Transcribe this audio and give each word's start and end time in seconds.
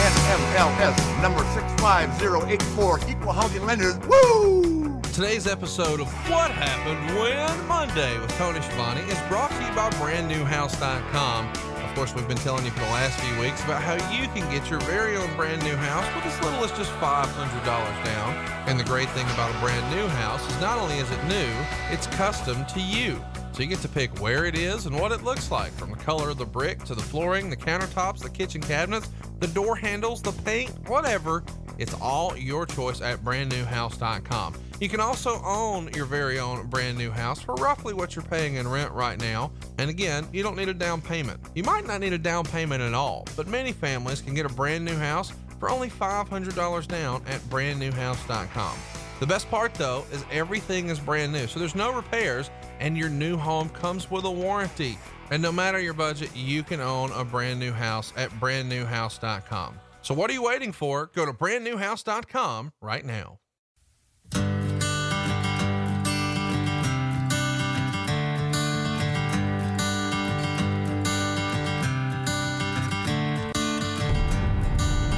NMLS 0.00 1.22
number 1.22 1.44
65084, 1.54 3.00
equal 3.08 3.32
housing 3.32 3.64
lenders. 3.64 3.98
Woo! 3.98 5.00
Today's 5.12 5.46
episode 5.46 6.00
of 6.00 6.08
What 6.28 6.50
Happened 6.50 7.18
When 7.18 7.66
Monday 7.68 8.18
with 8.18 8.30
Tony 8.38 8.60
Schiavone 8.62 9.02
is 9.02 9.18
brought 9.28 9.50
to 9.50 9.62
you 9.62 9.72
by 9.74 9.90
BrandNewHouse.com. 9.90 11.52
Of 11.84 11.94
course, 11.94 12.14
we've 12.14 12.26
been 12.26 12.36
telling 12.38 12.64
you 12.64 12.70
for 12.72 12.80
the 12.80 12.86
last 12.86 13.18
few 13.20 13.40
weeks 13.40 13.62
about 13.64 13.82
how 13.82 13.94
you 14.10 14.26
can 14.28 14.50
get 14.50 14.68
your 14.70 14.80
very 14.80 15.16
own 15.16 15.34
brand 15.36 15.62
new 15.62 15.76
house 15.76 16.06
with 16.14 16.24
as 16.26 16.40
little 16.42 16.64
as 16.64 16.72
just 16.72 16.90
$500 16.92 17.24
down. 18.04 18.34
And 18.66 18.78
the 18.80 18.84
great 18.84 19.10
thing 19.10 19.26
about 19.34 19.54
a 19.54 19.58
brand 19.60 19.94
new 19.94 20.08
house 20.08 20.44
is 20.50 20.60
not 20.60 20.78
only 20.78 20.98
is 20.98 21.10
it 21.10 21.24
new, 21.24 21.52
it's 21.90 22.06
custom 22.08 22.64
to 22.66 22.80
you. 22.80 23.22
So 23.60 23.64
you 23.64 23.68
get 23.68 23.80
to 23.80 23.88
pick 23.88 24.22
where 24.22 24.46
it 24.46 24.56
is 24.56 24.86
and 24.86 24.98
what 24.98 25.12
it 25.12 25.22
looks 25.22 25.50
like, 25.50 25.70
from 25.72 25.90
the 25.90 25.96
color 25.96 26.30
of 26.30 26.38
the 26.38 26.46
brick 26.46 26.82
to 26.84 26.94
the 26.94 27.02
flooring, 27.02 27.50
the 27.50 27.56
countertops, 27.58 28.20
the 28.20 28.30
kitchen 28.30 28.62
cabinets, 28.62 29.10
the 29.38 29.48
door 29.48 29.76
handles, 29.76 30.22
the 30.22 30.32
paint, 30.32 30.70
whatever. 30.88 31.44
It's 31.76 31.92
all 32.00 32.34
your 32.38 32.64
choice 32.64 33.02
at 33.02 33.18
brandnewhouse.com. 33.18 34.54
You 34.80 34.88
can 34.88 35.00
also 35.00 35.42
own 35.44 35.90
your 35.92 36.06
very 36.06 36.38
own 36.38 36.68
brand 36.68 36.96
new 36.96 37.10
house 37.10 37.42
for 37.42 37.54
roughly 37.56 37.92
what 37.92 38.16
you're 38.16 38.24
paying 38.24 38.54
in 38.54 38.66
rent 38.66 38.92
right 38.92 39.20
now. 39.20 39.52
And 39.76 39.90
again, 39.90 40.26
you 40.32 40.42
don't 40.42 40.56
need 40.56 40.70
a 40.70 40.74
down 40.74 41.02
payment. 41.02 41.38
You 41.54 41.62
might 41.62 41.86
not 41.86 42.00
need 42.00 42.14
a 42.14 42.18
down 42.18 42.44
payment 42.46 42.82
at 42.82 42.94
all, 42.94 43.26
but 43.36 43.46
many 43.46 43.72
families 43.72 44.22
can 44.22 44.32
get 44.32 44.46
a 44.46 44.54
brand 44.54 44.86
new 44.86 44.96
house 44.96 45.34
for 45.58 45.68
only 45.68 45.90
$500 45.90 46.86
down 46.88 47.22
at 47.26 47.42
brandnewhouse.com. 47.50 48.78
The 49.20 49.26
best 49.26 49.50
part 49.50 49.74
though 49.74 50.06
is 50.10 50.24
everything 50.32 50.88
is 50.88 50.98
brand 50.98 51.30
new, 51.30 51.46
so 51.46 51.58
there's 51.58 51.74
no 51.74 51.92
repairs 51.92 52.48
and 52.80 52.98
your 52.98 53.08
new 53.08 53.36
home 53.36 53.68
comes 53.68 54.10
with 54.10 54.24
a 54.24 54.30
warranty. 54.30 54.98
And 55.30 55.40
no 55.40 55.52
matter 55.52 55.78
your 55.78 55.94
budget, 55.94 56.30
you 56.34 56.64
can 56.64 56.80
own 56.80 57.12
a 57.12 57.24
brand 57.24 57.60
new 57.60 57.72
house 57.72 58.12
at 58.16 58.30
brandnewhouse.com. 58.40 59.78
So 60.02 60.14
what 60.14 60.30
are 60.30 60.32
you 60.32 60.42
waiting 60.42 60.72
for? 60.72 61.10
Go 61.14 61.24
to 61.24 61.32
brandnewhouse.com 61.32 62.72
right 62.80 63.04
now. 63.04 63.38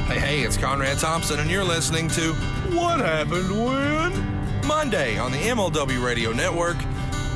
Hey, 0.09 0.19
hey, 0.19 0.41
it's 0.41 0.59
Conrad 0.59 0.99
Thompson, 0.99 1.41
and 1.41 1.51
you're 1.51 1.65
listening 1.65 2.09
to 2.09 2.35
What 2.75 3.01
Happened 3.01 3.51
When? 3.51 4.67
Monday 4.67 5.19
on 5.19 5.33
the 5.33 5.39
MLW 5.39 6.05
Radio 6.05 6.33
Network. 6.33 6.77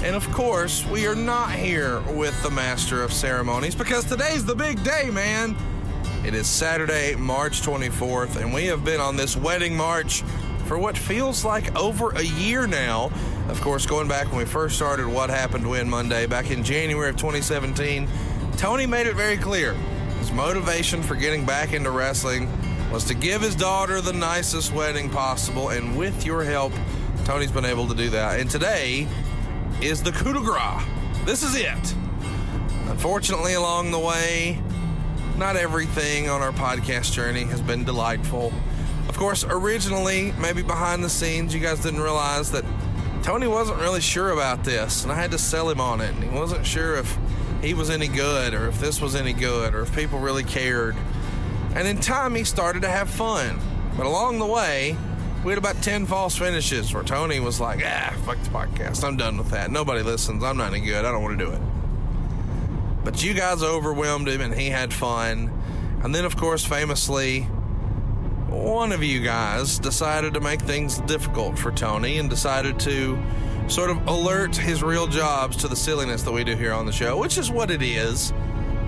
And 0.02 0.14
of 0.14 0.30
course, 0.32 0.84
we 0.86 1.06
are 1.06 1.14
not 1.14 1.50
here 1.50 2.00
with 2.12 2.40
the 2.42 2.50
Master 2.50 3.02
of 3.02 3.12
Ceremonies 3.12 3.74
because 3.74 4.04
today's 4.04 4.44
the 4.44 4.54
big 4.54 4.82
day, 4.84 5.10
man. 5.10 5.56
It 6.24 6.34
is 6.34 6.46
Saturday, 6.46 7.16
March 7.16 7.62
24th, 7.62 8.36
and 8.36 8.52
we 8.52 8.66
have 8.66 8.84
been 8.84 9.00
on 9.00 9.16
this 9.16 9.36
wedding 9.36 9.76
march 9.76 10.22
for 10.66 10.78
what 10.78 10.96
feels 10.96 11.44
like 11.44 11.74
over 11.76 12.10
a 12.10 12.22
year 12.22 12.66
now. 12.66 13.10
Of 13.48 13.60
course, 13.62 13.86
going 13.86 14.06
back 14.06 14.28
when 14.28 14.38
we 14.38 14.44
first 14.44 14.76
started 14.76 15.08
What 15.08 15.30
Happened 15.30 15.68
When 15.68 15.88
Monday 15.88 16.26
back 16.26 16.50
in 16.50 16.62
January 16.62 17.10
of 17.10 17.16
2017, 17.16 18.06
Tony 18.56 18.86
made 18.86 19.06
it 19.06 19.14
very 19.16 19.36
clear 19.36 19.74
his 20.18 20.30
motivation 20.30 21.02
for 21.02 21.14
getting 21.14 21.44
back 21.44 21.72
into 21.72 21.90
wrestling 21.90 22.48
was 22.92 23.04
to 23.04 23.14
give 23.14 23.42
his 23.42 23.54
daughter 23.54 24.00
the 24.00 24.12
nicest 24.12 24.72
wedding 24.72 25.10
possible, 25.10 25.70
and 25.70 25.96
with 25.96 26.24
your 26.24 26.44
help, 26.44 26.72
Tony's 27.24 27.50
been 27.50 27.64
able 27.64 27.88
to 27.88 27.94
do 27.94 28.10
that. 28.10 28.38
And 28.40 28.48
today 28.48 29.08
is 29.80 30.02
the 30.02 30.12
coup 30.12 30.32
de 30.32 30.40
grace. 30.40 30.82
This 31.24 31.42
is 31.42 31.54
it. 31.54 31.94
Unfortunately, 32.88 33.54
along 33.54 33.90
the 33.90 33.98
way, 33.98 34.60
not 35.36 35.56
everything 35.56 36.30
on 36.30 36.40
our 36.40 36.52
podcast 36.52 37.12
journey 37.12 37.44
has 37.44 37.60
been 37.60 37.84
delightful. 37.84 38.52
Of 39.08 39.18
course, 39.18 39.44
originally, 39.44 40.32
maybe 40.40 40.62
behind 40.62 41.04
the 41.04 41.10
scenes, 41.10 41.54
you 41.54 41.60
guys 41.60 41.80
didn't 41.80 42.00
realize 42.00 42.50
that 42.52 42.64
Tony 43.22 43.46
wasn't 43.46 43.80
really 43.80 44.00
sure 44.00 44.30
about 44.30 44.64
this, 44.64 45.02
and 45.02 45.12
I 45.12 45.16
had 45.16 45.30
to 45.32 45.38
sell 45.38 45.68
him 45.68 45.80
on 45.80 46.00
it. 46.00 46.14
And 46.14 46.24
he 46.24 46.30
wasn't 46.30 46.64
sure 46.64 46.96
if 46.96 47.18
he 47.60 47.74
was 47.74 47.90
any 47.90 48.08
good, 48.08 48.54
or 48.54 48.68
if 48.68 48.80
this 48.80 49.00
was 49.00 49.14
any 49.14 49.32
good, 49.32 49.74
or 49.74 49.82
if 49.82 49.94
people 49.94 50.18
really 50.20 50.44
cared. 50.44 50.96
And 51.74 51.86
in 51.86 51.98
time, 51.98 52.34
he 52.34 52.44
started 52.44 52.82
to 52.82 52.88
have 52.88 53.10
fun. 53.10 53.58
But 53.96 54.06
along 54.06 54.38
the 54.38 54.46
way, 54.46 54.96
we 55.46 55.52
had 55.52 55.58
about 55.58 55.80
10 55.80 56.06
false 56.06 56.36
finishes 56.36 56.92
where 56.92 57.04
Tony 57.04 57.38
was 57.38 57.60
like, 57.60 57.80
ah, 57.86 58.12
fuck 58.24 58.36
the 58.42 58.50
podcast. 58.50 59.04
I'm 59.04 59.16
done 59.16 59.38
with 59.38 59.50
that. 59.50 59.70
Nobody 59.70 60.02
listens. 60.02 60.42
I'm 60.42 60.56
not 60.56 60.74
any 60.74 60.84
good. 60.84 61.04
I 61.04 61.12
don't 61.12 61.22
want 61.22 61.38
to 61.38 61.44
do 61.44 61.52
it. 61.52 61.60
But 63.04 63.22
you 63.22 63.32
guys 63.32 63.62
overwhelmed 63.62 64.28
him 64.28 64.40
and 64.40 64.52
he 64.52 64.70
had 64.70 64.92
fun. 64.92 65.52
And 66.02 66.12
then, 66.12 66.24
of 66.24 66.36
course, 66.36 66.64
famously, 66.64 67.42
one 68.48 68.90
of 68.90 69.04
you 69.04 69.20
guys 69.22 69.78
decided 69.78 70.34
to 70.34 70.40
make 70.40 70.62
things 70.62 70.98
difficult 71.02 71.56
for 71.56 71.70
Tony 71.70 72.18
and 72.18 72.28
decided 72.28 72.80
to 72.80 73.16
sort 73.68 73.90
of 73.90 74.04
alert 74.08 74.56
his 74.56 74.82
real 74.82 75.06
jobs 75.06 75.56
to 75.58 75.68
the 75.68 75.76
silliness 75.76 76.22
that 76.22 76.32
we 76.32 76.42
do 76.42 76.56
here 76.56 76.72
on 76.72 76.86
the 76.86 76.92
show, 76.92 77.16
which 77.16 77.38
is 77.38 77.52
what 77.52 77.70
it 77.70 77.82
is. 77.82 78.32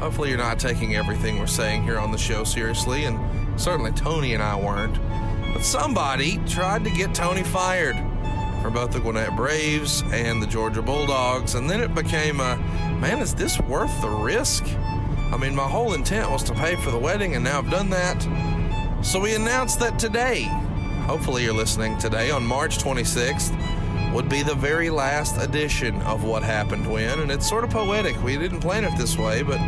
Hopefully, 0.00 0.30
you're 0.30 0.38
not 0.38 0.58
taking 0.58 0.96
everything 0.96 1.38
we're 1.38 1.46
saying 1.46 1.84
here 1.84 2.00
on 2.00 2.10
the 2.10 2.18
show 2.18 2.42
seriously, 2.42 3.04
and 3.04 3.60
certainly 3.60 3.92
Tony 3.92 4.34
and 4.34 4.42
I 4.42 4.56
weren't. 4.56 4.98
But 5.52 5.64
somebody 5.64 6.38
tried 6.46 6.84
to 6.84 6.90
get 6.90 7.14
Tony 7.14 7.42
fired 7.42 7.96
from 8.62 8.74
both 8.74 8.92
the 8.92 9.00
Gwinnett 9.00 9.36
Braves 9.36 10.02
and 10.12 10.42
the 10.42 10.46
Georgia 10.46 10.82
Bulldogs, 10.82 11.54
and 11.54 11.68
then 11.68 11.80
it 11.80 11.94
became 11.94 12.40
a 12.40 12.56
man, 13.00 13.20
is 13.20 13.34
this 13.34 13.58
worth 13.60 14.00
the 14.00 14.08
risk? 14.10 14.64
I 15.32 15.36
mean, 15.36 15.54
my 15.54 15.68
whole 15.68 15.94
intent 15.94 16.30
was 16.30 16.42
to 16.44 16.54
pay 16.54 16.76
for 16.76 16.90
the 16.90 16.98
wedding, 16.98 17.34
and 17.34 17.44
now 17.44 17.58
I've 17.58 17.70
done 17.70 17.90
that. 17.90 18.20
So 19.04 19.20
we 19.20 19.34
announced 19.34 19.78
that 19.80 19.98
today, 19.98 20.42
hopefully 21.06 21.44
you're 21.44 21.54
listening 21.54 21.98
today, 21.98 22.30
on 22.30 22.44
March 22.44 22.78
26th, 22.78 23.54
would 24.12 24.28
be 24.28 24.42
the 24.42 24.54
very 24.54 24.90
last 24.90 25.36
edition 25.36 26.00
of 26.02 26.24
What 26.24 26.42
Happened 26.42 26.90
When, 26.90 27.20
and 27.20 27.30
it's 27.30 27.48
sort 27.48 27.62
of 27.62 27.70
poetic. 27.70 28.20
We 28.22 28.36
didn't 28.36 28.60
plan 28.60 28.84
it 28.84 28.96
this 28.98 29.16
way, 29.18 29.42
but 29.42 29.60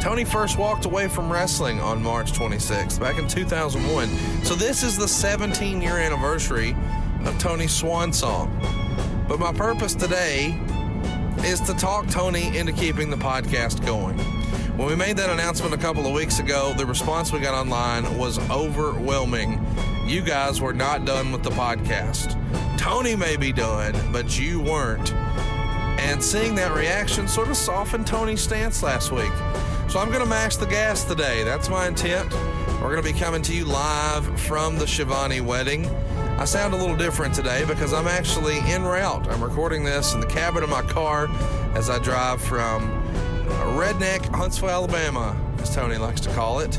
Tony 0.00 0.24
first 0.24 0.58
walked 0.58 0.84
away 0.84 1.08
from 1.08 1.30
wrestling 1.30 1.80
on 1.80 2.00
March 2.02 2.32
26th, 2.32 3.00
back 3.00 3.18
in 3.18 3.26
2001. 3.26 4.08
So 4.44 4.54
this 4.54 4.82
is 4.82 4.96
the 4.96 5.08
17 5.08 5.82
year 5.82 5.98
anniversary 5.98 6.76
of 7.24 7.36
Tony's 7.38 7.72
swan 7.72 8.12
song. 8.12 8.48
But 9.28 9.40
my 9.40 9.52
purpose 9.52 9.94
today 9.94 10.58
is 11.38 11.60
to 11.62 11.74
talk 11.74 12.06
Tony 12.08 12.56
into 12.56 12.72
keeping 12.72 13.10
the 13.10 13.16
podcast 13.16 13.84
going. 13.84 14.18
When 14.78 14.86
we 14.86 14.94
made 14.94 15.16
that 15.16 15.30
announcement 15.30 15.74
a 15.74 15.78
couple 15.78 16.06
of 16.06 16.12
weeks 16.12 16.38
ago, 16.38 16.72
the 16.76 16.86
response 16.86 17.32
we 17.32 17.40
got 17.40 17.54
online 17.54 18.16
was 18.16 18.38
overwhelming. 18.50 19.64
You 20.06 20.22
guys 20.22 20.60
were 20.60 20.72
not 20.72 21.04
done 21.04 21.32
with 21.32 21.42
the 21.42 21.50
podcast. 21.50 22.38
Tony 22.78 23.16
may 23.16 23.36
be 23.36 23.52
done, 23.52 23.94
but 24.12 24.38
you 24.38 24.60
weren't. 24.60 25.12
And 26.00 26.22
seeing 26.22 26.54
that 26.54 26.72
reaction 26.74 27.26
sort 27.26 27.48
of 27.48 27.56
softened 27.56 28.06
Tony's 28.06 28.40
stance 28.40 28.84
last 28.84 29.10
week. 29.10 29.32
So 29.88 29.98
I'm 29.98 30.08
going 30.08 30.22
to 30.22 30.28
mash 30.28 30.56
the 30.56 30.66
gas 30.66 31.04
today. 31.04 31.44
That's 31.44 31.70
my 31.70 31.88
intent. 31.88 32.30
We're 32.74 32.90
going 32.90 33.02
to 33.02 33.12
be 33.12 33.18
coming 33.18 33.40
to 33.40 33.54
you 33.54 33.64
live 33.64 34.38
from 34.38 34.76
the 34.76 34.86
Schiavone 34.86 35.40
wedding. 35.40 35.86
I 36.36 36.44
sound 36.44 36.74
a 36.74 36.76
little 36.76 36.94
different 36.94 37.34
today 37.34 37.64
because 37.64 37.94
I'm 37.94 38.06
actually 38.06 38.58
en 38.58 38.82
route. 38.82 39.26
I'm 39.28 39.42
recording 39.42 39.84
this 39.84 40.12
in 40.12 40.20
the 40.20 40.26
cabin 40.26 40.62
of 40.62 40.68
my 40.68 40.82
car 40.82 41.26
as 41.74 41.88
I 41.88 41.98
drive 42.00 42.42
from 42.42 42.84
uh, 43.48 43.78
Redneck, 43.78 44.26
Huntsville, 44.34 44.68
Alabama, 44.68 45.34
as 45.62 45.74
Tony 45.74 45.96
likes 45.96 46.20
to 46.20 46.30
call 46.34 46.60
it, 46.60 46.72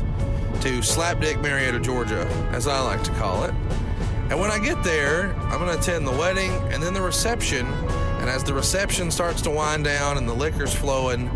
to 0.60 0.78
Slapdick, 0.78 1.42
Marietta, 1.42 1.80
Georgia, 1.80 2.28
as 2.52 2.68
I 2.68 2.80
like 2.80 3.02
to 3.02 3.10
call 3.14 3.42
it. 3.42 3.52
And 4.30 4.38
when 4.38 4.52
I 4.52 4.60
get 4.60 4.84
there, 4.84 5.34
I'm 5.46 5.58
going 5.58 5.76
to 5.76 5.78
attend 5.80 6.06
the 6.06 6.12
wedding 6.12 6.52
and 6.72 6.80
then 6.80 6.94
the 6.94 7.02
reception. 7.02 7.66
And 8.20 8.30
as 8.30 8.44
the 8.44 8.54
reception 8.54 9.10
starts 9.10 9.42
to 9.42 9.50
wind 9.50 9.82
down 9.82 10.16
and 10.16 10.28
the 10.28 10.34
liquor's 10.34 10.72
flowing, 10.72 11.28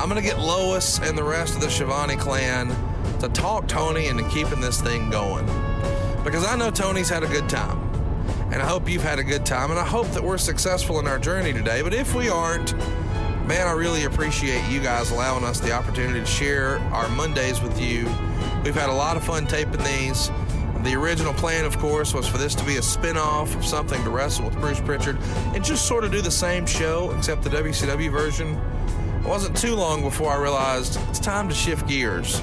I'm 0.00 0.08
going 0.08 0.18
to 0.18 0.26
get 0.26 0.38
Lois 0.38 0.98
and 0.98 1.16
the 1.16 1.22
rest 1.22 1.56
of 1.56 1.60
the 1.60 1.68
Schiavone 1.68 2.16
clan 2.16 2.74
to 3.18 3.28
talk 3.28 3.68
Tony 3.68 4.06
into 4.06 4.26
keeping 4.30 4.58
this 4.58 4.80
thing 4.80 5.10
going. 5.10 5.44
Because 6.24 6.42
I 6.46 6.56
know 6.56 6.70
Tony's 6.70 7.10
had 7.10 7.22
a 7.22 7.26
good 7.26 7.50
time. 7.50 7.78
And 8.50 8.62
I 8.62 8.66
hope 8.66 8.88
you've 8.88 9.02
had 9.02 9.18
a 9.18 9.22
good 9.22 9.44
time. 9.44 9.70
And 9.70 9.78
I 9.78 9.84
hope 9.84 10.06
that 10.12 10.24
we're 10.24 10.38
successful 10.38 11.00
in 11.00 11.06
our 11.06 11.18
journey 11.18 11.52
today. 11.52 11.82
But 11.82 11.92
if 11.92 12.14
we 12.14 12.30
aren't, 12.30 12.74
man, 13.46 13.66
I 13.66 13.72
really 13.72 14.04
appreciate 14.04 14.66
you 14.70 14.80
guys 14.80 15.10
allowing 15.10 15.44
us 15.44 15.60
the 15.60 15.72
opportunity 15.72 16.20
to 16.20 16.24
share 16.26 16.78
our 16.94 17.10
Mondays 17.10 17.60
with 17.60 17.78
you. 17.78 18.06
We've 18.64 18.74
had 18.74 18.88
a 18.88 18.94
lot 18.94 19.18
of 19.18 19.24
fun 19.24 19.46
taping 19.46 19.84
these. 19.84 20.30
The 20.82 20.94
original 20.94 21.34
plan, 21.34 21.66
of 21.66 21.78
course, 21.78 22.14
was 22.14 22.26
for 22.26 22.38
this 22.38 22.54
to 22.54 22.64
be 22.64 22.78
a 22.78 22.82
spin 22.82 23.18
off 23.18 23.54
of 23.54 23.66
something 23.66 24.02
to 24.02 24.08
wrestle 24.08 24.46
with 24.46 24.58
Bruce 24.60 24.80
Prichard 24.80 25.18
and 25.54 25.62
just 25.62 25.86
sort 25.86 26.04
of 26.04 26.10
do 26.10 26.22
the 26.22 26.30
same 26.30 26.64
show, 26.64 27.14
except 27.18 27.42
the 27.42 27.50
WCW 27.50 28.10
version. 28.10 28.58
It 29.20 29.26
wasn't 29.26 29.56
too 29.56 29.74
long 29.74 30.02
before 30.02 30.32
I 30.32 30.40
realized 30.40 30.98
it's 31.08 31.18
time 31.18 31.48
to 31.48 31.54
shift 31.54 31.86
gears. 31.86 32.40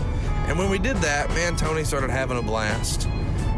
And 0.48 0.58
when 0.58 0.70
we 0.70 0.78
did 0.78 0.98
that, 0.98 1.30
man, 1.32 1.56
Tony 1.56 1.84
started 1.84 2.10
having 2.10 2.38
a 2.38 2.42
blast. 2.42 3.10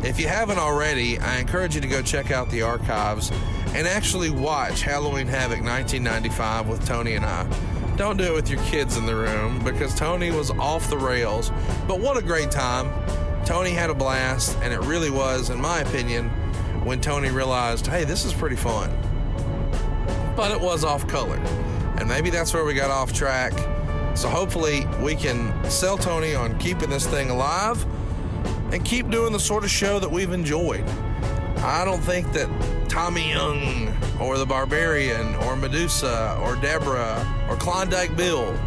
If 0.04 0.20
you 0.20 0.28
haven't 0.28 0.58
already, 0.58 1.20
I 1.20 1.38
encourage 1.40 1.76
you 1.76 1.82
to 1.82 1.88
go 1.88 2.02
check 2.02 2.32
out 2.32 2.50
the 2.50 2.62
archives 2.62 3.32
and 3.76 3.88
actually 3.88 4.30
watch 4.30 4.82
Halloween 4.82 5.28
Havoc 5.28 5.62
1995 5.62 6.68
with 6.70 6.86
Tony 6.88 7.14
and 7.16 7.26
I. 7.26 7.46
don't 7.98 8.16
do 8.16 8.24
it 8.24 8.34
with 8.34 8.50
your 8.50 8.62
kids 8.64 8.96
in 8.96 9.06
the 9.06 9.16
room 9.16 9.62
because 9.66 9.94
Tony 9.94 10.32
was 10.32 10.52
off 10.52 10.90
the 10.90 10.98
rails. 10.98 11.52
But 11.88 12.00
what 12.00 12.16
a 12.16 12.22
great 12.22 12.50
time. 12.50 12.90
Tony 13.46 13.72
had 13.72 13.90
a 13.90 13.94
blast, 13.94 14.58
and 14.62 14.74
it 14.74 14.80
really 14.82 15.10
was, 15.10 15.50
in 15.50 15.60
my 15.60 15.80
opinion, 15.80 16.30
when 16.86 17.02
Tony 17.02 17.30
realized, 17.30 17.86
hey, 17.88 18.06
this 18.06 18.24
is 18.24 18.34
pretty 18.34 18.56
fun. 18.56 18.90
But 20.36 20.52
it 20.52 20.62
was 20.62 20.86
off 20.86 21.06
color. 21.08 21.40
And 21.98 22.08
maybe 22.08 22.30
that's 22.30 22.54
where 22.54 22.64
we 22.64 22.74
got 22.74 22.92
off 22.92 23.14
track. 23.14 23.54
So 24.16 24.28
hopefully 24.30 24.86
we 25.02 25.16
can 25.16 25.54
sell 25.70 25.98
Tony 25.98 26.36
on 26.36 26.58
keeping 26.60 26.90
this 26.90 27.08
thing 27.08 27.30
alive 27.30 27.86
and 28.72 28.84
keep 28.84 29.10
doing 29.10 29.34
the 29.34 29.40
sort 29.40 29.64
of 29.64 29.70
show 29.70 30.00
that 30.00 30.10
we've 30.10 30.32
enjoyed. 30.32 30.84
I 31.58 31.84
don't 31.86 32.02
think 32.02 32.32
that 32.34 32.50
Tommy 32.90 33.30
Young 33.30 33.96
or 34.20 34.38
the 34.38 34.46
Barbarian 34.46 35.36
or 35.36 35.56
Medusa 35.56 36.38
or 36.42 36.56
Deborah 36.56 37.26
or 37.50 37.56
Klondike 37.58 38.16
Bill 38.16 38.58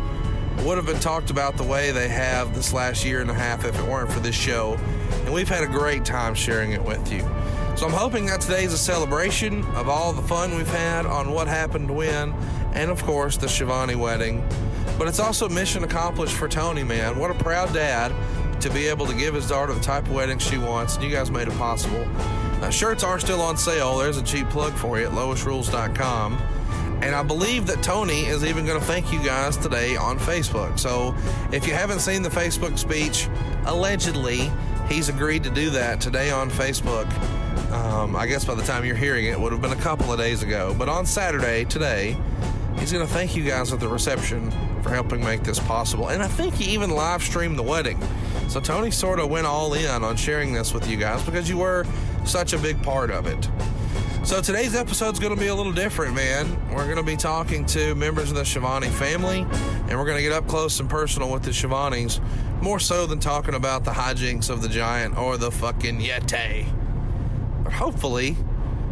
would 0.64 0.76
have 0.76 0.86
been 0.86 1.00
talked 1.00 1.30
about 1.30 1.56
the 1.56 1.64
way 1.64 1.90
they 1.90 2.08
have 2.08 2.54
this 2.54 2.72
last 2.72 3.04
year 3.04 3.20
and 3.20 3.30
a 3.30 3.34
half 3.34 3.64
if 3.64 3.78
it 3.78 3.84
weren't 3.86 4.12
for 4.12 4.20
this 4.20 4.34
show. 4.34 4.74
And 5.24 5.32
we've 5.32 5.48
had 5.48 5.64
a 5.64 5.66
great 5.66 6.04
time 6.04 6.34
sharing 6.34 6.72
it 6.72 6.82
with 6.82 7.10
you. 7.12 7.20
So 7.76 7.86
I'm 7.86 7.92
hoping 7.92 8.26
that 8.26 8.42
today's 8.42 8.72
a 8.72 8.78
celebration 8.78 9.64
of 9.74 9.88
all 9.88 10.12
the 10.12 10.22
fun 10.22 10.54
we've 10.54 10.68
had 10.68 11.06
on 11.06 11.32
what 11.32 11.48
happened 11.48 11.90
when, 11.90 12.34
and 12.74 12.90
of 12.90 13.02
course 13.02 13.36
the 13.36 13.48
Schiavone 13.48 13.94
wedding. 13.94 14.46
But 14.98 15.08
it's 15.08 15.20
also 15.20 15.48
mission 15.48 15.84
accomplished 15.84 16.34
for 16.34 16.48
Tony, 16.48 16.84
man. 16.84 17.18
What 17.18 17.30
a 17.30 17.34
proud 17.34 17.72
dad 17.72 18.12
to 18.60 18.70
be 18.70 18.86
able 18.86 19.06
to 19.06 19.14
give 19.14 19.34
his 19.34 19.48
daughter 19.48 19.72
the 19.72 19.80
type 19.80 20.06
of 20.06 20.12
wedding 20.12 20.38
she 20.38 20.58
wants, 20.58 20.94
and 20.94 21.04
you 21.04 21.10
guys 21.10 21.30
made 21.30 21.48
it 21.48 21.56
possible. 21.58 22.06
Now, 22.60 22.70
shirts 22.70 23.02
are 23.02 23.18
still 23.18 23.40
on 23.40 23.56
sale. 23.56 23.98
There's 23.98 24.18
a 24.18 24.22
cheap 24.22 24.48
plug 24.50 24.72
for 24.74 25.00
you 25.00 25.06
at 25.06 25.12
loisrules.com. 25.12 26.34
And 27.02 27.16
I 27.16 27.24
believe 27.24 27.66
that 27.66 27.82
Tony 27.82 28.26
is 28.26 28.44
even 28.44 28.64
going 28.64 28.78
to 28.78 28.86
thank 28.86 29.12
you 29.12 29.20
guys 29.24 29.56
today 29.56 29.96
on 29.96 30.20
Facebook. 30.20 30.78
So 30.78 31.16
if 31.50 31.66
you 31.66 31.74
haven't 31.74 31.98
seen 31.98 32.22
the 32.22 32.28
Facebook 32.28 32.78
speech, 32.78 33.28
allegedly, 33.66 34.52
he's 34.88 35.08
agreed 35.08 35.42
to 35.42 35.50
do 35.50 35.70
that 35.70 36.00
today 36.00 36.30
on 36.30 36.48
Facebook. 36.48 37.10
Um, 37.72 38.14
I 38.14 38.28
guess 38.28 38.44
by 38.44 38.54
the 38.54 38.62
time 38.62 38.84
you're 38.84 38.94
hearing 38.94 39.24
it, 39.26 39.30
it 39.30 39.40
would 39.40 39.50
have 39.50 39.60
been 39.60 39.72
a 39.72 39.82
couple 39.82 40.12
of 40.12 40.18
days 40.20 40.44
ago. 40.44 40.72
But 40.78 40.88
on 40.88 41.04
Saturday, 41.04 41.64
today, 41.64 42.16
he's 42.82 42.90
going 42.90 43.06
to 43.06 43.12
thank 43.12 43.36
you 43.36 43.44
guys 43.44 43.72
at 43.72 43.78
the 43.78 43.86
reception 43.86 44.50
for 44.82 44.90
helping 44.90 45.22
make 45.24 45.44
this 45.44 45.60
possible. 45.60 46.08
And 46.08 46.20
I 46.20 46.26
think 46.26 46.52
he 46.52 46.74
even 46.74 46.90
live 46.90 47.22
streamed 47.22 47.56
the 47.56 47.62
wedding. 47.62 47.96
So 48.48 48.58
Tony 48.58 48.90
sort 48.90 49.20
of 49.20 49.30
went 49.30 49.46
all 49.46 49.74
in 49.74 50.02
on 50.02 50.16
sharing 50.16 50.52
this 50.52 50.74
with 50.74 50.90
you 50.90 50.96
guys 50.96 51.22
because 51.22 51.48
you 51.48 51.58
were 51.58 51.86
such 52.24 52.54
a 52.54 52.58
big 52.58 52.82
part 52.82 53.12
of 53.12 53.28
it. 53.28 53.48
So 54.24 54.42
today's 54.42 54.74
episode 54.74 55.12
is 55.12 55.20
going 55.20 55.32
to 55.32 55.40
be 55.40 55.46
a 55.46 55.54
little 55.54 55.72
different, 55.72 56.16
man. 56.16 56.56
We're 56.74 56.86
going 56.86 56.96
to 56.96 57.04
be 57.04 57.16
talking 57.16 57.64
to 57.66 57.94
members 57.94 58.30
of 58.30 58.36
the 58.36 58.44
Schiavone 58.44 58.88
family, 58.88 59.46
and 59.88 59.96
we're 59.96 60.04
going 60.04 60.16
to 60.16 60.22
get 60.22 60.32
up 60.32 60.48
close 60.48 60.80
and 60.80 60.90
personal 60.90 61.30
with 61.30 61.44
the 61.44 61.52
Schiavones, 61.52 62.20
more 62.60 62.80
so 62.80 63.06
than 63.06 63.20
talking 63.20 63.54
about 63.54 63.84
the 63.84 63.92
hijinks 63.92 64.50
of 64.50 64.60
the 64.60 64.68
giant 64.68 65.16
or 65.16 65.36
the 65.36 65.52
fucking 65.52 66.00
Yeti. 66.00 66.66
But 67.62 67.74
hopefully, 67.74 68.36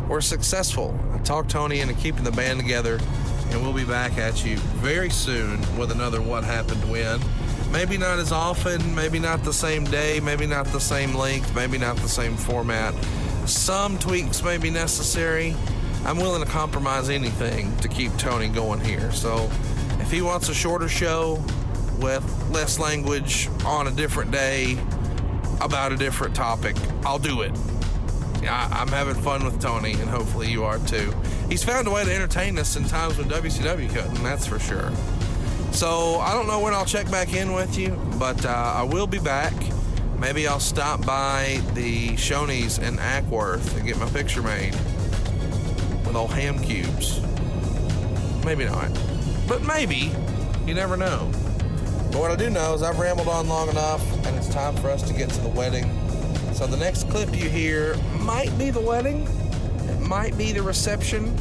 we're 0.06 0.20
successful. 0.20 0.96
I 1.12 1.18
talked 1.18 1.50
Tony 1.50 1.80
into 1.80 1.94
keeping 1.94 2.22
the 2.22 2.32
band 2.32 2.60
together, 2.60 3.00
and 3.50 3.62
we'll 3.62 3.72
be 3.72 3.84
back 3.84 4.18
at 4.18 4.44
you 4.44 4.56
very 4.56 5.10
soon 5.10 5.60
with 5.76 5.90
another 5.90 6.22
What 6.22 6.44
Happened 6.44 6.90
When. 6.90 7.20
Maybe 7.72 7.96
not 7.96 8.18
as 8.18 8.32
often, 8.32 8.94
maybe 8.94 9.18
not 9.18 9.44
the 9.44 9.52
same 9.52 9.84
day, 9.84 10.20
maybe 10.20 10.46
not 10.46 10.66
the 10.66 10.80
same 10.80 11.14
length, 11.14 11.54
maybe 11.54 11.78
not 11.78 11.96
the 11.96 12.08
same 12.08 12.36
format. 12.36 12.94
Some 13.46 13.98
tweaks 13.98 14.42
may 14.42 14.58
be 14.58 14.70
necessary. 14.70 15.54
I'm 16.04 16.16
willing 16.16 16.44
to 16.44 16.50
compromise 16.50 17.10
anything 17.10 17.76
to 17.78 17.88
keep 17.88 18.16
Tony 18.16 18.48
going 18.48 18.80
here. 18.80 19.12
So 19.12 19.50
if 20.00 20.10
he 20.10 20.22
wants 20.22 20.48
a 20.48 20.54
shorter 20.54 20.88
show 20.88 21.42
with 21.98 22.24
less 22.50 22.78
language 22.78 23.48
on 23.64 23.86
a 23.86 23.90
different 23.90 24.30
day 24.30 24.78
about 25.60 25.92
a 25.92 25.96
different 25.96 26.34
topic, 26.34 26.76
I'll 27.04 27.18
do 27.18 27.42
it. 27.42 27.52
I, 28.42 28.82
am 28.82 28.88
having 28.88 29.14
fun 29.14 29.44
with 29.44 29.60
Tony, 29.60 29.92
and 29.92 30.08
hopefully 30.08 30.50
you 30.50 30.64
are 30.64 30.78
too. 30.78 31.12
He's 31.48 31.62
found 31.62 31.86
a 31.86 31.90
way 31.90 32.04
to 32.04 32.14
entertain 32.14 32.58
us 32.58 32.76
in 32.76 32.84
times 32.84 33.18
when 33.18 33.28
WCW 33.28 33.88
couldn't, 33.90 34.22
that's 34.22 34.46
for 34.46 34.58
sure. 34.58 34.90
So 35.72 36.18
I 36.20 36.32
don't 36.32 36.46
know 36.46 36.60
when 36.60 36.74
I'll 36.74 36.84
check 36.84 37.10
back 37.10 37.34
in 37.34 37.52
with 37.52 37.78
you, 37.78 37.90
but 38.18 38.44
uh, 38.44 38.48
I 38.48 38.82
will 38.82 39.06
be 39.06 39.18
back. 39.18 39.52
Maybe 40.18 40.46
I'll 40.46 40.60
stop 40.60 41.04
by 41.06 41.62
the 41.74 42.10
Shoney's 42.10 42.78
in 42.78 42.96
Acworth 42.96 43.76
and 43.76 43.86
get 43.86 43.98
my 43.98 44.08
picture 44.10 44.42
made 44.42 44.74
with 46.04 46.14
old 46.14 46.30
ham 46.30 46.58
cubes. 46.58 47.20
Maybe 48.44 48.64
not, 48.64 48.90
but 49.46 49.62
maybe. 49.62 50.12
You 50.66 50.74
never 50.74 50.96
know. 50.96 51.30
But 52.12 52.20
what 52.20 52.30
I 52.30 52.36
do 52.36 52.50
know 52.50 52.74
is 52.74 52.82
I've 52.82 52.98
rambled 52.98 53.28
on 53.28 53.48
long 53.48 53.68
enough, 53.68 54.02
and 54.26 54.36
it's 54.36 54.48
time 54.48 54.76
for 54.76 54.90
us 54.90 55.02
to 55.08 55.14
get 55.14 55.30
to 55.30 55.40
the 55.40 55.48
wedding. 55.48 55.84
So 56.60 56.66
the 56.66 56.76
next 56.76 57.08
clip 57.08 57.34
you 57.34 57.48
hear 57.48 57.96
might 58.18 58.56
be 58.58 58.68
the 58.68 58.82
wedding, 58.82 59.26
it 59.88 59.98
might 59.98 60.36
be 60.36 60.52
the 60.52 60.62
reception, 60.62 61.34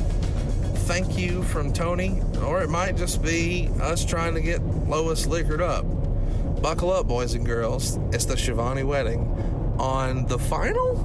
thank 0.87 1.17
you 1.17 1.43
from 1.43 1.73
Tony, 1.73 2.21
or 2.41 2.61
it 2.61 2.69
might 2.69 2.95
just 2.95 3.21
be 3.21 3.69
us 3.81 4.05
trying 4.05 4.33
to 4.35 4.39
get 4.39 4.63
Lois 4.87 5.25
liquored 5.25 5.61
up. 5.61 5.83
Buckle 6.61 6.93
up, 6.93 7.09
boys 7.09 7.33
and 7.33 7.45
girls. 7.45 7.99
It's 8.13 8.23
the 8.23 8.37
Schiavone 8.37 8.83
wedding 8.83 9.23
on 9.77 10.25
the 10.27 10.39
final 10.39 10.95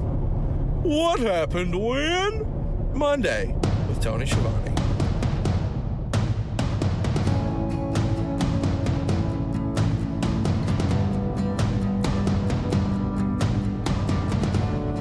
What 0.81 1.19
Happened 1.19 1.75
When? 1.75 2.93
Monday 2.97 3.53
with 3.89 4.01
Tony 4.01 4.25
Schiavone. 4.25 4.74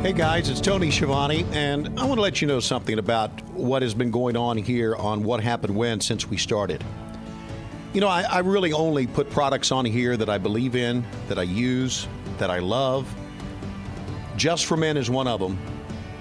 Hey 0.04 0.12
guys, 0.12 0.50
it's 0.50 0.60
Tony 0.60 0.90
Schiavone, 0.90 1.46
and 1.52 1.88
I 1.98 2.04
want 2.04 2.18
to 2.18 2.20
let 2.20 2.42
you 2.42 2.46
know 2.46 2.60
something 2.60 2.98
about 2.98 3.40
what 3.54 3.80
has 3.80 3.94
been 3.94 4.10
going 4.10 4.36
on 4.36 4.58
here 4.58 4.94
on 4.96 5.24
What 5.24 5.42
Happened 5.42 5.74
When 5.74 5.98
since 5.98 6.28
we 6.28 6.36
started. 6.36 6.84
You 7.94 8.02
know, 8.02 8.08
I, 8.08 8.24
I, 8.24 8.40
really 8.40 8.74
only 8.74 9.06
put 9.06 9.30
products 9.30 9.72
on 9.72 9.86
here 9.86 10.18
that 10.18 10.28
I 10.28 10.36
believe 10.36 10.76
in, 10.76 11.06
that 11.28 11.38
I 11.38 11.44
use, 11.44 12.06
that 12.36 12.50
I 12.50 12.58
love. 12.58 13.08
Just 14.36 14.66
for 14.66 14.76
Men 14.76 14.98
is 14.98 15.08
one 15.08 15.26
of 15.26 15.40
them. 15.40 15.58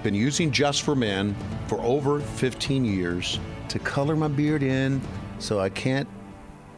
Been 0.02 0.14
using 0.14 0.50
Just 0.50 0.80
for 0.80 0.96
Men 0.96 1.36
for 1.66 1.78
over 1.82 2.20
15 2.20 2.86
years 2.86 3.38
to 3.68 3.78
color 3.78 4.16
my 4.16 4.28
beard 4.28 4.62
in 4.62 4.98
so 5.38 5.60
I 5.60 5.68
can't, 5.68 6.08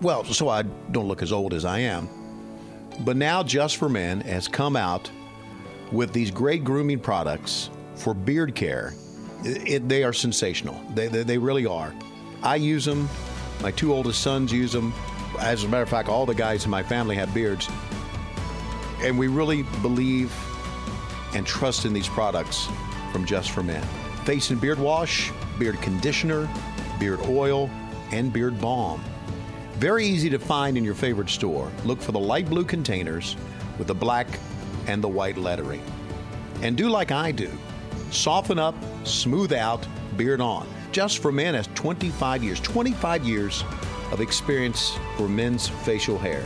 well, 0.00 0.24
so 0.24 0.48
I 0.48 0.62
don't 0.90 1.06
look 1.06 1.22
as 1.22 1.30
old 1.30 1.54
as 1.54 1.64
I 1.64 1.78
am. 1.78 2.08
But 3.04 3.16
now 3.16 3.44
Just 3.44 3.76
for 3.76 3.88
Men 3.88 4.22
has 4.22 4.48
come 4.48 4.74
out 4.74 5.08
with 5.93 6.12
these 6.12 6.31
great 6.31 6.64
grooming 6.64 6.99
products 6.99 7.71
for 7.95 8.14
beard 8.14 8.55
care. 8.55 8.95
It, 9.45 9.69
it, 9.69 9.88
they 9.88 10.05
are 10.05 10.12
sensational. 10.12 10.81
They, 10.95 11.09
they, 11.09 11.23
they 11.23 11.38
really 11.38 11.66
are. 11.66 11.95
I 12.43 12.57
use 12.57 12.85
them. 12.85 13.09
My 13.62 13.71
two 13.71 13.93
oldest 13.93 14.23
sons 14.23 14.52
use 14.52 14.73
them. 14.73 14.93
As 15.38 15.64
a 15.64 15.69
matter 15.69 15.83
of 15.83 15.88
fact, 15.88 16.09
all 16.09 16.26
the 16.26 16.35
guys 16.35 16.64
in 16.64 16.71
my 16.71 16.83
family 16.83 17.16
have 17.16 17.33
beards. 17.33 17.69
And 19.00 19.19
we 19.19 19.28
really 19.28 19.62
believe 19.83 20.33
and 21.35 21.47
trust 21.47 21.85
in 21.85 21.93
these 21.93 22.09
products 22.09 22.69
from 23.12 23.26
Just 23.26 23.50
for 23.50 23.62
Men. 23.62 23.83
Face 24.25 24.50
and 24.50 24.61
beard 24.61 24.78
wash, 24.78 25.31
beard 25.59 25.81
conditioner, 25.83 26.49
beard 26.99 27.21
oil, 27.28 27.71
and 28.11 28.33
beard 28.33 28.61
balm. 28.61 29.02
Very 29.75 30.07
easy 30.07 30.31
to 30.31 30.38
find 30.38 30.78
in 30.78 30.85
your 30.85 30.95
favorite 30.95 31.28
store. 31.28 31.71
Look 31.85 32.00
for 32.00 32.12
the 32.12 32.19
light 32.19 32.49
blue 32.49 32.64
containers 32.64 33.37
with 33.78 33.88
the 33.88 33.95
black 33.95 34.26
and 34.87 35.02
the 35.02 35.09
white 35.09 35.37
lettering. 35.37 35.83
And 36.62 36.76
do 36.76 36.88
like 36.88 37.11
I 37.11 37.33
do 37.33 37.50
soften 38.11 38.59
up, 38.59 38.75
smooth 39.05 39.52
out, 39.52 39.87
beard 40.16 40.40
on. 40.40 40.66
Just 40.93 41.19
for 41.19 41.33
Men 41.33 41.55
has 41.55 41.69
25 41.75 42.43
years, 42.43 42.61
25 42.61 43.25
years 43.25 43.64
of 44.12 44.21
experience 44.21 44.97
for 45.16 45.28
men's 45.28 45.69
facial 45.69 46.19
hair. 46.19 46.43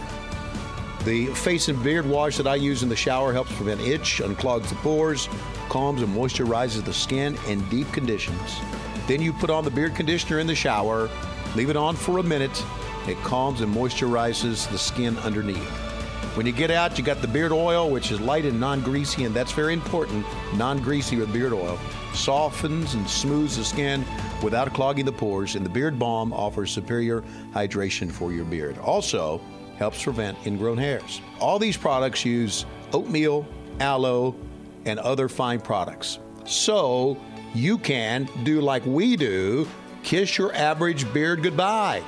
The 1.05 1.27
face 1.27 1.69
and 1.69 1.83
beard 1.83 2.07
wash 2.07 2.37
that 2.37 2.47
I 2.47 2.57
use 2.57 2.83
in 2.83 2.89
the 2.89 2.97
shower 2.97 3.33
helps 3.33 3.53
prevent 3.53 3.81
itch, 3.81 4.21
unclogs 4.23 4.69
the 4.69 4.75
pores, 4.77 5.29
calms 5.69 6.03
and 6.03 6.15
moisturizes 6.15 6.85
the 6.85 6.93
skin 6.93 7.39
in 7.49 7.67
deep 7.69 7.91
conditions. 7.93 8.61
Then 9.07 9.23
you 9.23 9.33
put 9.33 9.51
on 9.51 9.65
the 9.65 9.71
beard 9.71 9.95
conditioner 9.95 10.41
in 10.41 10.47
the 10.47 10.55
shower, 10.55 11.09
leave 11.55 11.71
it 11.71 11.77
on 11.77 11.97
for 11.97 12.19
a 12.19 12.23
minute. 12.23 12.65
It 13.09 13.17
calms 13.19 13.61
and 13.61 13.75
moisturizes 13.75 14.71
the 14.71 14.79
skin 14.79 15.17
underneath. 15.19 15.90
When 16.35 16.47
you 16.47 16.53
get 16.53 16.71
out, 16.71 16.97
you 16.97 17.03
got 17.03 17.21
the 17.21 17.29
beard 17.29 17.51
oil, 17.51 17.91
which 17.91 18.13
is 18.13 18.21
light 18.21 18.45
and 18.45 18.61
non 18.61 18.83
greasy, 18.83 19.25
and 19.25 19.35
that's 19.35 19.51
very 19.53 19.75
important 19.75 20.25
non 20.55 20.79
greasy 20.81 21.17
with 21.17 21.33
beard 21.33 21.53
oil. 21.53 21.79
Softens 22.15 22.95
and 22.95 23.09
smooths 23.09 23.57
the 23.57 23.65
skin 23.65 24.05
without 24.43 24.73
clogging 24.73 25.05
the 25.05 25.13
pores, 25.13 25.57
and 25.57 25.67
the 25.67 25.71
beard 25.71 25.99
balm 25.99 26.33
offers 26.33 26.71
superior 26.71 27.23
hydration 27.53 28.13
for 28.13 28.33
your 28.33 28.45
beard. 28.45 28.79
Also, 28.79 29.41
helps 29.77 30.03
prevent 30.03 30.39
ingrown 30.47 30.79
hairs. 30.79 31.21
All 31.41 31.59
these 31.59 31.77
products 31.77 32.25
use 32.25 32.65
oatmeal, 32.93 33.45
aloe, 33.81 34.37
and 34.85 35.01
other 35.01 35.29
fine 35.29 35.61
products. 35.61 36.21
So 36.45 37.17
you 37.55 37.77
can 37.77 38.29
do 38.45 38.61
like 38.61 38.85
we 38.87 39.17
do 39.17 39.67
kiss 40.03 40.39
your 40.39 40.55
average 40.55 41.13
beard 41.13 41.43
goodbye. 41.43 42.03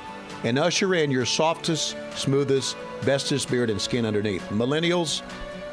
and 0.45 0.59
usher 0.59 0.93
in 0.95 1.09
your 1.09 1.25
softest, 1.25 1.95
smoothest, 2.15 2.75
bestest 3.05 3.49
beard 3.49 3.69
and 3.69 3.81
skin 3.81 4.05
underneath. 4.05 4.43
Millennials 4.49 5.21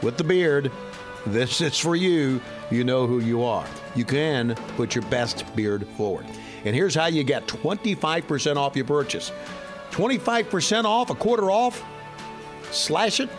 with 0.02 0.16
the 0.16 0.24
beard, 0.24 0.72
this 1.26 1.60
is 1.60 1.78
for 1.78 1.96
you. 1.96 2.40
You 2.70 2.84
know 2.84 3.06
who 3.06 3.20
you 3.20 3.44
are. 3.44 3.66
You 3.94 4.04
can 4.04 4.54
put 4.76 4.94
your 4.94 5.04
best 5.04 5.44
beard 5.54 5.86
forward. 5.96 6.26
And 6.64 6.74
here's 6.74 6.94
how 6.94 7.06
you 7.06 7.24
get 7.24 7.46
25% 7.46 8.56
off 8.56 8.76
your 8.76 8.84
purchase. 8.84 9.32
25% 9.90 10.84
off, 10.84 11.08
a 11.10 11.14
quarter 11.14 11.50
off, 11.50 11.82
slash 12.70 13.20
it, 13.20 13.30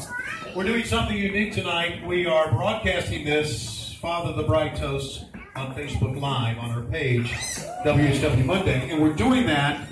We're 0.56 0.64
doing 0.64 0.86
something 0.86 1.16
unique 1.16 1.54
tonight. 1.54 2.06
We 2.06 2.26
are 2.26 2.50
broadcasting 2.50 3.26
this 3.26 3.94
Father 4.02 4.34
the 4.34 4.44
Bride 4.44 4.78
Toast 4.78 5.26
on 5.56 5.76
Facebook 5.76 6.20
Live 6.20 6.58
on 6.60 6.72
our 6.72 6.82
page, 6.84 7.32
WSW 7.84 8.46
Monday. 8.46 8.90
And 8.90 9.02
we're 9.02 9.14
doing 9.14 9.46
that 9.48 9.88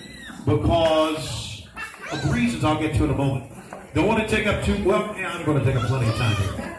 because 0.45 1.67
of 2.11 2.33
reasons 2.33 2.63
I'll 2.63 2.79
get 2.79 2.95
to 2.95 3.03
in 3.03 3.09
a 3.09 3.17
moment. 3.17 3.54
Don't 3.95 4.07
want 4.07 4.21
to 4.21 4.27
take 4.27 4.45
up 4.45 4.61
too 4.61 4.83
well. 4.83 5.15
Yeah, 5.17 5.31
I'm 5.31 5.45
going 5.45 5.57
to 5.57 5.63
take 5.63 5.81
up 5.81 5.87
plenty 5.87 6.09
of 6.09 6.15
time 6.15 6.35
here. 6.35 6.77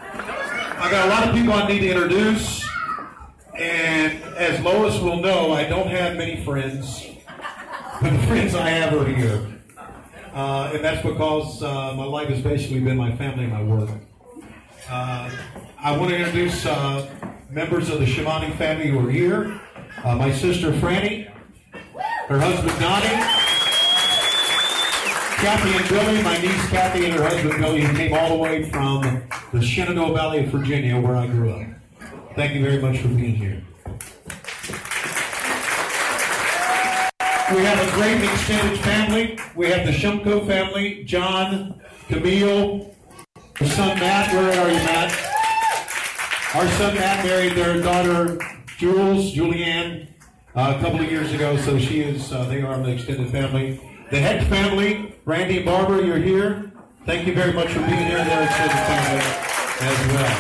I 0.79 0.91
got 0.91 1.07
a 1.07 1.09
lot 1.09 1.27
of 1.27 1.35
people 1.35 1.55
I 1.55 1.67
need 1.67 1.81
to 1.81 1.91
introduce, 1.93 2.69
and 3.59 4.23
as 4.37 4.61
Lois 4.61 5.01
will 5.01 5.17
know, 5.17 5.55
I 5.55 5.65
don't 5.65 5.89
have 5.89 6.19
many 6.19 6.45
friends, 6.45 7.07
but 8.03 8.11
the 8.11 8.19
friends 8.27 8.55
I 8.55 8.69
have 8.69 8.93
are 8.93 9.07
here. 9.07 9.47
Uh, 10.35 10.73
and 10.75 10.85
that's 10.85 11.03
because 11.03 11.63
uh, 11.63 11.95
my 11.95 12.05
life 12.05 12.29
has 12.29 12.43
basically 12.43 12.81
been 12.81 12.99
my 12.99 13.17
family 13.17 13.45
and 13.45 13.53
my 13.55 13.63
work. 13.63 13.89
Uh, 14.91 15.31
I 15.79 15.97
want 15.97 16.11
to 16.11 16.19
introduce 16.19 16.67
uh, 16.67 17.11
members 17.49 17.89
of 17.89 17.99
the 17.99 18.07
Schiavone 18.07 18.51
family 18.57 18.89
who 18.89 19.09
are 19.09 19.11
here. 19.11 19.59
Uh, 20.05 20.17
my 20.17 20.31
sister 20.31 20.71
Franny, 20.71 21.31
her 22.29 22.39
husband 22.39 22.79
Donnie, 22.79 23.46
Kathy 25.37 25.77
and 25.77 25.89
Billy, 25.89 26.23
my 26.23 26.39
niece 26.39 26.69
Kathy 26.71 27.05
and 27.05 27.15
her 27.15 27.23
husband 27.23 27.61
Billy, 27.61 27.83
who 27.83 27.95
came 27.95 28.15
all 28.15 28.31
the 28.31 28.43
way 28.43 28.71
from 28.71 29.23
the 29.53 29.61
Shenandoah 29.61 30.15
Valley 30.15 30.45
of 30.45 30.47
Virginia, 30.47 30.99
where 30.99 31.15
I 31.15 31.27
grew 31.27 31.53
up. 31.53 31.67
Thank 32.35 32.55
you 32.55 32.63
very 32.63 32.81
much 32.81 32.99
for 32.99 33.09
being 33.09 33.37
here. 33.37 33.63
We 37.55 37.63
have 37.65 37.87
a 37.87 37.91
great 37.93 38.25
extended 38.25 38.81
family. 38.81 39.39
We 39.55 39.67
have 39.67 39.87
the 39.87 39.93
Shumko 39.93 40.47
family, 40.47 41.05
John, 41.05 41.83
Camille, 42.09 42.95
our 43.61 43.67
son 43.67 43.99
Matt. 43.99 44.33
Where 44.33 44.59
are 44.59 44.69
you, 44.71 44.79
Matt? 44.79 45.13
Our 46.55 46.67
son 46.79 46.95
Matt 46.95 47.25
married 47.27 47.53
their 47.53 47.83
daughter 47.83 48.39
Jules, 48.79 49.35
Julianne, 49.35 50.09
uh, 50.55 50.75
a 50.77 50.81
couple 50.81 51.01
of 51.01 51.11
years 51.11 51.33
ago. 51.35 51.59
So 51.59 51.79
she 51.79 52.01
is, 52.01 52.33
uh, 52.33 52.45
they 52.45 52.63
are 52.63 52.79
the 52.83 52.93
extended 52.93 53.31
family. 53.31 53.81
The 54.09 54.21
Heck 54.21 54.47
family, 54.47 55.17
Randy 55.25 55.57
and 55.57 55.67
Barbara, 55.67 56.07
you're 56.07 56.19
here. 56.19 56.71
Thank 57.07 57.27
you 57.27 57.35
very 57.35 57.53
much 57.53 57.73
for 57.73 57.81
being 57.81 58.07
here. 58.07 58.25
They're 58.25 58.45
extended 58.45 58.79
family 58.87 59.21
as 59.81 59.99
well. 60.13 60.37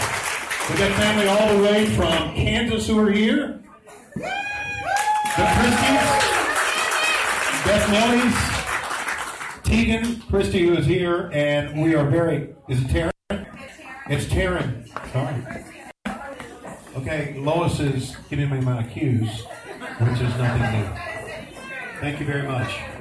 We 0.70 0.76
got 0.78 0.92
family 0.92 1.26
all 1.26 1.56
the 1.56 1.62
way 1.64 1.87
from 1.87 2.32
Kansas 2.37 2.87
who 2.87 2.96
are 3.00 3.11
here. 3.11 3.61
The 4.14 4.23
Christies. 5.37 6.06
Beth 7.64 7.87
Nellies, 7.88 9.62
Tegan, 9.64 10.20
Christy, 10.30 10.68
who 10.68 10.76
is 10.76 10.87
here, 10.87 11.28
and 11.32 11.82
we 11.82 11.96
are 11.96 12.08
very. 12.08 12.54
Is 12.68 12.80
it 12.82 12.87
Taryn? 12.87 13.46
It's 14.08 14.26
Taryn. 14.26 14.87
Sorry. 15.12 15.44
Okay, 16.99 17.35
Lois 17.40 17.80
is 17.80 18.16
giving 18.30 18.49
me 18.49 18.61
my 18.61 18.85
cues, 18.85 19.42
which 19.99 20.20
is 20.20 20.37
nothing 20.37 20.80
new. 20.80 20.88
Thank 22.00 22.20
you 22.20 22.26
very 22.26 22.46
much. 22.46 22.96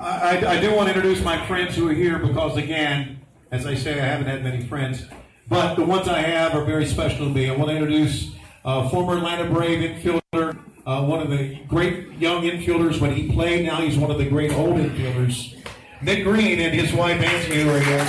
I, 0.00 0.56
I, 0.56 0.60
do 0.60 0.74
want 0.74 0.88
to 0.88 0.94
introduce 0.94 1.22
my 1.22 1.46
friends 1.46 1.76
who 1.76 1.86
are 1.86 1.92
here 1.92 2.18
because, 2.18 2.56
again, 2.56 3.20
as 3.50 3.66
I 3.66 3.74
say, 3.74 4.00
I 4.00 4.06
haven't 4.06 4.28
had 4.28 4.42
many 4.42 4.64
friends, 4.64 5.06
but 5.46 5.74
the 5.74 5.84
ones 5.84 6.08
I 6.08 6.20
have 6.20 6.54
are 6.54 6.64
very 6.64 6.86
special 6.86 7.26
to 7.26 7.30
me. 7.30 7.50
I 7.50 7.54
want 7.54 7.68
to 7.68 7.76
introduce 7.76 8.30
uh, 8.64 8.88
former 8.88 9.18
Atlanta 9.18 9.52
Brave 9.52 9.90
infielder, 9.90 10.58
uh, 10.86 11.04
one 11.04 11.20
of 11.20 11.28
the 11.28 11.58
great 11.68 12.12
young 12.12 12.44
infielders 12.44 12.98
when 12.98 13.14
he 13.14 13.30
played. 13.30 13.66
Now 13.66 13.82
he's 13.82 13.98
one 13.98 14.10
of 14.10 14.16
the 14.16 14.26
great 14.26 14.54
old 14.54 14.76
infielders. 14.76 15.58
Nick 16.00 16.24
Green 16.24 16.60
and 16.60 16.74
his 16.74 16.94
wife 16.94 17.20
Anthony 17.20 17.68
are 17.68 17.80
here. 17.80 18.06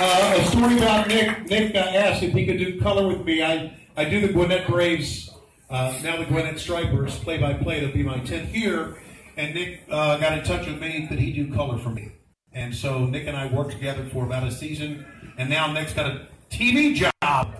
Uh, 0.00 0.38
a 0.38 0.44
story 0.46 0.78
about 0.78 1.08
Nick. 1.08 1.50
Nick 1.50 1.74
uh, 1.74 1.80
asked 1.80 2.22
if 2.22 2.32
he 2.32 2.46
could 2.46 2.56
do 2.56 2.80
color 2.80 3.06
with 3.08 3.26
me. 3.26 3.42
I, 3.42 3.76
I 3.94 4.06
do 4.06 4.26
the 4.26 4.32
Gwinnett 4.32 4.66
Braves, 4.66 5.27
uh, 5.70 5.98
now 6.02 6.16
the 6.16 6.24
Gwinnett 6.24 6.58
Stripers, 6.58 7.18
play 7.18 7.38
by 7.38 7.54
play. 7.54 7.78
It'll 7.78 7.92
be 7.92 8.02
my 8.02 8.18
10th 8.18 8.54
year. 8.54 8.96
And 9.36 9.54
Nick 9.54 9.82
uh, 9.90 10.16
got 10.18 10.36
in 10.36 10.44
touch 10.44 10.66
with 10.66 10.80
me. 10.80 11.06
Could 11.06 11.18
he 11.18 11.32
do 11.32 11.52
color 11.52 11.78
for 11.78 11.90
me? 11.90 12.12
And 12.52 12.74
so 12.74 13.06
Nick 13.06 13.26
and 13.26 13.36
I 13.36 13.46
worked 13.46 13.72
together 13.72 14.04
for 14.12 14.24
about 14.24 14.44
a 14.44 14.50
season. 14.50 15.06
And 15.36 15.48
now 15.48 15.70
Nick's 15.72 15.92
got 15.92 16.10
a 16.10 16.26
TV 16.50 16.94
job. 16.94 17.54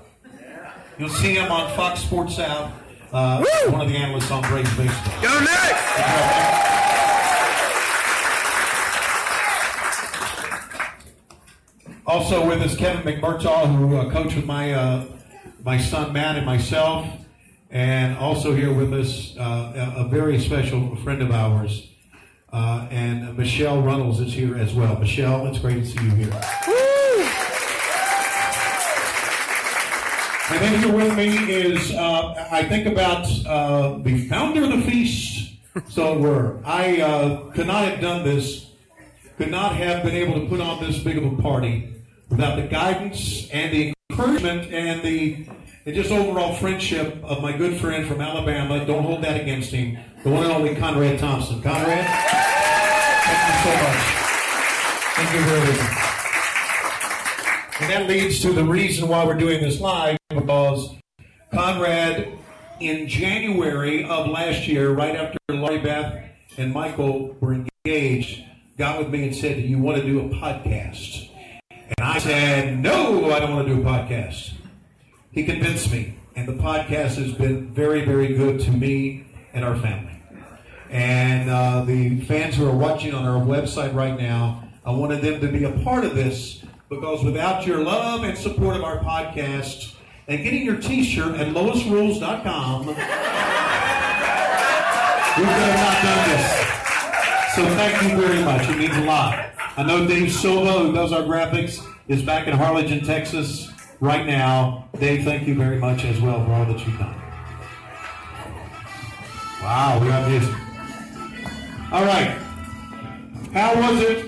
You'll 0.99 1.09
see 1.09 1.35
him 1.35 1.53
on 1.53 1.75
Fox 1.77 2.01
Sports 2.01 2.37
South, 2.37 2.73
uh, 3.13 3.45
one 3.69 3.81
of 3.83 3.89
the 3.89 3.97
analysts 3.97 4.33
on 4.33 4.43
Braves 4.43 4.77
Baseball. 4.77 5.23
Go 5.23 5.39
Nick! 5.39 6.69
Also 12.05 12.49
with 12.49 12.63
us, 12.63 12.75
Kevin 12.75 13.03
McMurtaugh, 13.03 13.77
who 13.77 13.97
uh, 13.97 14.11
coached 14.11 14.35
with 14.35 14.47
my 14.47 14.73
uh, 14.73 15.05
my 15.63 15.79
son 15.79 16.13
Matt 16.13 16.37
and 16.37 16.47
myself, 16.47 17.07
and 17.71 18.17
also 18.17 18.55
here 18.55 18.73
with 18.73 18.93
us 18.93 19.37
uh, 19.37 19.95
a, 19.97 20.09
very 20.09 20.39
special 20.39 20.97
friend 20.97 21.21
of 21.23 21.31
ours, 21.31 21.91
uh, 22.53 22.89
and 22.91 23.37
Michelle 23.37 23.83
Runnels 23.83 24.21
is 24.21 24.33
here 24.33 24.57
as 24.57 24.73
well. 24.73 24.99
Michelle, 24.99 25.47
it's 25.47 25.59
great 25.59 25.75
to 25.75 25.87
see 25.87 26.03
you 26.03 26.11
here. 26.11 26.41
And 30.51 30.63
then 30.63 30.83
here 30.83 30.97
with 30.97 31.15
me 31.15 31.53
is, 31.53 31.93
uh, 31.93 32.49
I 32.51 32.65
think 32.65 32.87
about 32.87 33.29
uh, 33.47 33.99
the 33.99 34.27
founder 34.29 34.65
of 34.65 34.71
the 34.71 34.81
feast, 34.81 35.53
so 35.91 36.15
it 36.15 36.21
were. 36.21 36.59
I 36.65 37.03
uh, 37.03 37.51
could 37.53 37.67
not 37.67 37.87
have 37.87 38.01
done 38.01 38.25
this, 38.25 38.71
could 39.37 39.51
not 39.51 39.77
have 39.77 40.03
been 40.03 40.15
able 40.15 40.41
to 40.41 40.49
put 40.49 40.63
on 40.63 40.83
this 40.83 40.99
big 41.01 41.19
of 41.19 41.25
a 41.31 41.43
party 41.43 41.93
without 42.31 42.57
the 42.57 42.63
guidance 42.63 43.51
and 43.51 43.75
the 43.75 43.93
encouragement 44.09 44.73
and 44.73 45.03
the 45.03 45.47
and 45.89 45.97
just 45.97 46.11
overall 46.11 46.55
friendship 46.55 47.19
of 47.25 47.41
my 47.41 47.51
good 47.51 47.81
friend 47.81 48.07
from 48.07 48.21
Alabama. 48.21 48.85
Don't 48.85 49.05
hold 49.05 49.25
that 49.25 49.41
against 49.41 49.71
him. 49.71 49.97
The 50.23 50.29
one 50.29 50.43
and 50.45 50.53
only 50.53 50.75
Conrad 50.75 51.19
Thompson. 51.19 51.63
Conrad, 51.63 52.05
thank 53.25 53.41
you 53.49 53.55
so 53.65 53.71
much. 53.87 54.05
Thank 55.17 55.33
you 55.33 55.41
for 55.41 55.55
everything. 55.57 55.97
And 57.81 57.91
that 57.91 58.07
leads 58.07 58.43
to 58.43 58.53
the 58.53 58.65
reason 58.65 59.09
why 59.09 59.25
we're 59.25 59.39
doing 59.39 59.63
this 59.63 59.81
live 59.81 60.19
because 60.29 60.95
Conrad, 61.55 62.37
in 62.81 63.09
January 63.09 64.05
of 64.05 64.29
last 64.29 64.69
year, 64.69 64.91
right 64.93 65.17
after 65.17 65.39
Laurie 65.49 65.79
Beth 65.79 66.23
and 66.59 66.71
Michael 66.71 67.35
were 67.41 67.65
engaged, 67.87 68.45
got 68.77 68.99
with 68.99 69.09
me 69.09 69.25
and 69.25 69.35
said, 69.35 69.57
Do 69.57 69.63
you 69.63 69.79
want 69.79 69.97
to 69.97 70.05
do 70.05 70.21
a 70.21 70.29
podcast? 70.29 71.31
And 71.71 72.07
I 72.07 72.19
said, 72.19 72.79
No, 72.79 73.33
I 73.33 73.41
don't 73.41 73.55
want 73.55 73.67
to 73.69 73.75
do 73.75 73.81
a 73.81 73.85
podcast. 73.85 74.58
He 75.39 75.45
convinced 75.45 75.93
me, 75.93 76.15
and 76.35 76.49
the 76.49 76.55
podcast 76.55 77.15
has 77.15 77.33
been 77.33 77.69
very, 77.69 78.05
very 78.05 78.35
good 78.35 78.59
to 78.63 78.73
me 78.73 79.25
and 79.55 79.65
our 79.65 79.77
family. 79.77 80.21
And 80.91 81.49
uh, 81.49 81.85
the 81.85 82.23
fans 82.23 82.57
who 82.57 82.69
are 82.69 82.75
watching 82.75 83.15
on 83.15 83.25
our 83.25 83.41
website 83.41 83.95
right 83.95 84.19
now, 84.19 84.65
I 84.85 84.91
wanted 84.91 85.23
them 85.23 85.41
to 85.41 85.47
be 85.47 85.63
a 85.63 85.71
part 85.85 86.05
of 86.05 86.17
this 86.17 86.65
because 86.89 87.23
without 87.23 87.65
your 87.65 87.85
love 87.85 88.25
and 88.25 88.37
support 88.37 88.75
of 88.75 88.83
our 88.83 88.99
podcast 88.99 89.95
and 90.27 90.43
getting 90.43 90.65
your 90.65 90.79
t-shirt 90.79 91.37
at 91.37 91.55
loisrules.com, 91.55 92.87
we 92.89 92.95
could 92.95 93.05
have 93.05 93.45
not 95.79 96.03
done 96.03 96.29
this. 96.31 96.51
So 97.55 97.63
thank 97.77 98.03
you 98.11 98.17
very 98.21 98.43
much. 98.43 98.69
It 98.69 98.77
means 98.77 98.97
a 98.97 99.03
lot. 99.03 99.53
I 99.77 99.85
know 99.85 100.05
Dave 100.05 100.33
Silva, 100.33 100.81
who 100.81 100.93
does 100.93 101.13
our 101.13 101.23
graphics, 101.23 101.81
is 102.09 102.25
back 102.25 102.49
in 102.49 102.55
Harlingen, 102.55 103.05
Texas 103.05 103.71
right 104.01 104.27
now. 104.27 104.89
Dave, 104.99 105.25
thank 105.25 105.47
you 105.47 105.55
very 105.55 105.79
much 105.79 106.05
as 106.05 106.21
well 106.21 106.45
for 106.45 106.53
all 106.53 106.65
that 106.65 106.79
you've 106.87 106.99
done. 106.99 107.15
Wow, 109.63 109.99
we 110.01 110.09
got 110.09 110.31
music. 110.31 110.55
All 111.91 112.05
right. 112.05 112.37
How 113.53 113.75
was 113.75 114.03
it 114.03 114.25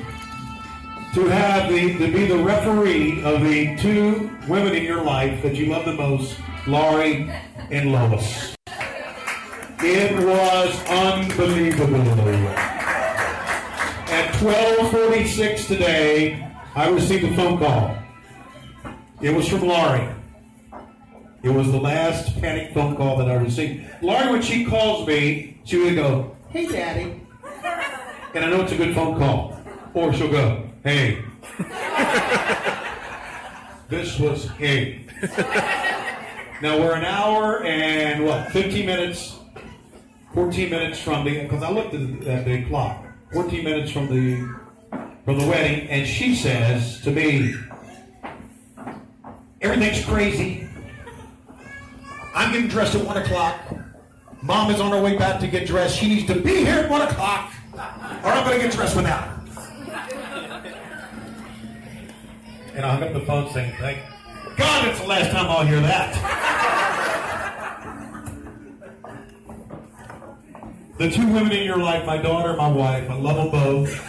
to 1.14 1.26
have 1.26 1.70
the 1.70 1.98
to 1.98 2.12
be 2.12 2.26
the 2.26 2.38
referee 2.38 3.22
of 3.22 3.42
the 3.42 3.76
two 3.76 4.30
women 4.48 4.74
in 4.74 4.82
your 4.82 5.02
life 5.02 5.42
that 5.42 5.54
you 5.54 5.66
love 5.66 5.84
the 5.84 5.94
most, 5.94 6.36
Laurie 6.66 7.30
and 7.70 7.92
Lois? 7.92 8.54
It 9.82 10.24
was 10.24 10.74
unbelievable. 10.88 12.00
At 14.10 14.34
12:46 14.34 15.66
today, 15.68 16.50
I 16.74 16.88
received 16.88 17.24
a 17.24 17.36
phone 17.36 17.58
call. 17.58 17.96
It 19.20 19.34
was 19.34 19.46
from 19.48 19.66
Laurie. 19.66 20.08
It 21.42 21.50
was 21.50 21.70
the 21.70 21.80
last 21.80 22.40
panic 22.40 22.72
phone 22.72 22.96
call 22.96 23.18
that 23.18 23.30
I 23.30 23.34
received. 23.34 23.84
Laurie, 24.02 24.30
when 24.30 24.40
she 24.40 24.64
calls 24.64 25.06
me, 25.06 25.60
she 25.64 25.76
would 25.76 25.94
go, 25.94 26.34
"Hey, 26.48 26.66
Daddy," 26.66 27.20
and 28.34 28.44
I 28.44 28.50
know 28.50 28.62
it's 28.62 28.72
a 28.72 28.76
good 28.76 28.94
phone 28.94 29.18
call, 29.18 29.60
or 29.92 30.12
she'll 30.14 30.30
go, 30.30 30.62
"Hey." 30.84 31.22
this 33.88 34.18
was 34.18 34.48
hey. 34.58 35.04
now 36.62 36.78
we're 36.78 36.94
an 36.94 37.04
hour 37.04 37.62
and 37.64 38.24
what, 38.24 38.50
15 38.52 38.86
minutes, 38.86 39.38
14 40.32 40.70
minutes 40.70 40.98
from 40.98 41.24
the 41.24 41.42
because 41.42 41.62
I 41.62 41.70
looked 41.70 41.92
at 41.92 42.20
the, 42.20 42.30
at 42.30 42.44
the 42.46 42.64
clock. 42.64 43.04
14 43.34 43.64
minutes 43.64 43.92
from 43.92 44.08
the 44.08 44.48
from 45.26 45.38
the 45.38 45.46
wedding, 45.46 45.88
and 45.88 46.06
she 46.06 46.34
says 46.34 47.02
to 47.02 47.10
me, 47.10 47.54
"Everything's 49.60 50.04
crazy. 50.04 50.68
I'm 52.34 52.52
getting 52.52 52.68
dressed 52.68 52.94
at 52.94 53.04
one 53.04 53.16
o'clock. 53.16 53.60
Mom 54.42 54.70
is 54.70 54.80
on 54.80 54.90
her 54.92 55.02
way 55.02 55.16
back 55.16 55.38
to 55.40 55.46
get 55.46 55.66
dressed. 55.66 55.96
She 55.96 56.08
needs 56.08 56.26
to 56.28 56.40
be 56.40 56.64
here 56.64 56.80
at 56.80 56.90
one 56.90 57.02
o'clock, 57.02 57.52
or 57.74 58.30
I'm 58.30 58.46
going 58.46 58.58
to 58.58 58.64
get 58.64 58.72
dressed 58.74 58.96
without 58.96 59.22
her." 59.22 59.36
And 62.74 62.86
I 62.86 62.94
hung 62.94 63.02
up 63.02 63.12
the 63.12 63.20
phone 63.20 63.50
saying, 63.50 63.74
"Thank 63.78 63.98
God, 64.56 64.88
it's 64.88 65.00
the 65.00 65.06
last 65.06 65.30
time 65.30 65.46
I'll 65.50 65.66
hear 65.66 65.80
that." 65.80 66.16
The 70.96 71.10
two 71.10 71.26
women 71.26 71.52
in 71.52 71.64
your 71.64 71.78
life, 71.78 72.04
my 72.06 72.18
daughter, 72.18 72.54
my 72.56 72.68
wife, 72.68 73.08
I 73.10 73.14
love 73.14 73.36
them 73.36 73.50
both. 73.50 74.06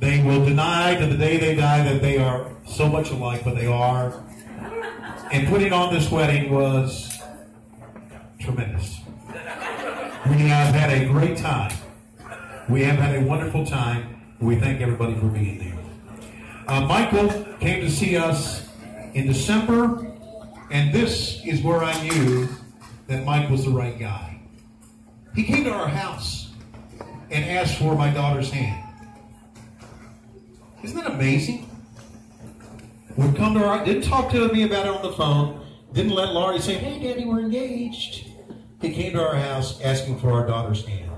They 0.00 0.22
will 0.22 0.44
deny 0.44 0.94
to 0.96 1.06
the 1.06 1.16
day 1.16 1.36
they 1.36 1.54
die 1.54 1.82
that 1.84 2.00
they 2.00 2.18
are 2.18 2.50
so 2.66 2.88
much 2.88 3.10
alike, 3.10 3.44
but 3.44 3.56
they 3.56 3.66
are. 3.66 4.14
And 5.30 5.46
putting 5.48 5.72
on 5.72 5.92
this 5.92 6.10
wedding 6.10 6.50
was 6.50 7.20
tremendous. 8.40 9.00
We 10.26 10.34
have 10.48 10.74
had 10.74 10.90
a 10.90 11.06
great 11.06 11.36
time. 11.36 11.72
We 12.68 12.82
have 12.84 12.98
had 12.98 13.16
a 13.16 13.20
wonderful 13.20 13.66
time. 13.66 14.22
We 14.40 14.56
thank 14.56 14.80
everybody 14.80 15.14
for 15.16 15.26
being 15.26 15.58
there. 15.58 15.78
Uh, 16.66 16.86
Michael 16.86 17.28
came 17.60 17.80
to 17.80 17.90
see 17.90 18.16
us 18.16 18.68
in 19.14 19.26
December, 19.26 20.06
and 20.70 20.94
this 20.94 21.44
is 21.44 21.62
where 21.62 21.82
I 21.82 22.00
knew 22.02 22.48
that 23.06 23.24
Mike 23.24 23.50
was 23.50 23.64
the 23.64 23.70
right 23.70 23.98
guy. 23.98 24.40
He 25.34 25.44
came 25.44 25.64
to 25.64 25.72
our 25.72 25.88
house 25.88 26.50
and 27.30 27.44
asked 27.44 27.78
for 27.78 27.94
my 27.94 28.10
daughter's 28.10 28.50
hand. 28.50 28.84
Isn't 30.82 30.96
that 30.96 31.10
amazing? 31.10 31.67
Would 33.18 33.34
come 33.34 33.54
to 33.54 33.66
our 33.66 33.84
didn't 33.84 34.02
talk 34.02 34.30
to 34.30 34.46
me 34.52 34.62
about 34.62 34.86
it 34.86 34.92
on 34.92 35.02
the 35.02 35.10
phone. 35.10 35.60
Didn't 35.92 36.12
let 36.12 36.32
Laurie 36.32 36.60
say, 36.60 36.74
"Hey, 36.74 37.00
Daddy, 37.02 37.24
we're 37.24 37.40
engaged." 37.40 38.28
He 38.80 38.90
came 38.90 39.14
to 39.14 39.20
our 39.20 39.34
house 39.34 39.80
asking 39.82 40.20
for 40.20 40.30
our 40.30 40.46
daughter's 40.46 40.86
hand. 40.86 41.10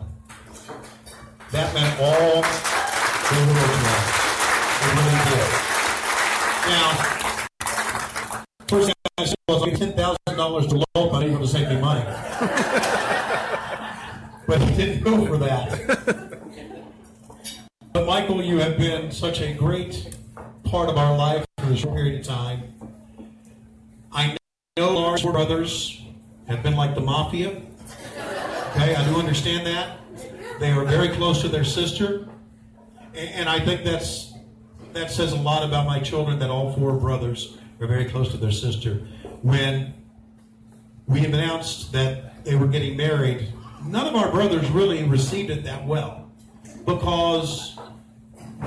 That 1.52 1.74
meant 1.74 2.00
all 2.00 2.40
the 2.40 3.36
world 3.36 3.60
to 3.60 3.90
us. 3.90 4.16
It 4.80 4.88
really 4.96 5.20
did. 5.28 5.48
Now, 6.70 6.88
first 8.66 8.86
thing 8.86 8.94
I 9.18 9.24
said 9.26 9.36
was, 9.46 9.62
"I 9.62 9.70
ten 9.72 9.92
thousand 9.92 10.38
dollars 10.38 10.68
to 10.68 10.76
Lope. 10.76 11.12
I 11.12 11.20
didn't 11.20 11.34
want 11.34 11.44
to 11.44 11.52
save 11.52 11.68
me 11.68 11.76
money." 11.82 12.04
but 14.46 14.62
he 14.62 14.74
didn't 14.74 15.04
go 15.04 15.26
for 15.26 15.36
that. 15.36 15.68
But 17.92 18.06
Michael, 18.06 18.42
you 18.42 18.56
have 18.60 18.78
been 18.78 19.10
such 19.10 19.42
a 19.42 19.52
great 19.52 20.16
part 20.64 20.88
of 20.88 20.96
our 20.96 21.14
life 21.14 21.44
a 21.70 21.76
short 21.76 21.94
period 21.94 22.20
of 22.20 22.26
time. 22.26 22.62
I 24.12 24.37
know 24.76 24.92
Lawrence 24.92 25.22
brothers 25.22 26.02
have 26.48 26.62
been 26.62 26.74
like 26.74 26.94
the 26.94 27.00
mafia. 27.00 27.62
Okay, 28.70 28.94
I 28.94 29.09
do 29.09 29.16
understand 29.16 29.66
that. 29.66 29.98
They 30.59 30.72
are 30.72 30.85
very 30.85 31.09
close 31.11 31.40
to 31.42 31.48
their 31.48 31.64
sister. 31.64 32.28
And, 33.14 33.28
and 33.30 33.48
I 33.48 33.61
think 33.61 33.85
that's 33.85 34.33
that 34.92 35.11
says 35.11 35.33
a 35.33 35.37
lot 35.37 35.62
about 35.62 35.87
my 35.87 36.00
children 36.00 36.38
that 36.40 36.50
all 36.50 36.72
four 36.72 36.92
brothers 36.92 37.56
are 37.80 37.87
very 37.87 38.04
close 38.04 38.30
to 38.33 38.37
their 38.37 38.50
sister. 38.50 39.06
When 39.42 39.94
we 41.06 41.24
announced 41.24 41.92
that 41.92 42.44
they 42.44 42.56
were 42.56 42.66
getting 42.66 42.96
married, 42.96 43.52
none 43.85 44.06
of 44.09 44.16
our 44.16 44.30
brothers 44.30 44.68
really 44.70 45.04
received 45.04 45.50
it 45.50 45.62
that 45.64 45.87
well 45.87 46.30
because 46.85 47.78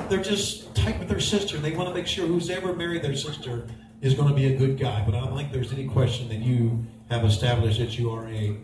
they're 0.10 0.22
just 0.22 0.74
tight 0.76 1.00
with 1.00 1.08
their 1.08 1.20
sister. 1.20 1.58
They 1.58 1.72
want 1.72 1.90
to 1.90 1.96
make 1.96 2.08
sure 2.08 2.26
who's 2.28 2.50
ever 2.50 2.74
married 2.74 3.04
their 3.04 3.16
sister 3.16 3.68
is 4.02 4.14
going 4.14 4.30
to 4.30 4.36
be 4.36 4.54
a 4.54 4.58
good 4.58 4.78
guy. 4.78 5.04
But 5.06 5.16
I 5.16 5.22
don't 5.22 5.36
think 5.36 5.52
there's 5.52 5.72
any 5.72 5.88
question 5.88 6.28
that 6.30 6.40
you 6.40 6.86
have 7.10 7.24
established 7.24 7.80
that 7.80 7.98
you 7.98 8.12
are 8.12 8.28
a, 8.28 8.58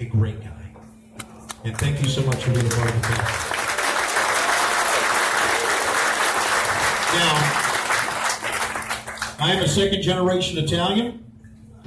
a 0.00 0.04
great 0.04 0.40
guy. 0.40 0.72
And 1.64 1.76
thank 1.78 2.02
you 2.02 2.08
so 2.08 2.22
much 2.22 2.42
for 2.44 2.52
being 2.52 2.66
a 2.66 2.70
part 2.70 2.88
of 2.88 2.94
the 2.94 3.08
family. 3.08 3.24
Now, 7.14 7.34
I 9.40 9.52
am 9.54 9.62
a 9.62 9.68
second 9.68 10.02
generation 10.02 10.58
Italian. 10.58 11.24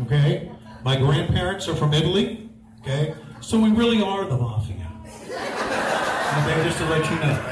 Okay, 0.02 0.52
my 0.84 0.98
grandparents 0.98 1.68
are 1.68 1.76
from 1.76 1.94
Italy. 1.94 2.50
Okay, 2.82 3.14
so 3.40 3.60
we 3.60 3.70
really 3.70 4.02
are 4.02 4.26
the 4.26 4.38
mafia. 4.38 4.88
Okay, 5.04 6.64
just 6.64 6.78
to 6.80 6.86
let 6.90 7.10
you 7.10 7.20
know. 7.20 7.51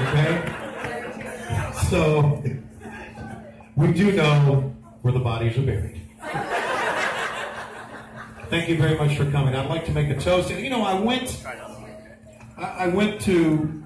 Okay, 0.00 0.42
so 1.88 2.42
we 3.76 3.92
do 3.92 4.12
know 4.12 4.74
where 5.02 5.12
the 5.12 5.20
bodies 5.20 5.58
are 5.58 5.62
buried. 5.62 6.00
Thank 8.48 8.68
you 8.68 8.78
very 8.78 8.96
much 8.96 9.16
for 9.16 9.30
coming. 9.30 9.54
I'd 9.54 9.68
like 9.68 9.84
to 9.86 9.92
make 9.92 10.08
a 10.08 10.18
toast. 10.18 10.50
You 10.50 10.70
know, 10.70 10.82
I 10.82 10.98
went, 10.98 11.44
I 12.56 12.64
I 12.64 12.88
went 12.88 13.20
to 13.22 13.84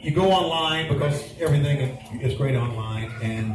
you 0.00 0.10
go 0.12 0.30
online 0.30 0.92
because 0.92 1.22
everything 1.40 1.98
is 2.20 2.34
great 2.36 2.54
online, 2.54 3.10
and 3.20 3.54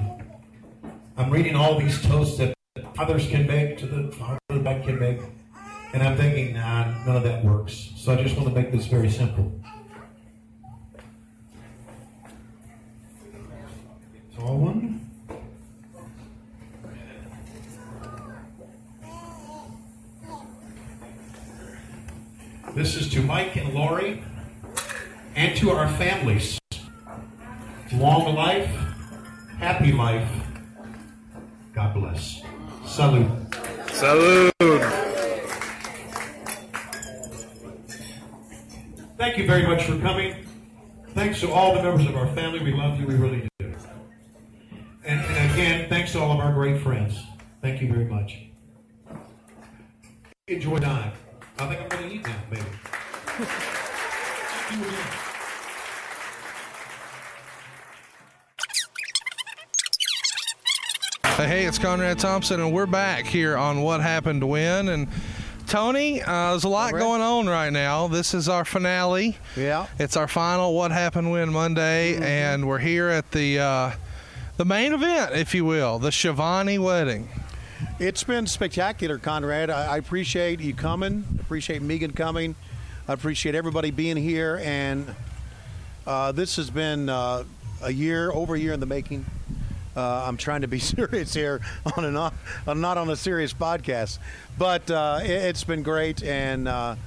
I'm 1.16 1.32
reading 1.32 1.56
all 1.56 1.80
these 1.80 2.02
toasts 2.02 2.38
that 2.40 2.54
others 2.98 3.28
can 3.28 3.48
make 3.48 3.78
to 3.78 3.86
the 3.86 4.12
father 4.18 4.40
that 4.52 4.84
can 4.84 5.00
make, 5.00 5.22
and 5.94 6.04
I'm 6.04 6.18
thinking, 6.18 6.56
nah, 6.56 7.06
none 7.06 7.16
of 7.16 7.24
that 7.24 7.44
works. 7.46 7.92
So 7.96 8.12
I 8.12 8.22
just 8.22 8.36
want 8.36 8.50
to 8.50 8.54
make 8.54 8.72
this 8.72 8.88
very 8.88 9.10
simple. 9.10 9.64
Tall 14.40 14.58
one. 14.58 15.02
This 22.74 22.96
is 22.96 23.10
to 23.10 23.22
Mike 23.22 23.58
and 23.58 23.74
Lori 23.74 24.24
and 25.36 25.58
to 25.58 25.72
our 25.72 25.90
families. 25.90 26.58
Long 27.92 28.34
life, 28.34 28.70
happy 29.58 29.92
life. 29.92 30.30
God 31.74 31.94
bless. 31.94 32.42
Salute. 32.86 33.30
Salute. 33.92 34.54
Thank 39.18 39.38
you 39.38 39.46
very 39.46 39.68
much 39.68 39.84
for 39.84 40.00
coming. 40.00 40.46
Thanks 41.10 41.42
to 41.42 41.52
all 41.52 41.76
the 41.76 41.84
members 41.84 42.08
of 42.08 42.16
our 42.16 42.28
family. 42.28 42.64
We 42.64 42.72
love 42.72 42.98
you. 43.00 43.06
We 43.06 43.16
really 43.16 43.42
do. 43.42 43.50
And, 45.50 45.60
and 45.60 45.60
again, 45.60 45.90
thanks 45.90 46.12
to 46.14 46.20
all 46.20 46.32
of 46.32 46.40
our 46.40 46.54
great 46.54 46.82
friends. 46.82 47.24
Thank 47.62 47.82
you 47.82 47.88
very 47.92 48.06
much. 48.06 48.38
Enjoy 50.48 50.78
time. 50.80 51.12
I 51.58 51.68
think 51.68 51.82
I'm 51.82 51.90
going 51.90 52.10
to 52.10 52.16
eat 52.16 52.26
now, 52.26 52.36
maybe. 52.50 52.64
You 54.72 54.88
again. 54.88 55.06
Hey, 61.38 61.48
hey, 61.48 61.66
it's 61.66 61.78
Conrad 61.78 62.20
Thompson, 62.20 62.60
and 62.60 62.74
we're 62.74 62.86
back 62.86 63.26
here 63.26 63.56
on 63.58 63.82
What 63.82 64.02
Happened 64.02 64.44
When. 64.48 64.90
And 64.90 65.08
Tony, 65.68 66.22
uh, 66.22 66.52
there's 66.52 66.66
a 66.66 66.70
lot 66.70 66.88
Alright. 66.94 67.02
going 67.02 67.22
on 67.22 67.48
right 67.48 67.70
now. 67.72 68.08
This 68.10 68.34
is 68.34 68.50
our 68.50 68.66
finale. 68.66 69.38
Yeah. 69.56 69.88
It's 70.00 70.18
our 70.18 70.28
final 70.28 70.74
What 70.74 70.92
Happened 70.92 71.32
When 71.32 71.52
Monday, 71.54 72.14
Mm-hmm. 72.16 72.24
and 72.24 72.68
we're 72.68 72.80
here 72.80 73.08
at 73.10 73.32
the 73.32 73.60
uh, 73.60 73.92
the 74.60 74.66
main 74.66 74.92
event, 74.92 75.34
if 75.36 75.56
you 75.56 75.64
will, 75.64 76.00
the 76.00 76.12
Schiavone 76.12 76.78
wedding. 76.78 77.30
It's 77.98 78.26
been 78.26 78.46
spectacular, 78.46 79.18
Conrad. 79.18 79.70
I, 79.70 79.96
appreciate 79.96 80.60
you 80.60 80.74
coming. 80.74 81.24
Appreciate 81.40 81.82
Megan 81.82 82.12
coming. 82.12 82.56
I 83.08 83.14
appreciate 83.14 83.56
everybody 83.56 83.90
being 83.90 84.18
here. 84.18 84.60
And 84.62 85.16
uh, 86.06 86.34
this 86.34 86.58
has 86.58 86.70
been 86.70 87.08
uh, 87.08 87.46
a 87.82 87.94
year, 87.94 88.34
over 88.34 88.56
a 88.56 88.60
year 88.60 88.74
in 88.74 88.82
the 88.82 88.86
making. 88.86 89.26
Uh, 89.96 90.26
I'm 90.28 90.36
trying 90.36 90.60
to 90.60 90.68
be 90.68 90.80
serious 90.80 91.34
here 91.34 91.62
on 91.96 92.04
a 92.04 92.12
not, 92.12 92.34
uh, 92.68 92.74
not 92.74 92.98
on 92.98 93.10
a 93.10 93.16
serious 93.16 93.54
podcast, 93.54 94.20
but 94.58 94.92
uh, 94.92 95.22
it, 95.24 95.30
it's 95.30 95.64
been 95.64 95.84
great. 95.84 96.22
And 96.22 96.68
uh, 96.68 96.98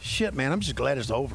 shit, 0.00 0.34
man, 0.34 0.52
I'm 0.52 0.60
just 0.60 0.76
glad 0.76 0.98
it's 0.98 1.10
over. 1.10 1.34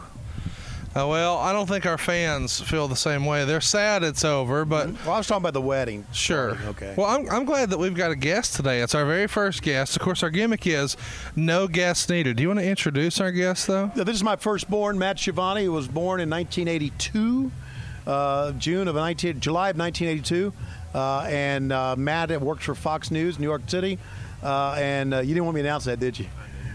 Uh, 0.95 1.05
well, 1.05 1.37
I 1.37 1.51
don't 1.51 1.67
think 1.67 1.85
our 1.85 1.97
fans 1.97 2.61
feel 2.61 2.87
the 2.87 2.95
same 2.95 3.25
way. 3.25 3.43
They're 3.43 3.59
sad 3.59 4.01
it's 4.01 4.23
over, 4.23 4.63
but 4.63 4.87
Well, 5.05 5.11
I 5.11 5.17
was 5.17 5.27
talking 5.27 5.41
about 5.41 5.53
the 5.53 5.59
wedding. 5.61 6.05
Sure. 6.13 6.57
Okay. 6.67 6.93
Well, 6.97 7.07
I'm, 7.07 7.29
I'm 7.29 7.43
glad 7.43 7.69
that 7.71 7.77
we've 7.77 7.93
got 7.93 8.11
a 8.11 8.15
guest 8.15 8.55
today. 8.55 8.79
It's 8.79 8.95
our 8.95 9.05
very 9.05 9.27
first 9.27 9.61
guest. 9.61 9.97
Of 9.97 10.01
course, 10.01 10.23
our 10.23 10.29
gimmick 10.29 10.65
is 10.65 10.95
no 11.35 11.67
guests 11.67 12.07
needed. 12.07 12.37
Do 12.37 12.43
you 12.43 12.47
want 12.47 12.61
to 12.61 12.65
introduce 12.65 13.19
our 13.19 13.33
guest, 13.33 13.67
though? 13.67 13.91
This 13.93 14.15
is 14.15 14.23
my 14.23 14.37
firstborn, 14.37 14.97
Matt 14.97 15.19
Schiavone, 15.19 15.65
who 15.65 15.73
was 15.73 15.89
born 15.89 16.21
in 16.21 16.29
1982, 16.29 17.51
uh, 18.07 18.53
June 18.53 18.87
of 18.87 18.95
19, 18.95 19.41
July 19.41 19.71
of 19.71 19.77
1982. 19.77 20.53
Uh, 20.93 21.27
and 21.29 21.73
uh, 21.73 21.97
Matt 21.97 22.39
works 22.39 22.63
for 22.63 22.73
Fox 22.73 23.11
News, 23.11 23.37
New 23.37 23.47
York 23.47 23.63
City. 23.67 23.99
Uh, 24.41 24.75
and 24.77 25.13
uh, 25.13 25.19
you 25.19 25.33
didn't 25.33 25.43
want 25.43 25.55
me 25.55 25.61
to 25.61 25.67
announce 25.67 25.83
that, 25.85 25.99
did 25.99 26.17
you? 26.17 26.27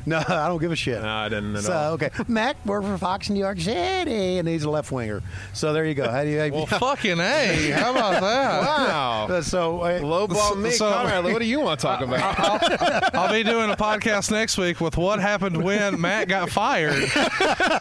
No, 0.07 0.19
I 0.19 0.49
don't 0.49 0.61
give 0.61 0.73
a 0.73 0.77
shit. 0.77 1.01
No, 1.03 1.09
I 1.09 1.29
didn't 1.29 1.57
at 1.57 1.63
so, 1.65 1.73
all. 1.73 1.93
Okay, 1.95 2.11
Matt 2.29 2.57
worked 2.65 2.87
for 2.87 2.97
Fox 2.99 3.29
in 3.29 3.35
New 3.35 3.41
York 3.41 3.61
City, 3.61 4.39
and 4.39 4.49
he's 4.49 4.65
a 4.65 4.71
left 4.71 4.91
winger. 4.93 5.23
So 5.53 5.73
there 5.73 5.85
you 5.85 5.95
go. 5.95 6.11
How 6.11 6.23
do 6.25 6.31
you? 6.31 6.53
Well, 6.53 6.67
fucking 6.67 7.21
A. 7.21 7.71
How 7.73 7.91
about 7.93 8.21
that? 8.21 8.61
Wow. 8.63 9.27
Uh, 9.31 9.43
so 9.43 9.81
uh, 9.83 10.01
Low 10.01 10.27
ball 10.27 10.57
me, 10.57 10.71
So- 10.71 10.91
Conrad. 10.91 11.25
What 11.25 11.39
do 11.41 11.45
you 11.45 11.61
want 11.61 11.81
to 11.81 11.87
talk 11.87 12.01
about? 12.01 13.15
I'll 13.15 13.33
be 13.33 13.43
doing 13.43 13.71
a 13.71 13.77
podcast 13.77 14.31
next 14.31 14.57
week 14.59 14.81
with 14.81 14.97
what 14.97 15.21
happened 15.21 15.63
when 15.63 16.01
Matt 16.01 16.29
got 16.29 16.51
fired, 16.51 16.95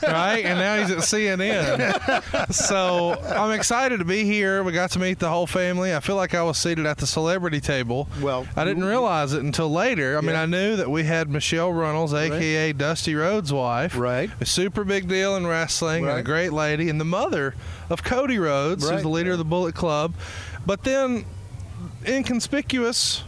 right? 0.04 0.42
And 0.46 0.60
now 0.60 0.78
he's 0.78 0.92
at 0.92 1.00
CNN. 1.00 2.54
So 2.54 3.14
I'm 3.22 3.52
excited 3.52 3.98
to 4.00 4.06
be 4.06 4.24
here. 4.24 4.64
We 4.64 4.72
got 4.72 4.92
to 4.92 5.00
meet 5.00 5.20
the 5.20 5.30
whole 5.30 5.48
family. 5.48 5.94
I 5.96 6.00
feel 6.00 6.16
like 6.16 6.34
I 6.34 6.44
was 6.44 6.58
seated 6.58 6.86
at 6.86 6.98
the 6.98 7.08
celebrity 7.08 7.60
table. 7.62 8.08
Well, 8.22 8.48
I 8.56 8.66
didn't 8.66 8.84
realize 8.86 9.34
it 9.34 9.44
until 9.44 9.70
later. 9.72 10.18
I 10.18 10.22
mean, 10.22 10.32
Yeah. 10.32 10.44
I 10.44 10.46
knew 10.46 10.76
that 10.78 10.90
we 10.90 11.04
had 11.04 11.30
Michelle 11.30 11.72
Runnels, 11.72 12.09
aka 12.13 12.74
Dusty 12.74 13.15
Rhodes' 13.15 13.52
wife, 13.54 13.98
Right. 13.98 14.30
A 14.39 14.45
super 14.45 14.84
big 14.84 15.08
deal 15.08 15.36
in 15.36 15.45
wrestling 15.48 16.04
and 16.08 16.19
a 16.19 16.24
great 16.24 16.54
lady, 16.54 16.89
and 16.89 17.00
the 17.00 17.06
mother 17.06 17.56
of 17.89 18.04
Cody 18.04 18.38
Rhodes, 18.38 18.89
who's 18.89 19.02
the 19.02 19.10
leader 19.10 19.32
of 19.32 19.38
the 19.38 19.45
Bullet 19.45 19.76
Club. 19.76 20.13
But 20.65 20.84
then, 20.84 21.26
inconspicuous, 22.06 23.24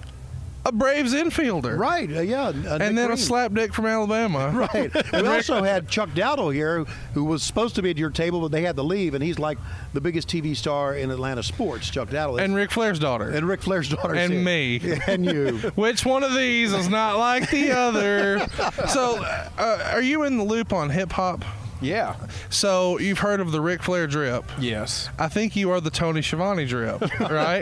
a 0.65 0.71
Braves 0.71 1.13
infielder. 1.13 1.77
right, 1.77 2.09
uh, 2.15 2.21
yeah, 2.21 2.47
uh, 2.47 2.51
Nick 2.51 2.81
And 2.81 2.97
then 2.97 3.05
a 3.11 3.15
Green. 3.15 3.17
slapdick 3.17 3.73
from 3.73 3.85
Alabama. 3.87 4.51
Right. 4.73 4.91
We 5.21 5.27
also 5.27 5.63
had 5.63 5.87
Chuck 5.89 6.09
Dowdle 6.11 6.53
here, 6.53 6.85
who 7.13 7.23
was 7.25 7.41
supposed 7.43 7.75
to 7.75 7.81
be 7.81 7.89
at 7.89 7.97
your 7.97 8.09
table, 8.11 8.41
but 8.41 8.51
they 8.51 8.61
had 8.61 8.75
to 8.75 8.83
leave, 8.83 9.13
and 9.15 9.23
he's 9.23 9.39
like 9.39 9.57
the 9.93 10.01
biggest 10.01 10.27
TV 10.27 10.55
star 10.55 10.95
in 10.95 11.09
Atlanta 11.11 11.41
sports. 11.43 11.89
Chuck 11.89 12.09
Dowdle. 12.09 12.39
And 12.41 12.53
Ric 12.55 12.71
Flair's 12.71 12.99
daughter. 12.99 13.29
and 13.29 13.47
Ric 13.47 13.61
Flair's 13.61 13.89
daughter. 13.89 14.13
And 14.15 14.31
too. 14.31 14.39
me. 14.43 14.79
and 15.07 15.25
you. 15.25 15.57
Which 15.75 16.05
one 16.05 16.23
of 16.23 16.33
these 16.35 16.73
is 16.73 16.89
not 16.89 17.17
like 17.17 17.49
the 17.49 17.71
other? 17.71 18.47
So, 18.89 19.23
uh, 19.23 19.89
are 19.91 20.01
you 20.01 20.23
in 20.23 20.37
the 20.37 20.43
loop 20.43 20.73
on 20.73 20.89
hip 20.89 21.11
hop? 21.11 21.43
Yeah. 21.81 22.15
So, 22.49 22.97
you've 22.99 23.19
heard 23.19 23.39
of 23.39 23.51
the 23.51 23.59
Ric 23.61 23.83
Flair 23.83 24.07
drip. 24.07 24.45
Yes. 24.59 25.09
I 25.19 25.27
think 25.27 25.55
you 25.55 25.71
are 25.71 25.81
the 25.81 25.89
Tony 25.89 26.21
Schiavone 26.21 26.65
drip, 26.65 27.01
right? 27.19 27.61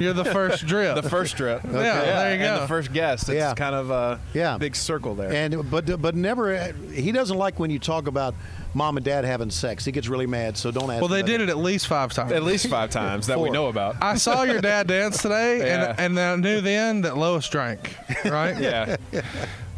You're 0.00 0.12
the 0.14 0.24
first 0.24 0.66
drip. 0.66 0.94
The 1.00 1.08
first 1.08 1.36
trip. 1.36 1.60
Yeah, 1.64 1.70
there 1.72 2.34
you 2.36 2.42
And 2.44 2.56
go. 2.56 2.60
the 2.62 2.68
first 2.68 2.92
guest. 2.92 3.28
It's 3.28 3.36
Yeah. 3.36 3.54
kind 3.54 3.74
of 3.74 3.90
a 3.90 4.20
Yeah. 4.34 4.56
big 4.58 4.74
circle 4.74 5.14
there. 5.14 5.32
And 5.32 5.70
but 5.70 6.00
but 6.00 6.14
never. 6.14 6.72
He 6.92 7.12
doesn't 7.12 7.36
like 7.36 7.58
when 7.58 7.70
you 7.70 7.78
talk 7.78 8.06
about 8.06 8.34
mom 8.76 8.98
and 8.98 9.04
dad 9.04 9.24
having 9.24 9.50
sex. 9.50 9.84
He 9.86 9.90
gets 9.92 10.06
really 10.06 10.26
mad. 10.26 10.56
So 10.58 10.70
don't 10.70 10.90
ask. 10.90 11.00
well, 11.00 11.08
they 11.08 11.22
did 11.22 11.40
it 11.40 11.48
at 11.48 11.56
least 11.56 11.86
five 11.86 12.12
times. 12.12 12.30
At 12.30 12.42
least 12.42 12.68
five 12.68 12.90
times 13.02 13.26
that 13.28 13.40
we 13.40 13.48
know 13.50 13.68
about. 13.68 13.96
I 14.02 14.16
saw 14.16 14.42
your 14.42 14.60
dad 14.60 14.86
dance 14.96 15.22
today, 15.22 15.58
Yeah. 15.58 15.94
and 15.98 16.18
and 16.18 16.20
I 16.20 16.36
knew 16.36 16.60
then 16.60 17.00
that 17.02 17.16
Lois 17.16 17.48
drank, 17.48 17.96
right? 18.26 18.56
yeah. 18.60 18.96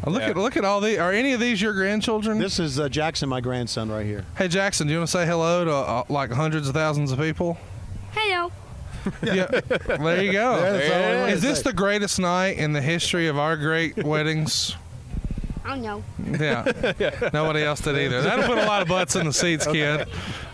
Look 0.05 0.21
Yeah. 0.21 0.29
at 0.29 0.37
look 0.37 0.57
at 0.57 0.65
all 0.65 0.81
the. 0.81 0.99
Are 0.99 1.11
any 1.13 1.31
of 1.33 1.39
these 1.39 1.61
your 1.61 1.73
grandchildren? 1.73 2.39
This 2.39 2.59
is 2.59 2.77
uh, 2.79 2.89
Jackson, 2.89 3.29
my 3.29 3.39
grandson, 3.41 3.89
right 3.89 4.05
here. 4.05 4.25
Hey 4.37 4.47
Jackson, 4.49 4.87
do 4.87 4.93
you 4.93 4.99
want 4.99 5.07
to 5.09 5.11
say 5.17 5.25
hello 5.25 5.63
to 5.65 5.73
uh, 5.73 6.03
like 6.09 6.31
hundreds 6.31 6.67
of 6.67 6.73
thousands 6.73 7.11
of 7.11 7.19
people? 7.19 7.57
Hello. 8.13 8.51
Yeah, 9.23 9.45
there 9.45 10.21
you 10.23 10.33
go. 10.33 10.59
That's 10.59 10.89
all 10.91 11.03
I 11.03 11.15
wanted 11.21 11.33
Is 11.35 11.41
this 11.41 11.61
the 11.61 11.71
greatest 11.71 12.19
night 12.19 12.57
in 12.57 12.73
the 12.73 12.81
history 12.81 13.27
of 13.29 13.37
our 13.39 13.55
great 13.55 14.03
weddings? 14.03 14.75
I 15.69 15.75
don't 15.75 15.81
know. 15.83 16.03
Yeah. 16.39 17.29
Nobody 17.33 17.63
else 17.63 17.81
did 17.81 17.97
either. 17.97 18.21
That'll 18.21 18.45
put 18.45 18.57
a 18.57 18.65
lot 18.65 18.81
of 18.81 18.87
butts 18.87 19.15
in 19.15 19.25
the 19.25 19.33
seats, 19.33 19.65
kid. 19.67 20.07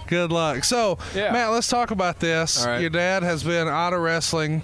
Good 0.07 0.31
luck. 0.31 0.63
So, 0.63 0.97
Yeah. 1.15 1.31
Matt, 1.31 1.51
let's 1.51 1.67
talk 1.67 1.91
about 1.91 2.19
this. 2.19 2.63
All 2.65 2.71
right. 2.71 2.81
Your 2.81 2.89
dad 2.89 3.23
has 3.23 3.43
been 3.43 3.67
out 3.67 3.93
of 3.93 4.01
wrestling 4.01 4.61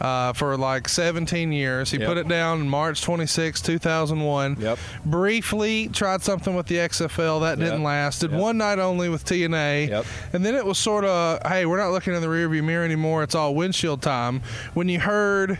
uh, 0.00 0.32
for 0.32 0.56
like 0.56 0.88
17 0.88 1.52
years. 1.52 1.90
He 1.90 1.98
Yep. 1.98 2.08
put 2.08 2.18
it 2.18 2.28
down 2.28 2.60
in 2.62 2.68
March 2.68 3.02
26, 3.02 3.60
2001. 3.62 4.56
Yep. 4.60 4.78
Briefly 5.04 5.88
tried 5.88 6.22
something 6.22 6.54
with 6.54 6.66
the 6.66 6.76
XFL. 6.78 7.40
That 7.40 7.58
didn't 7.58 7.82
last. 7.82 8.20
Did 8.20 8.32
Yep. 8.32 8.40
one 8.40 8.58
night 8.58 8.78
only 8.78 9.08
with 9.08 9.24
TNA. 9.24 9.88
Yep. 9.88 10.06
And 10.32 10.44
then 10.44 10.54
it 10.54 10.66
was 10.66 10.78
sort 10.78 11.04
of, 11.04 11.40
hey, 11.46 11.64
we're 11.66 11.78
not 11.78 11.90
looking 11.92 12.14
in 12.14 12.20
the 12.20 12.26
rearview 12.28 12.62
mirror 12.64 12.84
anymore. 12.84 13.22
It's 13.22 13.34
all 13.34 13.54
windshield 13.54 14.02
time. 14.02 14.42
When 14.74 14.88
you 14.88 15.00
heard 15.00 15.58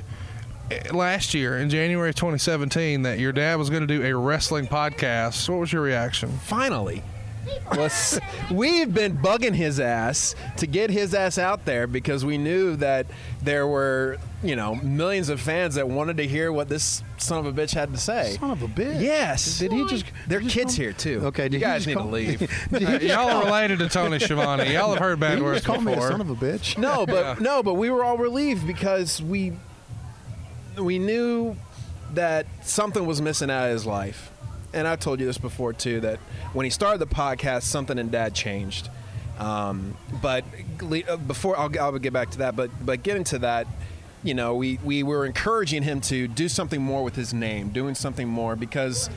last 0.93 1.35
year 1.35 1.59
in 1.59 1.69
January 1.71 2.13
2017 2.15 3.03
that 3.03 3.19
your 3.19 3.33
dad 3.33 3.57
was 3.57 3.71
going 3.71 3.87
to 3.87 3.87
do 3.87 4.03
a 4.05 4.15
wrestling 4.17 4.67
podcast, 4.67 5.49
what 5.49 5.61
was 5.61 5.73
your 5.73 5.83
reaction? 5.83 6.31
Finally. 6.45 7.03
Was, 7.77 8.19
we've 8.51 8.93
been 8.95 9.19
bugging 9.19 9.55
his 9.55 9.79
ass 9.79 10.35
to 10.57 10.67
get 10.67 10.89
his 10.89 11.13
ass 11.15 11.37
out 11.37 11.67
there 11.67 11.87
because 11.87 12.25
we 12.25 12.39
knew 12.39 12.75
that 12.77 13.07
there 13.43 13.67
were, 13.67 14.17
you 14.43 14.57
know, 14.57 14.77
millions 14.77 15.29
of 15.29 15.43
fans 15.43 15.75
that 15.75 15.87
wanted 15.87 16.17
to 16.17 16.27
hear 16.27 16.51
what 16.51 16.71
this 16.71 17.03
son 17.19 17.45
of 17.45 17.47
a 17.47 17.53
bitch 17.53 17.75
had 17.75 17.93
to 17.93 17.99
say. 17.99 18.37
Son 18.41 18.51
of 18.51 18.63
a 18.63 18.67
bitch. 18.67 18.99
Yes. 19.03 19.59
Did 19.59 19.73
he 19.73 19.87
just? 19.87 20.07
Their 20.27 20.41
just 20.41 20.55
kids 20.55 20.75
here 20.75 20.95
too. 20.95 21.21
Okay, 21.27 21.45
did 21.45 21.55
you 21.55 21.61
guys 21.61 21.85
just 21.85 21.89
need 21.89 22.03
to 22.03 22.09
leave. 22.09 22.51
Uh, 22.75 22.99
y'all 23.01 23.29
are 23.29 23.45
related 23.45 23.79
to 23.79 23.89
Tony 23.91 24.19
Schiavone. 24.21 24.73
Y'all 24.73 24.91
have 24.93 24.99
heard 24.99 25.21
bad 25.21 25.31
Did 25.33 25.39
he 25.39 25.45
words 25.45 25.59
just 25.59 25.67
call 25.67 25.81
me 25.83 25.93
a 25.93 26.01
son 26.01 26.23
of 26.23 26.31
a 26.31 26.35
bitch? 26.35 26.79
no, 26.79 27.05
but 27.05 27.41
no, 27.43 27.63
but 27.63 27.75
we 27.75 27.91
were 27.91 28.03
all 28.03 28.17
relieved 28.17 28.67
because 28.67 29.21
we 29.23 29.53
we 30.79 30.99
knew 30.99 31.57
that 32.15 32.47
something 32.63 33.07
was 33.07 33.21
missing 33.21 33.51
out 33.51 33.67
of 33.67 33.73
his 33.73 33.87
life. 33.87 34.31
And 34.73 34.89
I've 34.89 35.01
told 35.01 35.21
you 35.21 35.27
this 35.27 35.39
before 35.39 35.73
too 35.73 36.01
that 36.01 36.19
when 36.53 36.65
he 36.65 36.71
started 36.71 36.99
the 36.99 37.07
podcast, 37.07 37.63
something 37.63 37.99
in 37.99 38.11
Dad 38.11 38.35
changed. 38.35 38.89
Um, 39.39 39.97
but 40.23 40.45
uh, 41.09 41.17
before 41.17 41.59
I'll, 41.59 41.71
I'll 41.81 41.99
get 41.99 42.13
back 42.13 42.31
to 42.33 42.39
that, 42.39 42.55
but 42.57 42.71
but 42.85 43.03
getting 43.03 43.25
to 43.25 43.39
that, 43.41 43.67
you 44.23 44.35
know, 44.35 44.55
we 44.55 44.79
we 44.85 45.03
were 45.03 45.27
encouraging 45.27 45.83
him 45.83 46.01
to 46.03 46.29
do 46.29 46.49
something 46.49 46.81
more 46.81 47.03
with 47.03 47.17
his 47.17 47.35
name, 47.35 47.71
doing 47.71 47.95
something 47.95 48.29
more 48.29 48.55
because 48.57 49.11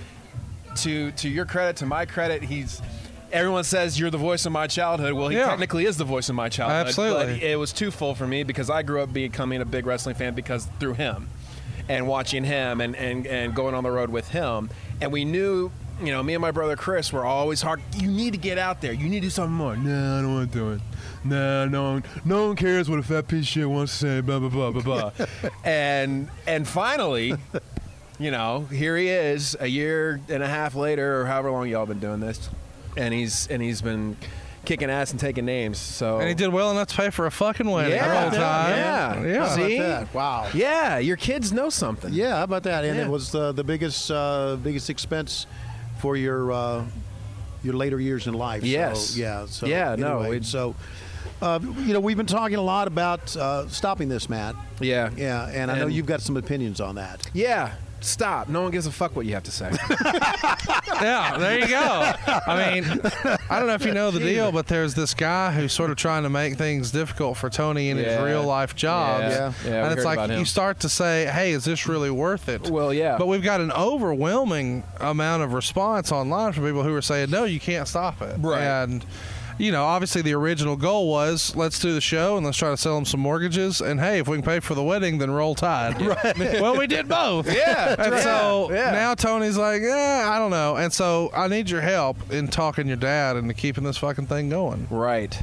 to 0.78 1.12
to 1.12 1.30
your 1.30 1.46
credit, 1.46 1.78
to 1.78 1.86
my 1.86 2.06
credit, 2.06 2.44
he's. 2.44 2.82
Everyone 3.30 3.66
says 3.66 4.00
you're 4.00 4.10
the 4.10 4.18
voice 4.18 4.46
of 4.46 4.54
my 4.54 4.68
childhood. 4.68 5.12
Well, 5.12 5.28
he 5.28 5.36
Yeah. 5.36 5.48
technically 5.48 5.86
is 5.86 5.98
the 5.98 6.06
voice 6.06 6.30
of 6.30 6.36
my 6.36 6.48
childhood. 6.48 6.88
Absolutely. 6.88 7.34
But 7.34 7.44
it 7.44 7.60
was 7.60 7.74
twofold 7.74 8.18
for 8.18 8.26
me 8.26 8.44
because 8.44 8.70
I 8.70 8.84
grew 8.84 9.02
up 9.02 9.12
becoming 9.12 9.60
a 9.60 9.66
big 9.66 9.86
wrestling 9.86 10.16
fan 10.16 10.34
because 10.34 10.66
through 10.80 10.94
him 10.94 11.28
and 11.90 12.08
watching 12.08 12.44
him 12.44 12.82
and, 12.82 12.96
and, 12.96 13.26
and 13.28 13.56
going 13.56 13.74
on 13.76 13.84
the 13.84 13.92
road 13.92 14.10
with 14.10 14.30
him. 14.30 14.70
And 15.02 15.12
we 15.12 15.26
knew, 15.26 15.72
you 16.02 16.12
know, 16.12 16.22
me 16.22 16.34
and 16.34 16.42
my 16.42 16.52
brother 16.52 16.76
Chris 16.76 17.12
were 17.14 17.26
always 17.26 17.62
hard. 17.62 17.82
You 17.96 18.10
need 18.10 18.32
to 18.34 18.38
get 18.40 18.58
out 18.58 18.82
there. 18.82 18.94
You 18.94 19.10
need 19.10 19.22
to 19.22 19.28
do 19.28 19.30
something 19.30 19.54
more. 19.54 19.76
No, 19.76 20.18
I 20.18 20.22
don't 20.22 20.34
want 20.34 20.52
to 20.52 20.58
do 20.58 20.72
it. 20.74 20.82
No, 21.24 21.68
no, 21.68 21.84
one- 21.94 22.04
no 22.26 22.48
one 22.48 22.56
cares 22.56 22.90
what 22.90 23.00
a 23.00 23.04
fat 23.04 23.28
piece 23.28 23.42
of 23.42 23.48
shit 23.48 23.70
wants 23.70 23.94
to 23.94 23.98
say. 23.98 24.22
Blah 24.22 24.40
blah 24.40 24.50
blah 24.50 24.72
blah 24.72 24.82
blah. 24.82 25.12
and 25.64 26.30
and 26.46 26.68
finally, 26.68 27.34
you 28.20 28.32
know, 28.32 28.62
here 28.72 28.96
he 28.98 29.10
is 29.10 29.56
a 29.60 29.68
year 29.68 30.22
and 30.30 30.42
a 30.44 30.48
half 30.48 30.76
later, 30.76 31.22
or 31.22 31.26
however 31.26 31.52
long 31.52 31.68
y'all 31.68 31.86
been 31.86 32.00
doing 32.00 32.20
this, 32.20 32.50
and 32.96 33.14
he's 33.14 33.48
and 33.48 33.62
he's 33.62 33.82
been 33.82 34.18
kicking 34.68 34.90
ass 34.90 35.12
and 35.12 35.20
taking 35.20 35.46
names. 35.46 35.78
So 35.78 36.20
And 36.20 36.28
he 36.28 36.36
did 36.36 36.50
well 36.50 36.70
enough 36.72 36.90
to 36.90 36.96
pay 36.98 37.10
for 37.10 37.26
a 37.26 37.32
fucking 37.32 37.70
wedding 37.70 37.94
Yeah, 37.94 38.08
the 38.08 38.20
whole 38.20 38.30
time. 38.32 38.78
yeah. 38.78 39.24
yeah. 39.24 39.48
How 39.48 39.56
See? 39.56 39.80
that? 39.80 40.14
Wow. 40.14 40.50
Yeah, 40.54 40.98
your 40.98 41.16
kids 41.18 41.54
know 41.54 41.70
something. 41.70 42.14
Yeah, 42.14 42.36
how 42.36 42.44
about 42.44 42.64
that? 42.64 42.84
And 42.84 42.98
Yeah. 42.98 43.06
it 43.06 43.10
was 43.10 43.34
uh, 43.34 43.54
the 43.54 43.64
biggest 43.64 44.12
uh, 44.12 44.58
biggest 44.62 44.90
expense 44.90 45.48
for 46.00 46.18
your 46.18 46.52
uh, 46.52 46.86
your 47.64 47.74
later 47.76 48.00
years 48.00 48.28
in 48.28 48.34
life. 48.34 48.64
Yes. 48.64 49.12
So, 49.12 49.20
yeah. 49.20 49.46
So 49.48 49.66
Yeah, 49.66 49.96
no, 49.96 50.20
anyway, 50.20 50.38
it- 50.38 50.46
so. 50.46 50.76
Uh, 51.40 51.60
you 51.62 51.94
know, 51.94 52.00
we've 52.00 52.18
been 52.18 52.26
talking 52.26 52.58
a 52.58 52.62
lot 52.62 52.88
about 52.88 53.36
uh, 53.38 53.68
stopping 53.68 54.10
this, 54.10 54.28
Matt. 54.28 54.56
Yeah. 54.80 55.12
Yeah, 55.16 55.48
and, 55.54 55.70
I 55.70 55.78
know 55.78 55.86
you've 55.86 56.08
got 56.08 56.22
some 56.22 56.36
opinions 56.36 56.82
on 56.82 56.96
that. 56.96 57.30
Yeah. 57.32 57.74
Stop. 58.00 58.48
No 58.48 58.62
one 58.62 58.72
gives 58.72 58.86
a 58.88 58.92
fuck 58.92 59.16
what 59.16 59.26
you 59.26 59.34
have 59.34 59.44
to 59.44 59.52
say. 59.52 59.72
Yeah, 61.00 61.38
there 61.38 61.60
you 61.60 61.68
go. 61.68 62.14
I 62.48 62.72
mean, 62.74 62.84
I 63.52 63.60
don't 63.60 63.68
know 63.68 63.76
if 63.76 63.86
you 63.86 63.94
know 63.94 64.10
the 64.10 64.20
deal, 64.20 64.52
but 64.52 64.66
there's 64.66 64.96
this 64.96 65.14
guy 65.14 65.52
who's 65.52 65.72
sort 65.72 65.92
of 65.92 65.98
trying 65.98 66.24
to 66.24 66.30
make 66.30 66.56
things 66.58 66.90
difficult 66.90 67.38
for 67.38 67.52
Tony 67.52 67.90
in 67.90 67.98
his 67.98 68.08
Yeah. 68.08 68.24
real 68.24 68.44
life 68.44 68.76
jobs. 68.76 69.36
Yeah. 69.36 69.54
Yeah, 69.64 69.72
we 69.84 69.88
and 69.90 69.94
it's 69.94 70.06
like 70.06 70.18
about 70.18 70.32
him. 70.32 70.40
you 70.40 70.46
start 70.46 70.80
to 70.80 70.90
say, 70.90 71.28
"Hey, 71.28 71.52
is 71.52 71.66
this 71.66 71.88
really 71.88 72.10
worth 72.10 72.50
it?" 72.50 72.70
Well, 72.72 72.92
yeah. 72.92 73.16
But 73.20 73.28
we've 73.28 73.44
got 73.44 73.62
an 73.62 73.72
overwhelming 73.72 74.84
amount 75.00 75.44
of 75.44 75.54
response 75.54 76.12
online 76.12 76.54
from 76.54 76.64
people 76.66 76.82
who 76.84 76.96
are 76.96 77.02
saying, 77.04 77.30
"No, 77.30 77.44
you 77.44 77.60
can't 77.60 77.88
stop 77.88 78.20
it." 78.24 78.36
Right. 78.40 78.62
And 78.62 79.06
you 79.58 79.72
know, 79.72 79.84
obviously 79.86 80.22
the 80.22 80.34
original 80.34 80.76
goal 80.76 81.10
was 81.10 81.56
let's 81.56 81.80
do 81.80 81.94
the 81.94 82.02
show 82.02 82.38
and 82.38 82.46
let's 82.46 82.58
try 82.58 82.70
to 82.70 82.78
sell 82.78 82.96
them 82.96 83.06
some 83.06 83.20
mortgages. 83.20 83.82
And 83.82 84.00
hey, 84.00 84.20
if 84.20 84.28
we 84.28 84.38
can 84.38 84.44
pay 84.44 84.60
for 84.60 84.76
the 84.76 84.84
wedding, 84.84 85.18
then 85.18 85.32
roll 85.32 85.56
tide. 85.56 86.02
Right. 86.08 86.38
well, 86.62 86.78
we 86.78 86.88
did 86.88 87.08
both. 87.10 87.54
Yeah, 87.54 87.96
And 88.00 88.22
so 88.24 88.72
yeah. 88.72 88.92
now 88.92 89.14
Tony's 89.14 89.58
like, 89.58 89.82
yeah, 89.82 90.30
I 90.32 90.40
don't 90.40 90.52
know. 90.52 90.78
And 90.78 90.92
so 90.94 91.30
I 91.36 91.48
need 91.48 91.70
your 91.70 91.82
help 91.82 92.32
in 92.32 92.48
talking 92.48 92.88
your 92.88 92.96
dad 92.98 93.36
into 93.36 93.54
keeping 93.54 93.84
this 93.84 93.98
fucking 93.98 94.28
thing 94.28 94.50
going. 94.50 94.88
right. 94.90 95.38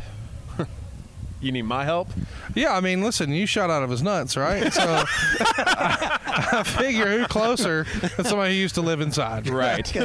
You 1.44 1.52
need 1.52 1.62
my 1.62 1.85
help? 1.85 2.09
Yeah, 2.54 2.74
I 2.74 2.80
mean, 2.80 3.02
listen, 3.02 3.30
you 3.30 3.46
shot 3.46 3.70
out 3.70 3.83
of 3.83 3.90
his 3.90 4.02
nuts, 4.02 4.37
right? 4.37 4.72
So 4.74 4.83
I, 4.83 6.18
I 6.52 6.62
figure 6.64 7.18
who 7.18 7.26
closer 7.26 7.87
than 8.16 8.24
somebody 8.24 8.54
who 8.54 8.61
used 8.61 8.74
to 8.76 8.80
live 8.83 9.00
inside. 9.00 9.48
Right. 9.48 9.92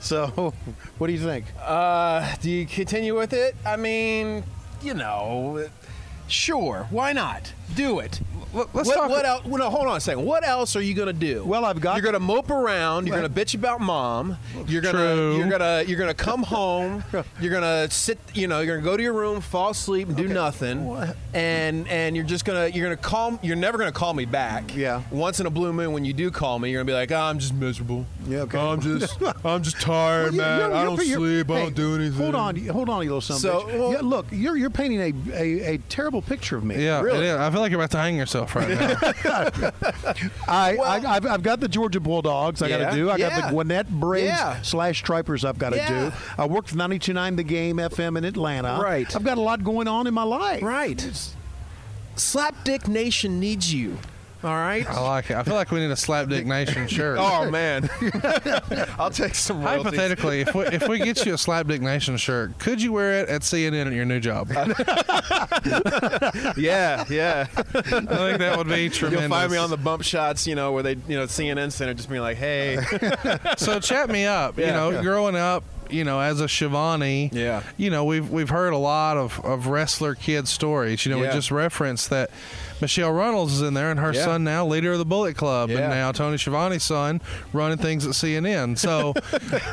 So, 0.00 0.52
what 0.98 1.06
do 1.06 1.12
you 1.12 1.18
think? 1.20 1.46
uh, 1.64 2.34
do 2.40 2.50
you 2.50 2.66
continue 2.66 3.16
with 3.16 3.32
it? 3.32 3.54
I 3.64 3.76
mean, 3.76 4.42
you 4.82 4.94
know, 4.94 5.68
sure. 6.28 6.86
Why 6.90 7.12
not? 7.12 7.52
Do 7.74 8.00
it. 8.00 8.20
Let's 8.54 8.70
what, 8.74 8.84
talk. 8.96 9.08
what 9.08 9.24
else? 9.24 9.44
Well, 9.46 9.56
no, 9.60 9.70
hold 9.70 9.86
on 9.86 9.96
a 9.96 10.00
second. 10.00 10.26
What 10.26 10.46
else 10.46 10.76
are 10.76 10.82
you 10.82 10.92
gonna 10.92 11.14
do? 11.14 11.42
Well, 11.42 11.64
I've 11.64 11.80
got- 11.80 11.96
You're 11.96 12.04
gonna 12.04 12.20
mope 12.20 12.50
around. 12.50 13.06
You're 13.06 13.16
gonna 13.16 13.30
bitch 13.30 13.54
about 13.54 13.80
mom. 13.80 14.36
You're 14.66 14.82
gonna. 14.82 15.34
You're 15.38 15.48
gonna. 15.48 15.82
You're 15.86 15.98
gonna 15.98 16.12
come 16.12 16.42
home. 16.42 17.02
You're 17.40 17.50
gonna 17.52 17.90
sit. 17.90 18.18
You 18.34 18.48
know. 18.48 18.60
You're 18.60 18.76
gonna 18.76 18.84
go 18.84 18.94
to 18.98 19.02
your 19.02 19.14
room, 19.14 19.40
fall 19.40 19.70
asleep, 19.70 20.08
and 20.08 20.16
do 20.18 20.28
nothing. 20.28 20.84
What? 20.84 21.16
And 21.32 21.88
and 21.88 22.14
you're 22.14 22.26
just 22.26 22.44
gonna. 22.44 22.66
You're 22.68 22.84
gonna 22.84 22.96
call. 22.98 23.38
You're 23.42 23.56
never 23.56 23.78
gonna 23.78 23.90
call 23.90 24.12
me 24.12 24.26
back. 24.26 24.76
Yeah. 24.76 25.00
Once 25.10 25.40
in 25.40 25.46
a 25.46 25.50
blue 25.50 25.72
moon, 25.72 25.92
when 25.94 26.04
you 26.04 26.12
do 26.12 26.30
call 26.30 26.58
me, 26.58 26.70
you're 26.70 26.80
gonna 26.84 26.92
be 26.92 26.98
like, 26.98 27.10
oh, 27.10 27.16
I'm 27.22 27.38
just 27.38 27.54
miserable. 27.54 28.04
Yeah, 28.28 28.40
okay. 28.40 28.58
I'm 28.58 28.80
just. 28.98 29.16
I'm 29.46 29.62
just 29.62 29.80
tired, 29.80 30.34
Well, 30.36 30.46
man. 30.46 30.58
you're- 30.60 30.74
I 30.74 30.82
you're- 30.82 30.96
don't 30.96 31.06
you're- 31.08 31.36
sleep. 31.38 31.50
I 31.50 31.58
don't 31.62 31.74
do 31.74 31.94
anything. 31.94 32.18
Hold 32.20 32.34
on, 32.34 32.56
hold 32.66 32.90
on, 32.90 33.02
you 33.02 33.08
little 33.08 33.20
son. 33.22 33.38
So, 33.38 33.60
bitch. 33.62 33.78
well- 33.78 33.92
yeah, 33.92 34.00
look, 34.02 34.26
you're 34.30 34.58
you're 34.58 34.68
painting 34.68 35.00
a, 35.00 35.32
a, 35.32 35.74
a 35.74 35.78
terrible 35.88 36.20
picture 36.20 36.58
of 36.58 36.64
me. 36.64 36.84
yeah, 36.84 37.00
Really? 37.00 37.30
I 37.30 37.48
feel 37.52 37.60
like 37.60 37.70
you're 37.70 37.80
about 37.80 37.90
to 37.92 37.98
hang 37.98 38.16
yourself 38.16 38.56
right 38.56 38.68
now. 38.68 38.96
I, 40.48 40.74
Well- 40.78 40.82
I 40.82 40.96
I've, 41.16 41.26
I've 41.26 41.42
got 41.42 41.60
the 41.60 41.68
Georgia 41.68 42.00
Bulldogs. 42.00 42.62
I 42.62 42.68
got 42.68 42.80
Yeah, 42.80 42.90
to 42.90 42.96
do. 42.96 43.10
I 43.10 43.18
got 43.18 43.32
yeah. 43.32 43.40
the 43.46 43.52
Gwinnett 43.52 43.88
Braves 43.88 44.26
Yeah. 44.26 44.60
slash 44.62 44.98
Stripers. 44.98 45.44
I've 45.44 45.58
got 45.58 45.70
to 45.70 45.76
Yeah. 45.76 46.10
do. 46.10 46.16
I 46.38 46.46
worked 46.46 46.70
for 46.70 46.76
92.9 46.76 47.36
The 47.36 47.42
Game 47.44 47.76
FM 47.76 48.16
in 48.18 48.24
Atlanta. 48.24 48.78
Right. 48.82 49.14
I've 49.14 49.24
got 49.24 49.38
a 49.38 49.40
lot 49.42 49.62
going 49.62 49.86
on 49.88 50.06
in 50.06 50.14
my 50.14 50.22
life. 50.24 50.62
Right. 50.62 50.98
Slapdick 52.16 52.88
Nation 52.88 53.40
needs 53.40 53.72
you. 53.72 53.98
All 54.44 54.54
right. 54.56 54.88
I 54.88 55.00
like 55.00 55.30
it. 55.30 55.36
I 55.36 55.42
feel 55.44 55.54
like 55.54 55.70
we 55.70 55.78
need 55.80 55.90
a 55.90 55.94
Slapdick 55.94 56.44
Nation 56.46 56.88
shirt. 56.88 57.18
Oh 57.34 57.50
man, 57.50 57.88
I'll 58.98 59.10
take 59.10 59.34
some 59.34 59.62
royalties. 59.62 59.84
Hypothetically, 59.84 60.40
if 60.42 60.54
we, 60.54 60.64
if 60.66 60.88
we 60.88 60.98
get 60.98 61.24
you 61.24 61.32
a 61.34 61.36
Slapdick 61.36 61.80
Nation 61.80 62.16
shirt, 62.16 62.58
could 62.58 62.82
you 62.82 62.92
wear 62.92 63.20
it 63.20 63.28
at 63.28 63.42
CNN 63.42 63.86
at 63.86 63.92
your 63.92 64.04
new 64.04 64.20
job? 64.20 64.50
yeah, 66.56 67.04
Yeah, 67.08 67.46
I 67.56 67.62
think 67.82 68.08
that 68.38 68.54
would 68.58 68.68
be 68.68 68.88
tremendous. 68.90 69.20
You'll 69.22 69.30
find 69.30 69.50
me 69.52 69.58
on 69.58 69.70
the 69.70 69.76
bump 69.76 70.02
shots, 70.02 70.46
you 70.46 70.54
know, 70.54 70.72
where 70.72 70.82
they, 70.82 70.92
you 71.08 71.16
know, 71.16 71.24
CNN 71.26 71.72
Center, 71.72 71.94
just 71.94 72.08
being 72.08 72.22
like, 72.22 72.36
"Hey, 72.36 72.78
so 73.56 73.80
chat 73.80 74.10
me 74.10 74.24
up. 74.26 74.58
you 74.58 74.66
know, 74.66 74.90
Yeah. 74.90 75.02
growing 75.02 75.36
up, 75.36 75.64
you 75.90 76.04
know, 76.04 76.20
as 76.20 76.40
a 76.40 76.48
Schiavone, 76.48 77.30
Yeah. 77.32 77.62
you 77.76 77.90
know, 77.90 78.04
we've 78.04 78.28
we've 78.30 78.50
heard 78.50 78.72
a 78.72 78.76
lot 78.78 79.16
of, 79.16 79.40
of 79.44 79.66
wrestler 79.66 80.14
kid 80.14 80.48
stories. 80.48 81.04
You 81.06 81.12
know, 81.12 81.22
Yeah. 81.22 81.28
we 81.28 81.34
just 81.34 81.50
referenced 81.50 82.10
that 82.10 82.30
Michelle 82.82 83.12
Runnels 83.12 83.54
is 83.54 83.62
in 83.62 83.72
there, 83.72 83.90
and 83.90 83.98
her 83.98 84.12
Yeah. 84.12 84.24
son 84.26 84.44
now 84.44 84.66
leader 84.66 84.92
of 84.92 84.98
the 84.98 85.06
Bullet 85.06 85.36
Club, 85.36 85.70
Yeah. 85.70 85.78
and 85.78 85.90
now 85.90 86.12
Tony 86.12 86.36
Schiavone's 86.36 86.82
son 86.82 87.22
running 87.54 87.78
things 87.78 88.04
at 88.06 88.12
CNN. 88.14 88.76
So 88.76 89.14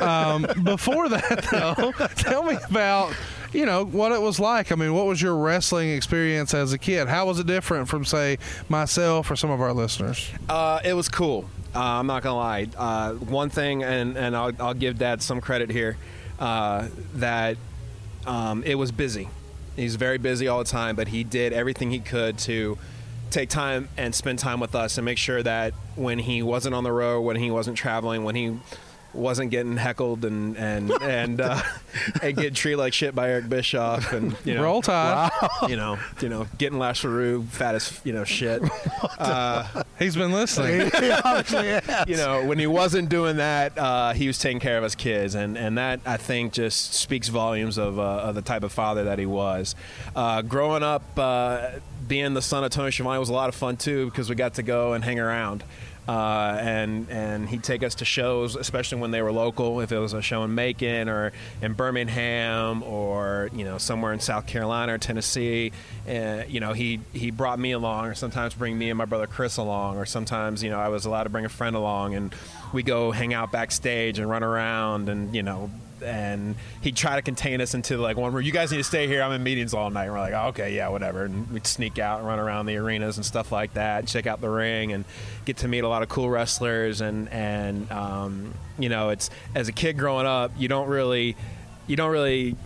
um, 0.00 0.46
before 0.64 1.10
that, 1.10 1.46
though, 1.50 1.92
tell 2.16 2.44
me 2.44 2.56
about. 2.70 3.12
You 3.52 3.66
know 3.66 3.84
what 3.84 4.12
it 4.12 4.22
was 4.22 4.38
like. 4.38 4.70
I 4.70 4.76
mean, 4.76 4.94
what 4.94 5.06
was 5.06 5.20
your 5.20 5.34
wrestling 5.34 5.90
experience 5.90 6.54
as 6.54 6.72
a 6.72 6.78
kid? 6.78 7.08
How 7.08 7.26
was 7.26 7.40
it 7.40 7.48
different 7.48 7.88
from, 7.88 8.04
say, 8.04 8.38
myself 8.68 9.28
or 9.28 9.34
some 9.34 9.50
of 9.50 9.60
our 9.60 9.72
listeners? 9.72 10.30
Uh, 10.48 10.78
it 10.84 10.92
was 10.92 11.08
cool. 11.08 11.46
Uh, 11.74 11.80
I'm 11.80 12.06
not 12.06 12.22
gonna 12.22 12.36
lie. 12.36 12.68
Uh, 12.78 13.14
one 13.14 13.50
thing, 13.50 13.82
and 13.82 14.16
and 14.16 14.36
I'll, 14.36 14.52
I'll 14.60 14.72
give 14.74 14.98
Dad 15.00 15.20
some 15.20 15.40
credit 15.40 15.68
here, 15.68 15.96
uh, 16.38 16.86
that 17.16 17.56
um, 18.24 18.62
it 18.62 18.76
was 18.76 18.92
busy. 18.92 19.28
He's 19.74 19.96
very 19.96 20.18
busy 20.18 20.46
all 20.46 20.60
the 20.60 20.64
time, 20.70 20.94
but 20.94 21.08
he 21.08 21.24
did 21.24 21.52
everything 21.52 21.90
he 21.90 21.98
could 21.98 22.38
to 22.40 22.78
take 23.30 23.48
time 23.48 23.88
and 23.96 24.14
spend 24.14 24.38
time 24.38 24.60
with 24.60 24.74
us 24.74 24.98
and 24.98 25.04
make 25.04 25.18
sure 25.18 25.42
that 25.42 25.72
when 25.96 26.18
he 26.18 26.42
wasn't 26.42 26.74
on 26.74 26.84
the 26.84 26.92
road, 26.92 27.22
when 27.22 27.36
he 27.36 27.50
wasn't 27.50 27.76
traveling, 27.76 28.24
when 28.24 28.34
he 28.34 28.58
wasn't 29.12 29.50
getting 29.50 29.76
heckled 29.76 30.24
and 30.24 30.56
and 30.56 30.90
and 31.02 31.40
uh, 31.40 31.60
and 32.22 32.36
getting 32.36 32.54
treated 32.54 32.78
like 32.78 32.92
shit 32.92 33.14
by 33.14 33.30
Eric 33.30 33.48
Bischoff 33.48 34.12
and 34.12 34.36
you 34.44 34.54
know 34.54 34.62
Roll 34.62 34.82
Tide. 34.82 35.30
you 35.68 35.76
know 35.76 35.98
you 36.20 36.28
know 36.28 36.46
getting 36.58 36.78
Lash 36.78 37.04
LaRue 37.04 37.42
fat 37.44 37.74
as 37.74 38.00
you 38.04 38.12
know 38.12 38.24
shit. 38.24 38.62
He's 39.98 40.16
been 40.16 40.32
listening. 40.32 40.90
you 42.08 42.16
know, 42.16 42.46
when 42.46 42.58
he 42.58 42.66
wasn't 42.66 43.10
doing 43.10 43.36
that, 43.36 43.76
uh, 43.76 44.14
he 44.14 44.26
was 44.26 44.38
taking 44.38 44.58
care 44.58 44.78
of 44.78 44.82
his 44.82 44.94
kids, 44.94 45.34
and, 45.34 45.58
and 45.58 45.76
that 45.76 46.00
I 46.06 46.16
think 46.16 46.54
just 46.54 46.94
speaks 46.94 47.28
volumes 47.28 47.76
of, 47.76 47.98
uh, 47.98 48.02
of 48.02 48.34
the 48.34 48.40
type 48.40 48.62
of 48.62 48.72
father 48.72 49.04
that 49.04 49.18
he 49.18 49.26
was. 49.26 49.74
Uh, 50.16 50.40
growing 50.40 50.82
up, 50.82 51.02
uh, 51.18 51.72
being 52.10 52.34
the 52.34 52.42
son 52.42 52.64
of 52.64 52.70
Tony 52.72 52.90
Schiavone 52.90 53.20
was 53.20 53.28
a 53.28 53.32
lot 53.32 53.48
of 53.48 53.54
fun 53.54 53.76
too 53.76 54.06
because 54.06 54.28
we 54.28 54.34
got 54.34 54.54
to 54.54 54.64
go 54.64 54.92
and 54.92 55.02
hang 55.02 55.20
around. 55.20 55.62
Uh, 56.08 56.58
and 56.60 57.08
and 57.08 57.48
he'd 57.48 57.62
take 57.62 57.84
us 57.84 57.94
to 57.94 58.04
shows, 58.04 58.56
especially 58.56 59.00
when 59.00 59.12
they 59.12 59.22
were 59.22 59.30
local. 59.30 59.80
If 59.80 59.92
it 59.92 59.98
was 59.98 60.12
a 60.12 60.20
show 60.20 60.42
in 60.42 60.52
Macon 60.56 61.08
or 61.08 61.32
in 61.62 61.74
Birmingham 61.74 62.82
or 62.82 63.48
you 63.54 63.64
know 63.64 63.78
somewhere 63.78 64.12
in 64.12 64.18
South 64.18 64.48
Carolina 64.48 64.94
or 64.94 64.98
Tennessee, 64.98 65.70
you 66.08 66.58
know 66.58 66.72
he 66.72 66.98
he 67.12 67.30
brought 67.30 67.60
me 67.60 67.70
along, 67.70 68.06
or 68.06 68.14
sometimes 68.16 68.54
bring 68.54 68.76
me 68.76 68.90
and 68.90 68.98
my 68.98 69.04
brother 69.04 69.28
Chris 69.28 69.56
along, 69.56 69.98
or 69.98 70.04
sometimes 70.04 70.64
you 70.64 70.70
know 70.70 70.80
I 70.80 70.88
was 70.88 71.04
allowed 71.04 71.24
to 71.24 71.30
bring 71.30 71.44
a 71.44 71.50
friend 71.50 71.76
along, 71.76 72.14
and 72.14 72.34
we 72.72 72.82
go 72.82 73.12
hang 73.12 73.32
out 73.32 73.52
backstage 73.52 74.18
and 74.18 74.28
run 74.28 74.42
around, 74.42 75.08
and 75.08 75.32
you 75.32 75.44
know. 75.44 75.70
And 76.02 76.56
he'd 76.80 76.96
try 76.96 77.16
to 77.16 77.22
contain 77.22 77.60
us 77.60 77.74
into 77.74 77.98
like 77.98 78.16
one 78.16 78.32
room. 78.32 78.44
You 78.44 78.52
guys 78.52 78.70
need 78.70 78.78
to 78.78 78.84
stay 78.84 79.06
here. 79.06 79.22
I'm 79.22 79.32
in 79.32 79.42
meetings 79.42 79.74
all 79.74 79.90
night. 79.90 80.04
And 80.04 80.12
we're 80.12 80.20
like, 80.20 80.32
oh, 80.32 80.48
okay, 80.48 80.74
yeah, 80.74 80.88
whatever. 80.88 81.24
And 81.24 81.50
we'd 81.50 81.66
sneak 81.66 81.98
out 81.98 82.18
and 82.18 82.28
run 82.28 82.38
around 82.38 82.66
the 82.66 82.76
arenas 82.76 83.16
and 83.16 83.26
stuff 83.26 83.52
like 83.52 83.74
that. 83.74 84.06
Check 84.06 84.26
out 84.26 84.40
the 84.40 84.50
ring 84.50 84.92
and 84.92 85.04
get 85.44 85.58
to 85.58 85.68
meet 85.68 85.84
a 85.84 85.88
lot 85.88 86.02
of 86.02 86.08
cool 86.08 86.30
wrestlers. 86.30 87.00
And 87.00 87.28
and 87.30 87.90
um, 87.92 88.54
you 88.78 88.88
know, 88.88 89.10
it's 89.10 89.30
as 89.54 89.68
a 89.68 89.72
kid 89.72 89.98
growing 89.98 90.26
up, 90.26 90.52
you 90.58 90.68
don't 90.68 90.88
really, 90.88 91.36
you 91.86 91.96
don't 91.96 92.10
really 92.10 92.56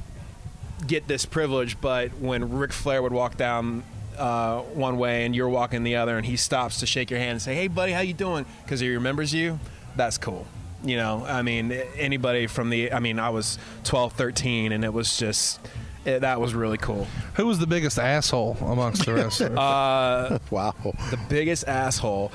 get 0.87 1.07
this 1.09 1.25
privilege, 1.25 1.81
but 1.81 2.11
when 2.19 2.59
Ric 2.59 2.73
Flair 2.73 3.03
would 3.03 3.13
walk 3.13 3.37
down 3.37 3.83
uh, 4.19 4.61
one 4.61 4.99
way 4.99 5.25
and 5.25 5.35
you're 5.35 5.49
walking 5.49 5.83
the 5.83 5.97
other, 5.97 6.17
and 6.17 6.27
he 6.27 6.37
stops 6.37 6.81
to 6.81 6.87
shake 6.87 7.11
your 7.11 7.21
hand 7.21 7.33
and 7.33 7.43
say, 7.43 7.55
"Hey, 7.55 7.69
buddy, 7.69 7.93
how 7.93 8.01
you 8.01 8.15
doing?" 8.15 8.47
Because 8.63 8.81
he 8.81 8.93
remembers 8.95 9.33
you. 9.33 9.59
That's 9.97 10.19
cool. 10.19 10.47
You 10.85 10.97
know, 10.97 11.25
I 11.27 11.43
mean, 11.43 11.73
anybody 11.97 12.47
from 12.47 12.71
the, 12.71 12.93
I 12.93 13.01
mean, 13.01 13.19
I 13.19 13.31
was 13.31 13.59
12, 13.85 14.13
13, 14.13 14.73
and 14.73 14.85
it 14.85 14.93
was 14.93 15.17
just, 15.17 15.59
it, 16.05 16.21
that 16.21 16.41
was 16.41 16.55
really 16.55 16.77
cool. 16.79 17.07
Who 17.35 17.47
was 17.47 17.59
the 17.59 17.67
biggest 17.67 17.99
asshole 17.99 18.57
amongst 18.61 19.07
the 19.07 19.15
wrestlers? 19.15 19.51
Uh, 19.59 20.39
Wow. 20.51 20.75
the 21.11 21.19
biggest 21.29 21.67
asshole 21.67 22.31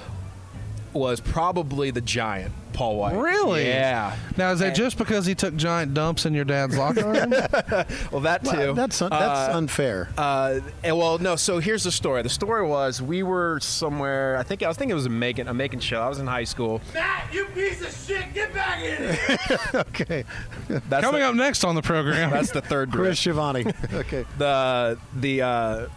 was 0.94 1.20
probably 1.20 1.92
the 1.92 2.02
giant, 2.02 2.54
Paul 2.74 2.98
White. 2.98 3.16
Really? 3.16 3.66
Yeah. 3.68 4.16
now, 4.38 4.52
is 4.52 4.60
that 4.60 4.76
just 4.76 4.98
because 4.98 5.26
he 5.26 5.36
took 5.36 5.56
giant 5.56 5.94
dumps 5.94 6.26
in 6.26 6.34
your 6.34 6.46
dad's 6.46 6.78
locker 6.78 7.06
room? 7.12 7.34
Well, 8.12 8.22
that 8.22 8.44
too. 8.44 8.58
Well, 8.58 8.74
that's 8.74 9.02
un- 9.02 9.10
that's 9.12 9.54
Uh, 9.54 9.58
unfair. 9.58 10.10
Uh, 10.18 10.60
and 10.84 10.98
well, 10.98 11.18
no. 11.20 11.36
So 11.36 11.60
here's 11.60 11.84
the 11.84 11.92
story. 11.92 12.22
The 12.24 12.30
story 12.30 12.66
was 12.66 13.02
we 13.02 13.24
were 13.24 13.60
somewhere. 13.60 14.38
I 14.38 14.44
think 14.44 14.64
I 14.64 14.68
was 14.68 14.78
thinking 14.78 14.92
it 14.92 14.96
was 14.96 15.06
a 15.06 15.10
Macon, 15.10 15.48
a 15.48 15.54
Macon 15.54 15.80
show. 15.80 16.02
I 16.02 16.10
was 16.10 16.20
in 16.20 16.28
high 16.28 16.44
school. 16.44 16.82
Matt, 16.94 17.32
you 17.34 17.46
piece 17.48 17.82
of 17.82 17.96
shit, 18.08 18.34
get 18.34 18.54
back 18.54 18.80
in 18.84 19.14
here! 19.14 19.50
okay. 19.76 20.24
That's 20.68 21.06
Coming 21.06 21.22
the, 21.22 21.28
up 21.28 21.36
next 21.36 21.64
on 21.64 21.76
the 21.76 21.82
program. 21.82 22.32
That's 22.32 22.52
the 22.52 22.62
third 22.62 22.92
group. 22.92 23.06
Chris 23.08 23.20
Schiavone. 23.20 23.66
okay. 23.94 24.26
the 24.38 24.98
the 25.16 25.42
uh, 25.42 25.88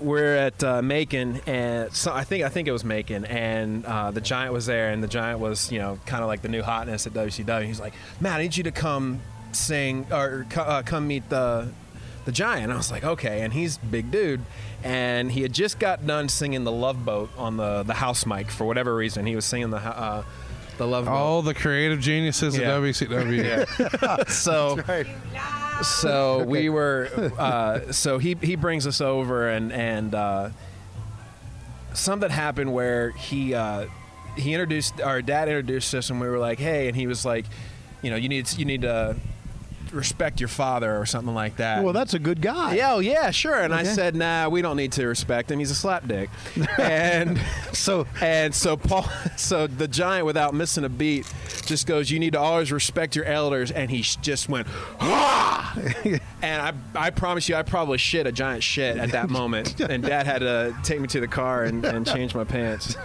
we're 0.00 0.36
at 0.36 0.62
uh, 0.62 0.82
Macon, 0.82 1.40
and 1.46 1.92
so 1.92 2.12
I 2.12 2.24
think 2.24 2.44
I 2.44 2.48
think 2.48 2.68
it 2.68 2.72
was 2.72 2.84
Macon, 2.84 3.24
and 3.24 3.84
uh, 3.84 4.10
the 4.10 4.20
Giant 4.20 4.52
was 4.52 4.66
there, 4.66 4.90
and 4.90 5.02
the 5.02 5.08
Giant 5.08 5.40
was 5.40 5.70
you 5.72 5.78
know 5.78 5.98
kind 6.06 6.22
of 6.22 6.28
like 6.28 6.42
the 6.42 6.48
new 6.48 6.62
hotness 6.62 7.06
at 7.06 7.12
WCW. 7.14 7.64
He's 7.64 7.80
like, 7.80 7.94
"Man, 8.20 8.32
I 8.32 8.42
need 8.42 8.56
you 8.56 8.64
to 8.64 8.70
come 8.72 9.20
sing 9.52 10.06
or 10.10 10.46
uh, 10.56 10.82
come 10.84 11.06
meet 11.08 11.28
the 11.28 11.68
the 12.24 12.32
Giant." 12.32 12.72
I 12.72 12.76
was 12.76 12.90
like, 12.90 13.04
"Okay," 13.04 13.42
and 13.42 13.52
he's 13.52 13.78
big 13.78 14.10
dude, 14.10 14.42
and 14.84 15.32
he 15.32 15.42
had 15.42 15.52
just 15.52 15.78
got 15.78 16.06
done 16.06 16.28
singing 16.28 16.64
the 16.64 16.72
Love 16.72 17.04
Boat 17.04 17.30
on 17.38 17.56
the 17.56 17.82
the 17.82 17.94
house 17.94 18.26
mic 18.26 18.50
for 18.50 18.64
whatever 18.66 18.94
reason. 18.94 19.24
He 19.26 19.34
was 19.34 19.44
singing 19.44 19.70
the 19.70 19.78
uh, 19.78 20.24
the 20.78 20.86
Love 20.86 21.06
Boat. 21.06 21.12
All 21.12 21.42
the 21.42 21.54
creative 21.54 22.00
geniuses 22.00 22.58
Yeah. 22.58 22.76
of 22.76 22.82
WCW. 22.84 24.28
so 24.30 24.76
so 25.82 26.42
we 26.46 26.68
were 26.68 27.08
uh, 27.38 27.92
so 27.92 28.18
he 28.18 28.36
he 28.40 28.56
brings 28.56 28.86
us 28.86 29.00
over 29.00 29.48
and 29.48 29.72
and 29.72 30.14
uh, 30.14 30.50
something 31.94 32.30
happened 32.30 32.72
where 32.72 33.10
he 33.10 33.54
uh, 33.54 33.86
he 34.36 34.52
introduced 34.52 35.00
our 35.00 35.22
dad 35.22 35.48
introduced 35.48 35.94
us 35.94 36.10
and 36.10 36.20
we 36.20 36.28
were 36.28 36.38
like 36.38 36.58
hey 36.58 36.88
and 36.88 36.96
he 36.96 37.06
was 37.06 37.24
like 37.24 37.46
you 38.02 38.10
know 38.10 38.16
you 38.16 38.28
need 38.28 38.50
you 38.58 38.64
need 38.64 38.82
to 38.82 39.16
respect 39.96 40.40
your 40.40 40.48
father 40.48 40.96
or 40.96 41.06
something 41.06 41.34
like 41.34 41.56
that 41.56 41.82
Well, 41.82 41.92
that's 41.92 42.14
a 42.14 42.18
good 42.18 42.40
guy. 42.40 42.74
yeah, 42.74 42.94
oh, 42.94 42.98
yeah, 42.98 43.30
sure. 43.30 43.56
And 43.60 43.74
I 43.74 43.82
said, 43.82 44.14
nah, 44.14 44.48
we 44.48 44.62
don't 44.62 44.76
need 44.76 44.92
to 44.92 45.06
respect 45.06 45.50
him. 45.50 45.58
He's 45.58 45.70
a 45.70 45.74
slapdick. 45.74 46.28
and 46.78 47.40
So 47.72 48.06
and 48.20 48.54
so 48.54 48.76
Paul, 48.76 49.08
so 49.36 49.66
the 49.66 49.88
giant, 49.88 50.26
without 50.26 50.54
missing 50.54 50.84
a 50.84 50.88
beat, 50.88 51.26
just 51.66 51.86
goes, 51.86 52.10
"You 52.10 52.18
need 52.18 52.32
to 52.32 52.40
always 52.40 52.72
respect 52.72 53.14
your 53.16 53.24
elders." 53.24 53.70
And 53.70 53.90
he 53.90 54.00
just 54.02 54.48
went, 54.48 54.66
"Ah!" 55.00 55.78
and 56.04 56.20
I, 56.42 56.72
I 56.94 57.10
promise 57.10 57.48
you, 57.48 57.54
I 57.56 57.62
probably 57.62 57.98
shit 57.98 58.26
a 58.26 58.32
giant 58.32 58.62
shit 58.62 58.96
at 58.96 59.10
that 59.12 59.30
moment. 59.30 59.80
and 59.90 60.02
Dad 60.02 60.26
had 60.26 60.38
to 60.40 60.74
take 60.82 61.00
me 61.00 61.06
to 61.08 61.20
the 61.20 61.28
car 61.28 61.64
and, 61.64 61.84
and 61.84 62.06
change 62.06 62.34
my 62.34 62.44
pants. 62.44 62.96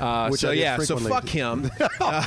Uh, 0.00 0.28
Which 0.28 0.40
so 0.40 0.50
yeah, 0.50 0.78
so 0.78 0.96
fuck 0.98 1.28
him 1.28 1.70
uh, 2.00 2.22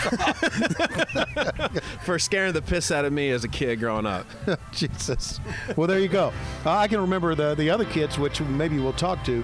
for 2.04 2.20
scaring 2.20 2.54
the 2.54 2.62
piss 2.62 2.92
out 2.92 3.06
of 3.06 3.14
me 3.14 3.30
as 3.32 3.44
a 3.44 3.48
kid 3.48 3.80
growing 3.80 4.06
up. 4.06 4.13
Jesus. 4.72 5.40
Well, 5.76 5.88
there 5.88 6.00
you 6.00 6.08
go. 6.08 6.34
Uh, 6.66 6.72
I 6.72 6.88
can 6.88 7.00
remember 7.02 7.36
the 7.36 7.56
the 7.56 7.70
other 7.70 7.86
kids, 7.86 8.18
which 8.20 8.42
maybe 8.42 8.80
we'll 8.80 8.94
talk 8.94 9.24
to. 9.26 9.44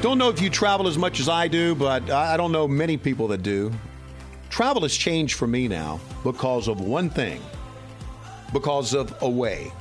Don't 0.00 0.16
know 0.16 0.30
if 0.30 0.40
you 0.40 0.48
travel 0.48 0.88
as 0.88 0.96
much 0.96 1.20
as 1.20 1.28
I 1.28 1.48
do, 1.48 1.74
but 1.74 2.10
I 2.10 2.34
I 2.34 2.36
don't 2.36 2.52
know 2.52 2.66
many 2.66 2.96
people 2.96 3.28
that 3.28 3.42
do. 3.42 3.72
Travel 4.48 4.82
has 4.82 4.96
changed 4.96 5.36
for 5.36 5.46
me 5.46 5.68
now 5.68 6.00
because 6.24 6.68
of 6.68 6.80
one 6.80 7.08
thing 7.08 7.40
because 8.52 8.94
of 8.94 9.14
Away. 9.22 9.72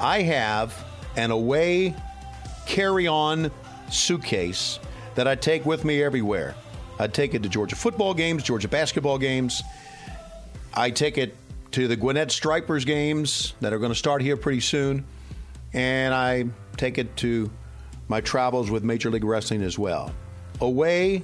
I 0.00 0.22
have 0.22 0.84
an 1.16 1.30
Away 1.30 1.94
carry 2.66 3.06
on 3.06 3.50
suitcase 3.90 4.78
that 5.14 5.26
I 5.26 5.34
take 5.34 5.64
with 5.64 5.84
me 5.84 6.02
everywhere. 6.02 6.54
I 6.98 7.06
take 7.06 7.34
it 7.34 7.42
to 7.44 7.48
Georgia 7.48 7.76
football 7.76 8.14
games, 8.14 8.42
Georgia 8.42 8.68
basketball 8.68 9.18
games. 9.18 9.62
I 10.74 10.90
take 10.90 11.18
it 11.18 11.36
to 11.72 11.86
the 11.86 11.96
Gwinnett 11.96 12.30
Stripers 12.30 12.84
games 12.84 13.54
that 13.60 13.72
are 13.72 13.78
going 13.78 13.92
to 13.92 13.98
start 13.98 14.22
here 14.22 14.36
pretty 14.36 14.60
soon. 14.60 15.04
And 15.72 16.14
I 16.14 16.46
take 16.76 16.98
it 16.98 17.16
to 17.18 17.50
my 18.08 18.20
travels 18.20 18.70
with 18.70 18.82
Major 18.82 19.10
League 19.10 19.24
Wrestling 19.24 19.62
as 19.62 19.78
well. 19.78 20.12
Away 20.60 21.22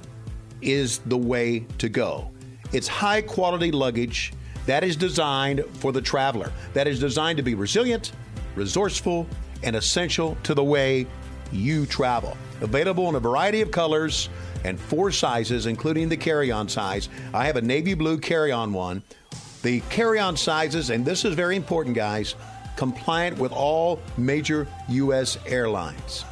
is 0.61 0.99
the 0.99 1.17
way 1.17 1.65
to 1.79 1.89
go. 1.89 2.31
It's 2.71 2.87
high 2.87 3.21
quality 3.21 3.71
luggage 3.71 4.33
that 4.65 4.83
is 4.83 4.95
designed 4.95 5.63
for 5.73 5.91
the 5.91 6.01
traveler, 6.01 6.51
that 6.73 6.87
is 6.87 6.99
designed 6.99 7.37
to 7.37 7.43
be 7.43 7.55
resilient, 7.55 8.11
resourceful, 8.55 9.27
and 9.63 9.75
essential 9.75 10.37
to 10.43 10.53
the 10.53 10.63
way 10.63 11.07
you 11.51 11.85
travel. 11.85 12.37
Available 12.61 13.09
in 13.09 13.15
a 13.15 13.19
variety 13.19 13.61
of 13.61 13.71
colors 13.71 14.29
and 14.63 14.79
four 14.79 15.11
sizes, 15.11 15.65
including 15.65 16.09
the 16.09 16.17
carry 16.17 16.51
on 16.51 16.67
size. 16.67 17.09
I 17.33 17.45
have 17.45 17.55
a 17.55 17.61
navy 17.61 17.93
blue 17.93 18.17
carry 18.17 18.51
on 18.51 18.73
one. 18.73 19.03
The 19.61 19.81
carry 19.89 20.19
on 20.19 20.37
sizes, 20.37 20.89
and 20.89 21.05
this 21.05 21.25
is 21.25 21.33
very 21.35 21.55
important, 21.55 21.95
guys, 21.95 22.35
compliant 22.75 23.37
with 23.37 23.51
all 23.51 23.99
major 24.17 24.67
U.S. 24.89 25.37
airlines. 25.45 26.25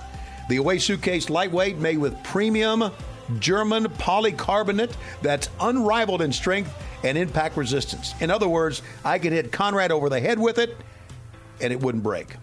The 0.49 0.58
Away 0.58 0.78
Suitcase 0.78 1.30
lightweight, 1.30 1.78
made 1.78 1.97
with 1.97 2.21
premium 2.23 2.91
German 3.39 3.86
polycarbonate 3.86 4.93
that's 5.21 5.49
unrivaled 5.60 6.21
in 6.21 6.32
strength 6.32 6.73
and 7.04 7.17
impact 7.17 7.58
resistance. 7.58 8.13
In 8.21 8.30
other 8.30 8.49
words, 8.49 8.82
I 9.04 9.19
could 9.19 9.32
hit 9.32 9.52
Conrad 9.52 9.91
over 9.91 10.10
the 10.10 10.19
head 10.19 10.39
with 10.39 10.58
it 10.58 10.76
and 11.62 11.71
it 11.71 11.80
wouldn't 11.80 12.04
break. 12.04 12.36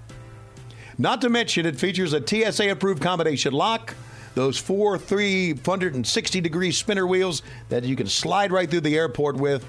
Not 1.01 1.23
to 1.23 1.31
mention, 1.31 1.65
it 1.65 1.81
features 1.81 2.13
a 2.13 2.21
TSA 2.21 2.73
approved 2.73 3.01
combination 3.01 3.55
lock, 3.55 3.95
those 4.35 4.59
four 4.59 4.99
360 4.99 6.41
degree 6.43 6.73
spinner 6.73 7.07
wheels 7.07 7.41
that 7.71 7.85
you 7.85 7.97
can 7.97 8.07
slide 8.07 8.53
right 8.53 8.71
through 8.71 8.83
the 8.83 8.99
airport 8.99 9.37
with. 9.37 9.65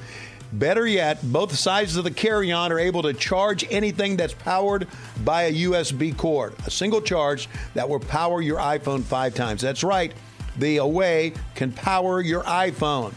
Better 0.52 0.86
yet, 0.86 1.20
both 1.24 1.56
sides 1.56 1.96
of 1.96 2.04
the 2.04 2.12
carry 2.12 2.52
on 2.52 2.74
are 2.74 2.80
able 2.80 3.02
to 3.04 3.13
charge 3.13 3.65
anything 3.72 4.17
that's 4.17 4.34
powered 4.34 4.89
by 5.24 5.44
a 5.44 5.54
USB 5.54 6.17
cord, 6.17 6.54
a 6.67 6.70
single 6.70 7.00
charge 7.00 7.48
that 7.76 7.88
will 7.88 8.02
power 8.02 8.41
your 8.41 8.58
iPhone 8.58 9.02
five 9.02 9.34
times. 9.34 9.62
That's 9.62 9.86
right, 9.86 10.13
the 10.58 10.78
Away 10.78 11.32
can 11.56 11.72
power 11.72 12.20
your 12.20 12.44
iPhone. 12.44 13.13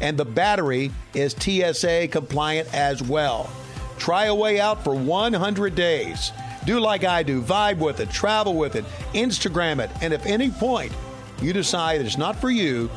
And 0.00 0.16
the 0.16 0.24
battery 0.24 0.90
is 1.12 1.36
TSA 1.38 2.08
compliant 2.08 2.72
as 2.72 3.02
well. 3.02 3.50
Try 3.98 4.24
Away 4.24 4.58
out 4.58 4.82
for 4.82 4.94
100 4.94 5.74
days. 5.74 6.32
Do 6.64 6.78
like 6.78 7.04
I 7.04 7.22
do, 7.22 7.42
vibe 7.42 7.78
with 7.78 8.00
it, 8.00 8.10
travel 8.10 8.54
with 8.54 8.76
it, 8.76 8.84
Instagram 9.14 9.82
it, 9.82 9.90
and 10.00 10.12
if 10.12 10.24
any 10.26 10.50
point 10.50 10.92
you 11.40 11.52
decide 11.52 12.00
it's 12.00 12.16
not 12.16 12.36
for 12.36 12.50
you, 12.50 12.88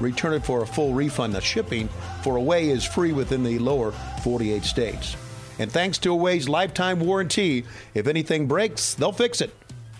return 0.00 0.34
it 0.34 0.44
for 0.44 0.62
a 0.62 0.66
full 0.66 0.92
refund. 0.92 1.34
The 1.34 1.40
shipping 1.40 1.88
for 2.22 2.36
Away 2.36 2.70
is 2.70 2.84
free 2.84 3.12
within 3.12 3.44
the 3.44 3.58
lower 3.58 3.92
48 4.22 4.64
states. 4.64 5.16
And 5.58 5.70
thanks 5.70 5.98
to 5.98 6.10
Away's 6.10 6.48
lifetime 6.48 6.98
warranty, 6.98 7.64
if 7.94 8.06
anything 8.08 8.48
breaks, 8.48 8.94
they'll 8.94 9.12
fix 9.12 9.40
it. 9.40 9.54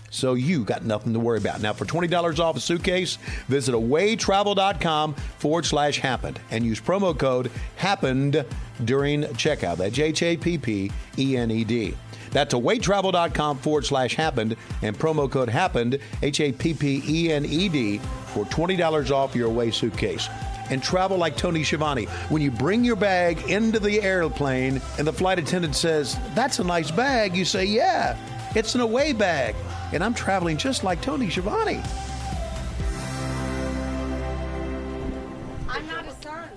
So 0.09 0.35
you 0.35 0.63
got 0.63 0.85
nothing 0.85 1.13
to 1.13 1.19
worry 1.19 1.39
about. 1.39 1.61
Now, 1.61 1.73
for 1.73 1.85
$20 1.85 2.39
off 2.39 2.55
a 2.55 2.59
suitcase, 2.59 3.17
visit 3.47 3.73
awaytravel.com 3.73 5.13
forward 5.13 5.65
slash 5.65 5.97
happened 5.97 6.39
and 6.51 6.63
use 6.63 6.79
promo 6.79 7.17
code 7.17 7.49
happened 7.77 8.45
during 8.85 9.23
checkout. 9.23 9.77
That's 9.77 9.97
H 9.97 10.21
A 10.21 10.37
P 10.37 10.57
P 10.59 10.91
E 11.17 11.35
N 11.35 11.49
E 11.49 11.63
D. 11.63 11.95
That's 12.33 12.53
awaytravel.com 12.53 13.59
forward 13.59 13.85
slash 13.85 14.15
happened 14.15 14.57
and 14.81 14.97
promo 14.97 15.31
code 15.31 15.49
happened, 15.49 15.99
H 16.21 16.41
A 16.41 16.51
P 16.51 16.73
P 16.73 17.03
E 17.07 17.31
N 17.31 17.45
E 17.45 17.69
D, 17.69 17.99
for 18.33 18.43
$20 18.45 19.11
off 19.11 19.35
your 19.35 19.47
away 19.47 19.71
suitcase. 19.71 20.27
And 20.69 20.81
travel 20.81 21.17
like 21.17 21.37
Tony 21.37 21.63
Schiavone. 21.63 22.05
When 22.29 22.41
you 22.41 22.49
bring 22.49 22.83
your 22.83 22.95
bag 22.95 23.49
into 23.49 23.79
the 23.79 24.01
airplane 24.01 24.81
and 24.97 25.05
the 25.05 25.13
flight 25.13 25.37
attendant 25.37 25.75
says, 25.75 26.17
That's 26.33 26.59
a 26.59 26.63
nice 26.63 26.89
bag, 26.89 27.35
you 27.35 27.45
say, 27.45 27.65
Yeah, 27.65 28.17
it's 28.55 28.73
an 28.75 28.81
away 28.81 29.13
bag. 29.13 29.55
And 29.93 30.03
I'm 30.03 30.13
traveling 30.13 30.57
just 30.57 30.83
like 30.83 31.01
Tony 31.01 31.29
Schiavone. 31.29 31.81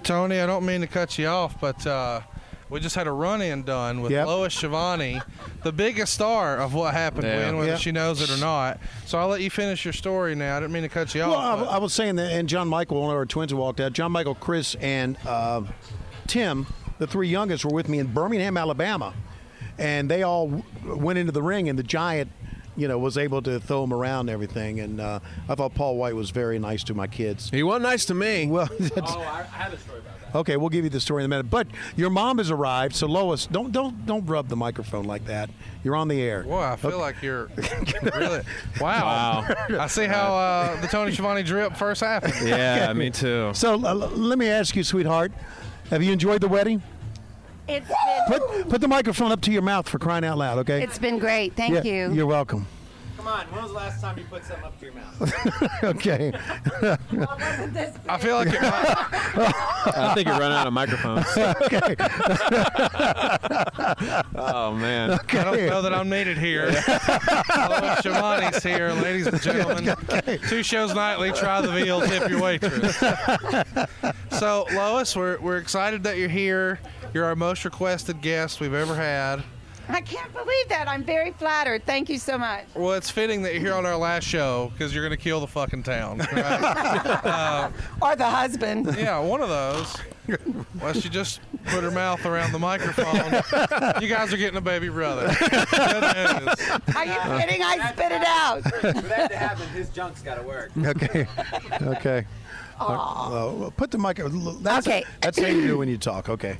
Tony, 0.06 0.38
I 0.38 0.46
don't 0.46 0.64
mean 0.64 0.82
to 0.82 0.86
cut 0.86 1.18
you 1.18 1.26
off, 1.26 1.60
but 1.60 1.84
uh, 1.84 2.20
we 2.68 2.80
just 2.80 2.94
had 2.96 3.06
a 3.06 3.12
run-in 3.12 3.62
done 3.62 4.00
with 4.00 4.10
Yep. 4.12 4.26
Lois 4.26 4.54
Schiavone, 4.54 5.20
the 5.62 5.72
biggest 5.72 6.12
star 6.14 6.56
of 6.56 6.74
what 6.74 6.94
happened 6.94 7.24
Yeah. 7.24 7.46
when, 7.46 7.56
whether 7.58 7.70
Yep. 7.72 7.80
she 7.80 7.92
knows 7.92 8.20
it 8.20 8.30
or 8.30 8.40
not. 8.40 8.78
So 9.04 9.18
I'll 9.18 9.28
let 9.28 9.40
you 9.40 9.50
finish 9.50 9.84
your 9.84 9.92
story 9.92 10.34
now. 10.34 10.56
I 10.56 10.60
didn't 10.60 10.72
mean 10.72 10.82
to 10.82 10.88
cut 10.88 11.14
you 11.14 11.20
Well, 11.22 11.34
off. 11.34 11.60
I, 11.68 11.76
I 11.76 11.78
was 11.78 11.92
saying 11.94 12.16
that, 12.16 12.32
and 12.32 12.48
John 12.48 12.68
Michael, 12.68 13.00
one 13.00 13.10
of 13.10 13.16
our 13.16 13.26
twins 13.26 13.54
walked 13.54 13.80
out, 13.80 13.92
John 13.92 14.10
Michael, 14.12 14.34
Chris, 14.34 14.74
and 14.76 15.16
uh, 15.26 15.62
Tim, 16.26 16.66
the 16.98 17.06
three 17.06 17.28
youngest, 17.28 17.64
were 17.64 17.72
with 17.72 17.88
me 17.88 17.98
in 18.00 18.08
Birmingham, 18.08 18.56
Alabama, 18.56 19.14
and 19.78 20.10
they 20.10 20.22
all 20.22 20.64
went 20.84 21.18
into 21.18 21.32
the 21.32 21.42
ring, 21.42 21.68
and 21.68 21.78
the 21.78 21.82
giant, 21.84 22.30
you 22.76 22.88
know, 22.88 22.98
was 22.98 23.16
able 23.16 23.42
to 23.42 23.60
throw 23.60 23.82
them 23.82 23.92
around 23.92 24.20
and 24.28 24.30
everything. 24.30 24.80
And 24.80 25.00
uh, 25.00 25.20
I 25.48 25.54
thought 25.54 25.74
Paul 25.74 25.96
Wight 25.96 26.14
was 26.16 26.30
very 26.30 26.58
nice 26.58 26.82
to 26.84 26.94
my 26.94 27.06
kids. 27.06 27.48
He 27.50 27.62
wasn't 27.62 27.84
nice 27.84 28.04
to 28.06 28.14
me. 28.14 28.46
Well, 28.48 28.68
that's, 28.80 29.12
oh, 29.12 29.20
I, 29.20 29.40
I 29.40 29.42
have 29.44 29.72
a 29.72 29.78
story 29.78 29.98
about 30.00 30.12
that. 30.14 30.15
Okay, 30.34 30.56
we'll 30.56 30.68
give 30.68 30.84
you 30.84 30.90
the 30.90 31.00
story 31.00 31.22
in 31.22 31.26
a 31.26 31.28
minute. 31.28 31.50
But 31.50 31.66
your 31.96 32.10
mom 32.10 32.38
has 32.38 32.50
arrived, 32.50 32.94
so 32.94 33.06
Lois, 33.06 33.46
don't 33.46 33.72
don't 33.72 34.04
don't 34.06 34.24
rub 34.26 34.48
the 34.48 34.56
microphone 34.56 35.04
like 35.04 35.24
that. 35.26 35.50
You're 35.84 35.96
on 35.96 36.08
the 36.08 36.20
air. 36.22 36.42
Boy, 36.42 36.60
I 36.62 36.76
feel 36.76 36.98
like 36.98 37.22
you're 37.22 37.48
really. 38.16 38.40
Wow. 38.80 39.46
I 39.78 39.86
see 39.86 40.06
how 40.06 40.34
uh, 40.36 40.80
the 40.80 40.88
Tony 40.88 41.12
Schiavone 41.12 41.42
drip 41.42 41.76
first 41.76 42.00
happened. 42.00 42.34
Yeah, 42.46 42.92
me 42.92 43.10
too. 43.10 43.52
So 43.54 43.74
uh, 43.74 43.94
let 43.94 44.38
me 44.38 44.48
ask 44.48 44.74
you, 44.76 44.82
sweetheart, 44.84 45.32
have 45.90 46.02
you 46.02 46.12
enjoyed 46.12 46.40
the 46.40 46.48
wedding? 46.48 46.82
It's 47.68 47.86
been 47.88 48.38
Put 48.40 48.68
put 48.68 48.80
the 48.80 48.88
microphone 48.88 49.32
up 49.32 49.40
to 49.42 49.50
your 49.52 49.62
mouth 49.62 49.88
for 49.88 49.98
crying 49.98 50.24
out 50.24 50.38
loud, 50.38 50.58
okay? 50.58 50.82
it's 50.82 50.98
been 50.98 51.18
great. 51.18 51.54
Thank 51.56 51.74
Yeah, 51.74 51.82
you. 51.82 52.12
You're 52.12 52.26
welcome. 52.26 52.66
Come 53.26 53.40
on, 53.40 53.46
when 53.46 53.62
was 53.62 53.72
the 53.72 53.76
last 53.76 54.00
time 54.00 54.16
you 54.16 54.24
put 54.26 54.44
something 54.44 54.64
up 54.64 54.78
to 54.78 54.84
your 54.84 54.94
mouth? 54.94 55.82
okay. 55.82 56.32
I 58.08 58.18
feel 58.18 58.36
like 58.36 58.46
it 58.46 58.62
might, 58.62 58.94
I 59.96 60.12
think 60.14 60.28
you're 60.28 60.38
running 60.38 60.56
out 60.56 60.68
of 60.68 60.72
microphones. 60.72 61.26
Okay. 61.36 61.96
oh 64.36 64.72
man. 64.74 65.10
I 65.10 65.42
don't 65.42 65.66
know 65.66 65.82
that 65.82 65.92
I'm 65.92 66.08
needed 66.08 66.38
here. 66.38 66.66
Lois 66.66 68.00
Schiavone's 68.00 68.62
here, 68.62 68.92
ladies 68.92 69.26
and 69.26 69.42
gentlemen. 69.42 69.96
Two 70.48 70.62
shows 70.62 70.94
nightly. 70.94 71.32
Try 71.32 71.60
the 71.62 71.72
veal. 71.72 72.02
Tip 72.02 72.28
your 72.28 72.40
waitress. 72.40 72.96
so, 74.38 74.68
Lois, 74.72 75.16
we're 75.16 75.40
we're 75.40 75.58
excited 75.58 76.04
that 76.04 76.16
you're 76.16 76.28
here. 76.28 76.78
You're 77.12 77.24
our 77.24 77.34
most 77.34 77.64
requested 77.64 78.20
guest 78.20 78.60
we've 78.60 78.72
ever 78.72 78.94
had. 78.94 79.42
I 79.88 80.00
can't 80.00 80.32
believe 80.32 80.68
that. 80.68 80.88
I'm 80.88 81.04
very 81.04 81.30
flattered. 81.32 81.84
Thank 81.86 82.08
you 82.08 82.18
so 82.18 82.36
much. 82.36 82.64
Well, 82.74 82.92
it's 82.94 83.10
fitting 83.10 83.42
that 83.42 83.52
you're 83.52 83.62
here 83.62 83.74
on 83.74 83.86
our 83.86 83.96
last 83.96 84.24
show 84.24 84.70
because 84.72 84.94
you're 84.94 85.04
going 85.06 85.16
to 85.16 85.22
kill 85.22 85.40
the 85.40 85.46
fucking 85.46 85.82
town. 85.84 86.18
Right? 86.18 87.70
Or 88.02 88.14
the 88.16 88.28
husband. 88.28 88.94
yeah, 88.98 89.18
one 89.18 89.40
of 89.42 89.48
those. 89.48 89.96
Well, 90.80 90.92
she 90.92 91.08
just 91.08 91.40
put 91.66 91.82
her 91.84 91.90
mouth 91.90 92.24
around 92.26 92.52
the 92.52 92.58
microphone. 92.58 93.32
You 94.02 94.08
guys 94.08 94.32
are 94.32 94.36
getting 94.36 94.56
a 94.58 94.60
baby 94.60 94.88
brother. 94.88 95.26
Are 96.94 97.04
you 97.06 97.38
kidding? 97.38 97.62
I 97.62 97.92
spit 97.92 98.12
it 98.12 98.22
out. 98.24 98.62
For 98.62 98.92
that 99.08 99.30
to 99.30 99.36
happen, 99.36 99.68
his 99.68 99.88
junk's 99.90 100.22
got 100.22 100.34
to 100.36 100.42
work. 100.42 100.72
Okay. 100.76 101.26
Okay. 101.82 102.26
Uh, 102.80 103.70
put 103.76 103.90
the 103.90 103.98
mic. 103.98 104.18
That's, 104.62 104.86
Okay. 104.86 105.04
That's 105.20 105.38
how 105.38 105.46
you 105.46 105.66
do 105.66 105.78
when 105.78 105.88
you 105.88 105.96
talk. 105.98 106.28
Okay. 106.28 106.58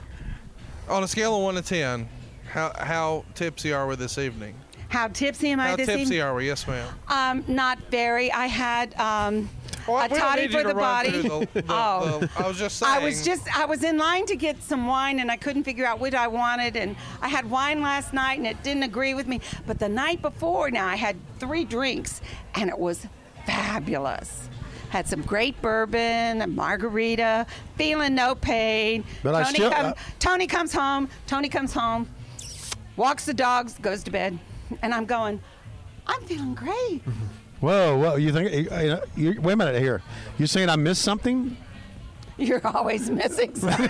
On 0.88 1.02
a 1.02 1.08
scale 1.08 1.36
of 1.36 1.42
one 1.42 1.56
to 1.56 1.62
ten, 1.62 2.08
how 2.56 2.72
how 2.78 3.24
tipsy 3.34 3.72
are 3.74 3.86
we 3.86 3.96
this 3.96 4.16
evening? 4.16 4.54
How 4.88 5.08
tipsy 5.08 5.50
am 5.50 5.60
I 5.60 5.68
How 5.70 5.76
this 5.76 5.86
tipsy 5.88 6.02
evening? 6.02 6.20
are 6.22 6.34
we? 6.34 6.46
Yes, 6.46 6.66
ma'am. 6.66 6.88
Um, 7.08 7.44
not 7.48 7.78
very. 7.90 8.32
I 8.32 8.46
had 8.46 8.98
um, 8.98 9.50
Well, 9.86 10.02
a 10.04 10.08
toddy 10.08 10.48
for 10.48 10.62
to 10.62 10.68
the 10.68 10.74
body. 10.74 11.10
the- 11.10 11.48
the- 11.52 11.64
oh. 11.68 12.20
the- 12.20 12.30
I 12.38 12.48
was 12.48 12.56
just 12.58 12.78
saying. 12.78 12.92
I 12.94 12.98
was 13.04 13.22
just 13.24 13.54
I 13.58 13.66
was 13.66 13.84
in 13.84 13.98
line 13.98 14.24
to 14.26 14.36
get 14.36 14.62
some 14.62 14.86
wine 14.86 15.20
and 15.20 15.30
I 15.30 15.36
couldn't 15.36 15.64
figure 15.64 15.84
out 15.84 15.98
what 16.00 16.14
I 16.14 16.28
wanted 16.28 16.76
and 16.76 16.96
I 17.20 17.28
had 17.28 17.50
wine 17.50 17.82
last 17.82 18.14
night 18.14 18.38
and 18.38 18.46
it 18.46 18.62
didn't 18.62 18.84
agree 18.84 19.12
with 19.12 19.26
me. 19.26 19.40
But 19.66 19.78
the 19.78 19.88
night 19.88 20.22
before 20.22 20.70
now 20.70 20.86
I 20.86 20.96
had 20.96 21.16
three 21.38 21.64
drinks 21.64 22.22
and 22.54 22.70
it 22.70 22.78
was 22.78 23.06
fabulous. 23.44 24.48
Had 24.88 25.08
some 25.08 25.20
great 25.22 25.60
bourbon, 25.60 26.40
a 26.42 26.46
margarita, 26.46 27.44
feeling 27.76 28.14
no 28.14 28.34
pain. 28.36 29.04
But 29.24 29.34
I 29.34 29.42
still- 29.52 29.70
come- 29.70 29.86
uh, 29.86 29.92
Tony 30.20 30.46
comes 30.46 30.72
home. 30.72 31.08
Tony 31.26 31.48
comes 31.48 31.72
home, 31.74 32.08
walks 32.96 33.24
the 33.26 33.34
dogs, 33.34 33.74
goes 33.80 34.02
to 34.04 34.10
bed, 34.10 34.38
and 34.82 34.92
I'm 34.94 35.04
going. 35.06 35.40
I'm 36.06 36.22
feeling 36.22 36.54
great. 36.54 37.02
Whoa, 37.60 37.96
whoa! 37.96 38.16
You 38.16 38.32
think? 38.32 38.70
uh, 38.70 38.76
You 38.80 38.88
know, 38.90 39.00
you, 39.16 39.40
wait 39.40 39.54
a 39.54 39.56
minute 39.56 39.80
here. 39.80 40.02
You're 40.38 40.46
saying 40.46 40.68
I 40.68 40.76
missed 40.76 41.00
something? 41.02 41.56
You're 42.38 42.60
always 42.66 43.08
missing 43.08 43.54
something. 43.54 43.88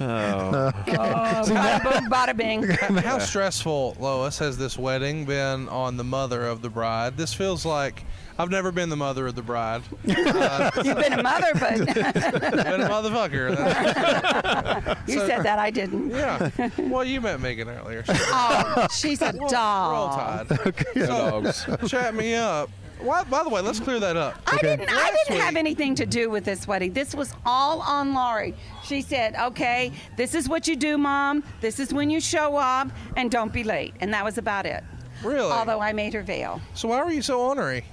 Oh. 0.00 0.72
Bada 0.86 1.82
boom, 1.82 2.08
bada 2.10 2.36
bing. 2.36 2.62
How 3.02 3.18
stressful, 3.18 3.96
Lois, 3.98 4.38
has 4.38 4.56
this 4.56 4.78
wedding 4.78 5.24
been 5.24 5.68
on 5.68 5.96
the 5.96 6.04
mother 6.04 6.46
of 6.46 6.62
the 6.62 6.70
bride? 6.70 7.16
This 7.16 7.34
feels 7.34 7.66
like 7.66 8.04
I've 8.38 8.50
never 8.50 8.70
been 8.70 8.88
the 8.90 8.96
mother 8.96 9.26
of 9.26 9.34
the 9.34 9.42
bride. 9.42 9.82
Uh, 10.36 10.70
You've 10.84 10.96
been 10.98 11.12
a 11.14 11.22
mother, 11.22 11.50
but 11.54 11.76
been 11.86 12.80
a 12.82 12.88
motherfucker. 12.88 13.50
you 15.08 15.18
said 15.20 15.42
that 15.44 15.58
I 15.58 15.70
didn't. 15.70 16.10
yeah. 16.10 16.50
Well, 16.78 17.04
you 17.04 17.20
met 17.20 17.40
Megan 17.40 17.68
earlier. 17.68 18.04
Oh, 18.08 18.86
she's 18.90 19.22
a 19.22 19.32
We're 19.34 19.42
all 19.44 19.48
doll. 19.48 20.44
tied. 20.44 20.74
Dogs. 20.94 21.66
Chat 21.88 22.14
me 22.14 22.34
up. 22.34 22.70
Why, 23.00 23.24
by 23.24 23.42
the 23.42 23.48
way, 23.50 23.60
let's 23.60 23.78
clear 23.80 24.00
that 24.00 24.16
up. 24.16 24.40
I 24.46 24.56
didn't. 24.58 24.88
I 24.90 25.16
didn't 25.26 25.40
have 25.40 25.56
anything 25.56 25.94
to 25.96 26.06
do 26.06 26.30
with 26.30 26.44
this 26.44 26.66
wedding. 26.66 26.92
This 26.92 27.14
was 27.14 27.32
all 27.44 27.80
on 27.82 28.14
Laurie. 28.14 28.54
She 28.84 29.02
said, 29.02 29.34
"Okay, 29.36 29.92
this 30.16 30.34
is 30.34 30.48
what 30.48 30.66
you 30.66 30.76
do, 30.76 30.96
Mom. 30.98 31.44
This 31.60 31.78
is 31.78 31.92
when 31.92 32.08
you 32.10 32.20
show 32.20 32.56
up, 32.56 32.88
and 33.16 33.30
don't 33.30 33.52
be 33.52 33.64
late." 33.64 33.94
And 34.00 34.12
that 34.14 34.24
was 34.24 34.38
about 34.38 34.64
it. 34.66 34.82
Really? 35.22 35.50
Although 35.50 35.80
I 35.80 35.92
made 35.92 36.14
her 36.14 36.22
veil. 36.22 36.60
so 36.74 36.88
why 36.88 37.02
were 37.04 37.10
you 37.10 37.22
so 37.22 37.40
ornery? 37.40 37.84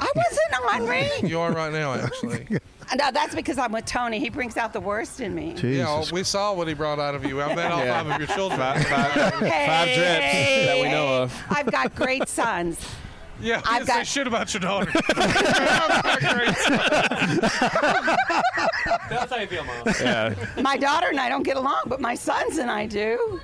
I 0.00 0.10
wasn't 0.14 0.82
ornery. 0.82 1.10
You 1.28 1.40
are 1.40 1.52
right 1.52 1.72
now, 1.72 1.94
actually. 1.94 2.46
no, 2.96 3.10
that's 3.12 3.34
because 3.34 3.58
I'm 3.58 3.72
with 3.72 3.84
Tony. 3.86 4.18
He 4.18 4.28
brings 4.30 4.56
out 4.56 4.72
the 4.72 4.80
worst 4.80 5.20
in 5.20 5.34
me. 5.34 5.52
Jesus. 5.54 5.64
Yeah, 5.64 5.84
well, 5.84 6.08
we 6.12 6.24
saw 6.24 6.52
what 6.52 6.68
he 6.68 6.74
brought 6.74 6.98
out 6.98 7.14
of 7.14 7.24
you. 7.24 7.40
I 7.40 7.54
met 7.54 7.70
all 7.72 7.84
Yeah. 7.84 8.02
five 8.02 8.12
of 8.12 8.18
your 8.18 8.28
children. 8.36 8.58
Five, 8.60 8.84
five, 8.86 9.12
Hey, 9.40 9.66
five 9.66 9.88
drips 9.94 10.66
that 10.66 10.78
we 10.82 10.88
know 10.90 11.22
of. 11.22 11.42
I've 11.50 11.70
got 11.70 11.94
great 11.94 12.28
sons. 12.28 12.78
Yeah, 13.40 13.60
I've 13.66 13.86
say 13.86 13.92
got- 13.94 14.06
shit 14.06 14.26
about 14.26 14.52
your 14.54 14.60
daughter. 14.60 14.92
That's 19.10 19.30
how 19.32 19.36
you 19.38 19.46
feel, 19.46 19.64
Mom. 19.64 19.82
Yeah. 20.00 20.34
My 20.60 20.76
daughter 20.76 21.08
and 21.08 21.20
I 21.20 21.28
don't 21.28 21.42
get 21.42 21.56
along, 21.56 21.82
but 21.86 22.00
my 22.00 22.14
sons 22.14 22.58
and 22.58 22.70
I 22.70 22.86
do. 22.86 23.40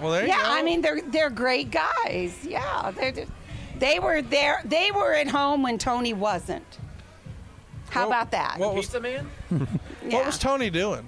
well, 0.00 0.12
there 0.12 0.22
you 0.22 0.28
go. 0.32 0.38
Yeah. 0.38 0.42
I 0.46 0.62
mean 0.62 0.80
they're 0.80 1.00
they're 1.02 1.30
great 1.30 1.70
guys. 1.70 2.36
Yeah, 2.44 2.90
they're 2.92 3.12
just, 3.12 3.30
they 3.84 3.98
were 3.98 4.22
there. 4.22 4.62
They 4.64 4.90
were 4.92 5.12
at 5.12 5.28
home 5.28 5.62
when 5.62 5.76
Tony 5.76 6.14
wasn't. 6.14 6.64
How 7.90 8.00
Well, 8.00 8.08
about 8.08 8.30
that? 8.30 8.58
what 8.58 8.74
was 8.74 8.86
Pizza 8.86 9.00
man? 9.00 9.28
Yeah. 9.50 9.58
what 10.16 10.26
was 10.26 10.38
Tony 10.38 10.70
doing? 10.70 11.04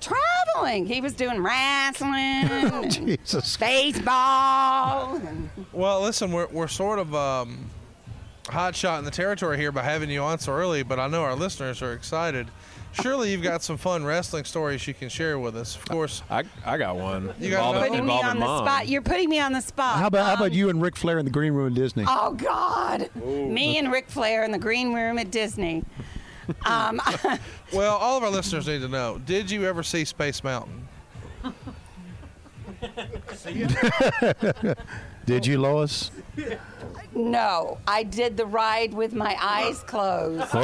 traveling? 0.00 0.86
He 0.86 1.00
was 1.00 1.12
doing 1.14 1.42
wrestling, 1.42 2.90
Jesus. 2.90 3.56
baseball. 3.56 5.16
and- 5.16 5.48
Well, 5.72 6.00
listen, 6.00 6.32
we're, 6.32 6.48
we're 6.48 6.66
sort 6.68 6.98
of 6.98 7.14
um, 7.14 7.70
hot 8.48 8.74
shot 8.74 8.98
in 8.98 9.04
the 9.04 9.10
territory 9.12 9.56
here 9.58 9.70
by 9.72 9.82
having 9.82 10.10
you 10.10 10.20
on 10.22 10.38
so 10.38 10.52
early, 10.52 10.82
but 10.82 10.98
I 10.98 11.06
know 11.06 11.22
our 11.22 11.36
listeners 11.36 11.82
are 11.82 11.92
excited. 11.92 12.48
Surely 12.92 13.32
you've 13.32 13.42
got 13.42 13.62
some 13.62 13.76
fun 13.78 14.04
wrestling 14.04 14.44
stories 14.44 14.86
you 14.86 14.92
can 14.94 15.08
share 15.08 15.38
with 15.38 15.56
us. 15.56 15.76
Of 15.76 15.84
course, 15.86 16.22
I, 16.30 16.44
I 16.64 16.76
got 16.76 16.96
one. 16.96 17.32
You 17.40 17.50
got 17.50 17.74
involving, 17.74 17.80
Putting 17.80 17.92
me 17.92 17.98
involving 18.12 18.30
on 18.30 18.38
the 18.38 18.44
mom. 18.46 18.66
spot. 18.66 18.88
You're 18.88 19.02
putting 19.02 19.28
me 19.30 19.40
on 19.40 19.52
the 19.52 19.60
spot. 19.62 19.96
How 19.98 20.06
about 20.08 20.26
how 20.26 20.32
Um, 20.34 20.38
about 20.38 20.52
you 20.52 20.68
and 20.68 20.80
Ric 20.82 20.96
Flair 20.96 21.18
in 21.18 21.24
the 21.24 21.30
green 21.30 21.52
room 21.54 21.68
at 21.68 21.74
Disney? 21.74 22.04
Oh 22.06 22.32
God, 22.34 23.08
me 23.24 23.78
and 23.78 23.90
Ric 23.90 24.08
Flair 24.10 24.44
in 24.44 24.50
the 24.52 24.58
green 24.58 24.92
room 24.92 25.18
at 25.18 25.30
Disney. 25.30 25.84
Um, 26.66 27.00
well, 27.72 27.96
all 27.96 28.18
of 28.18 28.24
our 28.24 28.30
listeners 28.30 28.66
need 28.66 28.80
to 28.82 28.88
know: 28.88 29.18
Did 29.24 29.50
you 29.50 29.64
ever 29.64 29.82
see 29.82 30.04
Space 30.04 30.44
Mountain? 30.44 30.86
Did 35.24 35.46
you, 35.46 35.58
Lois? 35.60 36.10
no, 37.14 37.78
I 37.86 38.02
did 38.02 38.36
the 38.36 38.46
ride 38.46 38.94
with 38.94 39.12
my 39.14 39.36
eyes 39.40 39.80
closed. 39.84 40.48
Oh. 40.54 40.58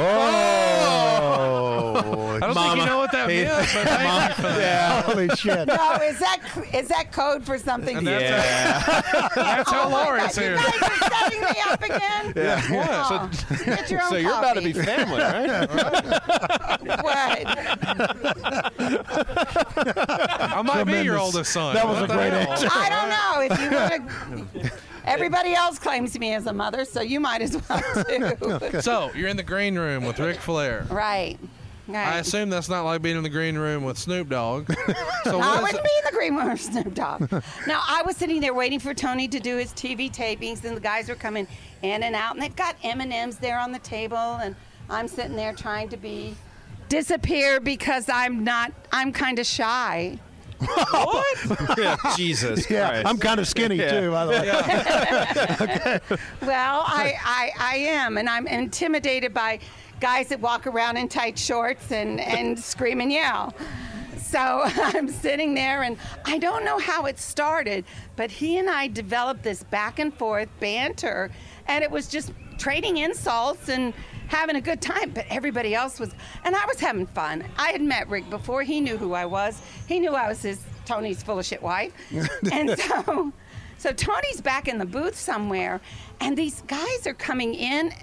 I 2.41 2.45
don't 2.45 2.53
think 2.55 2.75
you 2.77 2.85
know 2.85 2.97
what 2.99 3.11
that 3.11 3.27
meant, 3.27 3.49
but 3.49 3.65
thank 3.67 4.29
you 4.29 4.35
for 4.35 4.41
that. 4.43 4.59
yeah. 4.59 5.01
Holy 5.11 5.29
shit. 5.29 5.67
No, 5.67 5.95
is 6.01 6.19
that 6.19 6.39
is 6.73 6.87
that 6.87 7.11
code 7.11 7.45
for 7.45 7.57
something? 7.57 8.03
That's, 8.03 8.23
Yeah. 8.23 9.01
that's 9.35 9.69
how 9.71 9.87
Oh 9.87 9.89
my 9.89 10.03
Laura's 10.05 10.35
here. 10.37 10.51
You 10.51 10.57
guys 10.57 10.81
are 10.81 11.09
setting 11.09 11.41
me 11.41 11.47
up 11.67 11.81
again. 11.83 12.33
Yeah. 12.39 12.61
Oh, 12.69 13.29
get 13.65 13.89
your 13.91 14.01
own 14.03 14.09
So 14.09 14.15
you're 14.15 14.31
about 14.37 14.53
to 14.55 14.61
be 14.61 14.71
family, 14.73 15.19
right? 15.19 15.67
What? 17.03 17.45
I 19.31 20.61
might 20.65 20.83
be 20.85 20.91
your 21.01 21.15
Tremendous. 21.15 21.33
so 21.33 21.43
son. 21.43 21.75
That 21.75 21.87
was 21.87 22.01
What 22.01 22.11
a 22.11 22.13
great 22.13 22.33
answer. 22.33 22.67
I 22.71 22.89
don't 22.89 23.09
know 23.09 23.41
if 23.41 23.59
you 23.61 23.69
want 23.77 24.63
to. 24.63 24.71
Everybody 25.09 25.53
else 25.53 25.79
claims 25.79 26.17
me 26.17 26.33
as 26.33 26.45
a 26.45 26.53
mother, 26.53 26.85
so 26.85 27.01
you 27.01 27.19
might 27.19 27.41
as 27.41 27.57
well 27.69 27.81
too. 28.71 28.81
So 28.81 29.11
you're 29.13 29.27
in 29.29 29.37
the 29.37 29.43
green 29.43 29.77
room 29.77 30.05
with 30.05 30.19
Ric 30.19 30.37
Flair. 30.37 30.85
right. 30.89 31.37
Right. 31.87 32.07
I 32.07 32.17
assume 32.19 32.51
that's 32.51 32.69
not 32.69 32.83
like 32.83 33.01
being 33.01 33.17
in 33.17 33.23
the 33.23 33.29
green 33.29 33.57
room 33.57 33.83
with 33.83 33.97
Snoop 33.97 34.29
Dogg. 34.29 34.71
So 35.23 35.39
No, 35.39 35.39
I 35.41 35.59
wouldn't 35.61 35.83
be 35.83 35.89
in 35.97 36.05
the 36.05 36.11
green 36.15 36.35
room 36.35 36.51
with 36.51 36.61
Snoop 36.61 36.93
Dogg. 36.93 37.31
now 37.65 37.81
I 37.87 38.03
was 38.05 38.15
sitting 38.15 38.39
there 38.41 38.53
waiting 38.53 38.79
for 38.79 38.93
Tony 38.93 39.27
to 39.27 39.39
do 39.39 39.57
his 39.57 39.73
TV 39.73 40.11
tapings, 40.13 40.63
and 40.63 40.77
the 40.77 40.81
guys 40.81 41.09
were 41.09 41.15
coming 41.15 41.47
in 41.81 42.03
and 42.03 42.15
out, 42.15 42.35
and 42.35 42.43
they've 42.43 42.55
got 42.55 42.75
M 42.83 43.01
and 43.01 43.11
M's 43.11 43.37
there 43.37 43.57
on 43.59 43.71
the 43.71 43.79
table, 43.79 44.15
and 44.17 44.55
I'm 44.87 45.07
sitting 45.07 45.35
there 45.35 45.51
trying 45.53 45.89
to 45.89 45.97
be 45.97 46.35
disappear 46.89 47.59
because 47.59 48.07
I'm 48.07 48.43
not. 48.43 48.71
I'm 48.91 49.11
kind 49.11 49.39
of 49.39 49.45
shy. 49.47 50.19
yeah, 51.77 51.95
Jesus 52.15 52.69
Yeah, 52.69 52.89
Christ. 52.89 53.07
I'm 53.07 53.17
kind 53.17 53.39
of 53.39 53.47
skinny 53.47 53.75
Yeah. 53.77 54.01
too, 54.01 54.11
by 54.11 54.25
the 54.25 54.31
way. 56.09 56.17
Well, 56.41 56.83
I, 56.85 57.13
I, 57.23 57.51
I 57.57 57.75
am, 57.77 58.17
and 58.17 58.29
I'm 58.29 58.47
intimidated 58.47 59.33
by 59.33 59.59
guys 59.99 60.27
that 60.29 60.39
walk 60.39 60.67
around 60.67 60.97
in 60.97 61.07
tight 61.07 61.37
shorts 61.37 61.91
and, 61.91 62.19
and 62.19 62.57
scream 62.59 63.01
and 63.01 63.11
yell. 63.11 63.53
So 64.17 64.61
I'm 64.75 65.07
sitting 65.09 65.53
there, 65.53 65.83
and 65.83 65.97
I 66.25 66.37
don't 66.37 66.63
know 66.65 66.77
how 66.77 67.05
it 67.05 67.19
started, 67.19 67.85
but 68.15 68.29
he 68.31 68.57
and 68.57 68.69
I 68.69 68.87
developed 68.87 69.43
this 69.43 69.63
back 69.63 69.99
and 69.99 70.13
forth 70.13 70.49
banter, 70.59 71.31
and 71.67 71.83
it 71.83 71.91
was 71.91 72.07
just 72.07 72.31
trading 72.57 72.97
insults 72.97 73.69
and 73.69 73.93
having 74.29 74.55
a 74.55 74.61
good 74.61 74.81
time. 74.81 75.11
But 75.11 75.25
everybody 75.29 75.75
else 75.75 75.99
was, 75.99 76.11
and 76.45 76.55
I 76.55 76.65
was 76.65 76.79
having 76.79 77.05
fun. 77.07 77.43
I 77.57 77.71
had 77.71 77.81
met 77.81 78.09
Ric 78.09 78.29
before; 78.29 78.63
he 78.63 78.79
knew 78.79 78.97
who 78.97 79.13
I 79.13 79.25
was. 79.25 79.61
He 79.87 79.99
knew 79.99 80.15
I 80.15 80.29
was 80.29 80.41
his 80.41 80.61
Tony's 80.85 81.21
full 81.21 81.37
of 81.37 81.45
shit 81.45 81.61
wife, 81.61 81.91
and 82.51 82.79
so. 82.79 83.33
So 83.77 83.93
Tony's 83.93 84.41
back 84.41 84.67
in 84.67 84.77
the 84.77 84.85
booth 84.85 85.15
somewhere, 85.15 85.79
and 86.19 86.37
these 86.37 86.61
guys 86.63 87.07
are 87.07 87.13
coming 87.13 87.53
in. 87.55 87.93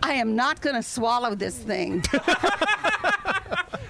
I 0.00 0.14
am 0.14 0.34
not 0.34 0.60
going 0.60 0.76
to 0.76 0.82
swallow 0.82 1.34
this 1.34 1.58
thing. 1.58 2.04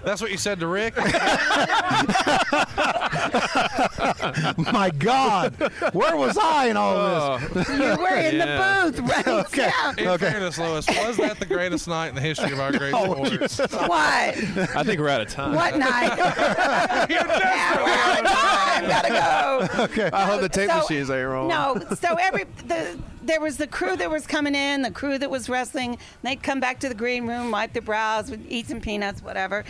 That's 0.05 0.21
what 0.21 0.31
you 0.31 0.37
said 0.39 0.61
to 0.61 0.67
Ric. 0.67 0.95
My 4.73 4.91
God, 4.99 5.55
where 5.93 6.17
was 6.17 6.37
I 6.39 6.67
in 6.69 6.77
all 6.77 6.95
this? 6.95 7.69
Oh. 7.69 7.75
you 7.75 7.83
were 8.03 8.17
in 8.17 8.37
Yeah. 8.37 8.87
the 8.87 8.93
booth, 8.93 9.11
right? 9.11 9.27
Okay. 9.43 9.71
Yeah. 9.99 10.13
In 10.13 10.19
fairness, 10.19 10.59
Lois, 10.59 10.87
was 10.89 11.17
that 11.19 11.39
the 11.39 11.47
greatest 11.47 11.87
night 11.89 12.09
in 12.09 12.15
the 12.15 12.21
history 12.21 12.53
of 12.53 12.61
our 12.61 12.71
great 12.73 12.93
Oh, 12.95 13.25
sports? 13.25 13.59
What? 13.59 13.91
I 13.93 14.83
think 14.85 15.01
we're 15.01 15.09
out 15.09 15.21
of 15.23 15.29
time. 15.29 15.55
What 15.55 15.77
night? 15.79 16.17
yeah, 17.11 17.83
we're 17.83 17.93
out 17.93 18.21
of 18.21 18.27
time. 18.31 18.89
Gotta 18.89 19.09
go. 19.09 19.69
Okay. 19.85 20.11
I 20.13 20.25
hope 20.27 20.41
the 20.41 20.49
tape 20.49 20.71
So- 20.71 20.77
machines 20.79 21.11
ain't 21.11 21.29
rolling. 21.29 21.49
No, 21.49 21.81
so 21.95 22.15
every 22.21 22.45
the 22.67 22.99
there 23.23 23.41
was 23.41 23.57
the 23.57 23.67
crew 23.67 23.97
that 23.97 24.11
was 24.11 24.27
coming 24.27 24.55
in, 24.55 24.83
the 24.83 24.91
crew 24.91 25.19
that 25.19 25.31
was 25.31 25.49
wrestling. 25.49 25.99
They'd 26.23 26.43
come 26.43 26.61
back 26.61 26.81
to 26.81 26.89
the 26.89 26.95
green 26.95 27.27
room, 27.27 27.51
wipe 27.51 27.73
their 27.73 27.83
brows, 27.83 28.33
eat 28.49 28.69
some 28.69 28.81
peanuts, 28.81 29.23
whatever. 29.23 29.65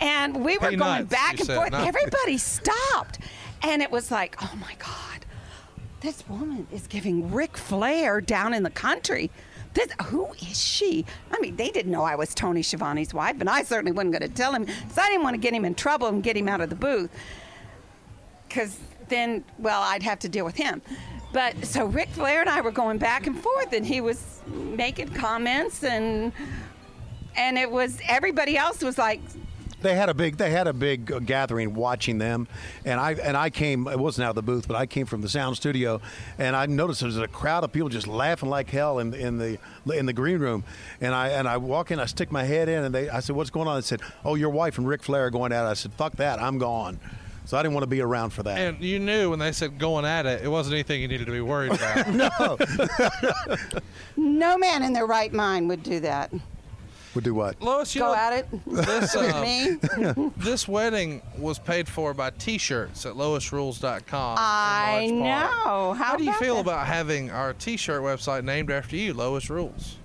And 0.00 0.44
we 0.44 0.58
were 0.58 0.70
Peanuts, 0.70 0.82
going 0.82 1.04
back 1.06 1.40
and 1.40 1.48
forth. 1.48 1.72
Everybody 1.72 2.38
stopped, 2.38 3.18
and 3.62 3.82
it 3.82 3.90
was 3.90 4.10
like, 4.10 4.36
oh 4.42 4.52
my 4.60 4.74
god, 4.78 5.26
this 6.00 6.26
woman 6.28 6.66
is 6.70 6.86
giving 6.86 7.32
Ric 7.32 7.56
Flair 7.56 8.20
down 8.20 8.52
in 8.52 8.62
the 8.62 8.70
country. 8.70 9.30
This, 9.72 9.88
who 10.06 10.32
is 10.34 10.62
she? 10.62 11.04
I 11.30 11.38
mean, 11.40 11.56
they 11.56 11.70
didn't 11.70 11.92
know 11.92 12.02
I 12.02 12.14
was 12.14 12.34
Tony 12.34 12.62
Schiavone's 12.62 13.12
wife, 13.12 13.36
and 13.40 13.48
I 13.48 13.62
certainly 13.62 13.92
wasn't 13.92 14.18
going 14.18 14.28
to 14.30 14.34
tell 14.34 14.52
him 14.52 14.64
because 14.64 14.98
I 14.98 15.08
didn't 15.08 15.22
want 15.22 15.34
to 15.34 15.40
get 15.40 15.52
him 15.52 15.64
in 15.64 15.74
trouble 15.74 16.08
and 16.08 16.22
get 16.22 16.36
him 16.36 16.48
out 16.48 16.60
of 16.60 16.70
the 16.70 16.76
booth 16.76 17.10
because 18.48 18.78
then, 19.08 19.44
well, 19.58 19.82
I'd 19.82 20.02
have 20.02 20.18
to 20.20 20.28
deal 20.28 20.44
with 20.44 20.56
him. 20.56 20.82
But 21.36 21.66
so 21.66 21.84
Ric 21.84 22.08
Flair 22.08 22.40
and 22.40 22.48
I 22.48 22.62
were 22.62 22.70
going 22.70 22.96
back 22.96 23.26
and 23.26 23.38
forth, 23.38 23.74
and 23.74 23.84
he 23.84 24.00
was 24.00 24.40
making 24.46 25.10
comments, 25.10 25.84
and 25.84 26.32
and 27.36 27.58
it 27.58 27.70
was 27.70 28.00
everybody 28.08 28.56
else 28.56 28.82
was 28.82 28.96
like, 28.96 29.20
They 29.82 29.94
had 29.96 30.08
a 30.08 30.14
big 30.14 30.38
they 30.38 30.48
had 30.48 30.66
a 30.66 30.72
big 30.72 31.12
uh, 31.12 31.18
gathering 31.18 31.74
watching 31.74 32.16
them, 32.16 32.48
and 32.86 32.98
I 32.98 33.12
and 33.22 33.36
I 33.36 33.50
came. 33.50 33.86
It 33.86 33.98
wasn't 33.98 34.24
out 34.24 34.30
of 34.30 34.36
the 34.36 34.50
booth, 34.50 34.66
but 34.66 34.78
I 34.78 34.86
came 34.86 35.04
from 35.04 35.20
the 35.20 35.28
sound 35.28 35.56
studio, 35.56 36.00
and 36.38 36.56
I 36.56 36.64
noticed 36.64 37.00
there 37.00 37.06
was 37.08 37.18
a 37.18 37.28
crowd 37.28 37.64
of 37.64 37.70
people 37.70 37.90
just 37.90 38.06
laughing 38.06 38.48
like 38.48 38.70
hell 38.70 38.98
in 38.98 39.12
in 39.12 39.36
the 39.36 39.58
in 39.92 40.06
the 40.06 40.14
green 40.14 40.38
room, 40.38 40.64
and 41.02 41.14
I 41.14 41.28
and 41.28 41.46
I 41.46 41.58
walk 41.58 41.90
in, 41.90 42.00
I 42.00 42.06
stick 42.06 42.32
my 42.32 42.44
head 42.44 42.70
in, 42.70 42.82
and 42.82 42.94
they 42.94 43.10
I 43.10 43.20
said, 43.20 43.36
"What's 43.36 43.50
going 43.50 43.68
on?" 43.68 43.76
They 43.76 43.82
said, 43.82 44.00
"Oh, 44.24 44.36
your 44.36 44.48
wife 44.48 44.78
and 44.78 44.88
Ric 44.88 45.02
Flair 45.02 45.26
are 45.26 45.30
going 45.30 45.52
out. 45.52 45.66
I 45.66 45.74
said, 45.74 45.92
"Fuck 45.92 46.16
that, 46.16 46.40
I'm 46.40 46.56
gone." 46.56 46.98
So 47.46 47.56
I 47.56 47.62
didn't 47.62 47.74
want 47.74 47.84
to 47.84 47.88
be 47.88 48.00
around 48.00 48.30
for 48.30 48.42
that. 48.42 48.58
And 48.58 48.80
you 48.82 48.98
knew 48.98 49.30
when 49.30 49.38
they 49.38 49.52
said 49.52 49.78
going 49.78 50.04
at 50.04 50.26
it, 50.26 50.42
it 50.44 50.48
wasn't 50.48 50.74
anything 50.74 51.00
you 51.00 51.08
needed 51.08 51.26
to 51.26 51.32
be 51.32 51.40
worried 51.40 51.72
about. 51.74 52.08
no, 52.12 52.58
no 54.16 54.58
man 54.58 54.82
in 54.82 54.92
their 54.92 55.06
right 55.06 55.32
mind 55.32 55.68
would 55.68 55.82
do 55.82 56.00
that. 56.00 56.32
would 57.14 57.24
do 57.24 57.34
what? 57.34 57.60
Lois, 57.62 57.94
you 57.94 58.00
Go 58.00 58.08
know, 58.08 58.14
at 58.14 58.32
it 58.32 58.46
this, 58.66 59.14
with 59.16 59.32
um, 59.34 59.42
me. 59.42 60.30
this 60.36 60.66
wedding 60.66 61.22
was 61.38 61.58
paid 61.58 61.88
for 61.88 62.12
by 62.14 62.30
T-shirts 62.30 63.06
at 63.06 63.14
LoisRules.com. 63.14 64.32
in 64.32 64.38
I 64.42 65.06
know. 65.12 65.92
How, 65.94 65.94
How 65.94 66.16
do 66.16 66.24
you 66.24 66.32
feel 66.34 66.56
that? 66.56 66.60
about 66.62 66.86
having 66.86 67.30
our 67.30 67.52
T-shirt 67.52 68.02
website 68.02 68.44
named 68.44 68.70
after 68.70 68.96
you, 68.96 69.14
Lois 69.14 69.48
Rules? 69.50 69.96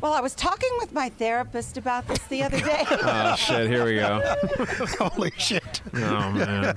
Well, 0.00 0.14
I 0.14 0.20
was 0.20 0.34
talking 0.34 0.70
with 0.78 0.94
my 0.94 1.10
therapist 1.10 1.76
about 1.76 2.08
this 2.08 2.20
the 2.28 2.42
other 2.42 2.60
day. 2.60 2.84
Oh 3.02 3.34
shit! 3.36 3.68
Here 3.68 3.84
we 3.84 3.96
go. 3.96 4.20
Holy 4.98 5.32
shit! 5.36 5.82
Oh 5.94 6.30
man. 6.30 6.74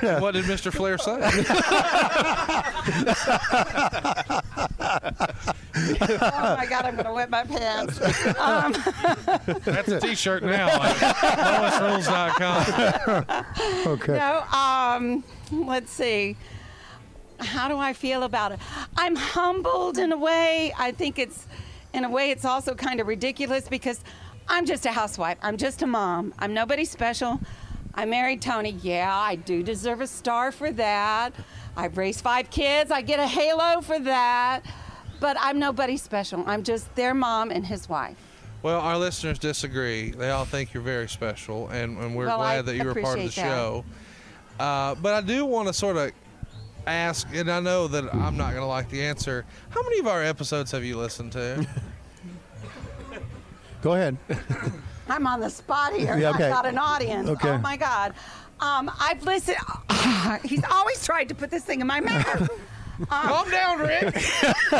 what 0.20 0.32
did 0.32 0.44
Mr. 0.44 0.72
Flair 0.72 0.98
say? 0.98 1.20
oh 6.00 6.56
my 6.56 6.66
God, 6.68 6.84
I'm 6.84 6.94
going 6.94 7.06
to 7.06 7.12
wet 7.12 7.30
my 7.30 7.44
pants. 7.44 8.00
Um, 8.38 8.72
That's 9.64 9.88
a 9.88 10.00
T-shirt 10.00 10.42
now. 10.42 10.66
Like 10.78 10.96
LoisRules.com. 10.96 13.92
Okay. 13.92 14.12
No, 14.12 14.42
um, 14.56 15.24
let's 15.66 15.92
see. 15.92 16.36
How 17.40 17.68
do 17.68 17.76
I 17.76 17.92
feel 17.92 18.22
about 18.22 18.52
it? 18.52 18.60
I'm 18.96 19.16
humbled 19.16 19.98
in 19.98 20.12
a 20.12 20.18
way. 20.18 20.72
I 20.78 20.92
think 20.92 21.18
it's, 21.18 21.46
in 21.94 22.04
a 22.04 22.10
way, 22.10 22.30
it's 22.30 22.44
also 22.44 22.74
kind 22.74 23.00
of 23.00 23.06
ridiculous 23.06 23.68
because 23.68 24.00
I'm 24.48 24.66
just 24.66 24.84
a 24.84 24.90
housewife. 24.92 25.38
I'm 25.42 25.56
just 25.56 25.82
a 25.82 25.86
mom. 25.86 26.34
I'm 26.38 26.52
nobody 26.52 26.84
special. 26.84 27.40
I 27.94 28.04
married 28.04 28.42
Tony. 28.42 28.70
Yeah, 28.82 29.16
I 29.16 29.36
do 29.36 29.62
deserve 29.62 30.00
a 30.00 30.06
star 30.06 30.50
for 30.50 30.72
that. 30.72 31.32
I've 31.76 31.96
raised 31.96 32.20
five 32.20 32.50
kids. 32.50 32.90
I 32.90 33.00
get 33.02 33.20
a 33.20 33.26
halo 33.26 33.80
for 33.80 33.98
that. 34.00 34.62
But 35.20 35.36
I'm 35.40 35.58
nobody 35.58 35.96
special. 35.96 36.42
I'm 36.46 36.64
just 36.64 36.92
their 36.96 37.14
mom 37.14 37.50
and 37.50 37.64
his 37.64 37.88
wife. 37.88 38.16
Well, 38.62 38.80
our 38.80 38.98
listeners 38.98 39.38
disagree. 39.38 40.10
They 40.10 40.30
all 40.30 40.44
think 40.44 40.74
you're 40.74 40.82
very 40.82 41.08
special, 41.08 41.68
and, 41.68 41.98
and 41.98 42.16
we're 42.16 42.26
Well, 42.26 42.40
I 42.40 42.54
glad 42.56 42.66
that 42.66 42.76
you 42.76 42.84
were 42.84 42.94
part 42.94 43.18
of 43.18 43.24
the 43.24 43.28
that. 43.28 43.32
show. 43.32 43.84
Uh, 44.58 44.94
but 44.96 45.14
I 45.14 45.20
do 45.20 45.44
want 45.44 45.68
to 45.68 45.74
sort 45.74 45.96
of 45.96 46.12
ask, 46.86 47.26
and 47.32 47.50
I 47.50 47.60
know 47.60 47.88
that 47.88 48.14
I'm 48.14 48.36
not 48.36 48.50
going 48.50 48.62
to 48.62 48.66
like 48.66 48.90
the 48.90 49.02
answer. 49.02 49.44
How 49.70 49.82
many 49.82 49.98
of 49.98 50.06
our 50.06 50.22
episodes 50.22 50.70
have 50.72 50.84
you 50.84 50.96
listened 50.96 51.32
to? 51.32 51.66
Go 53.82 53.94
ahead. 53.94 54.16
I'm 55.08 55.26
on 55.26 55.40
the 55.40 55.50
spot 55.50 55.94
here. 55.94 56.16
Yeah, 56.16 56.30
okay. 56.30 56.44
I've 56.44 56.52
got 56.52 56.66
an 56.66 56.78
audience. 56.78 57.28
Okay. 57.28 57.50
Oh 57.50 57.58
my 57.58 57.76
God. 57.76 58.14
Um, 58.60 58.90
I've 58.98 59.22
listened. 59.22 59.58
he's 60.44 60.64
always 60.70 61.04
tried 61.04 61.28
to 61.28 61.34
put 61.34 61.50
this 61.50 61.64
thing 61.64 61.80
in 61.80 61.86
my 61.86 62.00
mouth. 62.00 62.48
Calm 63.08 63.50
down, 63.50 63.78
Ric. 63.80 64.14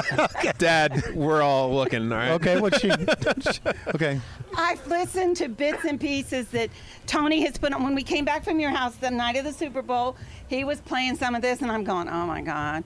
Dad, 0.58 1.14
we're 1.14 1.42
all 1.42 1.74
looking. 1.74 2.10
All 2.12 2.18
right. 2.18 2.30
Okay, 2.32 2.60
what 2.60 2.80
she? 2.80 2.90
Okay. 3.94 4.20
I've 4.56 4.84
listened 4.86 5.36
to 5.38 5.48
bits 5.48 5.84
and 5.84 6.00
pieces 6.00 6.48
that 6.48 6.70
Tony 7.06 7.42
has 7.42 7.58
put 7.58 7.72
on. 7.72 7.82
When 7.82 7.94
we 7.94 8.02
came 8.02 8.24
back 8.24 8.44
from 8.44 8.60
your 8.60 8.70
house 8.70 8.94
the 8.96 9.10
night 9.10 9.36
of 9.36 9.44
the 9.44 9.52
Super 9.52 9.82
Bowl, 9.82 10.16
he 10.48 10.64
was 10.64 10.80
playing 10.80 11.16
some 11.16 11.34
of 11.34 11.42
this, 11.42 11.60
and 11.62 11.70
I'm 11.70 11.84
going, 11.84 12.08
oh 12.08 12.26
my 12.26 12.40
God. 12.40 12.84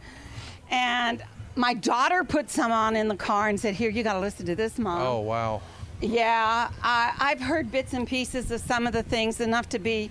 And 0.70 1.22
my 1.56 1.74
daughter 1.74 2.24
put 2.24 2.50
some 2.50 2.72
on 2.72 2.96
in 2.96 3.08
the 3.08 3.16
car 3.16 3.48
and 3.48 3.58
said, 3.58 3.74
here, 3.74 3.90
you 3.90 4.02
got 4.02 4.14
to 4.14 4.20
listen 4.20 4.46
to 4.46 4.54
this, 4.54 4.78
Mom. 4.78 5.00
Oh 5.00 5.20
wow. 5.20 5.60
Yeah, 6.00 6.70
I, 6.82 7.14
I've 7.18 7.40
heard 7.40 7.72
bits 7.72 7.92
and 7.92 8.06
pieces 8.06 8.50
of 8.50 8.60
some 8.60 8.86
of 8.86 8.92
the 8.92 9.02
things 9.02 9.40
enough 9.40 9.68
to 9.70 9.78
be 9.78 10.10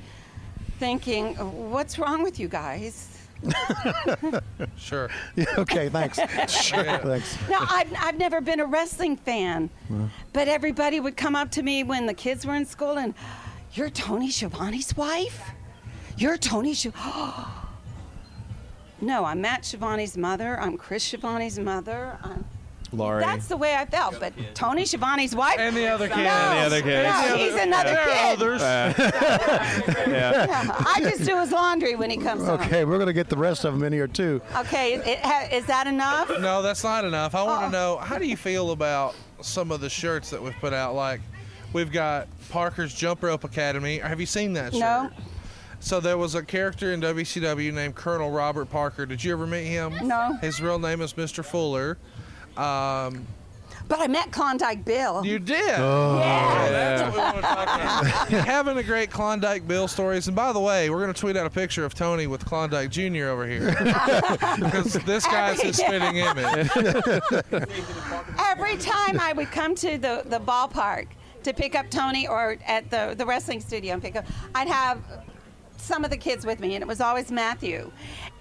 thinking, 0.79 1.35
what's 1.71 1.97
wrong 1.97 2.23
with 2.23 2.39
you 2.39 2.47
guys? 2.47 3.16
Sure. 4.77 5.09
Yeah, 5.35 5.45
okay, 5.57 5.89
thanks. 5.89 6.17
Sure, 6.51 6.83
thanks. 6.83 7.37
No, 7.49 7.57
I've, 7.59 7.91
I've 7.99 8.17
never 8.17 8.41
been 8.41 8.59
a 8.59 8.65
wrestling 8.65 9.17
fan, 9.17 9.69
but 10.33 10.47
everybody 10.47 10.99
would 10.99 11.17
come 11.17 11.35
up 11.35 11.51
to 11.51 11.63
me 11.63 11.83
when 11.83 12.05
the 12.05 12.13
kids 12.13 12.45
were 12.45 12.55
in 12.55 12.65
school 12.65 12.97
and, 12.97 13.13
you're 13.73 13.89
Tony 13.89 14.31
Schiavone's 14.31 14.95
wife? 14.97 15.51
You're 16.17 16.37
Tony 16.37 16.73
Schiavone? 16.73 17.45
no, 19.01 19.25
I'm 19.25 19.41
Matt 19.41 19.65
Schiavone's 19.65 20.17
mother. 20.17 20.59
I'm 20.59 20.77
Chris 20.77 21.03
Schiavone's 21.03 21.59
mother. 21.59 22.17
I'm, 22.23 22.45
Laurie. 22.91 23.21
that's 23.23 23.47
the 23.47 23.57
way 23.57 23.75
I 23.75 23.85
felt. 23.85 24.19
But 24.19 24.33
Tony 24.53 24.83
Schiavone's 24.85 25.35
wife? 25.35 25.57
And 25.59 25.75
the 25.75 25.87
other 25.87 26.07
kid. 26.07 26.17
No, 26.17 26.23
And 26.23 26.71
the 26.71 26.77
other 26.77 26.81
kids. 26.81 27.09
No, 27.29 27.35
he's 27.37 27.55
another 27.55 27.89
kid. 27.95 27.97
There 27.97 28.11
are 28.11 28.35
kid. 28.35 28.41
others. 28.41 28.61
Uh, 28.61 28.93
yeah. 30.07 30.45
Yeah, 30.47 30.75
I 30.95 30.99
just 31.01 31.25
do 31.25 31.39
his 31.39 31.51
laundry 31.51 31.95
when 31.95 32.09
he 32.09 32.17
comes 32.17 32.45
home. 32.45 32.59
Okay, 32.61 32.85
we're 32.85 32.97
going 32.97 33.07
to 33.07 33.13
get 33.13 33.29
the 33.29 33.37
rest 33.37 33.65
of 33.65 33.73
them 33.73 33.83
in 33.83 33.93
here 33.93 34.07
too. 34.07 34.41
Okay, 34.57 34.93
it, 34.95 35.19
it, 35.23 35.53
is 35.53 35.65
that 35.65 35.87
enough? 35.87 36.29
No, 36.39 36.61
that's 36.61 36.83
not 36.83 37.03
enough. 37.05 37.35
I 37.35 37.43
want 37.43 37.63
Oh. 37.63 37.65
to 37.67 37.71
know 37.71 37.97
how 37.97 38.17
do 38.17 38.25
you 38.27 38.37
feel 38.37 38.71
about 38.71 39.15
some 39.41 39.71
of 39.71 39.81
the 39.81 39.89
shirts 39.89 40.29
that 40.29 40.41
we've 40.41 40.55
put 40.59 40.73
out? 40.73 40.95
Like, 40.95 41.21
we've 41.73 41.91
got 41.91 42.27
Parker's 42.49 42.93
Jump 42.93 43.23
Rope 43.23 43.43
Academy. 43.43 43.97
Have 43.99 44.19
you 44.19 44.25
seen 44.25 44.53
that 44.53 44.71
shirt? 44.73 44.79
No. 44.79 45.09
So 45.79 45.99
there 45.99 46.17
was 46.17 46.33
a 46.35 46.41
character 46.41 46.91
in 46.93 47.01
WCW 47.01 47.71
named 47.71 47.93
Colonel 47.95 48.31
Robert 48.31 48.69
Parker. 48.69 49.05
Did 49.05 49.23
you 49.23 49.31
ever 49.33 49.45
meet 49.45 49.65
him? 49.65 49.95
No. 50.07 50.33
His 50.41 50.59
real 50.59 50.79
name 50.79 51.01
is 51.01 51.13
Mr. 51.13 51.45
Fuller. 51.45 51.97
Um, 52.57 53.25
But 53.87 54.01
I 54.01 54.07
met 54.07 54.31
Klondike 54.33 54.83
Bill. 54.83 55.25
you 55.25 55.39
did. 55.39 55.79
Oh. 55.79 56.19
yeah. 56.19 56.69
That's 56.69 57.01
what 57.03 57.13
we 57.13 57.19
want 57.19 57.35
to 57.37 57.41
talk 57.41 57.63
about. 57.63 58.45
Having 58.45 58.77
a 58.79 58.83
great 58.83 59.09
Klondike 59.11 59.65
Bill 59.65 59.87
stories. 59.87 60.27
And 60.27 60.35
by 60.35 60.51
the 60.51 60.59
way, 60.59 60.89
we're 60.89 60.99
going 61.01 61.13
to 61.13 61.19
tweet 61.19 61.37
out 61.37 61.45
a 61.45 61.49
picture 61.49 61.85
of 61.85 61.93
Tony 61.93 62.27
with 62.27 62.43
Klondike 62.43 62.89
Jr. 62.89 63.27
over 63.27 63.47
here. 63.47 63.67
because 64.59 64.93
this 65.05 65.25
guy's 65.25 65.61
his 65.61 65.77
spitting 65.77 66.17
image. 66.17 66.69
Every 68.39 68.77
time 68.77 69.19
I 69.19 69.33
would 69.35 69.51
come 69.51 69.73
to 69.75 69.97
the, 69.97 70.23
the 70.25 70.39
ballpark 70.39 71.07
to 71.43 71.53
pick 71.53 71.75
up 71.75 71.89
Tony 71.89 72.27
or 72.27 72.57
at 72.67 72.89
the, 72.89 73.15
the 73.17 73.25
wrestling 73.25 73.61
studio 73.61 73.93
and 73.93 74.01
pick 74.01 74.15
up, 74.17 74.25
I'd 74.53 74.67
have 74.67 74.99
some 75.77 76.03
of 76.03 76.09
the 76.09 76.17
kids 76.17 76.45
with 76.45 76.59
me, 76.59 76.75
and 76.75 76.81
it 76.81 76.87
was 76.87 77.01
always 77.01 77.31
Matthew. 77.31 77.91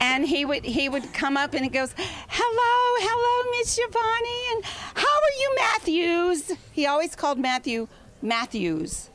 And 0.01 0.27
he 0.27 0.45
would 0.45 0.65
he 0.65 0.89
would 0.89 1.13
come 1.13 1.37
up 1.37 1.55
and 1.55 1.63
he 1.65 1.71
goes, 1.71 1.95
"Hello, 1.97 3.09
hello, 3.09 3.51
Miss 3.59 3.77
Giovanni, 3.77 4.41
and 4.53 4.65
how 4.95 5.03
are 5.03 5.41
you, 5.41 5.57
Matthews?" 5.57 6.53
He 6.73 6.87
always 6.87 7.15
called 7.17 7.39
Matthew 7.39 7.89
Matthews, 8.23 9.11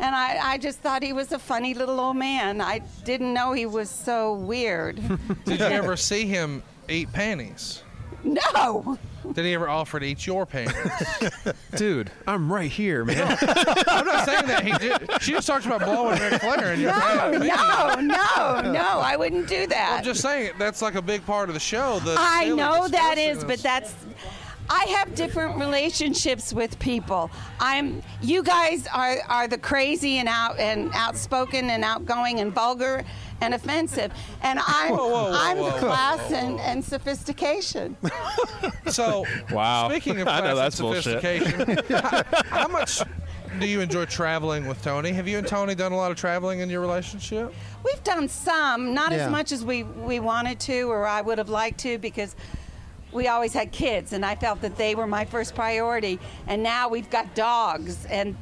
And 0.00 0.14
I, 0.14 0.52
I 0.54 0.58
just 0.58 0.78
thought 0.80 1.02
he 1.02 1.12
was 1.12 1.32
a 1.32 1.38
funny 1.38 1.74
little 1.74 1.98
old 2.00 2.16
man. 2.16 2.60
I 2.60 2.80
didn't 3.04 3.32
know 3.34 3.52
he 3.52 3.66
was 3.66 3.90
so 3.90 4.34
weird. 4.34 4.96
Did 5.44 5.58
you 5.60 5.66
ever 5.66 5.96
see 6.10 6.26
him 6.26 6.62
eat 6.88 7.12
panties? 7.12 7.82
no. 8.24 8.98
Did 9.32 9.44
he 9.44 9.54
ever 9.54 9.68
offer 9.68 9.98
to 10.00 10.06
eat 10.06 10.26
your 10.26 10.46
panties? 10.46 10.74
Dude, 11.76 12.10
I'm 12.26 12.52
right 12.52 12.70
here, 12.70 13.04
man. 13.04 13.36
I'm 13.88 14.06
not 14.06 14.24
saying 14.24 14.46
that 14.46 14.62
he 14.64 14.72
did. 14.78 15.22
She 15.22 15.32
just 15.32 15.46
talked 15.46 15.66
about 15.66 15.80
blowing 15.80 16.18
Ric 16.20 16.40
Flair 16.40 16.72
in 16.72 16.80
your 16.80 16.92
No, 16.92 16.98
panties. 17.00 17.40
no, 17.48 17.94
no, 18.00 18.72
no. 18.72 19.00
I 19.00 19.16
wouldn't 19.16 19.48
do 19.48 19.66
that. 19.66 19.96
I'm 19.98 20.04
just 20.04 20.20
saying 20.22 20.52
that's 20.58 20.80
like 20.82 20.94
a 20.94 21.02
big 21.02 21.24
part 21.26 21.48
of 21.48 21.54
the 21.54 21.60
show. 21.60 21.98
The 22.00 22.16
I 22.18 22.48
know 22.50 22.88
that 22.88 23.18
is, 23.18 23.38
disgustingness. 23.38 23.46
but 23.48 23.58
that's. 23.62 23.94
I 24.68 24.84
have 24.98 25.14
different 25.14 25.58
relationships 25.58 26.52
with 26.52 26.78
people. 26.78 27.30
I'm. 27.60 28.02
You 28.22 28.42
guys 28.42 28.86
are 28.92 29.18
are 29.28 29.48
the 29.48 29.58
crazy 29.58 30.18
and 30.18 30.28
out 30.28 30.58
and 30.58 30.90
outspoken 30.94 31.70
and 31.70 31.84
outgoing 31.84 32.40
and 32.40 32.52
vulgar 32.52 33.04
and 33.40 33.54
offensive, 33.54 34.12
and 34.42 34.58
I'm 34.66 34.92
Whoa, 34.92 35.08
whoa, 35.08 35.08
whoa, 35.30 35.32
I'm 35.34 35.58
whoa, 35.58 35.66
the 35.66 35.72
whoa, 35.72 35.78
class 35.80 36.32
and, 36.32 36.58
and 36.60 36.84
sophistication. 36.84 37.96
So, 38.90 39.24
Wow. 39.50 39.88
Speaking 39.90 40.20
of 40.20 40.28
I 40.28 40.40
know 40.40 40.54
class 40.54 40.78
and 40.80 40.94
sophistication, 40.94 41.78
how, 41.88 42.22
how 42.46 42.68
much 42.68 43.02
do 43.58 43.66
you 43.66 43.80
enjoy 43.80 44.04
traveling 44.06 44.66
with 44.66 44.80
Tony? 44.82 45.10
Have 45.12 45.26
you 45.26 45.38
and 45.38 45.46
Tony 45.46 45.74
done 45.74 45.90
a 45.92 45.96
lot 45.96 46.10
of 46.12 46.16
traveling 46.16 46.60
in 46.60 46.70
your 46.70 46.80
relationship? 46.80 47.52
We've 47.84 48.02
done 48.04 48.28
some, 48.28 48.94
not 48.94 49.10
Yeah. 49.12 49.24
as 49.26 49.30
much 49.30 49.50
as 49.52 49.64
we, 49.64 49.82
we 49.82 50.20
wanted 50.20 50.60
to 50.60 50.82
or 50.82 51.04
I 51.04 51.20
would 51.20 51.38
have 51.38 51.48
liked 51.48 51.78
to 51.80 51.98
because 51.98 52.36
we 53.12 53.28
always 53.28 53.52
had 53.52 53.72
kids 53.72 54.12
and 54.12 54.24
I 54.24 54.34
felt 54.34 54.60
that 54.62 54.76
they 54.76 54.94
were 54.94 55.06
my 55.06 55.24
first 55.24 55.54
priority. 55.54 56.18
And 56.46 56.62
now 56.62 56.88
we've 56.88 57.10
got 57.10 57.34
dogs 57.34 58.04
and 58.06 58.36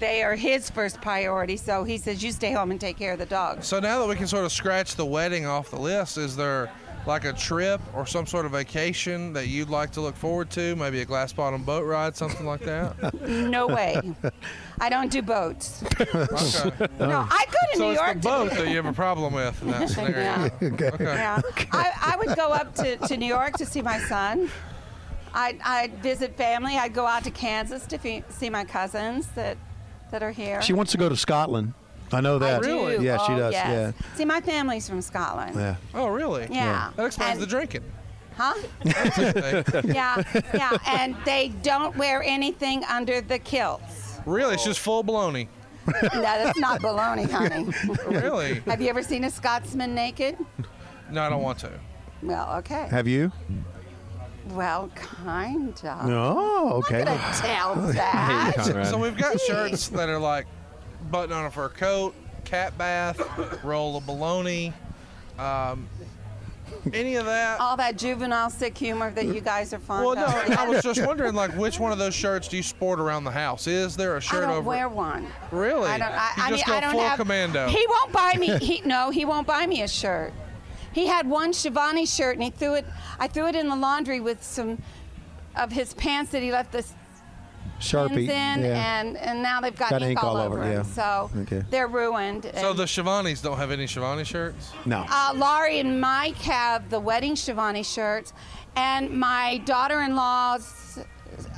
they 0.00 0.22
are 0.22 0.34
his 0.34 0.70
first 0.70 1.00
priority. 1.00 1.56
So 1.56 1.84
he 1.84 1.98
says, 1.98 2.22
You 2.22 2.32
stay 2.32 2.52
home 2.52 2.70
and 2.70 2.80
take 2.80 2.96
care 2.96 3.12
of 3.12 3.18
the 3.18 3.26
dogs. 3.26 3.66
So 3.66 3.80
now 3.80 4.00
that 4.00 4.08
we 4.08 4.16
can 4.16 4.26
sort 4.26 4.44
of 4.44 4.52
scratch 4.52 4.96
the 4.96 5.06
wedding 5.06 5.46
off 5.46 5.70
the 5.70 5.78
list, 5.78 6.18
is 6.18 6.36
there 6.36 6.70
like 7.06 7.24
a 7.24 7.32
trip 7.32 7.80
or 7.94 8.06
some 8.06 8.26
sort 8.26 8.44
of 8.46 8.52
vacation 8.52 9.32
that 9.32 9.46
you'd 9.48 9.70
like 9.70 9.90
to 9.92 10.00
look 10.00 10.16
forward 10.16 10.50
to? 10.50 10.76
Maybe 10.76 11.00
a 11.00 11.04
glass 11.04 11.32
bottom 11.32 11.62
boat 11.64 11.84
ride, 11.86 12.14
something 12.16 12.46
like 12.46 12.60
that? 12.62 12.96
No 13.50 13.66
way. 13.66 14.00
I 14.80 14.88
don't 14.88 15.10
do 15.10 15.22
boats. 15.22 15.82
Okay. 16.00 16.86
No, 16.98 17.26
I 17.30 17.44
go 17.46 17.58
to 17.72 17.76
So 17.78 17.84
New 17.84 17.90
it's 17.92 18.00
York 18.00 18.14
the 18.14 18.20
to 18.20 18.28
boat 18.28 18.50
that 18.52 18.68
you 18.68 18.76
have 18.76 18.86
a 18.86 18.92
problem 18.92 19.32
with 19.34 19.60
in 19.62 19.70
that 19.70 19.88
scenario. 19.90 20.14
Yeah. 20.14 20.48
Okay. 20.62 20.90
Yeah. 21.00 21.40
I, 21.72 21.92
I 22.02 22.16
would 22.16 22.36
go 22.36 22.50
up 22.50 22.74
to, 22.76 22.96
to 22.96 23.16
New 23.16 23.26
York 23.26 23.54
to 23.58 23.66
see 23.66 23.82
my 23.82 23.98
son. 24.00 24.50
I'd, 25.32 25.60
I'd 25.64 25.94
visit 26.02 26.36
family. 26.36 26.76
I'd 26.76 26.92
go 26.94 27.06
out 27.06 27.24
to 27.24 27.30
Kansas 27.30 27.86
to 27.86 27.98
fe- 27.98 28.24
see 28.28 28.50
my 28.50 28.64
cousins 28.64 29.26
that, 29.36 29.56
that 30.10 30.22
are 30.22 30.32
here. 30.32 30.60
She 30.62 30.72
wants 30.72 30.92
to 30.92 30.98
go 30.98 31.08
to 31.08 31.16
Scotland. 31.16 31.72
I 32.12 32.20
know 32.20 32.38
that. 32.38 32.60
I 32.62 32.66
do. 32.66 33.02
Yeah, 33.02 33.18
she 33.26 33.32
Oh, 33.32 33.38
does. 33.38 33.52
yes. 33.52 33.94
See, 34.16 34.24
my 34.24 34.40
family's 34.40 34.88
from 34.88 35.00
Scotland. 35.02 35.54
Yeah. 35.56 35.76
Oh, 35.94 36.08
really? 36.08 36.48
Yeah. 36.50 36.90
That 36.96 37.06
explains 37.06 37.32
And- 37.34 37.42
the 37.42 37.46
drinking. 37.46 37.84
Huh? 38.36 38.54
Yeah, 39.84 40.22
yeah. 40.54 40.78
And 40.86 41.14
they 41.26 41.48
don't 41.62 41.94
wear 41.96 42.22
anything 42.22 42.84
under 42.84 43.20
the 43.20 43.38
kilts. 43.38 44.18
really? 44.24 44.54
It's 44.54 44.64
just 44.64 44.80
full 44.80 45.04
baloney. 45.04 45.48
No, 45.86 46.20
that's 46.22 46.58
not 46.58 46.80
baloney, 46.80 47.28
honey. 47.30 47.68
Really? 48.20 48.60
Have 48.60 48.80
you 48.80 48.88
ever 48.88 49.02
seen 49.02 49.24
a 49.24 49.30
Scotsman 49.30 49.94
naked? 49.94 50.36
No, 51.10 51.22
I 51.22 51.28
don't 51.28 51.42
want 51.42 51.58
to. 51.60 51.70
Well, 52.22 52.54
okay. 52.58 52.86
Have 52.90 53.06
you? 53.08 53.30
Well, 54.50 54.88
kind 54.94 55.68
of. 55.84 56.08
Oh, 56.08 56.72
okay. 56.84 57.02
I'm 57.02 57.34
tell 57.34 57.74
that. 57.92 58.54
Conrad. 58.56 58.86
So 58.86 58.98
we've 58.98 59.16
got 59.16 59.38
shirts 59.40 59.88
that 59.88 60.08
are 60.08 60.18
like 60.18 60.46
button 61.10 61.32
on 61.34 61.46
a 61.46 61.50
fur 61.50 61.68
coat, 61.68 62.14
cat 62.44 62.76
bath, 62.78 63.20
roll 63.64 63.96
of 63.96 64.04
baloney. 64.04 64.72
Um, 65.38 65.88
any 66.92 67.16
of 67.16 67.26
that? 67.26 67.60
All 67.60 67.76
that 67.76 67.96
juvenile 67.98 68.48
sick 68.50 68.76
humor 68.76 69.10
that 69.10 69.26
you 69.26 69.40
guys 69.40 69.72
are 69.72 69.78
fond 69.78 70.06
Well, 70.06 70.14
no. 70.14 70.54
I 70.56 70.66
was 70.68 70.82
just 70.82 71.04
wondering, 71.06 71.34
like, 71.34 71.50
which 71.56 71.78
one 71.80 71.92
of 71.92 71.98
those 71.98 72.14
shirts 72.14 72.48
do 72.48 72.56
you 72.56 72.62
sport 72.62 73.00
around 73.00 73.24
the 73.24 73.30
house? 73.30 73.66
Is 73.66 73.96
there 73.96 74.16
a 74.16 74.20
shirt 74.20 74.42
don't 74.42 74.50
over? 74.50 74.68
wear 74.68 74.88
one. 74.88 75.26
Really? 75.50 75.88
I 75.88 75.98
don't. 75.98 76.08
I, 76.12 76.32
you 76.36 76.42
I 76.42 76.50
just 76.50 76.66
mean, 76.66 76.72
go 76.72 76.76
I 76.76 76.80
don't 76.80 76.92
full 76.92 77.00
have. 77.00 77.18
commando. 77.18 77.68
He 77.68 77.84
won't 77.88 78.12
buy 78.12 78.34
me. 78.38 78.58
He 78.58 78.80
no, 78.84 79.10
he 79.10 79.24
won't 79.24 79.46
buy 79.46 79.66
me 79.66 79.82
a 79.82 79.88
shirt. 79.88 80.32
He 80.92 81.06
had 81.06 81.28
one 81.28 81.52
Schiavone 81.52 82.06
shirt 82.06 82.36
and 82.36 82.42
he 82.44 82.50
threw 82.50 82.74
it. 82.74 82.86
I 83.18 83.28
threw 83.28 83.46
it 83.46 83.54
in 83.54 83.68
the 83.68 83.76
laundry 83.76 84.20
with 84.20 84.42
some 84.42 84.82
of 85.56 85.72
his 85.72 85.94
pants 85.94 86.32
that 86.32 86.42
he 86.42 86.50
left 86.52 86.72
the 86.72 86.84
Sharpie. 87.80 88.26
pins 88.26 88.30
in, 88.30 88.64
yeah. 88.70 89.00
and 89.00 89.16
and 89.16 89.42
now 89.42 89.60
they've 89.60 89.74
got, 89.74 89.90
Got 89.90 90.02
ink, 90.02 90.10
ink 90.12 90.22
all, 90.24 90.36
all 90.36 90.42
over 90.46 90.58
over, 90.58 90.64
them. 90.68 90.72
yeah. 90.72 90.82
So 90.82 91.30
Okay. 91.42 91.64
they're 91.70 91.88
ruined. 91.88 92.50
so 92.54 92.72
the 92.72 92.86
Schiavone's 92.86 93.40
don't 93.42 93.56
have 93.56 93.70
any 93.70 93.86
Schiavone 93.86 94.24
shirts? 94.24 94.72
no. 94.84 95.04
Uh, 95.08 95.32
Laurie 95.34 95.80
and 95.80 96.00
Mike 96.00 96.36
have 96.36 96.88
the 96.90 97.00
wedding 97.00 97.34
Schiavone 97.36 97.82
shirts, 97.82 98.32
and 98.76 99.10
my 99.10 99.58
daughter-in-law's 99.64 100.98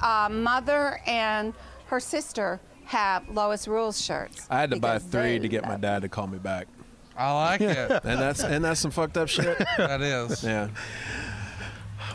uh, 0.03 0.29
mother 0.31 1.01
and 1.07 1.53
her 1.87 2.01
sister 2.01 2.61
have 2.85 3.29
Lois 3.29 3.67
Rules 3.69 4.01
shirts. 4.03 4.47
I 4.51 4.61
had 4.61 4.71
to 4.71 4.79
buy 4.81 4.99
three 4.99 5.39
to 5.39 5.49
get 5.49 5.65
my 5.67 5.77
dad 5.77 6.03
to 6.03 6.09
call 6.09 6.27
me 6.27 6.39
back. 6.39 6.69
I 7.17 7.31
like 7.33 7.61
it. 7.61 7.77
And 8.05 8.21
that's 8.21 8.43
and 8.43 8.65
that's 8.65 8.81
some 8.81 8.91
fucked 8.91 9.17
up 9.19 9.29
shit. 9.29 9.59
that 9.77 10.01
is. 10.01 10.43
Yeah. 10.43 10.69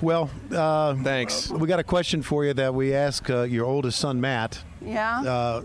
Well, 0.01 0.29
uh, 0.51 0.95
Thanks. 0.95 1.49
we 1.49 1.67
got 1.67 1.79
a 1.79 1.83
question 1.83 2.21
for 2.21 2.45
you 2.45 2.53
that 2.53 2.73
we 2.73 2.93
ask 2.93 3.29
uh, 3.29 3.43
your 3.43 3.65
oldest 3.65 3.99
son, 3.99 4.19
Matt. 4.21 4.63
Yeah. 4.81 5.21
Uh, 5.21 5.63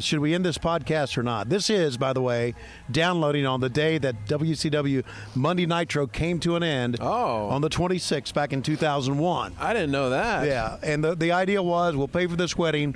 should 0.00 0.18
we 0.18 0.34
end 0.34 0.44
this 0.44 0.58
podcast 0.58 1.16
or 1.16 1.22
not? 1.22 1.48
This 1.48 1.70
is, 1.70 1.96
by 1.96 2.12
the 2.12 2.20
way, 2.20 2.54
downloading 2.90 3.46
on 3.46 3.60
the 3.60 3.68
day 3.68 3.98
that 3.98 4.26
WCW 4.26 5.04
Monday 5.34 5.66
Nitro 5.66 6.06
came 6.06 6.40
to 6.40 6.56
an 6.56 6.62
end. 6.62 6.96
Oh. 7.00 7.48
On 7.48 7.60
the 7.60 7.70
26th, 7.70 8.34
back 8.34 8.52
in 8.52 8.62
2001. 8.62 9.54
I 9.58 9.72
didn't 9.72 9.92
know 9.92 10.10
that. 10.10 10.46
Yeah, 10.46 10.78
and 10.82 11.02
the, 11.04 11.14
the 11.14 11.32
idea 11.32 11.62
was 11.62 11.94
we'll 11.94 12.08
pay 12.08 12.26
for 12.26 12.36
this 12.36 12.56
wedding, 12.56 12.94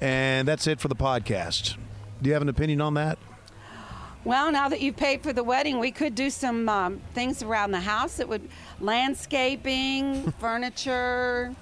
and 0.00 0.48
that's 0.48 0.66
it 0.66 0.80
for 0.80 0.88
the 0.88 0.96
podcast. 0.96 1.76
Do 2.20 2.28
you 2.28 2.34
have 2.34 2.42
an 2.42 2.48
opinion 2.48 2.80
on 2.80 2.94
that? 2.94 3.18
Well, 4.24 4.52
now 4.52 4.68
that 4.68 4.80
you've 4.80 4.96
paid 4.96 5.22
for 5.22 5.32
the 5.32 5.42
wedding, 5.42 5.78
we 5.78 5.90
could 5.90 6.14
do 6.14 6.28
some 6.28 6.68
um, 6.68 7.00
things 7.14 7.42
around 7.42 7.70
the 7.70 7.80
house. 7.80 8.20
It 8.20 8.28
would 8.28 8.48
landscaping, 8.80 10.30
furniture, 10.38 11.54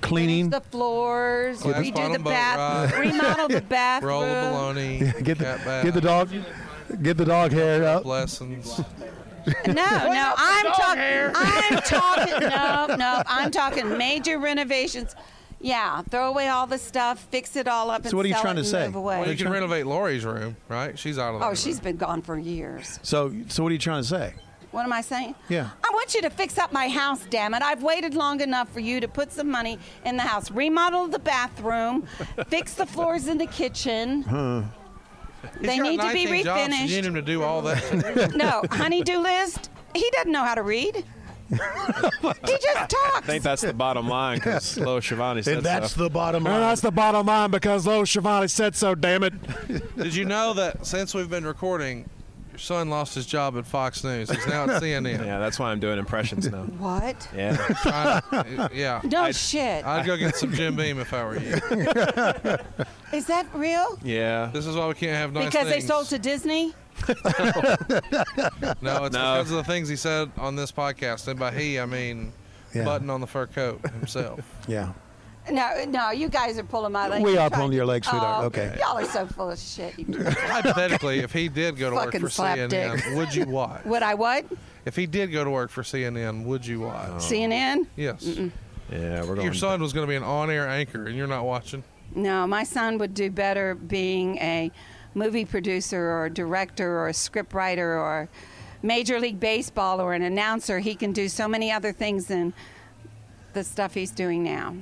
Cleaning, 0.00 0.48
the 0.48 0.62
floors, 0.62 1.60
Glass 1.60 1.76
redo 1.84 2.10
the 2.12 2.18
bath, 2.18 2.92
ride. 2.92 2.98
remodel 3.00 3.48
the 3.48 3.60
bathroom. 3.68 4.10
Roll 4.10 4.22
of 4.24 4.74
baloney. 4.76 5.22
get 5.22 5.36
the 5.36 5.44
bath, 5.44 5.84
get 5.84 5.92
the 5.92 6.00
dog, 6.00 6.30
get 7.02 7.18
the 7.18 7.24
dog 7.26 7.52
hair 7.52 7.84
up. 7.84 8.06
lessons. 8.06 8.80
No, 9.66 9.74
no, 9.74 10.32
I'm 10.36 10.66
talking. 10.72 11.30
I'm 11.34 11.76
talking. 11.84 12.48
No, 12.48 12.96
no, 12.96 13.22
I'm 13.26 13.50
talking 13.50 13.98
major 13.98 14.38
renovations. 14.38 15.14
Yeah, 15.60 16.02
throw 16.02 16.28
away 16.28 16.48
all 16.48 16.66
the 16.66 16.78
stuff, 16.78 17.26
fix 17.30 17.56
it 17.56 17.66
all 17.66 17.90
up, 17.90 18.02
and 18.02 18.10
So 18.10 18.16
what 18.16 18.26
are 18.26 18.28
you 18.28 18.34
trying 18.40 18.56
to 18.56 18.64
say? 18.64 18.88
Well, 18.88 19.28
you 19.28 19.36
can 19.36 19.50
renovate 19.50 19.86
Lori's 19.86 20.24
room, 20.24 20.56
right? 20.68 20.98
She's 20.98 21.18
out 21.18 21.34
of 21.34 21.40
there. 21.40 21.50
Oh, 21.50 21.54
she's 21.54 21.80
been 21.80 21.96
gone 21.96 22.22
for 22.22 22.38
years. 22.38 22.98
So, 23.02 23.34
so 23.48 23.62
what 23.62 23.70
are 23.70 23.72
you 23.72 23.78
trying 23.78 24.02
to 24.02 24.08
say? 24.08 24.34
What 24.72 24.84
am 24.84 24.92
I 24.92 25.00
saying? 25.00 25.34
Yeah. 25.48 25.70
I 25.82 25.90
want 25.94 26.14
you 26.14 26.20
to 26.22 26.28
fix 26.30 26.58
up 26.58 26.72
my 26.72 26.88
house, 26.88 27.24
damn 27.30 27.54
it. 27.54 27.62
I've 27.62 27.82
waited 27.82 28.14
long 28.14 28.42
enough 28.42 28.70
for 28.70 28.80
you 28.80 29.00
to 29.00 29.08
put 29.08 29.32
some 29.32 29.50
money 29.50 29.78
in 30.04 30.16
the 30.18 30.22
house. 30.22 30.50
Remodel 30.50 31.08
the 31.08 31.18
bathroom, 31.18 32.06
fix 32.48 32.74
the 32.74 32.84
floors 32.84 33.26
in 33.26 33.38
the 33.38 33.46
kitchen. 33.46 34.22
He's 34.22 35.66
They 35.66 35.78
got 35.78 35.82
need 35.84 36.00
to 36.00 36.12
be 36.12 36.24
19 36.26 36.44
jobs. 36.44 36.74
You 36.80 36.96
need 36.96 37.04
him 37.06 37.14
to 37.14 37.22
do 37.22 37.42
all 37.42 37.62
that. 37.62 38.32
No, 38.36 38.62
honeydew 38.70 39.18
list. 39.18 39.70
He 39.94 40.10
doesn't 40.12 40.32
know 40.32 40.44
how 40.44 40.54
to 40.54 40.62
read. 40.62 41.04
He 41.50 41.56
just 41.56 42.90
talks. 42.90 43.16
I 43.16 43.20
think 43.24 43.42
that's 43.42 43.62
the 43.62 43.72
bottom 43.72 44.08
line 44.08 44.38
because 44.38 44.76
Lo 44.78 45.00
Schiavone 45.00 45.42
said 45.42 45.58
And 45.58 45.66
that's 45.66 45.92
so. 45.92 46.04
the 46.04 46.10
bottom 46.10 46.44
line. 46.44 46.60
That's 46.60 46.80
the 46.80 46.90
bottom 46.90 47.26
line 47.26 47.50
because 47.50 47.86
Lo 47.86 48.04
Schiavone 48.04 48.48
said 48.48 48.74
so. 48.74 48.94
Damn 48.94 49.22
it. 49.22 49.34
Did 49.96 50.14
you 50.14 50.24
know 50.24 50.54
that 50.54 50.84
since 50.86 51.14
we've 51.14 51.30
been 51.30 51.44
recording, 51.46 52.08
your 52.50 52.58
son 52.58 52.88
lost 52.90 53.14
his 53.14 53.26
job 53.26 53.56
at 53.56 53.66
Fox 53.66 54.02
News? 54.02 54.30
He's 54.30 54.46
now 54.46 54.64
at 54.64 54.68
CNN. 54.82 55.24
Yeah, 55.24 55.38
that's 55.38 55.58
why 55.58 55.70
I'm 55.70 55.78
doing 55.80 55.98
impressions 55.98 56.50
now. 56.50 56.62
What? 56.64 57.28
Yeah. 57.34 57.56
Trying 57.56 58.22
to- 58.30 58.70
yeah. 58.74 59.00
No 59.04 59.22
I'd- 59.22 59.34
shit. 59.36 59.84
I'd 59.86 60.06
go 60.06 60.16
get 60.16 60.36
some 60.36 60.52
Jim 60.52 60.74
Beam 60.76 60.98
if 60.98 61.12
I 61.12 61.24
were 61.24 61.38
you. 61.38 61.54
Is 63.12 63.26
that 63.26 63.46
real? 63.54 63.98
Yeah. 64.02 64.50
This 64.52 64.66
is 64.66 64.74
why 64.74 64.88
we 64.88 64.94
can't 64.94 65.16
have 65.16 65.32
nice 65.32 65.46
because 65.46 65.68
they 65.68 65.80
sold 65.80 66.08
to 66.08 66.18
Disney? 66.18 66.74
No, 68.82 69.04
it's 69.04 69.14
No. 69.14 69.38
because 69.38 69.50
of 69.50 69.56
the 69.58 69.64
things 69.64 69.88
he 69.88 69.96
said 69.96 70.30
on 70.36 70.56
this 70.56 70.72
podcast. 70.72 71.28
And 71.28 71.38
by 71.38 71.52
he, 71.52 71.78
I 71.80 71.86
mean 71.86 72.32
Yeah. 72.74 72.84
Button 72.84 73.10
on 73.10 73.20
the 73.20 73.26
fur 73.26 73.46
coat 73.46 73.80
himself. 73.90 74.40
Yeah. 74.68 74.92
No, 75.48 75.84
no, 75.88 76.10
you 76.10 76.28
guys 76.28 76.58
are 76.58 76.64
pulling 76.64 76.90
my 76.90 77.06
leg. 77.06 77.22
We 77.22 77.34
You're 77.34 77.40
are 77.42 77.48
trying 77.48 77.58
pulling 77.60 77.70
to- 77.70 77.76
your 77.76 77.86
leg, 77.86 78.04
sweetheart. 78.04 78.42
Oh, 78.42 78.46
Okay. 78.46 78.76
Y'all 78.80 78.98
are 78.98 79.04
so 79.04 79.26
full 79.26 79.50
of 79.52 79.58
shit. 79.60 79.96
You- 79.96 80.24
Hypothetically, 80.28 81.20
if 81.20 81.32
he 81.32 81.48
did 81.48 81.76
go 81.76 81.88
to 81.90 81.94
work 81.94 82.04
Fucking 82.06 82.20
for 82.20 82.26
CNN, 82.26 82.68
slapdick. 82.68 83.16
would 83.16 83.32
you 83.32 83.46
watch? 83.46 83.84
Would 83.84 84.02
I 84.02 84.14
what? 84.14 84.44
If 84.84 84.96
he 84.96 85.06
did 85.06 85.30
go 85.30 85.44
to 85.44 85.50
work 85.50 85.70
for 85.70 85.82
CNN, 85.84 86.44
would 86.46 86.66
you 86.66 86.80
watch? 86.80 87.10
Oh. 87.10 87.16
CNN? 87.18 87.86
Yes. 87.94 88.24
Yeah, 88.90 89.20
we're 89.20 89.36
going. 89.36 89.42
Your 89.42 89.54
son 89.54 89.80
was 89.80 89.92
going 89.92 90.04
to 90.06 90.10
be 90.10 90.16
an 90.16 90.24
on-air 90.24 90.68
anchor, 90.68 91.06
and 91.06 91.16
you're 91.16 91.26
not 91.28 91.44
watching. 91.44 91.84
No, 92.14 92.44
my 92.48 92.64
son 92.64 92.98
would 92.98 93.14
do 93.14 93.30
better 93.30 93.76
being 93.76 94.38
a 94.38 94.72
movie 95.16 95.44
producer 95.44 96.10
or 96.10 96.26
a 96.26 96.30
director 96.30 96.98
or 97.00 97.08
a 97.08 97.12
scriptwriter 97.12 97.98
or 97.98 98.28
Major 98.82 99.18
League 99.18 99.40
Baseball 99.40 100.00
or 100.00 100.12
an 100.12 100.22
announcer. 100.22 100.78
He 100.78 100.94
can 100.94 101.12
do 101.12 101.28
so 101.28 101.48
many 101.48 101.72
other 101.72 101.92
things 101.92 102.26
than 102.26 102.52
the 103.54 103.64
stuff 103.64 103.94
he's 103.94 104.10
doing 104.10 104.44
now. 104.44 104.76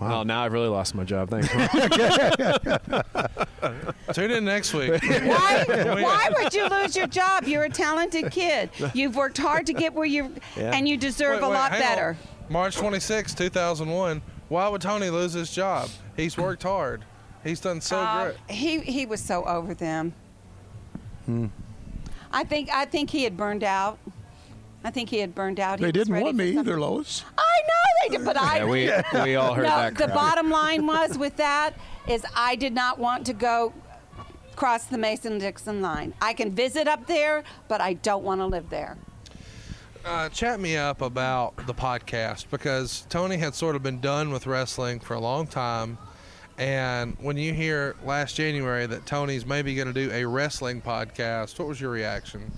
Well, 0.00 0.24
now 0.24 0.42
I've 0.42 0.54
really 0.54 0.68
lost 0.68 0.94
my 0.94 1.04
job. 1.04 1.28
Thanks. 1.28 1.48
Tune 4.14 4.30
in 4.30 4.44
next 4.46 4.72
week. 4.72 4.92
Why, 5.02 5.64
why 5.68 6.30
would 6.38 6.54
you 6.54 6.66
lose 6.68 6.96
your 6.96 7.06
job? 7.06 7.44
You're 7.44 7.64
a 7.64 7.70
talented 7.70 8.32
kid. 8.32 8.70
You've 8.94 9.16
worked 9.16 9.36
hard 9.36 9.66
to 9.66 9.74
get 9.74 9.92
where 9.92 10.06
you 10.06 10.34
Yeah. 10.56 10.70
and 10.74 10.88
you 10.88 10.96
deserve 10.96 11.42
Wait, 11.42 11.46
a 11.46 11.48
lot 11.48 11.72
hang 11.72 11.82
on. 11.82 11.86
better. 11.88 12.16
March 12.48 12.76
26, 12.76 13.34
2001. 13.34 14.22
Why 14.48 14.68
would 14.68 14.80
Tony 14.80 15.10
lose 15.10 15.34
his 15.34 15.54
job? 15.54 15.90
He's 16.16 16.38
worked 16.38 16.62
hard. 16.62 17.04
He's 17.44 17.60
done 17.60 17.80
so 17.80 17.98
Uh, 17.98 18.24
great. 18.24 18.36
he 18.48 18.80
he 18.80 19.06
was 19.06 19.20
so 19.20 19.44
over 19.44 19.74
them. 19.74 20.12
Hmm. 21.26 21.46
I 22.32 22.44
think 22.44 22.68
I 22.72 22.84
think 22.86 23.10
he 23.10 23.24
had 23.24 23.36
burned 23.36 23.62
out. 23.64 23.98
I 24.82 24.90
think 24.90 25.08
he 25.08 25.18
had 25.18 25.34
burned 25.34 25.60
out. 25.60 25.78
They 25.78 25.86
was 25.86 25.92
didn't 25.92 26.20
want 26.20 26.36
me 26.36 26.54
something- 26.54 26.72
either, 26.72 26.80
Lois. 26.80 27.24
I 27.38 27.60
know 27.62 28.08
they 28.08 28.16
did, 28.16 28.24
but 28.24 28.36
I. 28.40 28.58
yeah, 28.58 28.64
we 28.64 28.90
we 29.22 29.36
all 29.36 29.54
heard 29.54 29.62
no, 29.62 29.68
that. 29.76 29.96
the 29.96 30.04
crap. 30.04 30.14
bottom 30.14 30.50
line 30.50 30.86
was 30.94 31.16
with 31.16 31.36
that 31.36 31.74
is 32.08 32.24
I 32.36 32.54
did 32.56 32.74
not 32.74 32.98
want 32.98 33.24
to 33.26 33.32
go 33.32 33.72
cross 34.56 34.84
the 34.84 34.98
Mason-Dixon 34.98 35.80
line. 35.82 36.12
I 36.20 36.32
can 36.32 36.54
visit 36.54 36.86
up 36.86 37.06
there, 37.06 37.42
but 37.66 37.80
I 37.80 37.94
don't 37.94 38.22
want 38.22 38.40
to 38.40 38.46
live 38.46 38.68
there. 38.70 38.96
Uh, 40.04 40.28
chat 40.28 40.60
me 40.60 40.76
up 40.76 41.00
about 41.00 41.56
the 41.66 41.72
podcast 41.74 42.44
because 42.50 43.06
Tony 43.08 43.36
had 43.38 43.54
sort 43.54 43.74
of 43.74 43.82
been 43.82 44.00
done 44.00 44.30
with 44.30 44.46
wrestling 44.46 45.00
for 45.00 45.14
a 45.14 45.18
long 45.18 45.46
time. 45.46 45.96
And 46.58 47.16
when 47.20 47.36
you 47.36 47.52
hear 47.52 47.96
last 48.04 48.36
January 48.36 48.86
that 48.86 49.06
Tony's 49.06 49.44
maybe 49.44 49.74
going 49.74 49.88
to 49.88 49.94
do 49.94 50.10
a 50.12 50.24
wrestling 50.24 50.80
podcast, 50.80 51.58
what 51.58 51.66
was 51.66 51.80
your 51.80 51.90
reaction 51.90 52.52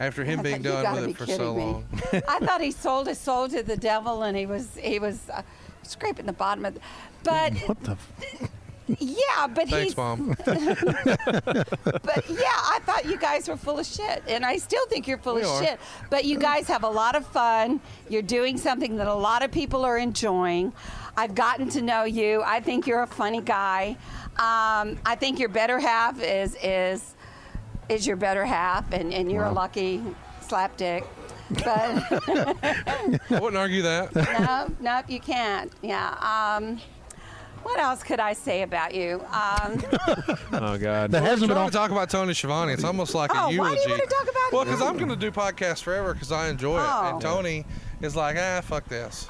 after 0.00 0.24
him 0.24 0.42
being 0.42 0.62
thought, 0.62 0.82
done 0.82 0.94
with 0.94 1.04
be 1.06 1.10
it 1.12 1.16
for 1.18 1.26
so 1.26 1.54
me." 1.54 1.62
long? 1.62 1.84
I 2.28 2.38
thought 2.40 2.60
he 2.62 2.70
sold 2.86 3.06
his 3.06 3.18
soul 3.18 3.48
to 3.48 3.62
the 3.62 3.76
devil, 3.76 4.22
and 4.22 4.36
he 4.36 4.46
was 4.46 4.76
he 4.80 4.98
was 4.98 5.28
uh, 5.28 5.42
scraping 5.82 6.26
the 6.26 6.32
bottom 6.32 6.64
of. 6.64 6.74
The, 6.74 6.80
but 7.22 7.52
What 7.68 7.82
the? 7.84 7.92
F- 7.92 8.50
yeah, 8.98 9.46
but 9.46 9.68
Thanks, 9.68 9.94
he's 9.94 9.96
Mom. 9.96 10.36
But 10.44 12.24
yeah, 12.28 12.52
I 12.52 12.80
thought 12.84 13.06
you 13.06 13.16
guys 13.18 13.48
were 13.48 13.56
full 13.56 13.78
of 13.78 13.86
shit, 13.86 14.22
and 14.28 14.44
I 14.44 14.58
still 14.58 14.86
think 14.88 15.06
you're 15.08 15.16
full 15.18 15.36
We 15.36 15.42
of 15.42 15.48
are. 15.48 15.64
shit. 15.64 15.80
But 16.10 16.24
you 16.26 16.38
guys 16.38 16.68
have 16.68 16.84
a 16.84 16.88
lot 16.88 17.14
of 17.16 17.26
fun. 17.26 17.80
You're 18.10 18.20
doing 18.22 18.58
something 18.58 18.96
that 18.96 19.06
a 19.06 19.14
lot 19.14 19.42
of 19.42 19.50
people 19.50 19.84
are 19.86 19.96
enjoying. 19.96 20.72
I've 21.16 21.34
gotten 21.34 21.68
to 21.70 21.82
know 21.82 22.04
you. 22.04 22.42
I 22.44 22.60
think 22.60 22.86
you're 22.86 23.02
a 23.02 23.06
funny 23.06 23.40
guy. 23.40 23.96
Um, 24.36 24.98
I 25.06 25.16
think 25.18 25.38
your 25.38 25.48
better 25.48 25.78
half 25.78 26.20
is 26.20 26.56
is 26.62 27.14
is 27.88 28.06
your 28.06 28.16
better 28.16 28.44
half, 28.44 28.92
and, 28.92 29.12
and 29.14 29.30
you're 29.30 29.44
a 29.44 29.52
lucky 29.52 30.02
slapdick. 30.42 31.06
But 31.50 31.66
I 32.26 33.18
wouldn't 33.30 33.56
argue 33.56 33.82
that. 33.82 34.14
no, 34.40 34.74
no, 34.80 35.02
you 35.06 35.20
can't. 35.20 35.70
Yeah. 35.82 36.14
Um, 36.58 36.80
what 37.62 37.78
else 37.78 38.02
could 38.02 38.20
I 38.20 38.32
say 38.32 38.62
about 38.62 38.94
you? 38.94 39.20
Um, 39.32 39.82
Oh 40.52 40.76
God. 40.78 41.10
that 41.12 41.22
hasn't 41.22 41.40
been 41.48 41.48
trying 41.50 41.58
on. 41.66 41.70
to 41.70 41.76
talk 41.76 41.90
about 41.90 42.10
Tony 42.10 42.34
Schiavone. 42.34 42.72
It's 42.72 42.84
almost 42.84 43.14
like 43.14 43.30
a 43.32 43.44
Oh, 43.44 43.50
eulogy. 43.50 43.58
why 43.58 43.74
do 43.76 43.80
you 43.82 43.88
wanna 43.90 44.06
talk 44.06 44.22
about 44.22 44.52
Well, 44.52 44.62
him? 44.62 44.68
because 44.68 44.82
I'm 44.82 44.96
going 44.98 45.08
to 45.10 45.16
do 45.16 45.30
podcasts 45.30 45.82
forever 45.82 46.12
because 46.12 46.30
I 46.32 46.48
enjoy 46.48 46.78
it, 46.78 46.86
Oh. 46.86 47.10
and 47.12 47.20
Tony 47.22 47.64
is 48.02 48.14
like, 48.16 48.36
ah, 48.38 48.60
fuck 48.62 48.84
this. 48.86 49.26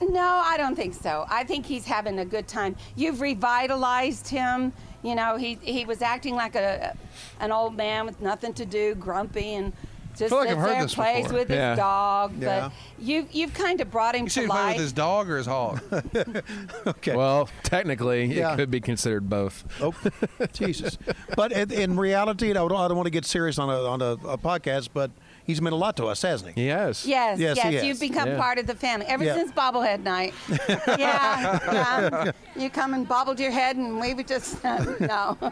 No, 0.00 0.42
I 0.44 0.56
don't 0.56 0.74
think 0.76 0.94
so. 0.94 1.24
I 1.28 1.44
think 1.44 1.66
he's 1.66 1.84
having 1.84 2.18
a 2.18 2.24
good 2.24 2.46
time. 2.48 2.76
You've 2.96 3.20
revitalized 3.20 4.28
him. 4.28 4.72
You 5.02 5.14
know, 5.14 5.36
he 5.36 5.58
he 5.62 5.84
was 5.84 6.02
acting 6.02 6.34
like 6.34 6.54
a 6.56 6.96
an 7.40 7.52
old 7.52 7.76
man 7.76 8.06
with 8.06 8.20
nothing 8.20 8.54
to 8.54 8.64
do, 8.66 8.94
grumpy, 8.94 9.54
and 9.54 9.72
just 10.16 10.30
feel 10.30 10.38
like 10.38 10.48
sits 10.48 10.56
I've 10.56 10.58
heard 10.62 10.68
there 10.70 10.74
and 10.76 10.84
this 10.84 10.94
plays 10.94 11.22
before. 11.24 11.38
with 11.40 11.50
Yeah. 11.50 11.70
his 11.70 11.78
dog. 11.78 12.32
Yeah. 12.40 12.60
But 12.98 13.04
you 13.04 13.28
you've 13.32 13.52
kind 13.54 13.80
of 13.80 13.90
brought 13.90 14.14
him 14.14 14.24
You 14.24 14.30
see 14.30 14.40
to 14.40 14.44
him 14.44 14.50
play 14.50 14.60
life. 14.62 14.74
with 14.76 14.82
his 14.82 14.92
dog 14.92 15.28
or 15.30 15.36
his 15.38 15.46
hog? 15.46 15.80
Okay. 16.86 17.16
Well, 17.16 17.48
technically, 17.62 18.26
Yeah. 18.26 18.52
it 18.52 18.56
could 18.56 18.70
be 18.70 18.80
considered 18.80 19.28
both. 19.28 19.64
Oh, 19.80 19.94
Jesus! 20.52 20.98
But 21.36 21.52
in, 21.52 21.70
in 21.72 21.96
reality, 21.98 22.50
I 22.50 22.54
don't, 22.54 22.72
I 22.72 22.88
don't 22.88 22.96
want 22.96 23.06
to 23.06 23.10
get 23.10 23.24
serious 23.24 23.58
on 23.58 23.68
a 23.70 23.82
on 23.84 24.02
a, 24.02 24.12
a 24.28 24.38
podcast, 24.38 24.88
but 24.94 25.10
he's 25.44 25.60
meant 25.60 25.72
a 25.72 25.76
lot 25.76 25.96
to 25.98 26.06
us, 26.06 26.22
hasn't 26.22 26.54
he? 26.54 26.66
Yes. 26.66 27.04
Yes, 27.06 27.38
Yes, 27.38 27.56
yes, 27.56 27.66
he 27.68 27.74
has. 27.76 27.84
you've 27.84 28.00
become 28.00 28.28
Yeah. 28.28 28.38
part 28.38 28.58
of 28.58 28.66
the 28.66 28.74
family 28.74 29.06
ever 29.06 29.24
Yeah. 29.24 29.34
since 29.36 29.52
bobblehead 29.52 30.00
night. 30.02 30.34
yeah, 30.98 31.58
yeah. 31.72 32.32
You 32.56 32.70
come 32.70 32.94
and 32.94 33.06
bobbled 33.08 33.38
your 33.40 33.50
head, 33.50 33.76
and 33.76 34.00
we 34.00 34.14
would 34.14 34.28
just 34.28 34.64
uh, 34.64 34.84
no. 35.00 35.38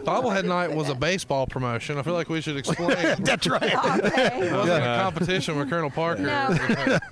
Bobblehead 0.00 0.46
Night 0.46 0.74
was 0.74 0.88
a 0.88 0.94
baseball 0.94 1.46
promotion. 1.46 1.98
I 1.98 2.02
feel 2.02 2.14
like 2.14 2.30
we 2.30 2.40
should 2.40 2.56
explain. 2.56 2.92
it 2.92 3.18
That's 3.22 3.46
right. 3.46 3.62
okay. 3.62 4.50
wasn't 4.50 4.82
a 4.82 4.98
competition 5.02 5.58
with 5.58 5.68
Colonel 5.68 5.90
Parker. 5.90 6.22
No. 6.22 6.48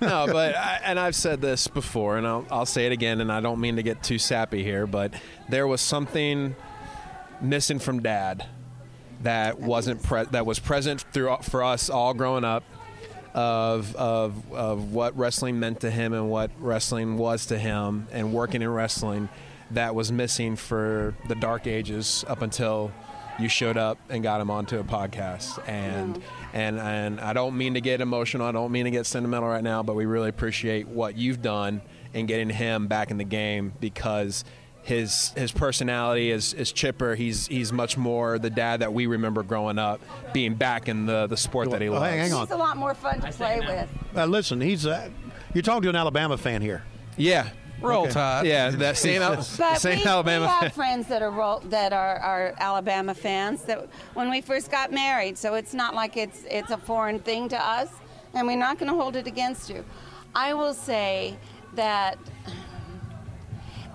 no, 0.01 0.25
but 0.25 0.55
I, 0.55 0.79
and 0.83 0.99
I've 0.99 1.13
said 1.15 1.39
this 1.39 1.67
before, 1.67 2.17
and 2.17 2.25
I'll, 2.25 2.47
I'll 2.49 2.65
say 2.65 2.87
it 2.87 2.91
again, 2.91 3.21
and 3.21 3.31
I 3.31 3.41
don't 3.41 3.59
mean 3.61 3.75
to 3.75 3.83
get 3.83 4.01
too 4.01 4.17
sappy 4.17 4.63
here, 4.63 4.87
but 4.87 5.13
there 5.49 5.67
was 5.67 5.81
something 5.81 6.55
missing 7.41 7.77
from 7.77 8.01
Dad 8.01 8.47
that 9.21 9.59
wasn't 9.59 10.01
pre- 10.01 10.25
that 10.25 10.45
was 10.45 10.59
present 10.59 11.01
through 11.13 11.37
for 11.41 11.63
us 11.63 11.89
all 11.89 12.13
growing 12.13 12.43
up 12.43 12.63
of 13.33 13.95
of 13.95 14.51
of 14.53 14.91
what 14.91 15.17
wrestling 15.17 15.59
meant 15.59 15.81
to 15.81 15.91
him 15.91 16.13
and 16.13 16.29
what 16.29 16.51
wrestling 16.59 17.17
was 17.17 17.45
to 17.47 17.57
him 17.57 18.07
and 18.11 18.33
working 18.33 18.61
in 18.61 18.69
wrestling 18.69 19.29
that 19.71 19.93
was 19.93 20.11
missing 20.11 20.55
for 20.55 21.15
the 21.27 21.35
dark 21.35 21.67
ages 21.67 22.25
up 22.27 22.41
until 22.41 22.91
you 23.39 23.47
showed 23.47 23.77
up 23.77 23.97
and 24.09 24.21
got 24.21 24.41
him 24.41 24.49
onto 24.49 24.79
a 24.79 24.83
podcast. 24.83 25.65
And 25.67 26.21
and 26.53 26.79
and 26.79 27.21
I 27.21 27.33
don't 27.33 27.57
mean 27.57 27.75
to 27.75 27.81
get 27.81 28.01
emotional. 28.01 28.47
I 28.47 28.51
don't 28.51 28.71
mean 28.71 28.85
to 28.85 28.91
get 28.91 29.05
sentimental 29.05 29.49
right 29.49 29.63
now 29.63 29.83
but 29.83 29.95
we 29.95 30.05
really 30.05 30.29
appreciate 30.29 30.87
what 30.87 31.15
you've 31.17 31.41
done 31.41 31.81
in 32.13 32.25
getting 32.25 32.49
him 32.49 32.87
back 32.87 33.11
in 33.11 33.17
the 33.17 33.23
game 33.23 33.73
because 33.79 34.43
his 34.83 35.29
his 35.37 35.51
personality 35.51 36.31
is, 36.31 36.53
is 36.53 36.71
chipper 36.71 37.13
he's 37.15 37.47
he's 37.47 37.71
much 37.71 37.97
more 37.97 38.39
the 38.39 38.49
dad 38.49 38.79
that 38.79 38.91
we 38.93 39.05
remember 39.07 39.43
growing 39.43 39.77
up 39.77 39.99
being 40.33 40.55
back 40.55 40.87
in 40.87 41.05
the 41.05 41.27
the 41.27 41.37
sport 41.37 41.69
that 41.71 41.81
he 41.81 41.89
Oh, 41.89 41.93
loves 41.93 42.05
hang- 42.09 42.19
hang 42.19 42.33
on. 42.33 42.47
He's 42.47 42.55
a 42.55 42.57
lot 42.57 42.77
more 42.77 42.93
fun 42.93 43.19
to 43.21 43.31
play 43.31 43.59
with. 43.59 43.89
Uh, 44.15 44.25
listen, 44.25 44.59
he's 44.61 44.85
uh, 44.87 45.09
you're 45.53 45.61
talking 45.61 45.83
to 45.83 45.89
an 45.89 45.95
Alabama 45.95 46.37
fan 46.37 46.61
here. 46.61 46.83
yeah 47.17 47.49
Roll 47.81 48.03
Okay. 48.03 48.11
Tide. 48.13 48.45
yeah 48.45 48.69
that 48.71 48.97
same 48.97 49.21
Al- 49.21 49.35
But 49.57 49.77
same 49.77 49.99
we, 49.99 50.05
Alabama 50.05 50.45
we 50.45 50.65
have 50.65 50.73
friends 50.73 51.07
that 51.07 51.21
are 51.21 51.31
ro- 51.31 51.61
that 51.65 51.93
are, 51.93 52.17
are 52.17 52.53
Alabama 52.59 53.13
fans 53.13 53.61
that 53.63 53.87
when 54.15 54.29
we 54.29 54.41
first 54.41 54.69
got 54.71 54.91
married, 54.91 55.37
so 55.37 55.53
it's 55.55 55.73
not 55.73 55.93
like 55.95 56.17
it's 56.17 56.43
it's 56.49 56.71
a 56.71 56.77
foreign 56.77 57.19
thing 57.19 57.47
to 57.49 57.57
us, 57.61 57.89
and 58.33 58.45
we're 58.47 58.57
not 58.57 58.79
going 58.79 58.91
to 58.91 58.97
hold 58.97 59.15
it 59.15 59.27
against 59.27 59.69
you. 59.69 59.85
I 60.35 60.53
will 60.53 60.73
say 60.73 61.37
that 61.75 62.17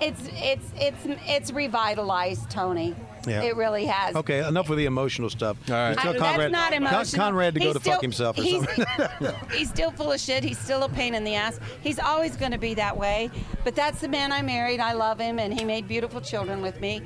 it's 0.01 0.29
it's 0.35 0.67
it's 0.77 1.21
it's 1.27 1.51
revitalized 1.53 2.51
Tony. 2.51 2.95
Yeah. 3.27 3.43
It 3.43 3.57
really 3.57 3.87
has. 3.87 4.17
Okay, 4.17 4.47
enough 4.47 4.69
with 4.69 4.79
the 4.79 4.87
emotional 4.87 5.31
stuff. 5.31 5.57
All 5.69 5.75
right. 5.75 5.89
Let's 5.91 6.01
I- 6.01 6.03
tell 6.05 6.15
Conrad, 6.15 6.41
that's 6.41 6.53
not 6.53 6.73
Con- 6.73 6.83
emotional. 6.83 7.25
Conrad 7.25 7.55
to 7.55 7.61
go 7.61 7.73
to 7.73 7.81
still- 7.81 7.93
fuck 7.93 8.03
himself 8.03 8.39
or 8.39 8.43
he's, 8.43 8.65
something. 8.65 9.35
he's 9.53 9.69
still 9.71 9.91
full 9.91 10.13
of 10.13 10.21
shit. 10.21 10.45
He's 10.45 10.59
still 10.59 10.83
a 10.83 10.89
pain 10.89 11.15
in 11.15 11.25
the 11.25 11.35
ass. 11.35 11.61
He's 11.83 11.99
always 11.99 12.37
going 12.37 12.53
to 12.53 12.59
be 12.59 12.75
that 12.75 12.97
way. 12.97 13.31
But 13.65 13.75
that's 13.75 14.01
the 14.01 14.09
man 14.09 14.33
I 14.33 14.43
married. 14.43 14.81
I 14.81 14.93
love 14.93 15.19
him, 15.19 15.39
and 15.39 15.53
he 15.53 15.65
made 15.65 15.89
beautiful 15.89 16.21
children 16.21 16.63
with 16.63 16.81
me. 16.81 17.03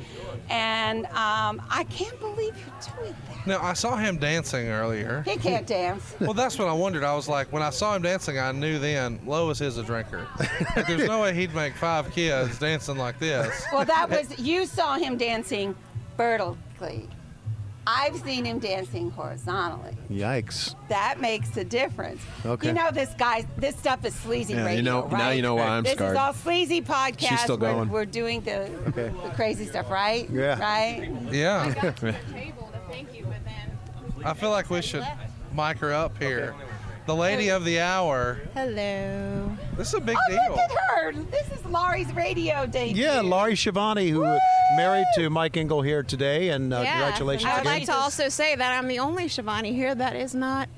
And 0.51 1.07
um, 1.07 1.63
I 1.71 1.87
can't 1.91 2.19
believe 2.21 2.55
you're 2.57 2.97
doing 2.97 3.15
that. 3.29 3.47
Now 3.47 3.63
I 3.63 3.73
saw 3.73 3.97
him 3.97 4.19
dancing 4.19 4.69
earlier. 4.69 5.23
He 5.27 5.37
can't 5.37 5.67
dance. 5.67 6.15
Well, 6.29 6.35
that's 6.35 6.59
what 6.59 6.69
I 6.69 6.73
wondered. 6.73 7.05
I 7.05 7.15
was 7.15 7.29
like, 7.29 7.51
when 7.53 7.63
I 7.63 7.71
saw 7.71 7.95
him 7.95 8.03
dancing, 8.03 8.39
I 8.39 8.53
knew 8.53 8.79
then 8.79 9.19
Lois 9.25 9.61
is 9.63 9.79
a 9.79 9.83
drinker. 9.83 10.27
Like, 10.39 10.87
there's 10.87 11.07
no 11.09 11.23
way 11.23 11.33
he'd 11.33 11.55
make 11.55 11.75
five 11.75 12.11
kids 12.13 12.59
dancing 12.59 12.99
like 12.99 13.19
this. 13.19 13.65
Well, 13.73 13.87
that 13.87 14.11
was 14.11 14.39
you 14.39 14.67
saw 14.67 14.97
him 14.97 15.17
dancing 15.17 15.75
vertically. 16.19 17.09
I've 17.87 18.17
seen 18.21 18.45
him 18.45 18.59
dancing 18.59 19.11
horizontally. 19.13 19.97
Yikes! 20.11 20.75
That 20.89 21.23
makes 21.23 21.57
a 21.57 21.65
difference. 21.65 22.21
Okay. 22.45 22.67
You 22.67 22.73
know 22.75 22.91
this 22.91 23.15
guy. 23.17 23.47
This 23.57 23.77
stuff 23.79 24.05
is 24.05 24.15
sleazy 24.15 24.53
Yeah, 24.53 24.69
you 24.73 24.83
know- 24.83 25.05
right? 25.05 25.13
now 25.13 25.31
you 25.31 25.41
know 25.41 25.55
why 25.55 25.69
I'm 25.69 25.85
this 25.85 25.95
scarred. 25.95 26.13
is 26.13 26.19
all 26.19 26.35
sleazy 26.35 26.83
podcast. 26.83 27.29
She's 27.29 27.41
still 27.41 27.57
We're- 27.57 27.73
going. 27.73 27.89
We're, 27.89 28.05
doing 28.05 28.43
the, 28.43 28.69
the 28.95 29.11
crazy 29.35 29.65
stuff, 29.65 29.91
right? 29.91 30.29
Yeah. 30.29 30.59
Right. 30.61 31.11
Yeah. 31.33 31.73
got 31.81 31.97
table 31.97 32.71
to 32.75 32.79
thank 32.91 33.17
you, 33.17 33.25
but 33.25 33.43
then 33.47 34.27
I 34.27 34.35
feel 34.35 34.51
like 34.51 34.69
we 34.69 34.83
should 34.83 35.07
mic 35.57 35.79
her 35.79 35.95
up 35.95 36.19
here. 36.23 36.55
The 37.09 37.15
lady 37.17 37.49
of 37.49 37.65
the 37.65 37.81
hour. 37.81 38.39
hello. 38.53 39.51
This 39.79 39.89
is 39.89 39.95
a 39.95 40.01
big 40.01 40.15
Oh, 40.15 40.31
deal. 40.31 40.51
look 40.51 40.59
at 40.59 40.71
her! 40.71 41.13
This 41.31 41.51
is 41.59 41.65
Laurie's 41.65 42.13
radio 42.15 42.67
debut. 42.67 43.03
Yeah, 43.03 43.23
Laurie 43.23 43.57
Schiavone, 43.57 44.11
who 44.11 44.25
uh, 44.25 44.39
married 44.77 45.07
to 45.15 45.31
Mike 45.31 45.57
Engel 45.57 45.81
here 45.81 46.03
today, 46.03 46.51
and 46.51 46.71
uh, 46.71 46.85
congratulations 46.85 47.47
I 47.51 47.55
would 47.55 47.61
again. 47.63 47.73
like 47.73 47.85
to 47.87 47.95
also 47.95 48.29
say 48.29 48.55
that 48.57 48.79
I'm 48.79 48.89
the 48.89 48.99
only 48.99 49.27
Schiavone 49.27 49.73
here 49.73 49.95
that 49.95 50.17
is 50.17 50.35
not 50.35 50.69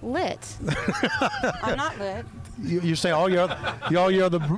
lit. 0.00 0.38
I'm 1.64 1.76
not 1.76 1.98
lit. 1.98 2.24
you, 2.62 2.80
you 2.80 2.94
say 2.94 3.10
all 3.10 3.28
your, 3.28 3.48
you 3.90 3.98
all 3.98 4.12
your 4.12 4.26
other, 4.26 4.38
br- 4.38 4.54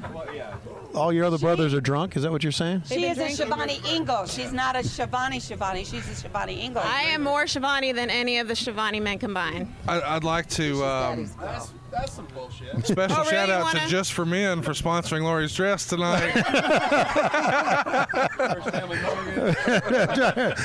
all 0.96 1.12
your 1.12 1.24
other 1.24 1.38
brothers 1.38 1.74
are 1.74 1.80
drunk. 1.80 2.16
Is 2.16 2.22
that 2.22 2.32
what 2.32 2.42
you're 2.42 2.52
saying? 2.52 2.82
She 2.86 3.04
is 3.06 3.18
a 3.18 3.28
Schiavone 3.30 3.80
Ingle. 3.88 4.26
She's 4.26 4.52
not 4.52 4.76
a 4.76 4.82
Schiavone 4.82 5.40
Schiavone. 5.40 5.84
She's 5.84 6.08
a 6.08 6.14
Schiavone 6.14 6.60
Ingle. 6.60 6.82
I 6.84 7.02
am 7.02 7.22
more 7.22 7.46
Schiavone 7.46 7.92
than 7.92 8.10
any 8.10 8.38
of 8.38 8.48
the 8.48 8.56
Schiavone 8.56 9.00
men 9.00 9.18
combined. 9.18 9.74
I, 9.86 10.00
I'd 10.00 10.24
like 10.24 10.48
to 10.50 10.84
um, 10.84 11.30
That's, 11.98 12.06
that's 12.06 12.12
some 12.14 12.26
bullshit. 12.34 12.86
special 12.86 13.16
Oh, 13.16 13.20
really? 13.20 13.30
shout 13.30 13.48
out 13.50 13.70
to 13.70 13.76
wanna- 13.78 13.88
Just 13.88 14.12
for 14.12 14.24
Men 14.26 14.62
for 14.62 14.72
sponsoring 14.72 15.22
Lori's 15.22 15.54
dress 15.54 15.86
tonight. 15.86 16.32
First 18.36 18.70
family 18.70 18.98
Morgan. 19.00 19.56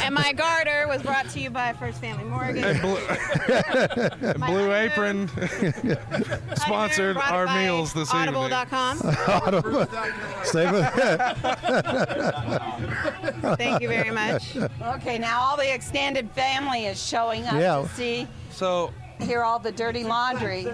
And 0.04 0.14
my 0.16 0.34
garter 0.34 0.88
was 0.88 1.02
brought 1.02 1.30
to 1.30 1.40
you 1.40 1.50
by 1.50 1.74
First 1.74 2.00
Family 2.02 2.24
Morgan. 2.26 2.64
and 2.64 2.82
Blue, 2.82 2.98
and 4.28 4.44
Blue 4.44 4.74
Apron 4.74 5.30
sponsored 6.56 7.18
our 7.18 7.46
meals 7.56 7.94
this 7.94 8.14
evening. 8.14 8.36
Audible.com. 8.36 8.98
Stay 10.44 10.70
with 10.72 10.86
Thank 13.58 13.82
you 13.82 13.88
very 13.88 14.12
much. 14.12 14.58
Okay, 14.82 15.18
now 15.18 15.40
all 15.42 15.58
the 15.58 15.74
extended 15.74 16.30
family 16.32 16.86
is 16.86 17.02
showing 17.04 17.46
up 17.46 17.54
Yeah. 17.54 17.82
to 17.82 17.88
see, 17.96 18.28
So, 18.52 18.92
hear 19.22 19.44
all 19.44 19.60
the 19.60 19.72
dirty 19.72 20.04
laundry. 20.04 20.68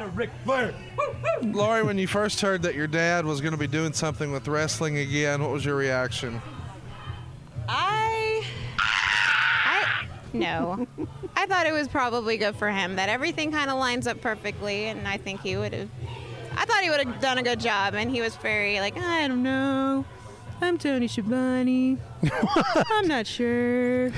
Lori, 1.41 1.84
when 1.84 1.98
you 1.98 2.08
first 2.08 2.41
heard 2.41 2.62
that 2.64 2.76
your 2.76 2.88
dad 2.88 3.26
was 3.26 3.41
going 3.41 3.52
to 3.52 3.58
be 3.58 3.68
doing 3.68 3.93
something 3.93 4.32
with 4.32 4.48
wrestling 4.48 4.98
again, 4.98 5.41
what 5.41 5.52
was 5.52 5.66
your 5.66 5.76
reaction? 5.76 6.41
I. 7.68 8.45
I. 8.80 10.06
No. 10.34 10.88
I 11.36 11.45
thought 11.45 11.68
it 11.68 11.74
was 11.74 11.88
probably 11.88 12.38
good 12.38 12.56
for 12.56 12.70
him 12.70 12.95
that 12.95 13.10
everything 13.10 13.52
kind 13.52 13.70
of 13.70 13.78
lines 13.78 14.08
up 14.08 14.22
perfectly, 14.22 14.86
and 14.86 15.08
I 15.08 15.18
think 15.18 15.41
he 15.41 15.58
would 15.58 15.74
have. 15.74 15.89
I 16.56 16.66
thought 16.66 16.82
he 16.82 16.89
would 16.89 17.06
have 17.06 17.22
done 17.22 17.38
a 17.38 17.43
good 17.43 17.60
job, 17.60 17.93
and 17.93 18.10
he 18.10 18.22
was 18.22 18.36
very 18.38 18.80
like, 18.80 18.98
I 18.98 19.28
don't 19.28 19.43
know. 19.43 20.06
I'm 20.60 20.78
Tony 20.78 21.08
Schiavone. 21.08 21.97
I'm 22.91 23.08
not 23.08 23.28
sure. 23.28 24.10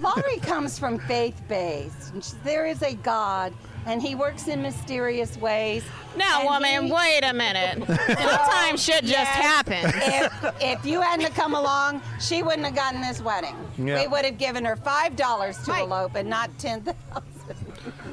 Laurie 0.00 0.38
comes 0.40 0.78
from 0.78 0.98
faith-based. 0.98 2.14
and 2.14 2.22
There 2.44 2.66
is 2.66 2.82
a 2.82 2.94
God, 2.94 3.52
and 3.84 4.00
He 4.00 4.14
works 4.14 4.48
in 4.48 4.62
mysterious 4.62 5.36
ways. 5.36 5.84
Now, 6.16 6.44
woman, 6.44 6.86
he- 6.86 6.92
wait 6.92 7.20
a 7.24 7.32
minute. 7.34 7.78
Sometimes 8.06 8.82
shit 8.82 9.00
just 9.02 9.08
Yes. 9.12 9.28
happens. 9.28 9.92
If, 9.96 10.54
if 10.62 10.86
you 10.86 11.00
hadn't 11.02 11.26
have 11.26 11.34
come 11.34 11.54
along, 11.54 12.00
she 12.20 12.42
wouldn't 12.42 12.64
have 12.64 12.74
gotten 12.74 13.00
this 13.02 13.20
wedding. 13.20 13.56
Yeah. 13.76 14.00
We 14.00 14.08
would 14.08 14.24
have 14.24 14.38
given 14.38 14.64
her 14.64 14.76
five 14.76 15.14
dollars 15.14 15.58
to 15.64 15.70
Right. 15.72 15.82
elope 15.82 16.14
and 16.14 16.28
not 16.28 16.50
ten 16.58 16.80
thousand. 16.82 17.28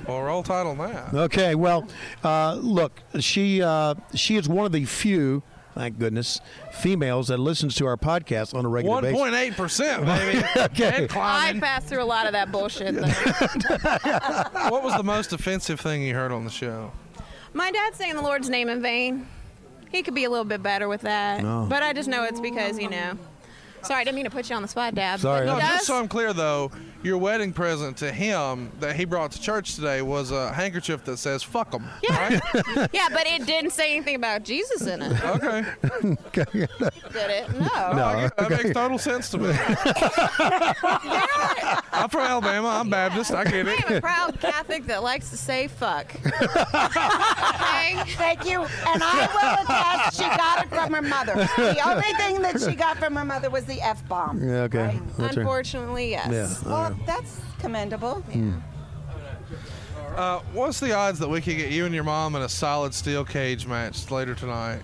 Well, 0.08 0.22
roll 0.24 0.44
title 0.44 0.72
on 0.72 0.78
that. 0.80 1.14
Okay, 1.14 1.56
well, 1.56 1.88
uh, 2.24 2.56
look, 2.56 3.00
she 3.20 3.62
uh, 3.62 3.96
she 4.16 4.36
is 4.38 4.50
one 4.50 4.66
of 4.66 4.72
the 4.72 4.86
few, 4.86 5.44
thank 5.76 5.98
goodness, 6.00 6.40
females 6.72 7.28
that 7.30 7.38
listens 7.40 7.76
to 7.76 7.86
our 7.86 7.98
podcast 7.98 8.54
on 8.54 8.66
a 8.66 8.70
regular 8.70 8.96
One 8.96 9.04
basis. 9.04 9.20
point 9.20 9.36
eight 9.36 9.54
percent, 9.56 10.06
baby. 10.06 10.44
Okay. 10.58 11.04
I 11.04 11.08
climbing. 11.08 11.62
passed 11.62 11.88
through 11.88 12.04
a 12.04 12.06
lot 12.06 12.26
of 12.26 12.34
that 12.34 12.52
bullshit. 12.52 12.96
Though. 12.96 13.02
What 14.70 14.84
was 14.84 14.96
the 14.96 15.04
most 15.04 15.34
offensive 15.34 15.80
thing 15.80 16.04
you 16.04 16.14
heard 16.14 16.32
on 16.32 16.44
the 16.46 16.52
show? 16.52 16.92
My 17.54 17.72
dad 17.72 17.96
saying 17.96 18.16
the 18.16 18.22
Lord's 18.22 18.50
name 18.50 18.70
in 18.70 18.82
vain. 18.82 19.28
He 19.92 20.04
could 20.04 20.14
be 20.14 20.26
a 20.26 20.30
little 20.30 20.46
bit 20.46 20.62
better 20.62 20.88
with 20.88 21.02
that. 21.02 21.42
No. 21.42 21.66
But 21.68 21.82
I 21.82 21.94
just 21.94 22.08
know 22.08 22.24
it's 22.24 22.40
because, 22.40 22.78
you 22.78 22.90
know. 22.90 23.18
Sorry, 23.84 24.02
I 24.02 24.04
didn't 24.04 24.16
mean 24.16 24.26
to 24.26 24.32
put 24.32 24.50
you 24.50 24.56
on 24.56 24.62
the 24.62 24.68
spot, 24.68 24.94
Dad. 24.96 25.20
Sorry. 25.20 25.46
No, 25.46 25.60
just 25.60 25.86
so 25.88 25.96
I'm 25.98 26.08
clear 26.08 26.34
though, 26.34 26.72
your 27.02 27.18
wedding 27.18 27.54
present 27.54 27.96
to 27.98 28.12
him 28.12 28.72
that 28.82 28.96
he 28.96 29.06
brought 29.06 29.32
to 29.32 29.42
church 29.42 29.76
today 29.76 30.02
was 30.02 30.32
a 30.32 30.52
handkerchief 30.54 31.04
that 31.06 31.18
says 31.18 31.42
"fuck 31.44 31.74
'em." 31.74 31.86
Yeah. 32.04 32.40
yeah, 32.94 33.08
but 33.12 33.26
it 33.26 33.46
didn't 33.46 33.72
say 33.72 33.96
anything 33.96 34.16
about 34.16 34.44
Jesus 34.44 34.86
in 34.86 35.02
it, 35.02 35.24
Okay. 35.26 35.66
did 36.52 36.70
it? 37.16 37.50
No. 37.60 37.70
Oh, 37.74 38.02
I 38.04 38.22
get- 38.22 38.38
That 38.38 38.50
makes 38.50 38.72
total 38.74 38.98
sense 38.98 39.30
to 39.32 39.38
me. 39.38 39.50
I'm 41.92 42.10
from 42.10 42.22
Alabama. 42.22 42.68
I'm 42.70 42.90
Baptist. 42.90 43.32
I 43.32 43.44
get 43.46 43.68
it. 43.68 43.84
I'm 43.90 43.98
a 43.98 44.02
proud 44.02 44.40
Catholic 44.40 44.86
that 44.88 45.04
likes 45.04 45.30
to 45.30 45.38
say 45.38 45.68
fuck. 45.68 46.14
okay? 46.26 48.04
Thank 48.16 48.46
you. 48.46 48.62
And 48.88 49.02
I 49.04 49.28
will 49.34 49.64
attest, 49.64 50.18
she 50.18 50.24
got 50.38 50.66
it 50.66 50.70
from 50.70 50.94
her 50.94 51.02
mother. 51.02 51.34
The 51.58 51.82
only 51.86 52.14
thing 52.14 52.42
that 52.42 52.60
she 52.62 52.76
got 52.76 52.98
from 52.98 53.16
her 53.16 53.26
mother 53.26 53.50
was 53.50 53.66
the 53.70 53.82
f 53.82 54.08
bomb. 54.10 54.42
Yeah, 54.44 54.64
okay. 54.64 55.00
That's 55.18 55.20
right. 55.20 55.38
Unfortunately, 55.38 56.10
yes. 56.12 56.62
Yeah. 56.64 56.70
Well, 56.70 57.00
that's 57.06 57.40
commendable. 57.60 58.24
Uh, 60.16 60.40
what's 60.54 60.80
the 60.80 60.92
odds 60.92 61.20
that 61.20 61.30
we 61.30 61.40
could 61.40 61.56
get 61.58 61.72
you 61.72 61.86
and 61.86 61.96
your 61.96 62.04
mom 62.04 62.36
in 62.36 62.42
a 62.42 62.50
solid 62.50 62.94
steel 62.94 63.24
cage 63.24 63.66
match 63.68 64.10
later 64.12 64.36
tonight? 64.36 64.82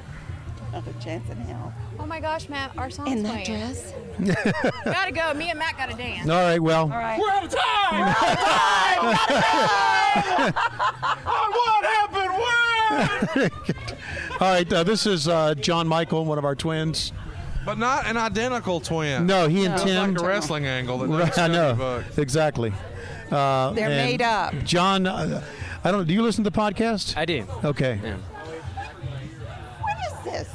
Not 0.72 0.84
a 0.88 0.94
chance 1.04 1.30
in 1.30 1.38
hell. 1.38 1.74
Oh 2.00 2.06
my 2.06 2.20
gosh, 2.20 2.48
Matt, 2.50 2.78
our 2.78 2.90
song's 2.90 3.12
In 3.12 3.24
that 3.24 3.46
playing. 3.46 3.60
dress. 3.60 3.94
Gotta 4.86 5.12
go. 5.12 5.34
Me 5.34 5.50
and 5.50 5.58
Matt 5.60 5.78
gotta 5.78 5.94
dance. 5.96 6.30
All 6.30 6.36
right, 6.42 6.60
well, 6.62 6.84
All 6.84 6.90
right. 6.90 7.20
We're 7.20 7.30
out 7.32 7.44
of 7.46 7.52
time! 7.52 8.00
We're 8.00 8.06
out 8.08 9.14
of 9.14 9.28
time. 10.46 10.54
What 11.26 11.86
happened 11.86 12.32
when? 13.36 13.52
all 14.40 14.48
right. 14.50 14.72
Uh, 14.74 14.84
this 14.84 15.06
is 15.06 15.28
uh, 15.28 15.56
John 15.56 15.88
Michael, 15.88 16.24
one 16.26 16.38
of 16.38 16.46
our 16.46 16.56
twins. 16.56 17.12
But 17.66 17.78
not 17.80 18.06
an 18.06 18.16
identical 18.18 18.80
twin. 18.80 19.26
No, 19.26 19.48
he 19.48 19.66
and 19.66 19.74
Just 19.74 19.86
Tim. 19.88 20.14
like 20.14 20.22
a 20.22 20.26
wrestling 20.28 20.66
angle 20.68 21.00
that 21.00 21.08
Right, 21.08 21.38
I 21.40 21.48
know 21.48 21.70
anybody. 21.70 22.22
exactly. 22.22 22.74
Uh, 23.32 23.72
They're 23.72 23.90
and 23.90 23.96
made 23.96 24.22
up. 24.22 24.54
John, 24.64 25.08
uh, 25.08 25.44
I 25.84 25.92
don't. 25.92 26.08
Do 26.08 26.14
you 26.14 26.22
listen 26.22 26.44
to 26.44 26.50
the 26.52 26.58
podcast? 26.58 27.18
I 27.18 27.26
do. 27.26 27.46
Okay. 27.64 28.00
Yeah. 28.04 28.18
What 29.82 29.98
is 30.08 30.32
this? 30.32 30.50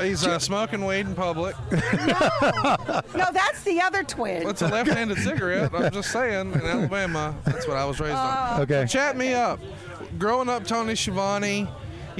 He's 0.00 0.26
uh, 0.26 0.38
smoking 0.38 0.84
weed 0.86 1.00
in 1.06 1.14
public. 1.14 1.54
No, 1.72 3.26
that's 3.32 3.62
the 3.64 3.80
other 3.82 4.02
twin. 4.02 4.48
It's 4.48 4.62
a 4.62 4.68
left-handed 4.68 5.18
cigarette. 5.18 5.74
I'm 5.74 5.90
just 5.92 6.10
saying. 6.12 6.52
In 6.52 6.60
Alabama, 6.62 7.34
that's 7.44 7.66
what 7.68 7.76
I 7.76 7.84
was 7.84 8.00
raised 8.00 8.14
on. 8.14 8.60
Okay. 8.62 8.86
Chat 8.86 9.16
me 9.16 9.34
up. 9.34 9.60
Growing 10.18 10.48
up, 10.48 10.66
Tony 10.66 10.94
Schiavone, 10.94 11.68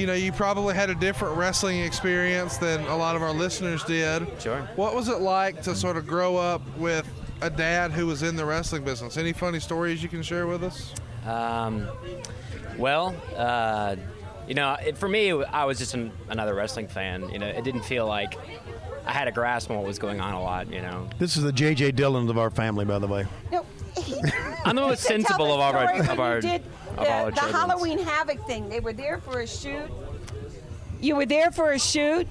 you 0.01 0.07
know, 0.07 0.15
you 0.15 0.33
probably 0.33 0.75
had 0.75 0.89
a 0.89 0.95
different 0.95 1.37
wrestling 1.37 1.81
experience 1.81 2.57
than 2.57 2.81
a 2.87 2.97
lot 2.97 3.17
of 3.17 3.23
our 3.23 3.33
listeners 3.33 3.85
did. 3.85 4.27
Sure. 4.41 4.61
What 4.77 4.95
was 4.95 5.09
it 5.09 5.21
like 5.21 5.63
to 5.63 5.75
sort 5.75 5.99
of 5.99 6.07
grow 6.07 6.37
up 6.39 6.63
with 6.79 7.07
a 7.43 7.51
dad 7.51 7.93
who 7.93 8.07
was 8.07 8.23
in 8.23 8.35
the 8.35 8.45
wrestling 8.45 8.83
business? 8.83 9.19
Any 9.19 9.35
funny 9.35 9.61
stories 9.61 10.03
you 10.03 10.09
can 10.09 10.23
share 10.23 10.47
with 10.47 10.65
us? 10.65 10.95
Um, 11.27 11.87
well, 12.79 13.15
uh, 13.37 13.97
you 14.49 14.55
know, 14.55 14.75
it, 14.85 14.97
for 14.97 15.09
me, 15.09 15.33
I 15.45 15.65
was 15.67 15.79
just 15.79 15.93
an, 15.93 16.13
another 16.31 16.55
wrestling 16.55 16.89
fan. 16.89 17.29
You 17.29 17.39
know, 17.39 17.47
it 17.47 17.63
didn't 17.63 17.85
feel 17.85 18.07
like 18.07 18.37
I 19.05 19.13
had 19.13 19.29
a 19.29 19.33
grasp 19.33 19.71
on 19.71 19.77
what 19.77 19.87
was 19.87 19.99
going 19.99 20.21
on 20.21 20.33
a 20.33 20.43
lot. 20.43 20.73
You 20.73 20.81
know, 20.81 21.09
This 21.19 21.37
is 21.37 21.43
the 21.43 21.53
J.J. 21.53 21.93
Dillon 21.93 22.29
of 22.31 22.39
our 22.39 22.51
family, 22.51 22.87
by 22.87 22.99
the 22.99 23.07
way. 23.07 23.27
No, 23.53 23.67
I'm 24.65 24.77
the 24.77 24.83
most 24.83 25.03
sensible 25.13 25.53
of 25.53 25.61
our 25.61 26.01
of 26.11 26.21
our 26.21 26.41
did 26.41 26.63
of 26.97 26.97
the, 26.97 27.01
all 27.01 27.07
our 27.07 27.31
the 27.31 27.37
children's. 27.37 27.57
Halloween 27.57 27.99
Havoc 27.99 28.47
thing. 28.47 28.69
They 28.69 28.81
were 28.81 28.93
there 28.93 29.19
for 29.19 29.41
a 29.41 29.47
shoot. 29.47 29.91
You 31.01 31.17
were 31.17 31.27
there 31.27 31.51
for 31.51 31.73
a 31.73 31.79
shoot, 31.79 32.27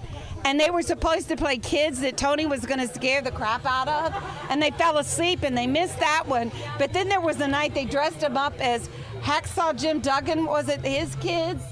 and 0.46 0.60
they 0.60 0.70
were 0.70 0.84
supposed 0.84 1.28
to 1.30 1.36
play 1.36 1.58
kids 1.58 2.02
that 2.02 2.18
Tony 2.18 2.46
was 2.46 2.66
going 2.66 2.80
to 2.80 2.94
scare 2.94 3.22
the 3.22 3.32
crap 3.32 3.66
out 3.66 3.88
of, 3.88 4.24
and 4.50 4.62
they 4.62 4.72
fell 4.72 4.98
asleep 5.00 5.44
and 5.44 5.58
they 5.58 5.68
missed 5.68 6.00
that 6.00 6.28
one. 6.28 6.52
But 6.78 6.94
then 6.94 7.10
there 7.10 7.22
was 7.22 7.38
the 7.38 7.48
night 7.48 7.74
they 7.74 7.86
dressed 7.86 8.22
him 8.22 8.38
up 8.38 8.54
as 8.60 8.90
Hacksaw 9.22 9.76
Jim 9.80 10.00
Duggan. 10.00 10.46
Was 10.46 10.70
it 10.70 10.82
his 10.82 11.16
kids? 11.16 11.64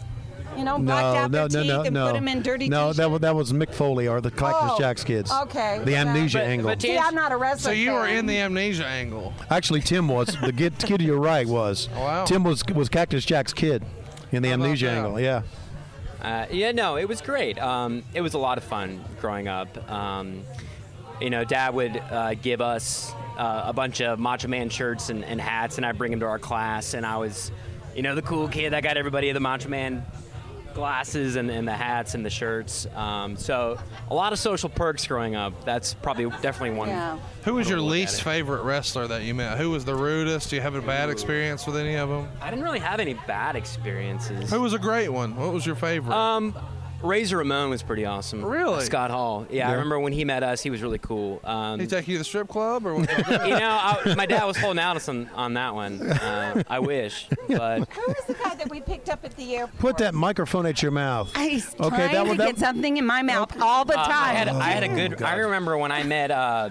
You 0.57 0.63
know, 0.65 0.79
blacked 0.79 0.87
No, 1.15 1.21
out 1.21 1.31
no, 1.31 1.47
their 1.47 1.49
no, 1.49 1.63
teeth 1.63 1.71
no, 1.71 1.81
and 1.83 1.93
no. 1.93 2.05
put 2.07 2.13
them 2.15 2.27
in 2.27 2.41
dirty 2.41 2.67
No, 2.69 2.91
that 2.93 3.11
was, 3.11 3.21
that 3.21 3.35
was 3.35 3.53
Mick 3.53 3.73
Foley 3.73 4.07
or 4.07 4.19
the 4.21 4.31
Cactus 4.31 4.71
Oh, 4.73 4.77
Jacks 4.79 5.03
kids. 5.03 5.31
okay. 5.31 5.79
The 5.85 5.95
amnesia 5.95 6.39
But- 6.39 6.47
angle. 6.47 6.69
but 6.71 6.81
See, 6.81 6.97
I'm 6.97 7.13
not 7.15 7.31
a 7.31 7.37
wrestler. 7.37 7.69
So 7.69 7.71
you 7.71 7.91
were 7.93 8.07
in 8.07 8.25
the 8.25 8.37
amnesia 8.39 8.85
angle. 8.85 9.33
Actually, 9.51 9.81
Tim 9.81 10.07
was 10.07 10.35
the 10.41 10.51
kid, 10.51 10.77
kid 10.79 11.01
you're 11.01 11.19
right 11.19 11.47
was. 11.47 11.89
Wow. 11.95 12.25
Tim 12.25 12.43
was 12.43 12.63
was 12.73 12.89
Cactus 12.89 13.23
Jack's 13.25 13.53
kid 13.53 13.83
in 14.31 14.41
the 14.41 14.49
How 14.49 14.55
about 14.55 14.65
amnesia 14.65 14.85
that? 14.87 14.97
angle. 14.97 15.19
Yeah. 15.19 15.43
Uh, 16.21 16.47
yeah, 16.51 16.71
no, 16.71 16.97
it 16.97 17.07
was 17.07 17.21
great. 17.21 17.59
Um, 17.59 18.01
it 18.13 18.21
was 18.21 18.33
a 18.33 18.39
lot 18.39 18.57
of 18.57 18.63
fun 18.63 19.03
growing 19.21 19.47
up. 19.47 19.89
Um, 19.91 20.41
you 21.21 21.29
know, 21.29 21.43
Dad 21.43 21.75
would 21.75 21.95
uh, 21.95 22.33
give 22.33 22.59
us 22.59 23.11
uh, 23.37 23.63
a 23.67 23.73
bunch 23.73 24.01
of 24.01 24.17
Macho 24.19 24.47
Man 24.47 24.69
shirts 24.69 25.09
and, 25.09 25.23
and 25.23 25.39
hats, 25.39 25.77
and 25.77 25.85
I'd 25.85 25.97
bring 25.97 26.09
them 26.11 26.19
to 26.21 26.25
our 26.25 26.39
class, 26.39 26.95
and 26.95 27.05
I 27.05 27.17
was, 27.17 27.51
you 27.95 28.01
know, 28.01 28.15
the 28.15 28.23
cool 28.23 28.47
kid 28.47 28.73
that 28.73 28.81
got 28.81 28.97
everybody 28.97 29.31
the 29.31 29.39
Macho 29.39 29.69
Man 29.69 30.03
glasses 30.77 31.37
and, 31.37 31.49
and 31.49 31.67
the 31.67 31.73
hats 31.73 32.13
and 32.13 32.23
the 32.23 32.29
shirts. 32.29 32.87
Um, 32.95 33.35
so 33.35 33.79
a 34.09 34.15
lot 34.15 34.31
of 34.31 34.39
social 34.39 34.69
perks 34.69 35.07
growing 35.07 35.35
up. 35.35 35.65
That's 35.65 35.95
probably 35.95 36.25
definitely 36.41 36.77
one. 36.77 36.89
Yeah. 36.89 37.17
Who 37.43 37.55
was 37.55 37.67
your 37.67 37.81
least 37.81 38.21
favorite 38.21 38.61
wrestler 38.61 39.07
that 39.07 39.23
you 39.23 39.33
met? 39.33 39.57
Who 39.57 39.71
was 39.71 39.83
the 39.85 39.95
rudest? 39.95 40.51
Do 40.51 40.55
you 40.55 40.61
have 40.61 40.75
a 40.75 40.81
bad 40.81 41.09
experience 41.09 41.65
with 41.65 41.77
any 41.77 41.95
of 41.95 42.09
them? 42.09 42.29
I 42.41 42.51
didn't 42.51 42.63
really 42.63 42.79
have 42.79 42.99
any 42.99 43.15
bad 43.15 43.55
experiences. 43.55 44.49
Who 44.51 44.61
was 44.61 44.73
a 44.73 44.79
great 44.79 45.09
one? 45.09 45.35
What 45.35 45.51
was 45.51 45.65
your 45.65 45.75
favorite? 45.75 46.15
Um, 46.15 46.55
Razor 47.03 47.37
Ramon 47.37 47.69
was 47.69 47.83
pretty 47.83 48.05
awesome. 48.05 48.43
Really? 48.43 48.83
Scott 48.83 49.11
Hall. 49.11 49.45
Yeah, 49.51 49.69
I 49.69 49.73
remember 49.73 49.99
when 49.99 50.13
he 50.13 50.25
met 50.25 50.41
us, 50.43 50.61
he 50.61 50.69
was 50.69 50.81
really 50.81 50.97
cool. 50.97 51.39
Um, 51.43 51.79
He 51.79 51.85
take 51.87 52.07
you 52.07 52.15
to 52.15 52.19
the 52.19 52.23
strip 52.23 52.47
club 52.47 52.85
or 52.87 52.95
what? 52.95 53.09
you 53.27 53.49
know, 53.59 53.77
I, 53.81 54.13
my 54.15 54.25
dad 54.25 54.45
was 54.45 54.57
holding 54.57 54.79
out 54.81 55.07
on 55.07 55.29
on 55.35 55.53
that 55.53 55.75
one. 55.75 56.01
Uh, 56.01 56.63
I 56.67 56.79
wish, 56.79 57.27
but 57.47 57.87
Who 57.93 58.11
is 58.13 58.25
the 58.25 58.33
guy 58.33 58.55
that 58.55 58.69
we 58.69 58.81
picked 58.81 59.09
up 59.09 59.23
at 59.23 59.35
the 59.37 59.55
airport? 59.57 59.79
Put 59.79 59.97
that 59.99 60.15
microphone 60.15 60.65
at 60.65 60.81
your 60.81 60.91
mouth. 60.91 61.33
He's 61.35 61.67
Okay, 61.79 61.89
trying 61.89 62.11
that 62.13 62.23
to 62.23 62.29
would- 62.29 62.37
get 62.39 62.57
something 62.57 62.97
in 62.97 63.05
my 63.05 63.21
mouth 63.21 63.55
all 63.61 63.85
the 63.85 63.97
Uh, 63.97 64.05
time. 64.07 64.13
I 64.13 64.33
had, 64.33 64.47
I 64.49 64.69
had 64.69 64.83
a 64.83 64.91
Oh, 64.91 64.95
good. 64.95 65.21
I 65.21 65.35
remember 65.35 65.77
when 65.77 65.91
I 65.91 66.01
met 66.03 66.31
uh, 66.31 66.69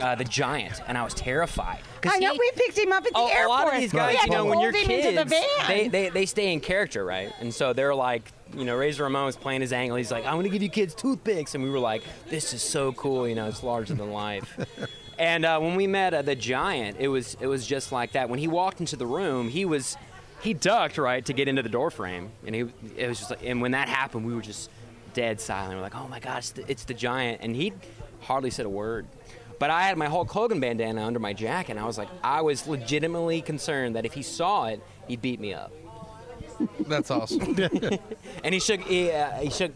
uh, 0.00 0.14
the 0.16 0.24
Giant, 0.24 0.80
and 0.86 0.98
I 0.98 1.04
was 1.04 1.14
terrified. 1.14 1.80
I 2.04 2.18
know 2.18 2.32
he- 2.32 2.38
we 2.38 2.50
picked 2.56 2.76
him 2.78 2.92
up 2.92 3.06
at 3.06 3.12
the 3.12 3.18
Oh, 3.18 3.28
airport. 3.28 3.46
a 3.46 3.48
lot 3.48 3.74
of 3.74 3.80
these 3.80 3.92
guys, 3.92 4.16
we 4.20 4.26
you 4.26 4.36
know, 4.36 4.44
to 4.44 4.50
when 4.50 4.60
you're 4.60 4.72
kids, 4.72 5.16
the 5.16 5.24
van. 5.24 5.42
they, 5.68 5.88
they 5.88 6.08
they 6.10 6.26
stay 6.26 6.52
in 6.52 6.60
character, 6.60 7.04
right? 7.04 7.32
And 7.40 7.54
so 7.54 7.72
they're 7.72 7.94
like, 7.94 8.30
you 8.56 8.64
know, 8.64 8.76
Razor 8.76 9.04
Ramon 9.04 9.26
was 9.26 9.36
playing 9.36 9.60
his 9.60 9.72
angle. 9.72 9.96
He's 9.96 10.10
like, 10.10 10.26
I'm 10.26 10.36
gonna 10.36 10.48
give 10.48 10.62
you 10.62 10.68
kids 10.68 10.94
toothpicks, 10.94 11.54
and 11.54 11.62
we 11.64 11.70
were 11.70 11.78
like, 11.78 12.02
this 12.28 12.52
is 12.52 12.62
so 12.62 12.92
cool, 12.92 13.28
you 13.28 13.34
know, 13.34 13.46
it's 13.46 13.62
larger 13.62 13.94
than 13.94 14.12
life. 14.12 14.58
and 15.18 15.44
uh, 15.44 15.58
when 15.58 15.76
we 15.76 15.86
met 15.86 16.14
uh, 16.14 16.22
the 16.22 16.34
Giant, 16.34 16.98
it 16.98 17.08
was 17.08 17.36
it 17.40 17.46
was 17.46 17.66
just 17.66 17.92
like 17.92 18.12
that. 18.12 18.28
When 18.28 18.38
he 18.38 18.48
walked 18.48 18.80
into 18.80 18.96
the 18.96 19.06
room, 19.06 19.48
he 19.48 19.64
was 19.64 19.96
he 20.42 20.54
ducked 20.54 20.98
right 20.98 21.24
to 21.24 21.32
get 21.32 21.48
into 21.48 21.62
the 21.62 21.68
door 21.68 21.90
frame, 21.90 22.30
and 22.44 22.54
he 22.54 22.64
it 22.96 23.08
was 23.08 23.18
just 23.18 23.30
like, 23.30 23.44
and 23.44 23.62
when 23.62 23.72
that 23.72 23.88
happened, 23.88 24.26
we 24.26 24.34
were 24.34 24.42
just 24.42 24.70
dead 25.14 25.40
silent. 25.40 25.74
We're 25.76 25.82
like, 25.82 25.94
oh 25.94 26.08
my 26.08 26.20
gosh, 26.20 26.38
it's 26.38 26.50
the, 26.50 26.70
it's 26.70 26.84
the 26.84 26.94
Giant, 26.94 27.40
and 27.42 27.54
he 27.54 27.72
hardly 28.20 28.50
said 28.50 28.66
a 28.66 28.70
word. 28.70 29.06
But 29.58 29.70
I 29.70 29.82
had 29.82 29.96
my 29.96 30.06
Hulk 30.06 30.28
Hogan 30.28 30.58
bandana 30.58 31.04
under 31.04 31.20
my 31.20 31.32
jacket, 31.32 31.72
and 31.72 31.80
I 31.80 31.86
was 31.86 31.96
like, 31.96 32.08
I 32.24 32.40
was 32.40 32.66
legitimately 32.66 33.42
concerned 33.42 33.94
that 33.94 34.04
if 34.04 34.12
he 34.12 34.22
saw 34.22 34.66
it, 34.66 34.82
he'd 35.06 35.22
beat 35.22 35.38
me 35.38 35.54
up. 35.54 35.72
That's 36.80 37.10
awesome. 37.10 37.56
and 38.44 38.54
he 38.54 38.60
shook. 38.60 38.80
He, 38.80 39.10
uh, 39.10 39.30
he 39.38 39.50
shook. 39.50 39.72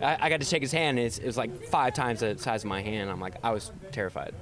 I, 0.00 0.16
I 0.20 0.28
got 0.28 0.40
to 0.40 0.46
shake 0.46 0.62
his 0.62 0.72
hand, 0.72 0.98
and 0.98 1.06
it's, 1.06 1.18
it 1.18 1.26
was 1.26 1.36
like 1.36 1.64
five 1.64 1.94
times 1.94 2.20
the 2.20 2.36
size 2.38 2.64
of 2.64 2.68
my 2.68 2.82
hand. 2.82 3.10
I'm 3.10 3.20
like, 3.20 3.36
I 3.42 3.50
was 3.50 3.72
terrified. 3.92 4.34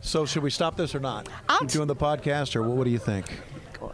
So 0.00 0.24
should 0.26 0.42
we 0.42 0.50
stop 0.50 0.76
this 0.76 0.94
or 0.94 1.00
not? 1.00 1.28
I'm 1.48 1.66
doing 1.66 1.86
the 1.88 1.96
podcast, 1.96 2.56
or 2.56 2.62
what, 2.62 2.76
what 2.78 2.84
do 2.84 2.90
you 2.90 2.98
think? 2.98 3.26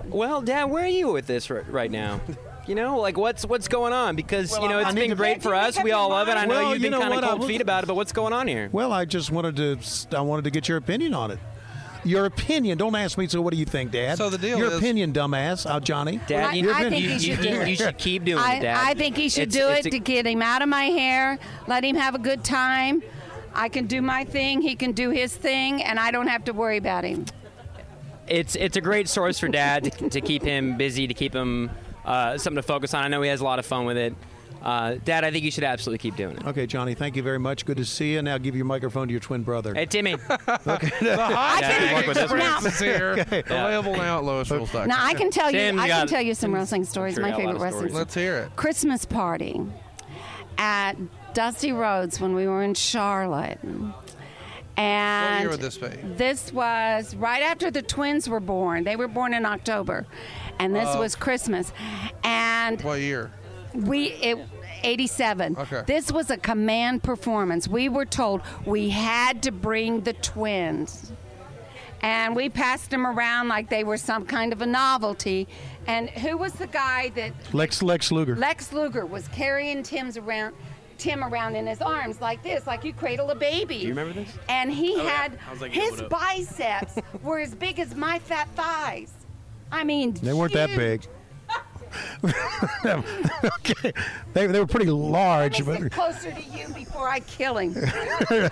Well, 0.07 0.43
Dad, 0.43 0.65
where 0.65 0.85
are 0.85 0.89
you 0.89 1.13
with 1.13 1.27
this 1.27 1.51
right, 1.51 1.69
right 1.71 1.91
now? 1.91 2.21
You 2.67 2.75
know, 2.75 2.99
like 2.99 3.17
what's 3.17 3.47
what's 3.47 3.69
going 3.69 3.95
on? 3.95 4.15
Because 4.17 4.57
you 4.59 4.69
know 4.69 4.79
I 4.79 4.83
it's 4.83 4.95
need 4.95 5.09
been 5.09 5.17
great 5.17 5.43
for 5.43 5.55
us. 5.55 5.83
We 5.83 5.93
all 5.93 6.11
love 6.11 6.29
it. 6.29 6.37
I 6.37 6.45
know 6.45 6.55
Well, 6.55 6.63
you've 6.75 6.83
you 6.83 6.91
been 6.91 6.93
know 6.93 7.01
kind 7.01 7.13
of 7.15 7.17
what, 7.17 7.25
I 7.25 7.29
cold 7.29 7.41
was- 7.41 7.49
feet 7.49 7.61
about 7.63 7.85
it, 7.85 7.87
but 7.87 7.95
what's 7.97 8.13
going 8.13 8.35
on 8.35 8.47
here? 8.47 8.69
Well, 8.71 8.93
I 8.93 9.07
just 9.07 9.31
wanted 9.31 9.57
to. 9.57 10.17
I 10.17 10.21
wanted 10.21 10.45
to 10.45 10.51
get 10.51 10.69
your 10.69 10.77
opinion 10.77 11.15
on 11.15 11.31
it. 11.31 11.39
Your 12.05 12.27
opinion. 12.27 12.79
Don't 12.79 12.95
ask 12.95 13.19
me. 13.19 13.27
So, 13.27 13.41
what 13.43 13.53
do 13.53 13.59
you 13.59 13.65
think, 13.65 13.91
Dad? 13.91 14.19
So 14.19 14.31
the 14.31 14.39
deal 14.39 14.59
Your 14.59 14.69
is- 14.69 14.79
opinion, 14.79 15.13
dumbass. 15.13 15.69
Uh, 15.69 15.81
Johnny. 15.81 16.21
Dad, 16.27 16.45
I- 16.45 16.53
you, 16.55 16.71
I 16.71 16.83
you- 16.83 16.91
think 16.91 17.03
you, 17.05 17.11
he 17.11 17.19
should 17.19 17.45
you- 17.45 17.51
do 17.51 17.61
it. 17.61 17.69
you 17.69 17.77
should 17.77 17.99
keep 17.99 18.25
doing 18.25 18.39
I, 18.43 18.55
it, 18.57 18.61
Dad. 18.61 18.79
I 18.87 18.95
think 18.95 19.17
he 19.17 19.29
should 19.29 19.49
It's- 19.49 19.57
do 19.63 19.69
it's 19.73 19.87
it 19.87 19.89
a- 19.89 19.91
to 19.93 19.99
get 19.99 20.27
him 20.27 20.41
out 20.43 20.63
of 20.63 20.69
my 20.69 20.85
hair, 20.85 21.39
let 21.67 21.85
him 21.85 21.97
have 21.97 22.15
a 22.15 22.19
good 22.19 22.45
time. 22.45 23.03
I 23.55 23.69
can 23.69 23.87
do 23.87 24.01
my 24.03 24.25
thing, 24.25 24.61
he 24.63 24.77
can 24.77 24.93
do 24.93 25.11
his 25.11 25.35
thing, 25.35 25.83
and 25.83 25.99
I 25.99 26.11
don't 26.13 26.29
have 26.29 26.45
to 26.45 26.53
worry 26.53 26.77
about 26.77 27.05
him. 27.05 27.25
it's 28.29 28.57
it's 28.57 28.77
a 28.77 28.81
great 28.81 29.09
source 29.09 29.39
for 29.39 29.49
dad 29.49 29.85
to, 29.85 30.11
to 30.11 30.21
keep 30.21 30.43
him 30.43 30.77
busy, 30.77 31.07
to 31.07 31.15
keep 31.15 31.35
him 31.35 31.71
uh, 32.05 32.37
something 32.39 32.57
to 32.57 32.63
focus 32.63 32.93
on. 32.95 33.03
I 33.05 33.09
know 33.09 33.23
he 33.23 33.29
has 33.31 33.41
a 33.41 33.45
lot 33.45 33.59
of 33.59 33.67
fun 33.67 33.87
with 33.87 33.97
it. 33.97 34.15
Uh, 34.63 34.97
dad, 35.05 35.25
I 35.25 35.31
think 35.31 35.45
you 35.45 35.51
should 35.53 35.63
absolutely 35.65 35.99
keep 35.99 36.17
doing 36.17 36.37
it. 36.37 36.47
Okay, 36.47 36.67
Johnny. 36.67 36.95
Thank 36.95 37.15
you 37.17 37.23
very 37.23 37.39
much. 37.39 37.65
Good 37.65 37.77
to 37.77 37.85
see 37.85 38.13
you. 38.15 38.23
Now, 38.23 38.39
give 38.39 38.57
your 38.57 38.65
microphone 38.65 39.07
to 39.07 39.13
your 39.13 39.21
twin 39.21 39.43
brother. 39.43 39.73
Hey, 39.75 39.87
Timmy. 39.87 40.17
The 40.27 40.27
hot 41.17 41.59
Yeah, 41.61 41.79
good 42.01 42.07
luck 42.07 42.17
this 42.17 42.31
one. 42.31 42.41
Express 42.41 42.75
is 42.75 42.81
here. 42.81 43.13
Available 43.13 43.97
now 43.97 44.19
at 44.19 44.25
LoisRules.com. 44.25 44.89
Now 44.89 45.05
I 45.05 45.15
can 45.15 45.31
tell 45.31 45.51
Tim, 45.53 45.77
you, 45.77 45.83
you 45.85 45.87
I 45.87 45.89
can 45.91 46.07
tell 46.09 46.21
you 46.23 46.35
some 46.35 46.53
wrestling 46.55 46.85
stories. 46.85 47.15
sure 47.15 47.23
My 47.23 47.31
got 47.31 47.41
a 47.41 47.43
lot 47.45 47.53
favorite 47.53 47.63
wrestling. 47.65 47.89
stories. 47.91 47.95
Let's 47.95 48.15
hear 48.15 48.39
it. 48.39 48.57
Christmas 48.57 49.05
party 49.05 49.61
at 50.59 50.95
Dusty 51.35 51.71
Rhodes 51.73 52.21
when 52.21 52.35
we 52.35 52.47
were 52.49 52.63
in 52.65 52.75
Charlotte. 52.75 53.59
And 54.77 55.35
What 55.35 55.41
year 55.41 55.51
would 55.51 55.61
this 55.61 55.79
be? 55.79 55.89
This 56.17 56.53
was 56.53 57.15
right 57.17 57.43
after 57.43 57.71
the 57.71 57.83
twins 57.83 58.29
were 58.29 58.41
born. 58.41 58.85
They 58.85 58.97
were 58.97 59.09
born 59.09 59.35
in 59.35 59.45
October, 59.45 60.07
and 60.59 60.75
this 60.75 60.89
Uh, 60.89 60.99
was 60.99 61.17
Christmas. 61.17 61.73
And 62.23 62.81
What 62.83 63.01
year? 63.01 63.31
We 63.75 64.09
it 64.13 64.39
87. 64.83 65.57
Okay. 65.59 65.83
This 65.87 66.13
was 66.13 66.31
a 66.31 66.37
command 66.37 67.03
performance. 67.03 67.67
We 67.69 67.89
were 67.89 68.05
told 68.07 68.43
we 68.65 68.91
had 68.91 69.43
to 69.45 69.53
bring 69.53 70.03
the 70.03 70.13
twins. 70.15 71.13
And 72.01 72.37
we 72.37 72.49
passed 72.49 72.91
them 72.91 73.05
around 73.07 73.49
like 73.49 73.69
they 73.71 73.83
were 73.83 73.97
some 73.97 74.25
kind 74.25 74.53
of 74.53 74.63
a 74.63 74.67
novelty. 74.67 75.49
And 75.89 76.09
who 76.11 76.37
was 76.37 76.53
the 76.53 76.69
guy 76.69 77.09
that 77.17 77.33
Lex 77.53 77.83
Lex 77.83 78.13
Luger. 78.13 78.37
Lex 78.37 78.73
Luger 78.73 79.05
was 79.05 79.27
carrying 79.29 79.83
Tim's 79.83 80.17
around 80.17 80.55
Tim 80.99 81.25
around 81.25 81.57
in 81.57 81.67
his 81.67 81.81
arms 81.81 82.21
like 82.21 82.43
this, 82.43 82.67
like 82.67 82.85
you 82.85 82.93
cradle 82.93 83.31
a 83.31 83.35
baby. 83.35 83.79
Do 83.79 83.83
you 83.85 83.89
remember 83.91 84.13
this? 84.15 84.33
And 84.49 84.73
he 84.73 84.95
Oh, 84.97 85.07
had 85.07 85.39
I 85.49 85.53
was 85.53 85.61
like, 85.61 85.71
his 85.73 86.03
biceps 86.03 86.99
were 87.23 87.39
as 87.41 87.55
big 87.55 87.79
as 87.81 87.95
my 87.95 88.19
fat 88.21 88.49
thighs. 88.55 89.13
I 89.71 89.85
mean, 89.85 90.15
They 90.15 90.33
weren't 90.33 90.53
that 90.55 90.71
big. 90.77 91.07
okay, 92.85 93.93
they, 94.33 94.47
they 94.47 94.59
were 94.59 94.67
pretty 94.67 94.91
large, 94.91 95.65
but 95.65 95.91
closer 95.93 96.31
to 96.31 96.43
you 96.43 96.69
before 96.75 97.09
I 97.09 97.21
kill 97.21 97.59
him. 97.59 97.75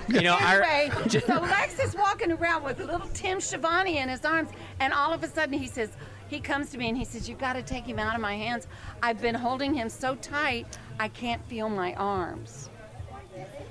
You 0.08 0.22
know, 0.22 0.36
I, 0.38 0.88
anyway, 0.92 1.20
so 1.26 1.34
Lex 1.40 1.78
is 1.80 1.94
walking 1.94 2.32
around 2.32 2.62
with 2.64 2.78
little 2.78 3.08
Tim 3.12 3.40
Schiavone 3.40 3.98
in 3.98 4.08
his 4.08 4.24
arms, 4.24 4.48
and 4.80 4.92
all 4.92 5.12
of 5.12 5.22
a 5.22 5.28
sudden 5.28 5.58
he 5.58 5.66
says, 5.66 5.90
he 6.28 6.40
comes 6.40 6.70
to 6.70 6.78
me 6.78 6.88
and 6.88 6.96
he 6.98 7.04
says, 7.04 7.28
"You 7.28 7.34
got 7.36 7.52
to 7.52 7.62
take 7.62 7.84
him 7.84 7.98
out 7.98 8.14
of 8.14 8.20
my 8.20 8.34
hands. 8.34 8.66
I've 9.02 9.20
been 9.20 9.34
holding 9.34 9.74
him 9.74 9.88
so 9.88 10.16
tight, 10.16 10.78
I 10.98 11.08
can't 11.08 11.44
feel 11.46 11.68
my 11.68 11.94
arms." 11.94 12.68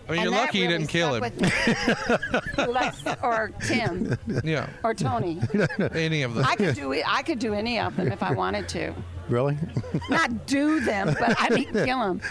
I 0.08 0.12
mean, 0.12 0.20
And 0.20 0.22
you're 0.22 0.32
that 0.32 0.46
lucky 0.46 0.60
you 0.60 0.68
didn't 0.68 0.88
kill 0.88 1.16
him. 1.16 1.24
stuck 1.40 1.42
with 1.42 2.58
me. 2.58 2.72
Lex 2.72 3.04
or 3.24 3.52
Tim 3.62 4.16
Yeah. 4.44 4.70
or 4.84 4.94
Tony. 4.94 5.42
Any 5.94 6.22
of 6.22 6.36
them. 6.36 6.46
I 6.46 6.56
could 6.56 6.76
do 6.76 6.92
it. 6.92 7.04
I 7.08 7.24
could 7.24 7.40
do 7.40 7.54
any 7.56 7.80
of 7.80 7.96
them 7.96 8.12
if 8.12 8.22
I 8.22 8.32
wanted 8.32 8.70
to. 8.70 8.94
Really? 9.30 9.58
Not 10.10 10.46
do 10.46 10.80
them, 10.80 11.16
but 11.20 11.36
I 11.40 11.50
mean 11.50 11.72
kill 11.74 12.00
them. 12.00 12.22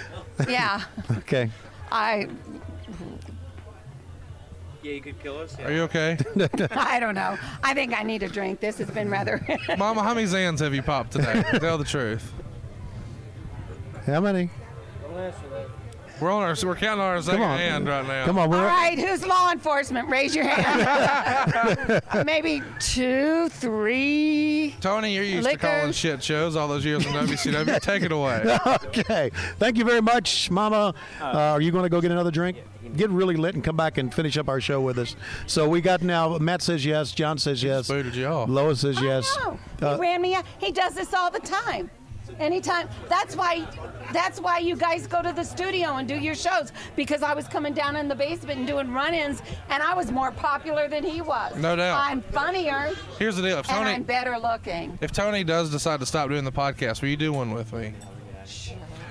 Yeah, 0.49 0.83
okay. 1.19 1.51
I 1.91 2.29
yeah, 4.85 4.93
you 4.93 5.01
could 5.01 5.19
kill 5.23 5.39
us. 5.39 5.59
Are 5.61 5.73
you 5.73 5.83
okay? 5.85 6.19
I 6.73 7.01
don't 7.01 7.15
know. 7.15 7.39
I 7.63 7.73
think 7.73 7.99
I 7.99 8.03
need 8.03 8.23
a 8.23 8.29
drink. 8.29 8.61
This 8.61 8.77
has 8.79 8.91
been 8.91 9.09
rather. 9.09 9.41
Mama, 9.79 10.03
how 10.03 10.13
many 10.13 10.27
Xans 10.27 10.59
have 10.61 10.75
you 10.75 10.83
popped 10.83 11.13
today? 11.13 11.43
Tell 11.59 11.79
the 11.79 11.85
truth. 11.85 12.33
How 14.05 14.21
many? 14.21 14.51
We're 16.25 16.33
on 16.33 16.43
our, 16.43 16.57
we're 16.65 16.75
counting 16.77 17.03
on 17.03 17.17
our 17.17 17.21
second 17.21 17.43
on. 17.43 17.59
hand 17.59 17.87
right 17.87 18.07
now. 18.07 18.25
Come 18.25 18.39
on, 18.39 18.45
All 18.45 18.59
we're 18.59 18.67
right, 18.67 18.99
who's 18.99 19.27
law 19.27 19.53
enforcement? 19.53 20.09
Raise 20.09 20.35
your 20.35 20.47
hand. 20.47 22.01
Maybe 22.25 22.63
two, 22.79 23.51
three. 23.51 24.75
Tony, 24.81 25.15
you're 25.15 25.23
used 25.23 25.45
Liquor. 25.45 25.59
to 25.59 25.67
calling 25.81 25.93
shit 25.93 26.23
shows 26.25 26.57
all 26.57 26.67
those 26.67 26.83
years 26.83 27.05
in 27.05 27.13
WCW. 27.13 27.79
Take 27.83 28.05
it 28.05 28.11
away. 28.13 28.59
okay. 28.87 29.33
Thank 29.59 29.77
you 29.77 29.85
very 29.85 30.01
much, 30.01 30.51
Mama. 30.51 30.95
Uh, 31.21 31.25
are 31.27 31.61
you 31.61 31.71
going 31.71 31.83
to 31.85 31.91
go 31.91 32.01
get 32.01 32.11
another 32.11 32.31
drink? 32.31 32.57
Get 32.97 33.11
really 33.11 33.37
lit 33.37 33.55
and 33.55 33.63
come 33.63 33.77
back 33.77 33.99
and 33.99 34.13
finish 34.15 34.39
up 34.39 34.49
our 34.49 34.63
show 34.63 34.81
with 34.81 34.99
us. 34.99 35.17
So 35.47 35.69
we 35.69 35.83
got 35.83 36.01
now. 36.01 36.39
Matt 36.39 36.63
says 36.63 36.87
yes. 36.87 37.13
John 37.13 37.37
says 37.37 37.63
yes. 37.63 37.89
booted 37.89 38.17
you 38.17 38.29
off. 38.29 38.49
Lois 38.49 38.81
says 38.81 38.99
yes. 38.99 39.31
No, 39.45 39.59
Uh, 39.87 39.97
he 39.97 40.01
ran 40.01 40.23
me 40.23 40.35
out. 40.35 40.47
He 40.57 40.73
does 40.73 40.95
this 40.95 41.13
all 41.13 41.31
the 41.31 41.41
time. 41.41 41.91
Anytime. 42.41 42.89
That's 43.09 43.37
why. 43.37 43.67
That's 44.13 44.39
why 44.39 44.59
you 44.59 44.77
guys 44.77 45.07
go 45.07 45.23
to 45.23 45.33
the 45.33 45.43
studio 45.43 45.95
and 45.97 46.07
do 46.07 46.15
your 46.17 46.35
shows 46.35 46.73
because 46.95 47.23
I 47.23 47.33
was 47.35 47.49
coming 47.49 47.73
down 47.73 47.97
in 47.97 48.07
the 48.07 48.15
basement 48.15 48.59
and 48.59 48.67
doing 48.69 48.93
run-ins, 48.93 49.43
and 49.71 49.83
I 49.83 49.95
was 49.95 50.13
more 50.13 50.31
popular 50.31 50.89
than 50.89 51.03
he 51.03 51.21
was. 51.23 51.57
No 51.57 51.75
doubt. 51.75 51.99
I'm 51.99 52.21
funnier 52.21 52.91
Here's 53.19 53.37
the 53.37 53.43
deal. 53.43 53.59
If 53.59 53.71
and 53.71 53.89
I'm 53.89 54.03
better 54.03 54.39
looking. 54.39 54.99
if 55.01 55.11
Tony 55.11 55.43
does 55.43 55.71
decide 55.71 56.01
to 56.01 56.07
stop 56.07 56.29
doing 56.29 56.45
the 56.45 56.53
podcast, 56.53 57.01
will 57.01 57.09
you 57.09 57.17
do 57.17 57.33
one 57.33 57.53
with 57.55 57.73
me? 57.73 57.95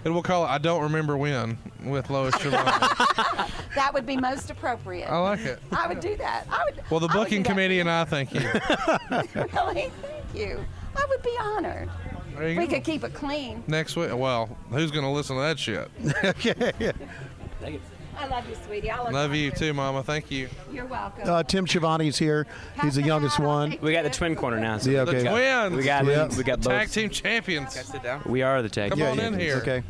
And 0.05 0.13
we'll 0.13 0.23
call 0.23 0.43
it 0.45 0.49
"I 0.49 0.57
Don't 0.57 0.81
Remember 0.83 1.17
When" 1.17 1.57
with 1.85 2.09
Lois 2.09 2.37
Trelawney. 2.37 2.71
That 3.75 3.91
would 3.93 4.05
be 4.05 4.15
most 4.17 4.51
appropriate. 4.51 5.09
I 5.09 5.17
like 5.17 5.39
it. 5.39 5.59
I 5.71 5.87
would 5.87 5.99
do 5.99 6.15
that. 6.17 6.45
I 6.51 6.63
would. 6.65 6.79
Well, 6.91 6.99
the 6.99 7.07
I 7.07 7.13
booking 7.13 7.41
committee 7.43 7.79
and 7.79 7.89
I 7.89 8.05
thank 8.05 8.31
you. 8.33 8.41
Really? 9.09 9.89
Thank 10.01 10.35
you. 10.35 10.63
I 10.95 11.05
would 11.09 11.23
be 11.23 11.35
honored. 11.41 11.89
There 12.37 12.49
you 12.49 12.59
We 12.59 12.65
go. 12.67 12.75
could 12.75 12.83
keep 12.83 13.03
it 13.03 13.13
clean. 13.13 13.63
Next 13.67 13.95
week. 13.95 14.09
Well, 14.15 14.49
who's 14.69 14.91
going 14.91 15.03
to 15.05 15.09
listen 15.11 15.35
to 15.35 15.41
that 15.43 15.59
shit? 15.59 15.89
okay. 16.23 16.93
I 18.15 18.27
love 18.27 18.47
you, 18.47 18.55
sweetie. 18.65 18.91
I 18.91 18.99
love, 18.99 19.11
Love 19.13 19.33
you 19.35 19.51
too, 19.51 19.73
Mama. 19.73 20.03
Thank 20.03 20.29
you. 20.29 20.47
You're 20.71 20.85
welcome. 20.85 21.27
uh, 21.27 21.43
Tim 21.43 21.65
Schiavone's 21.65 22.17
here. 22.17 22.45
He's 22.81 22.95
the 22.95 23.01
youngest 23.01 23.39
one. 23.39 23.77
We 23.81 23.91
got 23.91 24.03
the 24.03 24.09
twin 24.11 24.35
corner 24.35 24.59
now. 24.59 24.77
So 24.77 24.91
Yeah, 24.91 25.03
The 25.03 25.17
okay. 25.17 25.29
twins. 25.29 25.75
We 25.75 25.83
got 25.83 26.05
Yeah. 26.05 26.27
we 26.37 26.43
got 26.43 26.61
both. 26.61 26.71
tag 26.71 26.89
team 26.91 27.09
champions. 27.09 27.75
We 28.25 28.41
are 28.43 28.61
the 28.61 28.69
tag. 28.69 28.91
Come 28.91 28.99
team 28.99 29.07
on 29.07 29.13
in 29.13 29.19
champions. 29.39 29.63
here. 29.63 29.81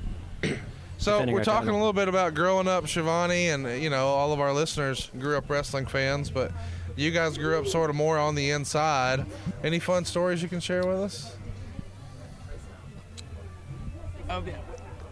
Okay. 0.43 0.59
So 0.97 1.11
Defending 1.13 1.35
we're 1.35 1.43
talking 1.43 1.69
a 1.69 1.73
little 1.77 1.91
bit 1.93 2.07
about 2.07 2.33
growing 2.33 2.67
up, 2.67 2.87
Schiavone, 2.87 3.49
and 3.49 3.81
you 3.83 3.89
know 3.89 4.07
all 4.07 4.31
of 4.31 4.39
our 4.39 4.53
listeners 4.53 5.11
grew 5.19 5.37
up 5.37 5.49
wrestling 5.49 5.85
fans, 5.85 6.29
but 6.29 6.51
you 6.95 7.11
guys 7.11 7.37
grew 7.37 7.59
up 7.59 7.67
sort 7.67 7.89
of 7.89 7.95
more 7.97 8.17
on 8.17 8.35
the 8.35 8.51
inside. 8.51 9.25
Any 9.65 9.79
fun 9.79 10.05
stories 10.05 10.41
you 10.41 10.47
can 10.47 10.61
share 10.61 10.85
with 10.87 10.99
us? 10.99 11.35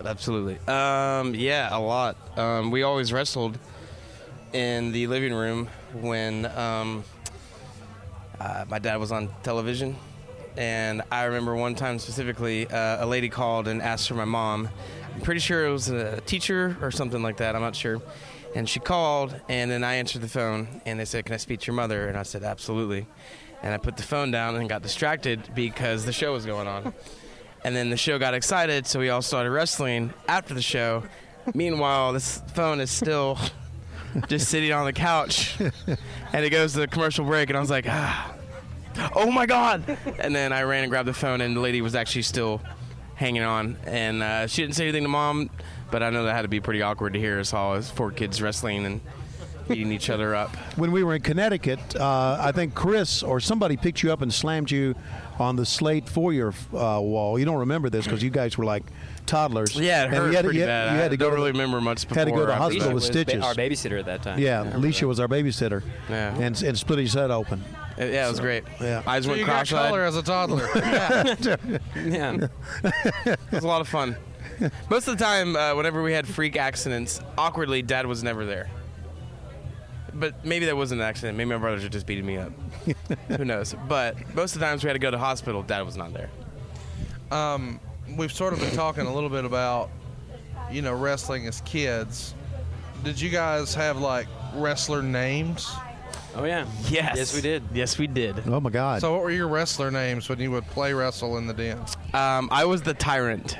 Absolutely. 0.03 0.57
Um, 0.67 1.35
yeah, 1.35 1.69
a 1.71 1.79
lot. 1.79 2.17
Um, 2.37 2.71
we 2.71 2.83
always 2.83 3.13
wrestled 3.13 3.59
in 4.53 4.91
the 4.91 5.07
living 5.07 5.33
room 5.33 5.67
when 5.93 6.45
um, 6.57 7.03
uh, 8.39 8.65
my 8.67 8.79
dad 8.79 8.97
was 8.97 9.11
on 9.11 9.29
television. 9.43 9.95
And 10.57 11.01
I 11.11 11.25
remember 11.25 11.55
one 11.55 11.75
time 11.75 11.99
specifically, 11.99 12.67
uh, 12.67 13.05
a 13.05 13.07
lady 13.07 13.29
called 13.29 13.67
and 13.67 13.81
asked 13.81 14.07
for 14.07 14.15
my 14.15 14.25
mom. 14.25 14.69
I'm 15.13 15.21
pretty 15.21 15.39
sure 15.39 15.65
it 15.65 15.71
was 15.71 15.89
a 15.89 16.19
teacher 16.21 16.77
or 16.81 16.91
something 16.91 17.21
like 17.21 17.37
that. 17.37 17.55
I'm 17.55 17.61
not 17.61 17.75
sure. 17.75 18.01
And 18.53 18.67
she 18.67 18.79
called, 18.79 19.39
and 19.47 19.71
then 19.71 19.83
I 19.83 19.95
answered 19.95 20.21
the 20.21 20.27
phone, 20.27 20.81
and 20.85 20.99
they 20.99 21.05
said, 21.05 21.25
"Can 21.25 21.33
I 21.33 21.37
speak 21.37 21.61
to 21.61 21.67
your 21.67 21.75
mother?" 21.75 22.09
And 22.09 22.17
I 22.17 22.23
said, 22.23 22.43
"Absolutely." 22.43 23.07
And 23.63 23.73
I 23.73 23.77
put 23.77 23.95
the 23.95 24.03
phone 24.03 24.31
down 24.31 24.57
and 24.57 24.67
got 24.67 24.81
distracted 24.81 25.51
because 25.55 26.03
the 26.03 26.11
show 26.11 26.33
was 26.33 26.45
going 26.45 26.67
on. 26.67 26.93
And 27.63 27.75
then 27.75 27.89
the 27.89 27.97
show 27.97 28.17
got 28.17 28.33
excited, 28.33 28.87
so 28.87 28.99
we 28.99 29.09
all 29.09 29.21
started 29.21 29.51
wrestling 29.51 30.13
after 30.27 30.53
the 30.53 30.61
show. 30.61 31.03
Meanwhile, 31.53 32.13
this 32.13 32.41
phone 32.53 32.79
is 32.79 32.89
still 32.89 33.37
just 34.27 34.49
sitting 34.49 34.71
on 34.71 34.85
the 34.85 34.93
couch, 34.93 35.59
and 35.59 36.45
it 36.45 36.49
goes 36.49 36.73
to 36.73 36.79
the 36.79 36.87
commercial 36.87 37.23
break, 37.23 37.49
and 37.49 37.57
I 37.57 37.59
was 37.59 37.69
like, 37.69 37.85
ah, 37.87 38.33
oh 39.15 39.31
my 39.31 39.45
god! 39.45 39.97
And 40.19 40.35
then 40.35 40.53
I 40.53 40.63
ran 40.63 40.83
and 40.83 40.91
grabbed 40.91 41.07
the 41.07 41.13
phone, 41.13 41.41
and 41.41 41.55
the 41.55 41.59
lady 41.59 41.81
was 41.81 41.95
actually 41.95 42.23
still 42.23 42.61
hanging 43.15 43.43
on, 43.43 43.77
and 43.85 44.23
uh, 44.23 44.47
she 44.47 44.63
didn't 44.63 44.75
say 44.75 44.85
anything 44.85 45.03
to 45.03 45.09
mom, 45.09 45.49
but 45.91 46.01
I 46.01 46.09
know 46.09 46.23
that 46.23 46.33
had 46.33 46.41
to 46.41 46.47
be 46.47 46.59
pretty 46.59 46.81
awkward 46.81 47.13
to 47.13 47.19
hear 47.19 47.39
us 47.39 47.53
all 47.53 47.75
as 47.75 47.91
four 47.91 48.11
kids 48.11 48.41
wrestling 48.41 48.85
and 48.85 49.01
beating 49.67 49.91
each 49.91 50.09
other 50.09 50.33
up. 50.35 50.55
When 50.75 50.91
we 50.91 51.03
were 51.03 51.15
in 51.15 51.21
Connecticut, 51.21 51.95
uh, 51.95 52.37
I 52.39 52.51
think 52.51 52.73
Chris 52.73 53.23
or 53.23 53.39
somebody 53.39 53.77
picked 53.77 54.01
you 54.03 54.11
up 54.11 54.21
and 54.21 54.33
slammed 54.33 54.71
you 54.71 54.95
on 55.39 55.55
the 55.55 55.65
slate 55.65 56.07
foyer 56.09 56.49
uh, 56.73 56.99
wall. 57.01 57.37
You 57.39 57.45
don't 57.45 57.59
remember 57.59 57.89
this 57.89 58.05
because 58.05 58.21
you 58.23 58.29
guys 58.29 58.57
were 58.57 58.65
like 58.65 58.83
toddlers. 59.25 59.75
Yeah, 59.79 60.03
it 60.03 60.05
And 60.07 60.15
hurt 60.15 60.27
you 60.29 60.35
had, 60.35 60.43
pretty 60.45 60.59
you 60.59 60.65
had- 60.65 60.67
bad. 60.89 60.95
you 60.95 61.01
had 61.01 61.11
to 61.11 61.17
go 61.17 61.25
don't 61.25 61.31
to 61.31 61.35
really 61.41 61.51
the- 61.51 61.59
remember 61.59 61.81
much 61.81 62.03
Had 62.05 62.25
to 62.25 62.31
go 62.31 62.45
to 62.45 62.51
or 62.51 62.55
hospital 62.55 62.81
after. 62.83 62.93
with 62.95 63.03
was 63.03 63.07
ba- 63.09 63.13
stitches. 63.13 63.43
our 63.43 63.53
babysitter 63.55 63.99
at 63.99 64.05
that 64.05 64.23
time. 64.23 64.39
Yeah, 64.39 64.61
I 64.63 64.71
Alicia 64.71 65.01
that. 65.01 65.07
was 65.07 65.19
our 65.19 65.27
babysitter. 65.27 65.83
Yeah. 66.09 66.35
And, 66.37 66.61
and 66.61 66.77
split 66.77 66.99
his 66.99 67.13
head 67.13 67.31
open. 67.31 67.63
Uh, 67.99 68.05
Yeah, 68.05 68.27
it 68.27 68.29
was 68.31 68.39
great. 68.39 68.63
Yeah. 68.79 69.03
Eyes 69.07 69.23
So 69.23 69.29
went 69.29 69.39
you 69.41 69.45
got 69.45 69.67
cross-eyed. 69.67 69.87
color 69.89 70.03
as 70.03 70.15
a 70.15 70.23
toddler. 70.23 70.67
Yeah. 71.95 72.47
it 73.25 73.39
was 73.51 73.63
a 73.63 73.67
lot 73.67 73.81
of 73.81 73.87
fun. 73.87 74.15
Most 74.89 75.07
of 75.07 75.17
the 75.17 75.23
time, 75.23 75.55
uh, 75.55 75.73
whenever 75.75 76.03
we 76.03 76.13
had 76.13 76.27
freak 76.27 76.55
accidents, 76.55 77.19
awkwardly, 77.37 77.81
Dad 77.81 78.05
was 78.05 78.23
never 78.23 78.45
there. 78.45 78.69
But 80.13 80.45
maybe 80.45 80.65
that 80.65 80.75
wasn't 80.75 81.01
an 81.01 81.07
accident. 81.07 81.37
Maybe 81.37 81.49
my 81.51 81.57
brothers 81.57 81.83
are 81.85 81.89
just 81.89 82.05
beating 82.05 82.25
me 82.25 82.37
up. 82.37 82.51
Who 83.37 83.45
knows? 83.45 83.75
But 83.87 84.15
most 84.35 84.53
of 84.55 84.59
the 84.59 84.65
times 84.65 84.83
we 84.83 84.87
had 84.87 84.93
to 84.93 84.99
go 84.99 85.09
to 85.11 85.17
hospital, 85.17 85.63
Dad 85.63 85.81
was 85.85 85.95
not 85.97 86.13
there. 86.13 86.29
um, 87.31 87.79
we've 88.17 88.31
sort 88.33 88.51
of 88.53 88.59
been 88.59 88.75
talking 88.75 89.05
a 89.05 89.13
little 89.13 89.29
bit 89.29 89.45
about, 89.45 89.89
you 90.69 90.81
know, 90.81 90.93
wrestling 90.93 91.47
as 91.47 91.61
kids. 91.61 92.33
Did 93.03 93.19
you 93.21 93.29
guys 93.29 93.73
have 93.75 93.97
like 93.99 94.27
wrestler 94.55 95.01
names? 95.01 95.71
Oh 96.35 96.43
yeah. 96.43 96.65
Yes. 96.89 97.15
Yes, 97.17 97.35
we 97.35 97.41
did. 97.41 97.63
Yes, 97.73 97.97
we 97.97 98.07
did. 98.07 98.43
Oh 98.47 98.59
my 98.59 98.69
God. 98.69 99.01
So 99.01 99.13
what 99.13 99.21
were 99.21 99.31
your 99.31 99.47
wrestler 99.47 99.91
names 99.91 100.27
when 100.29 100.39
you 100.39 100.51
would 100.51 100.65
play 100.67 100.93
wrestle 100.93 101.37
in 101.37 101.47
the 101.47 101.53
den? 101.53 101.79
Um, 102.13 102.49
I 102.51 102.65
was 102.65 102.81
the 102.81 102.93
tyrant. 102.93 103.57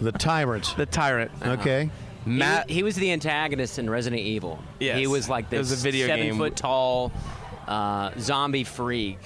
the 0.00 0.12
tyrant. 0.12 0.74
The 0.76 0.86
tyrant. 0.86 1.30
Okay. 1.42 1.90
Matt. 2.26 2.68
He, 2.68 2.76
he 2.76 2.82
was 2.82 2.96
the 2.96 3.12
antagonist 3.12 3.78
in 3.78 3.88
Resident 3.88 4.22
Evil. 4.22 4.58
Yes. 4.78 4.98
He 4.98 5.06
was 5.06 5.28
like 5.28 5.50
this 5.50 5.58
was 5.70 5.72
a 5.72 5.76
video 5.76 6.06
seven 6.06 6.26
game. 6.26 6.36
foot 6.38 6.56
tall 6.56 7.12
uh, 7.66 8.10
zombie 8.18 8.64
freak 8.64 9.18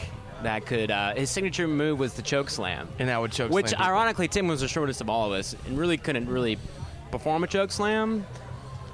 that 0.42 0.66
could. 0.66 0.90
Uh, 0.90 1.14
his 1.14 1.30
signature 1.30 1.66
move 1.66 1.98
was 1.98 2.14
the 2.14 2.22
choke 2.22 2.50
slam, 2.50 2.88
and 2.98 3.08
that 3.08 3.20
would 3.20 3.32
choke 3.32 3.50
Which, 3.50 3.68
slam 3.68 3.78
people. 3.80 3.92
ironically, 3.94 4.28
Tim 4.28 4.46
was 4.48 4.60
the 4.60 4.68
shortest 4.68 5.00
of 5.00 5.08
all 5.08 5.26
of 5.26 5.32
us 5.38 5.56
and 5.66 5.78
really 5.78 5.96
couldn't 5.96 6.28
really 6.28 6.58
perform 7.10 7.44
a 7.44 7.46
choke 7.46 7.70
slam. 7.72 8.26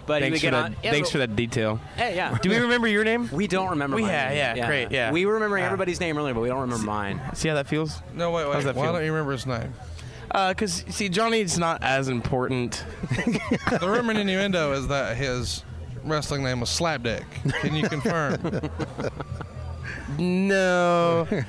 But 0.06 0.22
Thanks 0.22 0.38
for 0.38 0.42
get 0.42 0.50
that. 0.52 0.64
on. 0.64 0.76
yeah, 0.82 0.90
thanks 0.90 1.08
but- 1.08 1.12
for 1.12 1.18
that 1.18 1.36
detail. 1.36 1.76
Hey, 1.94 2.16
yeah. 2.16 2.36
Do 2.42 2.48
we 2.50 2.56
remember 2.58 2.88
your 2.88 3.04
name? 3.04 3.28
We 3.32 3.46
don't 3.46 3.70
remember. 3.70 3.94
We- 3.96 4.02
my 4.02 4.08
yeah, 4.10 4.28
name. 4.28 4.56
yeah, 4.56 4.66
great, 4.66 4.90
yeah. 4.90 5.12
We 5.12 5.24
were 5.24 5.34
remembering 5.34 5.60
Yeah. 5.62 5.66
everybody's 5.66 6.00
name 6.00 6.18
earlier, 6.18 6.34
but 6.34 6.40
we 6.40 6.48
don't 6.48 6.62
remember 6.62 6.84
mine. 6.84 7.20
See 7.34 7.48
how 7.48 7.54
that 7.54 7.68
feels? 7.68 8.00
No, 8.14 8.32
wait, 8.32 8.44
How's 8.44 8.56
wait. 8.56 8.64
that 8.64 8.74
Why 8.74 8.84
feel? 8.86 8.92
don't 8.94 9.04
you 9.04 9.12
remember 9.12 9.32
his 9.32 9.46
name? 9.46 9.72
Uh, 10.30 10.50
because 10.50 10.84
see, 10.88 11.08
Johnny's 11.08 11.58
not 11.58 11.82
as 11.82 12.08
important. 12.08 12.84
the 13.10 13.80
rumor 13.82 14.10
and 14.10 14.20
innuendo 14.20 14.72
is 14.72 14.88
that 14.88 15.16
his 15.16 15.64
wrestling 16.04 16.42
name 16.44 16.60
was 16.60 16.68
Slapdick. 16.70 17.24
Can 17.60 17.74
you 17.74 17.88
confirm? 17.88 18.60
No. 20.18 21.26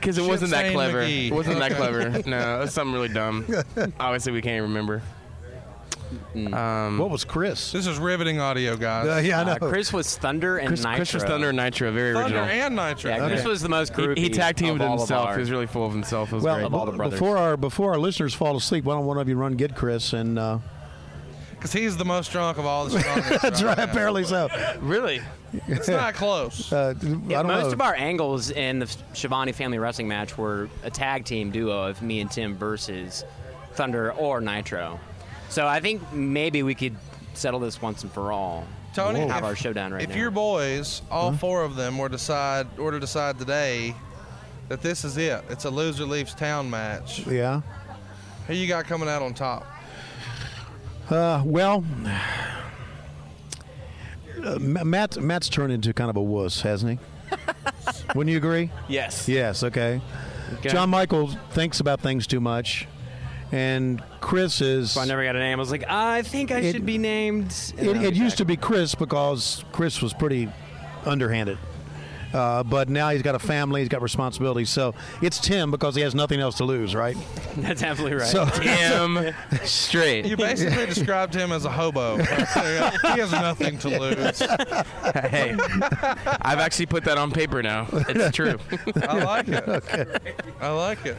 Because 0.00 0.18
it 0.18 0.26
wasn't 0.26 0.50
that 0.50 0.72
clever. 0.72 1.02
McGee. 1.02 1.28
It 1.28 1.32
wasn't 1.32 1.60
that 1.60 1.76
clever. 1.76 2.28
No, 2.28 2.62
it's 2.62 2.72
something 2.72 2.92
really 2.92 3.06
dumb. 3.06 3.46
Obviously, 4.00 4.32
we 4.32 4.42
can't 4.42 4.62
remember. 4.62 5.00
Um, 6.34 6.98
what 6.98 7.10
was 7.10 7.24
Chris? 7.24 7.72
This 7.72 7.86
is 7.86 7.98
riveting 7.98 8.40
audio, 8.40 8.76
guys. 8.76 9.06
Uh, 9.06 9.20
yeah, 9.22 9.40
I 9.40 9.44
know. 9.44 9.52
Uh, 9.52 9.68
Chris 9.68 9.92
was 9.92 10.16
Thunder 10.16 10.56
and 10.58 10.68
Chris, 10.68 10.80
Nitro. 10.82 10.96
Chris 10.96 11.14
was 11.14 11.24
Thunder 11.24 11.48
and 11.50 11.56
Nitro, 11.58 11.92
very 11.92 12.14
Thunder 12.14 12.38
original. 12.38 12.64
and 12.66 12.76
Nitro. 12.76 13.10
Yeah, 13.10 13.18
Chris 13.28 13.40
Okay. 13.40 13.48
was 13.50 13.60
the 13.60 13.68
most 13.68 13.94
He, 13.94 14.02
groupie. 14.02 14.18
he 14.18 14.28
tag 14.30 14.56
teamed 14.56 14.80
with 14.80 14.88
himself. 14.88 15.28
our- 15.28 15.34
He 15.34 15.40
was 15.40 15.50
really 15.50 15.66
full 15.66 15.84
of 15.84 15.92
himself. 15.92 16.32
It 16.32 16.36
was 16.36 16.44
Well, 16.44 16.54
great. 16.56 16.64
Of 16.66 16.74
all 16.74 16.86
the 16.86 16.92
brothers. 16.92 17.18
before 17.20 17.36
our 17.36 17.56
before 17.58 17.92
our 17.92 17.98
listeners 17.98 18.32
fall 18.32 18.56
asleep, 18.56 18.84
why 18.84 18.94
don't 18.94 19.04
one 19.04 19.18
of 19.18 19.28
you 19.28 19.36
run 19.36 19.54
get 19.56 19.74
Chris 19.74 20.12
and 20.14 20.38
uh, 20.38 20.58
Because 21.50 21.72
he's 21.74 21.96
the 21.98 22.04
most 22.06 22.32
drunk 22.32 22.56
of 22.58 22.64
all 22.66 22.86
the 22.86 22.98
Schiavone's 23.02 23.42
that's 23.42 23.62
right, 23.62 23.76
now. 23.76 23.84
apparently 23.84 24.24
so. 24.24 24.48
Really? 24.80 25.20
It's 25.68 25.86
not 25.88 26.14
close. 26.14 26.72
Uh, 26.72 26.94
I 26.98 27.04
Yeah, 27.28 27.42
don't 27.42 27.46
most 27.48 27.66
know. 27.66 27.72
of 27.72 27.80
our 27.82 27.94
angles 27.94 28.50
in 28.50 28.78
the 28.78 28.86
Schiavone 29.12 29.52
family 29.52 29.78
wrestling 29.78 30.08
match 30.08 30.38
were 30.38 30.70
a 30.82 30.88
tag 30.90 31.26
team 31.26 31.50
duo 31.50 31.88
of 31.88 32.00
me 32.00 32.20
and 32.20 32.30
Tim 32.30 32.56
versus 32.56 33.22
Thunder 33.74 34.12
or 34.14 34.40
Nitro. 34.40 34.98
So 35.52 35.66
I 35.66 35.80
think 35.80 36.00
maybe 36.14 36.62
we 36.62 36.74
could 36.74 36.96
settle 37.34 37.60
this 37.60 37.82
once 37.82 38.02
and 38.04 38.10
for 38.10 38.32
all. 38.32 38.66
Tony, 38.94 39.20
have 39.20 39.38
if- 39.38 39.44
our 39.44 39.54
showdown 39.54 39.92
right 39.92 40.02
if 40.02 40.08
now. 40.08 40.16
your 40.16 40.30
boys, 40.30 41.02
all 41.10 41.32
four 41.34 41.62
of 41.62 41.76
them, 41.76 41.98
were 41.98 42.08
decide 42.08 42.66
or 42.78 42.90
to 42.90 42.98
decide 42.98 43.38
today 43.38 43.94
that 44.68 44.80
this 44.80 45.04
is 45.04 45.18
it, 45.18 45.44
it's 45.50 45.66
a 45.66 45.70
loser 45.70 46.06
leaves 46.06 46.34
town 46.34 46.70
match. 46.70 47.26
yeah. 47.26 47.60
Who 48.46 48.54
you 48.54 48.66
got 48.66 48.86
coming 48.86 49.10
out 49.10 49.20
on 49.20 49.34
top? 49.34 49.66
Uh, 51.10 51.42
well, 51.44 51.84
uh, 54.42 54.58
Matt 54.58 55.20
Matt's 55.20 55.50
turned 55.50 55.72
into 55.72 55.92
kind 55.92 56.08
of 56.08 56.16
a 56.16 56.22
wuss, 56.22 56.62
hasn't 56.62 56.98
he? 56.98 57.36
Wouldn't 58.14 58.30
you 58.30 58.38
agree? 58.38 58.70
Yes. 58.88 59.28
Yes. 59.28 59.62
Okay. 59.62 60.00
Okay. 60.54 60.70
John 60.70 60.88
Michael 60.88 61.28
thinks 61.50 61.80
about 61.80 62.00
things 62.00 62.26
too 62.26 62.40
much, 62.40 62.88
and 63.52 64.02
Chris 64.22 64.62
is. 64.62 64.92
So 64.92 65.02
I 65.02 65.04
never 65.04 65.22
got 65.22 65.36
a 65.36 65.38
name. 65.40 65.58
I 65.58 65.60
was 65.60 65.70
like, 65.70 65.84
I 65.86 66.22
think 66.22 66.50
I 66.50 66.60
It- 66.60 66.72
should 66.72 66.86
be 66.86 66.96
named. 66.96 67.54
It, 67.76 67.96
it 67.96 68.14
used 68.14 68.38
to 68.38 68.46
be 68.46 68.56
Chris 68.56 68.94
because 68.94 69.62
Chris 69.72 70.00
was 70.00 70.14
pretty 70.14 70.48
underhanded. 71.04 71.58
Uh, 72.32 72.62
but 72.62 72.88
now 72.88 73.10
he's 73.10 73.22
got 73.22 73.34
a 73.34 73.38
family, 73.38 73.80
he's 73.80 73.88
got 73.88 74.02
responsibilities. 74.02 74.70
So 74.70 74.94
it's 75.20 75.38
Tim 75.38 75.70
because 75.70 75.94
he 75.94 76.00
has 76.02 76.14
nothing 76.14 76.40
else 76.40 76.56
to 76.58 76.64
lose, 76.64 76.94
right? 76.94 77.16
That's 77.56 77.82
absolutely 77.82 78.18
right. 78.18 78.28
So 78.28 78.46
Damn 78.62 79.34
straight. 79.64 80.24
You 80.26 80.36
basically 80.36 80.86
described 80.94 81.34
him 81.34 81.52
as 81.52 81.64
a 81.64 81.70
hobo. 81.70 82.16
he 82.22 82.24
has 83.20 83.32
nothing 83.32 83.78
to 83.78 83.88
lose. 83.88 84.38
hey, 84.38 85.54
I've 86.42 86.58
actually 86.58 86.86
put 86.86 87.04
that 87.04 87.18
on 87.18 87.30
paper 87.32 87.62
now. 87.62 87.86
It's 87.92 88.34
true. 88.34 88.58
I 89.08 89.22
like 89.22 89.48
it. 89.48 89.68
Okay. 89.68 90.06
I 90.60 90.70
like 90.70 90.98
it. 91.04 91.16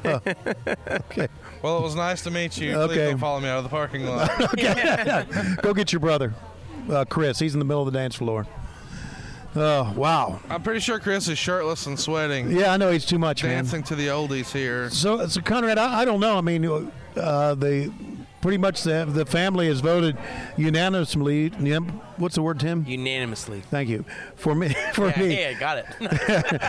okay. 0.90 1.28
Well, 1.62 1.78
it 1.78 1.82
was 1.82 1.96
nice 1.96 2.22
to 2.24 2.32
meet 2.32 2.58
you. 2.58 2.74
Please 2.74 2.84
Okay. 2.94 3.10
don't 3.12 3.18
follow 3.20 3.40
me 3.40 3.48
out 3.50 3.58
of 3.60 3.64
the 3.64 3.70
parking 3.70 4.06
lot. 4.06 4.30
okay. 4.54 5.26
go 5.62 5.74
get 5.74 5.92
your 5.94 6.00
brother, 6.00 6.34
uh, 6.90 7.06
Chris. 7.06 7.40
He's 7.40 7.54
in 7.54 7.60
the 7.60 7.66
middle 7.66 7.86
of 7.86 7.92
the 7.92 7.98
dance 7.98 8.16
floor. 8.16 8.46
Oh 9.56 9.94
wow! 9.96 10.40
I'm 10.50 10.64
pretty 10.64 10.80
sure 10.80 11.00
Chris 11.00 11.28
is 11.28 11.38
shirtless 11.38 11.86
and 11.86 12.00
sweating. 12.00 12.50
Yeah, 12.52 12.74
I 12.74 12.78
know 12.78 12.92
he's 12.92 13.06
too 13.06 13.20
much, 13.20 13.44
man. 13.44 13.52
Dancing 13.64 13.84
to 13.84 13.96
the 13.96 14.08
oldies 14.08 14.52
here. 14.52 14.90
So, 14.90 15.28
so 15.28 15.42
Conrad, 15.42 15.78
I, 15.78 16.02
I 16.02 16.06
don't 16.06 16.20
know. 16.20 16.38
I 16.38 16.42
mean, 16.42 16.66
uh, 17.16 17.54
the 17.56 17.92
pretty 18.42 18.58
much 18.58 18.82
the 18.84 19.06
the 19.08 19.26
family 19.28 19.68
has 19.68 19.80
voted 19.80 20.18
unanimously. 20.58 21.52
yep, 21.60 21.84
What's 22.18 22.34
the 22.36 22.42
word, 22.42 22.60
Tim? 22.60 22.84
Unanimously. 22.88 23.62
Thank 23.62 23.90
you 23.90 24.06
for 24.36 24.56
me 24.56 24.70
for 24.94 25.10
Yeah, 25.10 25.20
me 25.20 25.40
yeah, 25.42 25.50
I 25.50 25.54
got 25.60 25.78
it. 25.78 26.64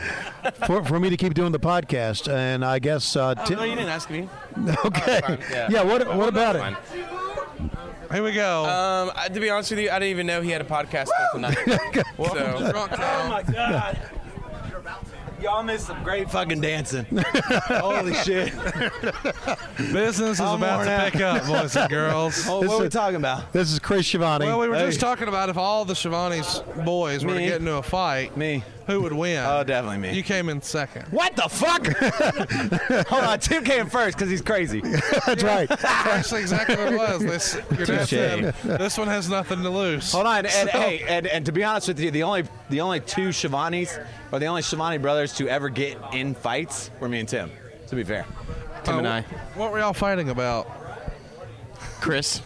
for, 0.67 0.85
for 0.85 1.01
me 1.01 1.09
to 1.11 1.17
keep 1.17 1.33
doing 1.35 1.53
the 1.53 1.59
podcast. 1.61 2.31
And 2.33 2.65
I 2.65 2.79
guess 2.81 3.17
uh, 3.17 3.35
Oh, 3.37 3.45
Tim. 3.47 3.59
no, 3.59 3.65
you 3.65 3.75
didn't 3.77 3.89
ask 3.91 4.11
me. 4.11 4.29
okay. 4.85 5.21
fine. 5.21 5.39
yeah. 5.51 5.69
Yeah. 5.71 5.83
What 5.83 6.07
what 6.17 6.29
about 6.29 6.57
it? 6.57 6.61
Fine. 6.61 6.77
Here 8.15 8.23
we 8.23 8.33
go. 8.33 8.65
Um, 8.65 9.11
I- 9.17 9.29
to 9.29 9.41
be 9.41 9.51
honest 9.51 9.71
with 9.71 9.81
you, 9.81 9.91
I 9.91 9.95
didn't 9.99 10.11
even 10.11 10.27
know 10.27 10.41
he 10.41 10.51
had 10.51 10.61
a 10.61 10.65
podcast 10.65 11.09
till 11.33 11.41
tonight. 11.41 11.57
Welcome 12.17 12.39
to 12.39 12.59
so, 12.67 12.71
Drunk 12.73 12.93
Town. 12.93 13.45
God. 13.53 13.99
Y'all 15.43 15.63
missed 15.65 15.89
some 15.89 16.03
great 16.05 16.31
fucking 16.31 16.61
dancing. 16.61 17.05
Holy 17.67 18.15
shit. 18.15 18.55
Business 19.77 20.21
is 20.21 20.41
I'm 20.41 20.57
about 20.63 20.77
worn 20.79 20.87
to 20.87 20.93
out. 20.93 21.13
pick 21.13 21.21
up, 21.21 21.47
boys 21.47 21.77
and 21.77 21.91
girls. 21.91 22.47
Oh, 22.49 22.61
what 22.61 22.71
are 22.81 22.83
we 22.85 22.89
talking 22.89 23.17
about? 23.17 23.53
This 23.53 23.71
is 23.73 23.79
Chris 23.79 24.07
Schiavone. 24.07 24.47
Well, 24.47 24.61
we 24.61 24.69
were 24.69 24.77
Hey. 24.77 24.87
just 24.87 25.01
talking 25.01 25.29
about 25.29 25.51
if 25.51 25.59
all 25.59 25.85
the 25.85 25.95
Schiavone's 25.95 26.61
boys 26.85 27.25
were 27.25 27.33
to 27.35 27.39
Me. 27.41 27.47
get 27.47 27.61
into 27.61 27.75
a 27.75 27.83
fight, 27.83 28.37
Me. 28.39 28.63
Who 28.87 29.01
would 29.01 29.13
win. 29.15 29.43
Oh, 29.47 29.65
definitely 29.65 29.97
me. 29.99 30.15
You 30.15 30.23
came 30.23 30.49
in 30.51 30.61
second. 30.61 31.07
What 31.11 31.35
the 31.37 31.49
fuck? 31.49 31.87
Hold 33.09 33.25
on, 33.25 33.39
Tim 33.39 33.65
came 33.65 33.87
first 33.87 34.17
because 34.19 34.29
he's 34.31 34.43
crazy. 34.43 34.81
That's 34.81 35.43
right. 35.43 35.67
That's 35.69 35.85
actually 35.85 36.43
exactly 36.43 36.77
what 36.77 36.93
it 36.93 36.97
was. 36.99 37.21
This, 37.25 37.55
your 37.77 37.87
dad 37.87 38.05
said, 38.09 38.55
this 38.63 38.99
one 38.99 39.09
has 39.09 39.31
nothing 39.31 39.63
to 39.63 39.71
lose. 39.71 40.13
Hold 40.13 40.27
on, 40.27 40.45
and 40.45 40.51
So- 40.71 40.79
hey, 40.79 41.03
and, 41.09 41.27
and 41.27 41.47
to 41.47 41.53
be 41.53 41.65
honest 41.65 41.89
with 41.89 41.99
you, 41.99 42.11
the 42.11 42.25
only 42.25 42.45
the 42.69 42.81
only 42.83 43.01
two 43.01 43.33
Schiavone's 43.33 43.99
or 44.33 44.39
the 44.39 44.47
only 44.47 44.61
Schiavone 44.63 44.99
brothers 44.99 45.33
to 45.37 45.49
ever 45.49 45.69
get 45.71 45.97
in 46.13 46.35
fights 46.35 46.91
were 47.01 47.09
me 47.09 47.21
and 47.21 47.29
Tim. 47.29 47.51
To 47.89 47.97
be 47.97 48.05
fair, 48.05 48.27
Tim 48.85 48.99
and 48.99 49.07
Uh, 49.07 49.11
I. 49.11 49.21
What 49.55 49.73
were 49.73 49.79
y'all 49.79 49.93
fighting 49.95 50.29
about? 50.29 50.69
Chris. 52.01 52.43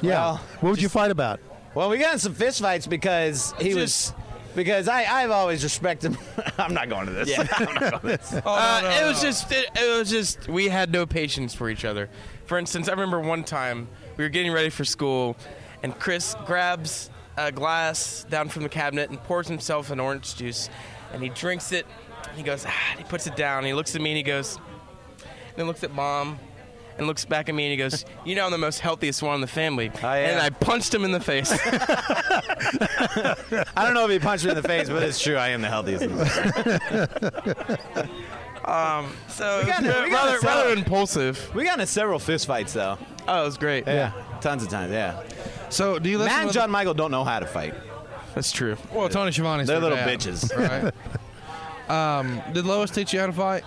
Yeah. 0.00 0.12
Well, 0.12 0.36
what 0.60 0.70
would 0.70 0.82
you 0.82 0.88
fight 0.88 1.10
about? 1.10 1.40
Well, 1.74 1.90
we 1.90 1.98
got 1.98 2.14
in 2.14 2.18
some 2.18 2.32
fist 2.34 2.60
fights 2.62 2.86
because 2.86 3.52
he 3.60 3.74
was 3.74 4.14
because 4.56 4.88
I 4.88 5.04
I've 5.04 5.30
always 5.30 5.62
respected. 5.62 6.16
I'm 6.58 6.74
not 6.74 6.88
going 6.88 7.06
to 7.06 7.12
this. 7.12 7.28
Yeah. 7.28 7.46
I'm 7.52 7.74
not 7.74 7.80
going 7.80 8.00
to 8.00 8.06
this. 8.06 8.32
uh, 8.32 8.98
it 9.00 9.06
was 9.06 9.22
just 9.22 9.52
it, 9.52 9.70
it 9.76 9.98
was 9.98 10.10
just 10.10 10.48
we 10.48 10.68
had 10.68 10.90
no 10.90 11.06
patience 11.06 11.54
for 11.54 11.70
each 11.70 11.84
other. 11.84 12.08
For 12.46 12.58
instance, 12.58 12.88
I 12.88 12.92
remember 12.92 13.20
one 13.20 13.44
time 13.44 13.86
we 14.16 14.24
were 14.24 14.30
getting 14.30 14.52
ready 14.52 14.70
for 14.70 14.84
school, 14.84 15.36
and 15.84 15.96
Chris 15.98 16.34
grabs 16.46 17.10
a 17.36 17.52
glass 17.52 18.26
down 18.28 18.48
from 18.48 18.62
the 18.62 18.68
cabinet 18.68 19.10
and 19.10 19.22
pours 19.22 19.46
himself 19.46 19.90
an 19.90 20.00
orange 20.00 20.34
juice, 20.34 20.70
and 21.12 21.22
he 21.22 21.28
drinks 21.28 21.70
it. 21.70 21.86
And 22.28 22.36
he 22.36 22.42
goes, 22.42 22.64
ah, 22.66 22.90
and 22.90 22.98
he 22.98 23.04
puts 23.04 23.26
it 23.26 23.36
down. 23.36 23.58
And 23.58 23.66
he 23.66 23.74
looks 23.74 23.94
at 23.94 24.00
me 24.00 24.10
and 24.10 24.16
he 24.16 24.22
goes, 24.22 24.56
and 24.56 25.56
then 25.56 25.66
looks 25.66 25.84
at 25.84 25.92
mom. 25.94 26.38
And 26.98 27.06
looks 27.06 27.24
back 27.26 27.48
at 27.50 27.54
me 27.54 27.64
and 27.64 27.70
he 27.72 27.76
goes, 27.76 28.04
"You 28.24 28.34
know 28.36 28.46
I'm 28.46 28.50
the 28.50 28.56
most 28.58 28.80
healthiest 28.80 29.22
one 29.22 29.34
in 29.34 29.40
the 29.42 29.46
family." 29.46 29.90
I 30.02 30.18
And 30.18 30.40
I 30.40 30.48
punched 30.50 30.94
him 30.94 31.04
in 31.04 31.12
the 31.12 31.20
face. 31.20 31.52
I 33.76 33.84
don't 33.84 33.92
know 33.94 34.04
if 34.06 34.10
he 34.10 34.18
punched 34.18 34.44
me 34.44 34.50
in 34.50 34.56
the 34.56 34.62
face, 34.62 34.88
but 34.88 35.02
it's 35.02 35.20
true. 35.20 35.36
I 35.36 35.48
am 35.48 35.60
the 35.62 35.68
healthiest. 35.68 36.04
in 36.04 36.16
the 36.16 37.78
Um, 38.64 39.12
so 39.28 39.60
We 39.60 39.66
got 39.66 39.80
in- 39.84 39.90
it's 39.90 40.00
we 40.02 40.10
got 40.10 40.24
rather, 40.26 40.38
several- 40.40 40.56
rather 40.64 40.72
impulsive. 40.72 41.54
We 41.54 41.62
got 41.64 41.74
into 41.74 41.86
several 41.86 42.18
fist 42.18 42.46
fights 42.46 42.72
though. 42.72 42.98
Oh, 43.28 43.42
it 43.42 43.44
was 43.44 43.56
great. 43.58 43.86
Yeah, 43.86 44.10
tons 44.40 44.62
of 44.64 44.68
times. 44.70 44.90
Yeah. 44.92 45.22
So 45.68 45.98
do 46.00 46.10
you 46.10 46.18
Matt 46.18 46.28
to 46.30 46.34
and 46.34 46.48
the- 46.48 46.52
John 46.54 46.70
Michael 46.70 46.94
don't 46.94 47.10
know 47.12 47.22
how 47.24 47.38
to 47.38 47.46
fight. 47.46 47.74
That's 48.34 48.50
true. 48.50 48.76
Well, 48.92 49.08
Tony 49.08 49.30
Schiavone's 49.30 49.68
They're 49.68 49.78
little 49.80 49.96
dad, 49.96 50.18
bitches. 50.18 50.50
Right. 50.56 50.92
um, 52.18 52.42
did 52.52 52.64
Lois 52.66 52.90
teach 52.90 53.12
you 53.14 53.20
how 53.20 53.26
to 53.26 53.32
fight? 53.32 53.62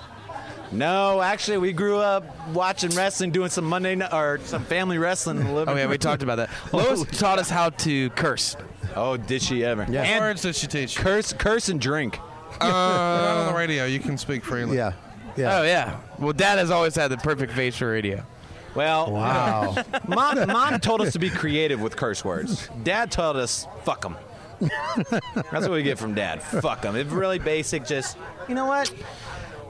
No, 0.72 1.22
actually, 1.22 1.58
we 1.58 1.74
grew 1.74 1.98
up 1.98 2.24
watching 2.50 2.91
wrestling, 2.91 3.32
doing 3.32 3.50
some 3.50 3.66
Monday 3.66 3.96
night 3.96 4.14
or 4.14 4.40
some 4.44 4.64
family 4.66 4.98
wrestling 5.00 5.40
in 5.40 5.48
the 5.48 5.54
living 5.54 5.74
Oh 5.74 5.78
yeah, 5.78 5.88
we 5.88 5.98
talked 5.98 6.22
about 6.24 6.36
that. 6.36 6.50
Lois 6.74 7.04
taught 7.18 7.40
us 7.40 7.50
how 7.50 7.70
to 7.72 8.10
curse. 8.12 8.56
Oh, 8.96 9.18
did 9.18 9.41
she 9.41 9.64
ever? 9.66 9.84
What 9.86 9.96
And 9.96 10.24
words 10.24 10.41
did 10.44 10.56
she 10.56 10.68
teach 10.68 10.96
you? 10.98 11.04
curse, 11.04 11.34
curse, 11.34 11.70
and 11.70 11.82
drink. 11.82 12.18
You're 12.62 12.70
uh, 12.70 12.72
not 12.72 13.38
on 13.38 13.54
the 13.54 13.58
radio. 13.58 13.86
You 13.86 14.00
can 14.00 14.18
speak 14.18 14.44
freely. 14.44 14.78
Yeah. 14.78 14.94
Yeah. 15.36 15.60
Oh 15.60 15.64
yeah. 15.64 16.00
Well, 16.20 16.34
Dad 16.34 16.58
has 16.60 16.70
always 16.72 16.96
had 16.96 17.08
the 17.10 17.18
perfect 17.18 17.54
face 17.54 17.76
for 17.78 17.90
radio. 17.91 18.24
Well, 18.76 19.12
Wow. 19.12 19.76
mom, 20.08 20.46
mom 20.48 20.80
told 20.80 21.02
us 21.02 21.14
to 21.14 21.20
be 21.20 21.30
creative 21.30 21.82
with 21.82 21.96
curse 21.96 22.24
words. 22.24 22.70
Dad 22.84 23.12
told 23.12 23.38
us, 23.38 23.66
"Fuck 23.84 24.02
them." 24.02 24.16
That's 25.10 25.68
what 25.68 25.72
we 25.72 25.84
get 25.84 25.98
from 25.98 26.14
Dad. 26.14 26.44
Fuck 26.44 26.82
them. 26.82 26.96
It's 26.96 27.10
really 27.10 27.40
basic. 27.40 27.86
Just 27.86 28.18
you 28.48 28.56
know 28.56 28.66
what? 28.66 28.91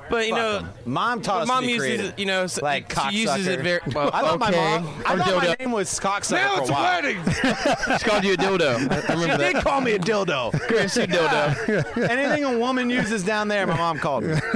But 0.09 0.27
you 0.27 0.33
know, 0.35 0.67
mom 0.85 1.21
taught 1.21 1.35
but 1.35 1.41
us 1.43 1.47
mom 1.47 1.61
to 1.61 1.67
be 1.67 1.73
uses 1.73 1.87
creative. 1.87 2.05
it, 2.07 2.19
you 2.19 2.25
know, 2.25 2.43
s- 2.43 2.61
like 2.61 2.91
she 3.11 3.17
uses 3.21 3.47
it 3.47 3.59
very 3.61 3.79
well. 3.93 4.09
I 4.13 4.21
thought 4.21 4.39
my 4.39 4.49
okay. 4.49 4.57
mom. 4.79 4.87
I 5.05 5.13
Or 5.13 5.17
thought 5.17 5.35
my 5.37 5.45
dildo. 5.45 5.59
name 5.59 5.71
was 5.71 5.99
cocksucker 5.99 6.31
Now 6.33 6.55
for 6.55 6.61
it's 6.61 6.69
a 6.69 6.73
while. 6.73 7.01
wedding. 7.01 7.19
She 7.99 8.05
called 8.09 8.23
you 8.23 8.33
a 8.33 8.37
dildo. 8.37 8.91
I 8.91 8.97
I 8.97 9.01
She 9.01 9.11
remember 9.21 9.37
did 9.43 9.55
that. 9.57 9.63
call 9.63 9.81
me 9.81 9.91
a 9.93 9.99
dildo. 9.99 10.51
Chris, 10.67 10.95
you 10.97 11.03
dildo. 11.03 12.09
Anything 12.09 12.43
a 12.45 12.57
woman 12.57 12.89
uses 12.89 13.23
down 13.23 13.47
there, 13.47 13.65
my 13.67 13.77
mom 13.77 13.99
called 13.99 14.23
me. 14.23 14.35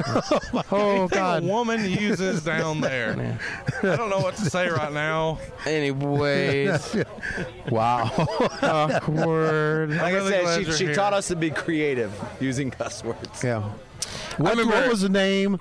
Oh, 0.55 0.63
oh 0.71 1.07
God! 1.07 1.43
A 1.43 1.45
woman 1.47 1.83
uses 1.89 2.43
down 2.43 2.81
there. 2.81 3.39
I 3.83 3.95
don't 3.95 4.09
know 4.09 4.19
what 4.19 4.35
to 4.37 4.49
say 4.49 4.69
right 4.69 4.91
now. 4.91 5.39
Anyways, 5.65 6.95
wow. 7.69 8.09
awkward. 8.61 9.89
Like 9.91 9.99
I'm 9.99 10.05
I 10.05 10.11
really 10.11 10.31
said, 10.31 10.65
she, 10.77 10.87
she 10.87 10.93
taught 10.93 11.13
us 11.13 11.27
to 11.29 11.35
be 11.35 11.49
creative 11.51 12.11
using 12.39 12.71
cuss 12.71 13.03
words. 13.03 13.43
Yeah. 13.43 13.63
What, 14.37 14.51
remember- 14.51 14.73
what 14.75 14.89
was 14.89 15.01
the 15.01 15.09
name 15.09 15.59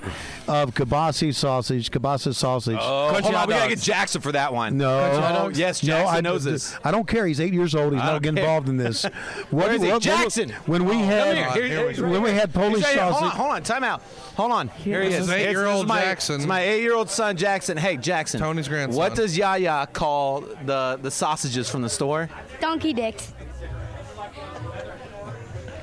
of 0.48 0.74
Kabasi 0.74 1.34
sausage? 1.34 1.90
Kabasi 1.90 2.34
sausage. 2.34 2.76
Oh, 2.80 3.10
Crunchy 3.12 3.20
hold 3.22 3.34
on, 3.34 3.48
we 3.48 3.54
gotta 3.54 3.68
get 3.70 3.80
Jackson 3.80 4.20
for 4.20 4.32
that 4.32 4.52
one. 4.52 4.76
No. 4.78 4.90
Oh, 4.90 5.50
yes, 5.52 5.82
no, 5.82 5.86
Jackson 5.88 6.16
I 6.16 6.20
knows 6.20 6.44
this. 6.44 6.76
I 6.84 6.90
don't 6.90 7.06
care. 7.06 7.26
He's 7.26 7.40
eight 7.40 7.52
years 7.52 7.74
old. 7.74 7.92
He's 7.92 8.02
not 8.02 8.12
don't 8.12 8.22
getting 8.22 8.38
involved 8.38 8.68
in 8.68 8.76
this. 8.76 9.04
What, 9.50 9.66
Where 9.66 9.72
is 9.74 9.80
what- 9.80 9.90
what- 9.90 10.02
Jackson! 10.02 10.50
When 10.66 10.84
we 10.84 10.96
oh, 10.96 10.98
Come 10.98 11.06
had 11.08 11.36
here. 11.36 11.50
Here- 11.52 11.66
Here 11.66 11.86
we 11.88 11.94
here- 11.94 12.08
when 12.08 12.22
we 12.22 12.30
had 12.30 12.52
Polish 12.54 12.76
He's 12.76 12.84
right. 12.96 12.98
Hold 12.98 13.14
on, 13.14 13.20
sausage. 13.22 13.38
hold 13.38 13.50
on, 13.52 13.62
time 13.62 13.84
out. 13.84 14.02
Hold 14.36 14.52
on. 14.52 14.68
Here 14.68 15.02
he 15.02 15.08
This 15.10 15.20
is. 15.22 15.28
is 15.28 15.32
eight-year-old 15.34 15.86
my- 15.86 16.00
Jackson. 16.00 16.36
This 16.36 16.42
is 16.44 16.46
my 16.48 16.60
eight-year-old 16.62 17.10
son, 17.10 17.36
Jackson. 17.36 17.76
Hey, 17.76 17.96
Jackson. 17.96 18.40
Tony's 18.40 18.68
grandson. 18.68 18.96
What 18.98 19.14
does 19.14 19.36
Yaya 19.36 19.86
call 19.92 20.40
the, 20.64 20.98
the 21.02 21.10
sausages 21.10 21.68
from 21.68 21.82
the 21.82 21.88
store? 21.90 22.28
Donkey 22.60 22.92
dicks. 22.92 23.32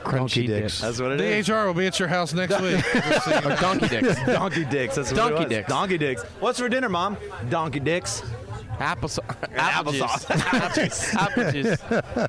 Crunchy 0.10 0.48
dicks. 0.48 0.82
That's 0.82 1.00
what 1.00 1.12
it 1.14 1.22
is. 1.22 1.48
DHR 1.48 1.68
will 1.68 1.74
be 1.74 1.88
at 1.88 2.00
your 2.00 2.08
house 2.08 2.34
next 2.34 2.60
week. 2.62 2.84
Just 2.94 3.26
so 3.26 3.36
you 3.36 3.42
know. 3.50 3.56
Donkey 3.58 3.88
dicks. 3.88 4.16
Donkey 4.26 4.66
dicks. 4.66 4.96
That's 4.96 5.12
what 5.12 5.18
Donkey 5.18 5.34
it 5.36 5.40
was. 5.40 5.50
dicks. 5.50 5.70
Donkey 5.70 5.98
dicks. 5.98 6.24
What's 6.40 6.60
for 6.60 6.70
dinner, 6.70 6.90
Mom? 6.90 7.18
Donkey 7.50 7.80
dicks. 7.80 8.22
Applesauce. 8.80 9.20
Applesauce. 9.56 10.30
Apple 10.54 10.84
juice. 10.84 11.16
Apple 11.16 11.52
juice. 11.52 11.82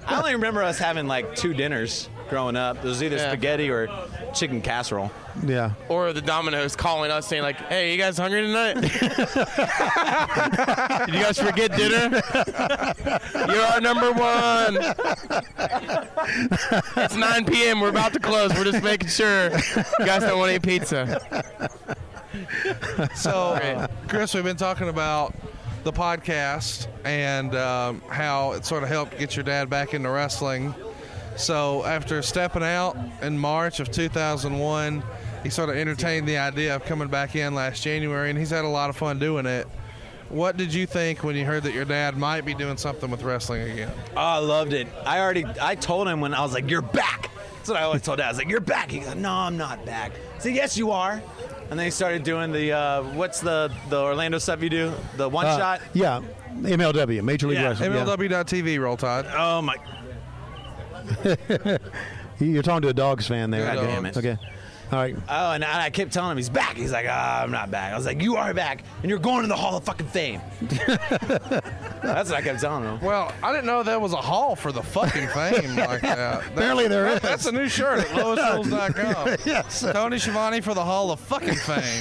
I 0.06 0.18
only 0.18 0.32
remember 0.32 0.62
us 0.62 0.78
having 0.78 1.06
like 1.06 1.34
two 1.36 1.54
dinners 1.54 2.08
growing 2.30 2.56
up. 2.56 2.78
It 2.78 2.84
was 2.84 3.02
either 3.02 3.16
Yeah. 3.16 3.28
spaghetti 3.28 3.68
or 3.68 3.88
chicken 4.34 4.62
casserole. 4.62 5.10
Yeah. 5.46 5.72
Or 5.88 6.12
the 6.12 6.22
Domino's 6.22 6.74
calling 6.76 7.10
us 7.10 7.26
saying 7.26 7.42
like, 7.42 7.56
"Hey, 7.68 7.92
you 7.92 7.98
guys 7.98 8.16
hungry 8.16 8.42
tonight? 8.42 8.74
Did 11.06 11.14
you 11.14 11.20
guys 11.20 11.38
forget 11.38 11.76
dinner? 11.76 12.22
You're 13.34 13.64
our 13.64 13.80
number 13.80 14.12
one. 14.12 14.78
it's 16.96 17.16
9 17.16 17.44
p.m. 17.46 17.80
We're 17.80 17.88
about 17.90 18.12
to 18.14 18.18
close. 18.20 18.52
We're 18.54 18.64
just 18.64 18.82
making 18.82 19.08
sure 19.08 19.50
you 19.50 20.06
guys 20.06 20.22
don't 20.22 20.38
want 20.38 20.50
any 20.50 20.58
pizza." 20.60 21.20
So, 23.14 23.56
Great. 23.60 23.86
Chris, 24.08 24.34
we've 24.34 24.44
been 24.44 24.56
talking 24.56 24.88
about 24.88 25.34
the 25.84 25.92
podcast 25.92 26.86
and 27.04 27.54
um, 27.56 28.02
how 28.08 28.52
it 28.52 28.64
sort 28.64 28.82
of 28.82 28.88
helped 28.88 29.18
get 29.18 29.36
your 29.36 29.44
dad 29.44 29.68
back 29.70 29.94
into 29.94 30.10
wrestling. 30.10 30.74
So, 31.36 31.84
after 31.84 32.20
stepping 32.22 32.62
out 32.62 32.96
in 33.22 33.38
March 33.38 33.80
of 33.80 33.90
2001, 33.90 35.02
he 35.42 35.48
sort 35.50 35.70
of 35.70 35.76
entertained 35.76 36.28
the 36.28 36.36
idea 36.38 36.76
of 36.76 36.84
coming 36.84 37.08
back 37.08 37.34
in 37.34 37.54
last 37.54 37.82
January, 37.82 38.28
and 38.30 38.38
he's 38.38 38.50
had 38.50 38.64
a 38.64 38.68
lot 38.68 38.90
of 38.90 38.96
fun 38.96 39.18
doing 39.18 39.46
it. 39.46 39.66
What 40.28 40.56
did 40.56 40.72
you 40.72 40.86
think 40.86 41.24
when 41.24 41.34
you 41.34 41.44
heard 41.44 41.62
that 41.64 41.72
your 41.74 41.84
dad 41.84 42.16
might 42.16 42.42
be 42.44 42.54
doing 42.54 42.76
something 42.76 43.10
with 43.10 43.22
wrestling 43.22 43.62
again? 43.70 43.90
Oh, 44.16 44.20
I 44.20 44.38
loved 44.38 44.72
it. 44.74 44.86
I 45.04 45.18
already, 45.18 45.44
I 45.60 45.74
told 45.74 46.06
him 46.08 46.20
when 46.20 46.34
I 46.34 46.42
was 46.42 46.52
like, 46.52 46.70
"You're 46.70 46.82
back." 46.82 47.30
That's 47.56 47.68
what 47.68 47.78
I 47.78 47.82
always 47.82 48.02
told 48.02 48.18
Dad. 48.18 48.26
I 48.26 48.28
was 48.28 48.38
like, 48.38 48.48
"You're 48.48 48.60
back." 48.60 48.90
He 48.90 49.00
goes, 49.00 49.14
"No, 49.16 49.30
I'm 49.32 49.56
not 49.56 49.84
back." 49.84 50.12
I 50.36 50.38
said, 50.38 50.54
"Yes, 50.54 50.76
you 50.76 50.90
are." 50.92 51.20
And 51.70 51.78
then 51.78 51.84
he 51.86 51.90
started 51.90 52.22
doing 52.22 52.52
the, 52.52 52.72
uh, 52.72 53.02
what's 53.14 53.40
the 53.40 53.72
the 53.88 53.98
Orlando 54.00 54.38
stuff 54.38 54.62
you 54.62 54.70
do? 54.70 54.92
The 55.16 55.28
one 55.28 55.46
Uh, 55.46 55.56
shot. 55.58 55.80
Yeah. 55.94 56.20
MLW, 56.62 57.22
Major 57.22 57.46
League 57.48 57.58
Yeah, 57.58 57.68
Wrestling. 57.70 57.92
yeah. 57.92 58.04
MLW.TV, 58.04 58.78
Roll 58.80 58.96
Tide. 58.96 59.26
Oh 59.36 59.62
my! 59.62 59.74
You're 62.40 62.62
talking 62.62 62.82
to 62.82 62.88
a 62.88 62.94
dogs 62.94 63.26
fan 63.26 63.50
there. 63.50 63.74
God 63.74 63.82
damn 63.86 64.06
it. 64.06 64.16
Okay. 64.16 64.38
All 64.92 64.98
right. 64.98 65.14
Oh, 65.28 65.52
and 65.52 65.64
I 65.64 65.84
I 65.84 65.90
kept 65.90 66.12
telling 66.12 66.32
him 66.32 66.36
he's 66.36 66.48
back. 66.48 66.76
He's 66.76 66.90
like, 66.90 67.06
"Ah, 67.08 67.42
I'm 67.42 67.52
not 67.52 67.70
back." 67.70 67.92
I 67.92 67.96
was 67.96 68.06
like, 68.06 68.20
"You 68.20 68.34
are 68.34 68.52
back, 68.52 68.82
and 69.02 69.08
you're 69.10 69.20
going 69.20 69.42
to 69.42 69.46
the 69.46 69.54
Hall 69.54 69.76
of 69.76 69.84
Fucking 69.84 70.08
Fame." 70.08 70.40
That's 70.60 72.30
what 72.30 72.32
I 72.32 72.42
kept 72.42 72.60
telling 72.60 72.82
him. 72.82 73.00
Well, 73.00 73.32
I 73.40 73.52
didn't 73.52 73.66
know 73.66 73.84
there 73.84 74.00
was 74.00 74.14
a 74.14 74.16
hall 74.20 74.56
for 74.56 74.72
the 74.72 74.82
fucking 74.82 75.28
fame 75.28 75.76
like 75.76 76.00
that. 76.00 76.44
Apparently 76.54 76.88
there 76.88 77.04
that- 77.04 77.14
is. 77.16 77.20
That's 77.22 77.46
a 77.46 77.52
new 77.52 77.68
shirt 77.68 78.00
at 78.00 78.06
loisrules.com. 78.08 79.36
Yes. 79.46 79.82
Tony 79.92 80.18
Schiavone 80.18 80.60
for 80.60 80.74
the 80.74 80.84
Hall 80.84 81.12
of 81.12 81.20
Fucking 81.20 81.54
Fame. 81.54 82.00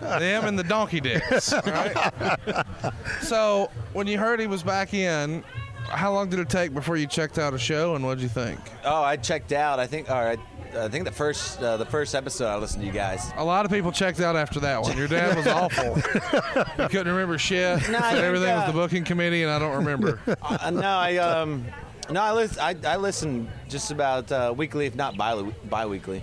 Them 0.00 0.44
and 0.44 0.58
the 0.58 0.64
Donkey 0.64 1.00
Dicks. 1.00 1.52
all 1.54 1.62
Right? 1.64 2.74
So, 3.22 3.70
when 3.94 4.06
you 4.06 4.18
heard 4.18 4.40
he 4.40 4.46
was 4.46 4.62
back 4.62 4.92
in, 4.92 5.42
how 5.88 6.12
long 6.12 6.28
did 6.28 6.38
it 6.38 6.48
take 6.48 6.74
before 6.74 6.96
you 6.96 7.06
checked 7.06 7.38
out 7.38 7.54
a 7.54 7.58
show, 7.58 7.94
and 7.94 8.04
what'd 8.04 8.22
you 8.22 8.28
think? 8.28 8.58
Oh, 8.84 9.02
I 9.02 9.16
checked 9.16 9.52
out. 9.52 9.78
I 9.80 9.86
think. 9.86 10.10
All 10.10 10.22
right. 10.24 10.38
I 10.76 10.88
think 10.88 11.06
the 11.06 11.12
first 11.12 11.62
uh, 11.62 11.78
the 11.78 11.86
first 11.86 12.14
episode 12.14 12.46
I 12.46 12.56
listened 12.56 12.82
to 12.82 12.86
you 12.86 12.92
guys. 12.92 13.32
A 13.36 13.44
lot 13.44 13.64
of 13.64 13.70
people 13.70 13.90
checked 13.90 14.20
out 14.20 14.36
after 14.36 14.60
that 14.60 14.82
one. 14.82 14.96
Your 14.98 15.08
dad 15.08 15.36
was 15.36 15.46
awful. 15.48 15.94
he 15.94 16.88
couldn't 16.88 17.08
remember 17.08 17.38
shit. 17.38 17.88
No, 17.88 17.98
I 17.98 18.00
Said 18.00 18.10
think, 18.12 18.24
everything 18.24 18.54
was 18.54 18.64
uh, 18.64 18.66
the 18.66 18.72
booking 18.72 19.04
committee, 19.04 19.42
and 19.42 19.50
I 19.50 19.58
don't 19.58 19.76
remember. 19.76 20.20
Uh, 20.42 20.70
no, 20.70 20.86
I 20.86 21.16
um, 21.16 21.64
no, 22.10 22.20
I 22.22 22.32
listen. 22.32 22.58
I, 22.60 22.74
I 22.86 22.96
listen 22.96 23.48
just 23.68 23.90
about 23.90 24.30
uh, 24.30 24.52
weekly, 24.56 24.86
if 24.86 24.94
not 24.94 25.16
bi 25.16 25.40
bi-weekly. 25.70 26.22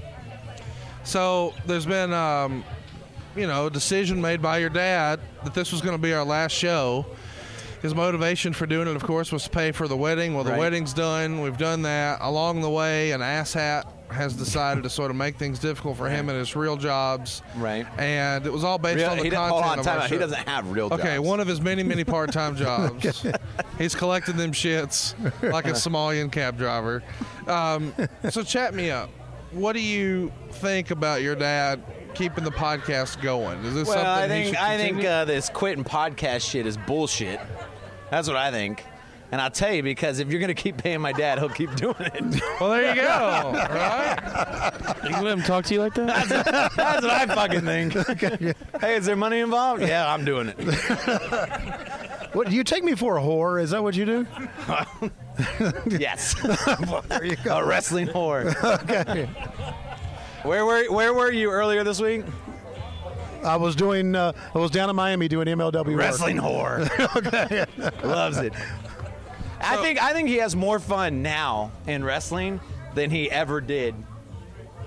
So 1.03 1.53
there's 1.65 1.85
been, 1.85 2.11
um, 2.13 2.63
you 3.35 3.45
know, 3.47 3.67
a 3.67 3.69
decision 3.71 4.19
made 4.21 4.41
by 4.41 4.57
your 4.59 4.69
dad 4.69 5.19
that 5.43 5.53
this 5.53 5.71
was 5.71 5.81
going 5.81 5.95
to 5.95 6.01
be 6.01 6.13
our 6.13 6.23
last 6.23 6.53
show. 6.53 7.05
His 7.85 7.95
motivation 7.95 8.51
for 8.53 8.65
doing 8.65 8.87
it, 8.87 8.95
of 8.95 9.03
course, 9.03 9.31
was 9.31 9.43
to 9.43 9.49
pay 9.49 9.71
for 9.71 9.87
the 9.87 9.95
wedding. 9.95 10.33
Well, 10.33 10.43
the 10.43 10.51
Right. 10.51 10.59
wedding's 10.59 10.93
done. 10.93 11.41
We've 11.41 11.57
done 11.57 11.83
that. 11.83 12.17
Along 12.21 12.61
the 12.61 12.69
way, 12.69 13.11
an 13.11 13.21
asshat 13.21 13.83
has 14.09 14.33
decided 14.33 14.83
to 14.83 14.89
sort 14.89 15.09
of 15.11 15.17
make 15.17 15.35
things 15.37 15.59
difficult 15.59 15.97
for 15.97 16.07
him 16.09 16.29
and 16.29 16.37
his 16.37 16.55
real 16.55 16.77
jobs. 16.77 17.41
Right. 17.57 17.85
And 17.97 18.45
it 18.45 18.51
was 18.53 18.63
all 18.63 18.77
based 18.77 18.97
Real- 18.97 19.09
on 19.11 19.17
the 19.17 19.23
content 19.29 19.51
hold 19.51 19.63
on, 19.63 19.79
of 19.79 19.85
time 19.85 20.01
out. 20.01 20.09
He 20.09 20.17
doesn't 20.17 20.47
have 20.47 20.69
real 20.71 20.85
Okay, 20.87 20.95
jobs. 20.97 21.03
Okay, 21.03 21.19
one 21.19 21.39
of 21.39 21.47
his 21.47 21.59
many, 21.61 21.83
many 21.83 22.03
part-time 22.03 22.55
jobs. 22.57 23.25
He's 23.77 23.95
collecting 23.95 24.37
them 24.37 24.51
shits 24.51 25.13
like 25.51 25.65
a 25.65 25.71
Somalian 25.73 26.31
cab 26.31 26.57
driver. 26.57 27.03
Um, 27.47 27.93
so 28.29 28.43
chat 28.43 28.73
me 28.73 28.91
up. 28.91 29.09
What 29.51 29.73
do 29.73 29.81
you 29.81 30.31
think 30.51 30.91
about 30.91 31.21
your 31.21 31.35
dad 31.35 31.81
keeping 32.13 32.43
the 32.43 32.51
podcast 32.51 33.21
going? 33.21 33.57
Is 33.65 33.73
this 33.73 33.87
Well, 33.87 33.95
something 34.03 34.07
I 34.23 34.27
think 34.27 34.61
I 34.61 34.77
think 34.77 35.03
uh, 35.05 35.25
this 35.25 35.49
quitting 35.49 35.83
podcast 35.83 36.49
shit 36.49 36.65
is 36.67 36.77
bullshit. 36.77 37.39
That's 38.09 38.27
what 38.27 38.37
I 38.37 38.51
think. 38.51 38.83
And 39.31 39.41
I'll 39.41 39.51
tell 39.51 39.73
you 39.73 39.83
because 39.83 40.19
if 40.19 40.29
you're 40.29 40.39
gonna 40.39 40.53
keep 40.53 40.77
paying 40.77 41.01
my 41.01 41.11
dad, 41.11 41.39
he'll 41.39 41.49
keep 41.49 41.73
doing 41.75 41.95
it. 41.99 42.41
Well, 42.59 42.69
there 42.69 42.89
you 42.89 43.01
go. 43.01 43.51
right? 43.53 44.71
You 45.03 45.09
let 45.21 45.37
him 45.37 45.41
talk 45.41 45.65
to 45.65 45.73
you 45.73 45.81
like 45.81 45.93
that? 45.95 46.29
That's, 46.29 46.75
that's 46.75 47.03
what 47.03 47.11
I 47.11 47.25
fucking 47.25 47.61
think. 47.61 47.93
hey, 48.81 48.95
is 48.95 49.05
there 49.05 49.15
money 49.15 49.39
involved? 49.39 49.81
Yeah, 49.81 50.11
I'm 50.11 50.23
doing 50.23 50.53
it. 50.55 50.57
What 52.35 52.49
do 52.49 52.55
you 52.55 52.65
take 52.65 52.83
me 52.83 52.95
for 52.95 53.17
a 53.17 53.21
whore? 53.21 53.61
Is 53.61 53.69
that 53.69 53.81
what 53.81 53.95
you 53.95 54.05
do? 54.05 54.27
yes. 55.87 56.35
there 57.07 57.23
you 57.23 57.37
go. 57.37 57.59
A 57.59 57.65
wrestling 57.65 58.07
whore. 58.07 58.53
okay. 58.83 59.29
Where 60.43 60.65
were 60.65 60.83
Where 60.91 61.13
were 61.13 61.31
you 61.31 61.49
earlier 61.49 61.85
this 61.85 62.01
week? 62.01 62.25
I 63.45 63.55
was 63.57 63.75
doing. 63.75 64.15
Uh, 64.15 64.31
I 64.53 64.57
was 64.57 64.71
down 64.71 64.89
in 64.89 64.95
Miami 64.95 65.27
doing 65.27 65.47
MLW 65.47 65.85
work. 65.85 65.97
Wrestling 65.97 66.37
whore. 66.37 66.89
okay. 67.17 67.65
Loves 68.07 68.37
it. 68.37 68.53
I 69.61 69.77
think 69.77 70.01
I 70.01 70.13
think 70.13 70.27
he 70.27 70.35
has 70.37 70.55
more 70.55 70.79
fun 70.79 71.21
now 71.21 71.71
in 71.87 72.03
wrestling 72.03 72.59
than 72.93 73.09
he 73.09 73.29
ever 73.31 73.61
did 73.61 73.95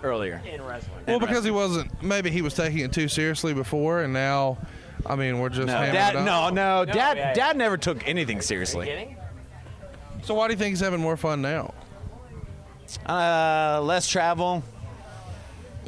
earlier. 0.02 0.42
In 0.46 0.62
wrestling. 0.62 1.04
Well, 1.06 1.20
because 1.20 1.44
he 1.44 1.50
wasn't. 1.50 2.02
Maybe 2.02 2.30
he 2.30 2.42
was 2.42 2.54
taking 2.54 2.80
it 2.80 2.92
too 2.92 3.08
seriously 3.08 3.54
before, 3.54 4.02
and 4.02 4.12
now, 4.12 4.58
I 5.06 5.16
mean, 5.16 5.38
we're 5.38 5.48
just 5.48 5.66
No, 5.66 5.74
hamming 5.74 5.92
dad. 5.92 6.14
it 6.14 6.18
up. 6.18 6.24
No, 6.26 6.48
no, 6.50 6.84
No, 6.84 6.84
dad. 6.84 7.16
yeah, 7.16 7.28
yeah. 7.28 7.34
Dad 7.34 7.56
never 7.56 7.76
took 7.76 8.06
anything 8.06 8.40
seriously. 8.40 9.16
So 10.22 10.34
why 10.34 10.48
do 10.48 10.52
you 10.52 10.58
think 10.58 10.70
he's 10.70 10.80
having 10.80 11.00
more 11.00 11.16
fun 11.16 11.40
now? 11.42 11.72
Uh, 13.06 13.80
less 13.82 14.08
travel. 14.08 14.62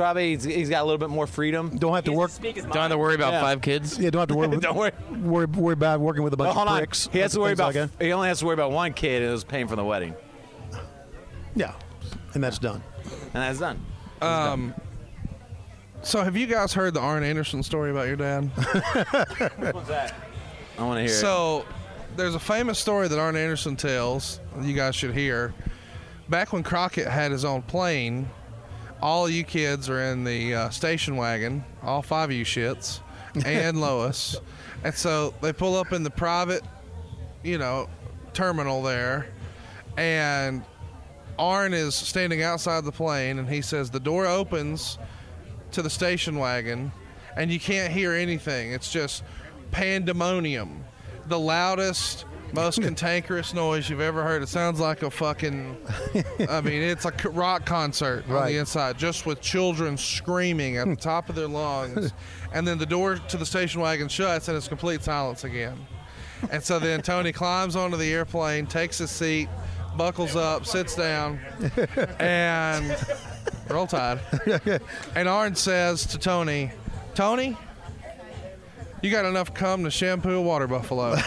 Probably 0.00 0.30
he's, 0.34 0.44
he's 0.44 0.70
got 0.70 0.80
a 0.80 0.84
little 0.84 0.96
bit 0.98 1.10
more 1.10 1.26
freedom. 1.26 1.76
Don't 1.76 1.94
have 1.94 2.04
to 2.04 2.12
work. 2.12 2.30
Don't 2.40 2.74
have 2.74 2.90
to 2.90 2.96
worry 2.96 3.14
about 3.14 3.34
Yeah. 3.34 3.40
five 3.42 3.60
kids. 3.60 3.98
Yeah, 3.98 4.08
don't 4.08 4.20
have 4.20 4.28
to 4.28 4.34
worry. 4.34 4.56
Don't 4.58 4.74
worry. 4.74 4.92
worry, 5.22 5.44
worry 5.46 5.72
about 5.74 6.00
working 6.00 6.22
with 6.22 6.32
a 6.32 6.38
bunch 6.38 6.46
Well, 6.46 6.54
hold 6.54 6.68
of 6.68 6.72
on. 6.72 6.78
pricks. 6.78 7.08
He 7.12 7.18
has 7.18 7.32
to 7.32 7.40
worry 7.40 7.50
things 7.50 7.58
about. 7.60 7.74
like 7.74 7.98
that. 7.98 8.04
he 8.04 8.10
only 8.12 8.28
has 8.28 8.38
to 8.38 8.46
worry 8.46 8.54
about 8.54 8.70
one 8.72 8.94
kid, 8.94 9.20
and 9.20 9.28
it 9.28 9.32
was 9.32 9.44
paying 9.44 9.68
for 9.68 9.76
the 9.76 9.84
wedding, 9.84 10.14
Yeah, 11.54 11.74
and 12.32 12.42
that's 12.42 12.58
done. 12.58 12.82
and 13.34 13.42
that's 13.42 13.58
done. 13.58 13.84
Um, 14.22 14.74
so 16.00 16.22
have 16.22 16.34
you 16.34 16.46
guys 16.46 16.72
heard 16.72 16.94
the 16.94 17.00
Arn 17.00 17.22
Anderson 17.22 17.62
story 17.62 17.90
about 17.90 18.06
your 18.06 18.16
dad? 18.16 18.44
What's 19.74 19.88
that? 19.88 20.14
I 20.78 20.82
want 20.82 20.96
to 20.96 21.00
hear. 21.02 21.10
it. 21.10 21.20
So 21.20 21.66
there's 22.16 22.34
a 22.34 22.40
famous 22.40 22.78
story 22.78 23.06
that 23.08 23.18
Arn 23.18 23.36
Anderson 23.36 23.76
tells. 23.76 24.40
You 24.62 24.72
guys 24.74 24.96
should 24.96 25.12
hear. 25.14 25.52
Back 26.30 26.54
when 26.54 26.62
Crockett 26.62 27.06
had 27.06 27.32
his 27.32 27.44
own 27.44 27.60
plane, 27.62 28.28
all 29.02 29.28
you 29.28 29.44
kids 29.44 29.88
are 29.88 30.00
in 30.00 30.24
the 30.24 30.54
uh, 30.54 30.70
station 30.70 31.16
wagon, 31.16 31.64
all 31.82 32.02
five 32.02 32.30
of 32.30 32.36
you 32.36 32.44
shits, 32.44 33.00
and 33.44 33.80
Lois, 33.80 34.36
and 34.84 34.94
so 34.94 35.34
they 35.40 35.52
pull 35.52 35.76
up 35.76 35.92
in 35.92 36.02
the 36.02 36.10
private, 36.10 36.62
you 37.42 37.58
know, 37.58 37.88
terminal 38.32 38.82
there, 38.82 39.26
and 39.96 40.62
Arn 41.38 41.72
is 41.72 41.94
standing 41.94 42.42
outside 42.42 42.84
the 42.84 42.92
plane, 42.92 43.38
and 43.38 43.48
he 43.48 43.62
says 43.62 43.90
the 43.90 44.00
door 44.00 44.26
opens 44.26 44.98
to 45.72 45.82
the 45.82 45.90
station 45.90 46.38
wagon, 46.38 46.92
and 47.36 47.50
you 47.50 47.58
can't 47.58 47.92
hear 47.92 48.12
anything. 48.12 48.72
It's 48.72 48.92
just 48.92 49.22
pandemonium, 49.70 50.84
the 51.26 51.38
loudest, 51.38 52.26
most 52.52 52.80
cantankerous 52.82 53.54
noise 53.54 53.88
you've 53.88 54.00
ever 54.00 54.22
heard. 54.22 54.42
It 54.42 54.48
sounds 54.48 54.80
like 54.80 55.02
a 55.02 55.10
fucking, 55.10 55.76
I 56.48 56.60
mean, 56.62 56.82
it's 56.82 57.04
a 57.04 57.12
rock 57.30 57.64
concert 57.66 58.24
on 58.28 58.32
Right. 58.34 58.52
the 58.52 58.58
inside, 58.58 58.98
just 58.98 59.26
with 59.26 59.40
children 59.40 59.96
screaming 59.96 60.76
at 60.76 60.86
the 60.88 60.96
top 61.10 61.28
of 61.28 61.34
their 61.34 61.48
lungs, 61.48 62.12
and 62.52 62.66
then 62.66 62.78
the 62.78 62.86
door 62.86 63.16
to 63.16 63.36
the 63.36 63.46
station 63.46 63.80
wagon 63.80 64.08
shuts, 64.08 64.48
and 64.48 64.56
it's 64.56 64.68
complete 64.68 65.02
silence 65.02 65.44
again. 65.44 65.76
And 66.50 66.62
so 66.62 66.78
then 66.78 67.02
Tony 67.02 67.32
climbs 67.32 67.76
onto 67.76 67.96
the 67.96 68.12
airplane, 68.12 68.66
takes 68.66 68.98
his 68.98 69.10
seat, 69.10 69.48
buckles 69.96 70.36
up, 70.36 70.64
sits 70.64 70.94
down, 70.96 71.38
and 72.18 72.96
roll 73.68 73.86
tide. 73.86 74.20
And 75.14 75.28
Arn 75.28 75.54
says 75.54 76.06
to 76.06 76.18
Tony, 76.18 76.72
Tony, 77.14 77.56
you 79.02 79.10
got 79.10 79.24
enough 79.24 79.52
cum 79.54 79.84
to 79.84 79.90
shampoo 79.90 80.36
a 80.36 80.42
water 80.42 80.66
buffalo. 80.66 81.16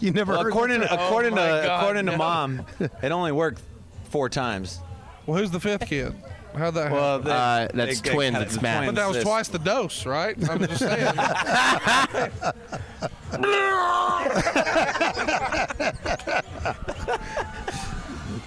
You 0.00 0.10
never 0.12 0.32
Well, 0.32 0.42
heard 0.42 0.48
according 0.50 0.80
that? 0.80 0.92
according 0.92 1.32
Oh 1.34 1.36
to 1.36 1.66
God, 1.66 1.80
according 1.80 2.04
no. 2.06 2.12
to 2.12 2.18
mom, 2.18 2.66
it 3.02 3.12
only 3.12 3.32
worked 3.32 3.62
four 4.10 4.28
times. 4.28 4.80
well, 5.26 5.38
who's 5.38 5.50
the 5.50 5.60
fifth 5.60 5.86
kid? 5.86 6.14
How'd 6.56 6.74
that 6.74 6.82
happen? 6.84 6.96
Well, 6.96 7.18
they- 7.20 7.30
Uh, 7.30 7.68
that's 7.74 8.00
they- 8.00 8.08
they 8.10 8.14
twins, 8.14 8.34
cut 8.34 8.42
it's 8.42 8.56
the 8.56 8.62
math. 8.62 8.78
twins 8.84 8.94
but 8.94 9.00
that 9.02 9.14
was 9.14 9.22
twice 9.24 9.48
the 9.48 9.58
dose, 9.58 10.06
right? 10.06 10.36
I'm 10.50 10.58
just 10.66 10.78
saying. 10.78 11.14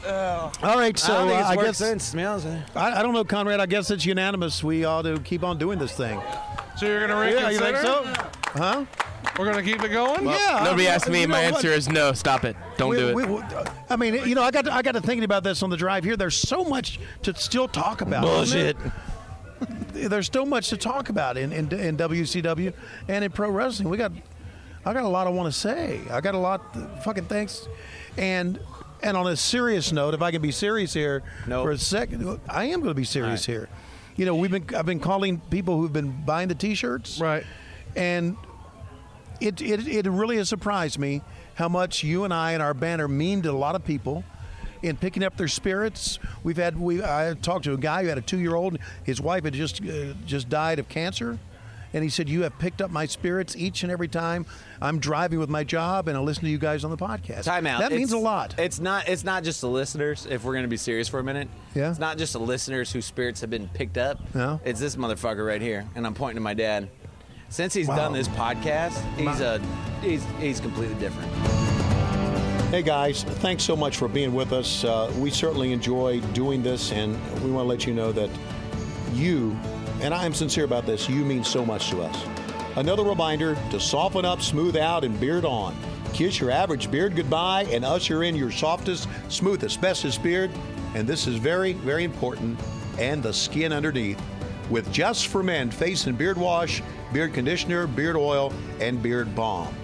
All 0.08 0.78
right, 0.78 0.98
so 0.98 1.14
I, 1.14 1.42
uh, 1.42 1.48
I 1.50 1.56
guess 1.56 1.78
since. 1.78 2.12
to 2.12 2.18
be 2.18 2.24
honest 2.24 2.46
with 2.46 2.56
you. 2.56 2.62
I, 2.76 3.00
I 3.00 3.04
don't 3.04 3.14
know, 3.14 3.24
Conrad. 3.24 3.60
I 3.60 3.66
guess 3.66 3.92
it's 3.92 4.06
unanimous. 4.06 4.64
We 4.64 4.86
ought 4.86 5.04
to 5.04 5.20
keep 5.20 5.44
on 5.44 5.58
doing 5.58 5.80
this 5.80 5.94
thing. 5.96 6.22
So 6.80 6.86
you're 6.86 7.08
gonna 7.08 7.20
reconsider? 7.20 7.42
Yeah, 7.42 7.48
reconsider? 7.50 7.88
you 7.88 8.04
think 8.04 8.18
so? 8.54 8.60
Huh? 8.60 8.86
We're 9.38 9.46
gonna 9.46 9.64
keep 9.64 9.82
it 9.84 9.90
going? 9.90 10.26
yeah. 10.28 10.62
Nobody 10.64 10.88
I- 10.88 10.94
asked 10.96 11.10
me. 11.10 11.22
you 11.22 11.28
My 11.28 11.46
what? 11.46 11.56
answer 11.56 11.70
is 11.72 11.88
no. 11.90 12.14
Stop 12.14 12.44
it. 12.46 12.56
Don't 12.78 12.90
We- 12.90 12.98
do 12.98 13.10
it. 13.10 13.16
we- 13.16 13.26
we- 13.26 13.42
uh, 13.42 13.66
I 13.90 13.96
mean, 13.96 14.16
you 14.28 14.36
know, 14.36 14.44
I 14.44 14.52
got 14.52 14.66
to, 14.66 14.74
I 14.74 14.82
got 14.82 14.94
to 14.94 15.02
thinking 15.02 15.24
about 15.24 15.44
this 15.44 15.64
on 15.64 15.70
the 15.70 15.78
drive 15.78 16.04
here. 16.04 16.18
There's 16.18 16.36
so 16.36 16.64
much 16.64 17.00
to 17.24 17.34
still 17.36 17.68
talk 17.68 18.02
about. 18.02 18.24
Bullshit. 18.24 18.76
There's 19.94 20.30
so 20.32 20.46
much 20.46 20.70
to 20.70 20.78
talk 20.78 21.10
about 21.10 21.38
in, 21.38 21.52
in 21.52 21.72
in 21.74 21.98
WCW 21.98 22.74
and 23.08 23.24
in 23.26 23.32
pro 23.32 23.50
wrestling. 23.50 23.90
We 23.90 23.98
got, 23.98 24.12
I 24.86 24.94
got 24.94 25.04
a 25.04 25.08
lot 25.08 25.28
I 25.28 25.32
want 25.32 25.52
to 25.54 25.58
say. 25.60 26.00
I 26.10 26.22
got 26.22 26.34
a 26.36 26.38
lot. 26.38 27.04
Fucking 27.04 27.26
thanks, 27.26 27.68
and 28.18 28.60
and 29.04 29.18
on 29.18 29.28
a 29.28 29.36
serious 29.36 29.92
note, 29.92 30.14
if 30.14 30.22
I 30.22 30.32
can 30.32 30.42
be 30.42 30.52
serious 30.52 30.94
here 30.94 31.24
Nope. 31.48 31.66
for 31.66 31.72
a 31.72 31.78
second, 31.78 32.40
I 32.50 32.66
am 32.66 32.80
going 32.82 32.92
to 32.92 32.94
be 32.94 33.04
serious 33.04 33.48
All 33.48 33.54
here. 33.54 33.70
You 34.20 34.26
know, 34.26 34.36
we've 34.36 34.52
been 34.52 34.66
I've 34.76 34.86
been 34.86 35.00
calling 35.00 35.40
people 35.50 35.78
who've 35.80 35.94
been 35.94 36.12
buying 36.26 36.50
the 36.50 36.54
T-shirts, 36.56 37.22
Right. 37.22 37.46
and 37.96 38.36
it, 39.40 39.62
it, 39.62 39.88
it 39.88 40.10
really 40.10 40.36
has 40.36 40.50
surprised 40.50 41.00
me 41.00 41.22
how 41.56 41.70
much 41.70 42.04
you 42.04 42.26
and 42.26 42.34
I 42.34 42.52
and 42.52 42.62
our 42.62 42.74
banner 42.74 43.08
mean 43.08 43.42
to 43.44 43.52
a 43.52 43.54
lot 43.54 43.76
of 43.76 43.86
people 43.86 44.26
in 44.82 44.98
picking 44.98 45.24
up 45.24 45.38
their 45.38 45.48
spirits. 45.48 46.20
We've 46.44 46.58
had 46.58 46.78
we 46.78 47.02
I 47.02 47.34
talked 47.42 47.64
to 47.64 47.74
a 47.74 47.78
guy 47.78 48.02
who 48.04 48.10
had 48.10 48.18
a 48.18 48.22
two 48.22 48.40
year 48.40 48.56
old. 48.56 48.78
His 49.06 49.22
wife 49.22 49.46
had 49.46 49.54
just 49.54 49.82
uh, 49.86 50.12
just 50.26 50.50
died 50.50 50.80
of 50.80 50.90
cancer, 50.90 51.40
and 51.94 52.04
he 52.04 52.10
said 52.10 52.30
you 52.30 52.44
have 52.44 52.58
picked 52.60 52.82
up 52.82 52.92
my 52.92 53.06
spirits 53.06 53.56
each 53.56 53.84
and 53.84 53.92
every 53.92 54.08
time 54.08 54.46
I'm 54.82 55.00
driving 55.00 55.40
with 55.40 55.50
my 55.50 55.64
job 55.64 56.08
and 56.08 56.18
I 56.18 56.22
listen 56.22 56.44
to 56.46 56.50
you 56.50 56.58
guys 56.58 56.84
on 56.84 56.92
the 56.92 56.98
podcast. 56.98 57.44
Time 57.44 57.66
out. 57.68 57.80
That 57.82 57.92
means 57.92 58.12
a 58.12 58.18
lot. 58.18 58.56
It's 58.60 58.80
not. 58.80 59.08
It's 59.10 59.24
not 59.24 59.44
just 59.44 59.62
the 59.62 59.70
listeners. 59.70 60.28
If 60.30 60.44
we're 60.44 60.54
going 60.54 60.64
to 60.64 60.70
be 60.70 60.78
serious 60.78 61.08
for 61.08 61.20
a 61.20 61.24
minute, 61.24 61.48
Yeah. 61.76 61.90
It's 61.90 62.00
not 62.00 62.18
just 62.18 62.34
the 62.34 62.40
listeners 62.40 62.92
whose 62.92 63.06
spirits 63.06 63.42
have 63.42 63.50
been 63.50 63.68
picked 63.70 63.98
up. 63.98 64.20
No. 64.36 64.60
It's 64.66 64.80
this 64.80 64.96
motherfucker 64.96 65.46
right 65.46 65.62
here, 65.62 65.86
and 65.96 66.06
I'm 66.06 66.14
pointing 66.14 66.36
to 66.36 66.42
my 66.42 66.54
dad. 66.54 66.90
Since 67.50 67.74
he's 67.74 67.88
Wow. 67.88 67.96
done 67.96 68.14
this 68.14 68.28
podcast, 68.28 68.94
he's 69.18 69.40
a 69.42 69.60
he's 70.04 70.24
he's 70.40 70.60
completely 70.60 70.96
different. 71.00 71.32
Hey 72.70 72.84
guys, 72.84 73.24
thanks 73.24 73.64
so 73.64 73.76
much 73.76 73.98
for 73.98 74.08
being 74.08 74.36
with 74.36 74.54
us. 74.54 74.84
Uh, 74.84 75.12
we 75.18 75.32
certainly 75.32 75.72
enjoy 75.74 76.20
doing 76.34 76.62
this, 76.62 76.92
and 76.92 77.14
we 77.44 77.50
want 77.50 77.64
to 77.66 77.68
let 77.68 77.88
you 77.88 77.96
know 77.96 78.12
that 78.12 78.30
you, 79.14 79.58
and 80.02 80.14
I 80.14 80.26
am 80.26 80.34
sincere 80.34 80.66
about 80.66 80.86
this, 80.86 81.10
you 81.10 81.26
mean 81.26 81.44
so 81.44 81.66
much 81.66 81.90
to 81.90 82.02
us. 82.02 82.26
Another 82.76 83.04
reminder 83.04 83.58
to 83.72 83.80
soften 83.80 84.26
up, 84.26 84.42
smooth 84.42 84.78
out, 84.78 85.04
and 85.04 85.20
beard 85.20 85.46
on. 85.46 85.76
Kiss 86.14 86.40
your 86.40 86.52
average 86.52 86.90
beard 86.90 87.16
goodbye 87.16 87.64
and 87.72 87.84
usher 87.84 88.24
in 88.24 88.36
your 88.36 88.52
softest, 88.52 89.08
smoothest, 89.28 89.82
bestest 89.82 90.24
beard. 90.24 90.52
And 90.96 91.08
this 91.08 91.28
is 91.28 91.36
very, 91.36 91.74
very 91.74 92.04
important, 92.04 92.60
and 92.98 93.22
the 93.22 93.34
skin 93.34 93.74
underneath. 93.74 94.22
With 94.70 94.92
Just 94.92 95.28
for 95.28 95.44
Men 95.44 95.72
face 95.72 96.06
and 96.06 96.18
beard 96.18 96.38
wash, 96.38 96.82
beard 97.12 97.34
conditioner, 97.34 97.88
beard 97.88 98.16
oil, 98.16 98.54
and 98.80 99.02
beard 99.02 99.34
balm 99.36 99.76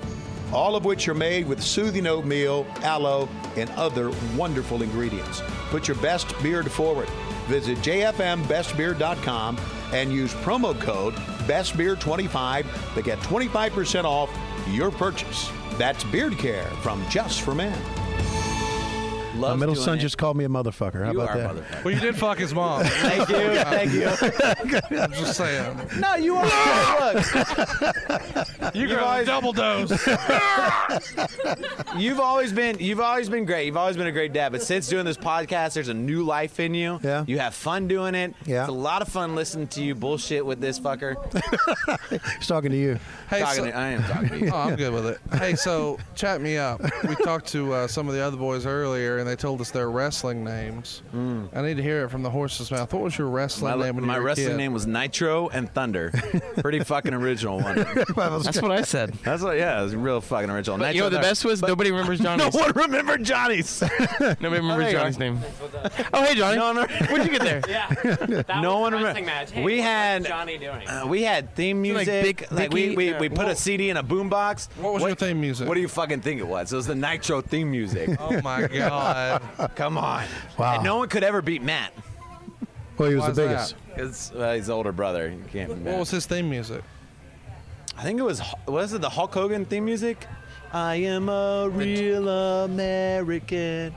all 0.53 0.75
of 0.75 0.85
which 0.85 1.07
are 1.07 1.15
made 1.15 1.47
with 1.47 1.61
soothing 1.61 2.07
oatmeal, 2.07 2.65
aloe, 2.81 3.27
and 3.57 3.69
other 3.71 4.11
wonderful 4.35 4.81
ingredients. 4.83 5.41
Put 5.69 5.87
your 5.87 5.97
best 5.97 6.41
beard 6.41 6.71
forward. 6.71 7.09
Visit 7.47 7.77
jfmbestbeard.com 7.79 9.57
and 9.93 10.11
use 10.11 10.33
promo 10.35 10.79
code 10.79 11.13
BestBeard25 11.47 12.95
to 12.95 13.01
get 13.01 13.19
25% 13.19 14.03
off 14.03 14.29
your 14.69 14.91
purchase. 14.91 15.51
That's 15.73 16.03
Beard 16.05 16.37
Care 16.37 16.67
from 16.81 17.07
Just 17.09 17.41
for 17.41 17.53
Men. 17.53 17.81
My 19.35 19.55
middle 19.55 19.75
son 19.75 19.99
just 19.99 20.17
called 20.17 20.37
me 20.37 20.45
a 20.45 20.49
motherfucker. 20.49 21.05
How 21.05 21.11
You 21.11 21.21
about 21.21 21.35
are 21.35 21.39
a 21.39 21.53
that? 21.53 21.55
motherfucker. 21.55 21.83
Well, 21.83 21.93
you 21.93 21.99
did 21.99 22.15
fuck 22.15 22.37
his 22.39 22.53
mom. 22.53 22.83
Thank 22.85 23.29
you, 23.29 23.35
thank 23.65 23.93
you. 24.91 24.97
I'm 24.99 25.11
just 25.11 25.35
saying. 25.37 25.77
No, 25.99 26.15
you 26.15 26.35
are. 26.37 27.13
Look, 27.13 27.25
You 28.75 28.81
You've 28.81 28.89
got 28.91 28.99
a 28.99 29.05
always- 29.05 29.27
double 29.27 29.53
dose. 29.53 29.91
you've 31.97 32.19
always 32.19 32.51
been 32.51 32.77
you've 32.79 32.99
always 32.99 33.29
been 33.29 33.45
great. 33.45 33.65
You've 33.67 33.77
always 33.77 33.95
been 33.97 34.07
a 34.07 34.11
great 34.11 34.33
dad. 34.33 34.51
But 34.51 34.61
since 34.63 34.87
doing 34.87 35.05
this 35.05 35.17
podcast, 35.17 35.73
there's 35.73 35.87
a 35.89 35.93
new 35.93 36.23
life 36.23 36.59
in 36.59 36.73
you. 36.73 36.99
Yeah. 37.03 37.23
You 37.27 37.39
have 37.39 37.53
fun 37.53 37.87
doing 37.87 38.15
it. 38.15 38.33
Yeah. 38.45 38.61
It's 38.61 38.69
a 38.69 38.73
lot 38.73 39.01
of 39.01 39.07
fun 39.07 39.35
listening 39.35 39.67
to 39.69 39.83
you 39.83 39.95
bullshit 39.95 40.45
with 40.45 40.59
this 40.59 40.79
fucker. 40.79 41.15
He's 42.37 42.47
talking 42.47 42.71
to 42.71 42.77
you. 42.77 42.99
Hey, 43.29 43.39
Talking 43.41 43.55
so- 43.65 43.71
to- 43.71 43.77
I 43.77 43.87
am 43.89 44.03
talking 44.03 44.29
to 44.29 44.39
you. 44.39 44.51
Oh, 44.51 44.57
I'm 44.57 44.75
good 44.75 44.93
with 44.93 45.05
it. 45.07 45.19
Hey, 45.37 45.55
so 45.55 45.97
chat 46.15 46.41
me 46.41 46.57
up. 46.57 46.81
We 47.07 47.15
talked 47.15 47.47
to 47.49 47.73
uh, 47.73 47.87
some 47.87 48.07
of 48.07 48.13
the 48.15 48.21
other 48.21 48.37
boys 48.37 48.65
earlier, 48.65 49.19
and 49.25 49.31
they 49.31 49.35
told 49.35 49.59
us 49.59 49.71
their 49.71 49.89
wrestling 49.89 50.43
names. 50.43 51.01
I 51.11 51.61
need 51.63 51.77
to 51.77 51.83
hear 51.83 52.03
it 52.05 52.09
from 52.09 52.21
the 52.21 52.29
horse's 52.29 52.69
mouth. 52.69 52.93
What 52.93 53.01
was 53.01 53.17
your 53.17 53.27
wrestling 53.27 53.79
My, 53.79 53.85
name? 53.87 53.95
When 53.95 54.05
my 54.05 54.15
you 54.15 54.19
were 54.21 54.25
wrestling 54.27 54.49
kid? 54.49 54.57
name 54.57 54.71
was 54.73 54.85
Nitro 54.85 55.49
and 55.49 55.67
Thunder. 55.73 56.11
Pretty 56.57 56.81
fucking 56.83 57.13
original 57.13 57.59
one. 57.59 57.75
That's 58.15 58.61
what 58.61 58.71
I 58.71 58.83
said. 58.83 59.13
That's 59.23 59.41
what. 59.41 59.57
Yeah, 59.57 59.79
it 59.79 59.83
was 59.83 59.95
real 59.95 60.21
fucking 60.21 60.49
original. 60.51 60.77
But 60.77 60.93
you 60.93 61.01
Nitro 61.01 61.05
know, 61.05 61.09
the 61.09 61.15
Thunder. 61.15 61.29
best 61.29 61.45
was 61.45 61.61
But- 61.61 61.67
nobody 61.69 61.89
remembers 61.91 62.19
Johnny's. 62.25 62.53
No 62.53 62.59
one 62.59 62.71
remembered 62.75 63.23
Johnny's. 63.23 63.81
Nobody 63.81 64.45
remembers 64.59 64.91
you 64.93 64.99
Johnny's 64.99 65.17
name. 65.19 65.39
Oh, 66.13 66.23
hey, 66.23 66.35
Johnny. 66.35 66.57
No, 66.57 66.71
no. 66.73 66.85
Where'd 66.85 67.25
you 67.25 67.31
get 67.31 67.41
there? 67.41 67.61
Yeah. 67.67 68.59
no 68.61 68.79
one 68.79 68.93
wrestling 68.93 69.25
remember. 69.25 69.25
match. 69.25 69.51
Hey, 69.51 69.63
we 69.63 69.73
what's 69.77 69.83
had 69.85 70.25
Johnny 70.25 70.57
doing? 70.59 70.87
Uh, 70.87 71.05
we 71.07 71.23
had 71.23 71.55
theme 71.55 71.83
Is 71.83 71.89
it 71.91 71.95
like 71.95 72.07
music. 72.07 72.37
Big- 72.49 72.51
Like, 72.51 72.71
we, 72.73 72.95
we, 72.95 73.09
Yeah. 73.09 73.19
we 73.19 73.29
put 73.29 73.45
Whoa. 73.45 73.51
a 73.51 73.55
CD 73.55 73.89
in 73.89 73.97
a 73.97 74.03
boombox. 74.03 74.67
What 74.77 74.93
was 74.93 75.03
your 75.03 75.15
theme 75.15 75.41
music? 75.41 75.67
What 75.67 75.73
do 75.73 75.81
you 75.81 75.87
fucking 75.87 76.21
think 76.21 76.39
it 76.39 76.47
was? 76.47 76.71
It 76.71 76.75
was 76.75 76.85
the 76.87 76.95
Nitro 76.95 77.41
theme 77.41 77.71
music. 77.71 78.09
Oh 78.19 78.39
my 78.41 78.67
god! 78.67 79.14
Come 79.75 79.97
on. 79.97 80.25
Wow. 80.57 80.75
And 80.75 80.83
no 80.83 80.97
one 80.97 81.07
could 81.09 81.23
ever 81.23 81.41
beat 81.41 81.61
Matt. 81.61 81.91
Well, 82.97 83.09
he 83.09 83.15
was 83.15 83.23
Why 83.23 83.31
the 83.31 83.41
is 83.43 83.73
biggest. 83.73 83.75
It's 83.97 84.31
uh, 84.31 84.51
his 84.53 84.69
older 84.69 84.91
brother. 84.91 85.27
You 85.29 85.43
can't 85.51 85.69
beat 85.69 85.77
What 85.77 85.79
Matt. 85.83 85.99
was 85.99 86.09
his 86.11 86.25
theme 86.25 86.49
music? 86.49 86.81
I 87.97 88.03
think 88.03 88.19
it 88.19 88.23
was 88.23 88.41
was 88.67 88.93
it 88.93 89.01
the 89.01 89.09
Hulk 89.09 89.33
Hogan 89.33 89.65
theme 89.65 89.85
music? 89.85 90.25
I 90.73 90.95
am 90.95 91.29
a 91.29 91.69
real 91.71 92.27
American. 92.65 93.93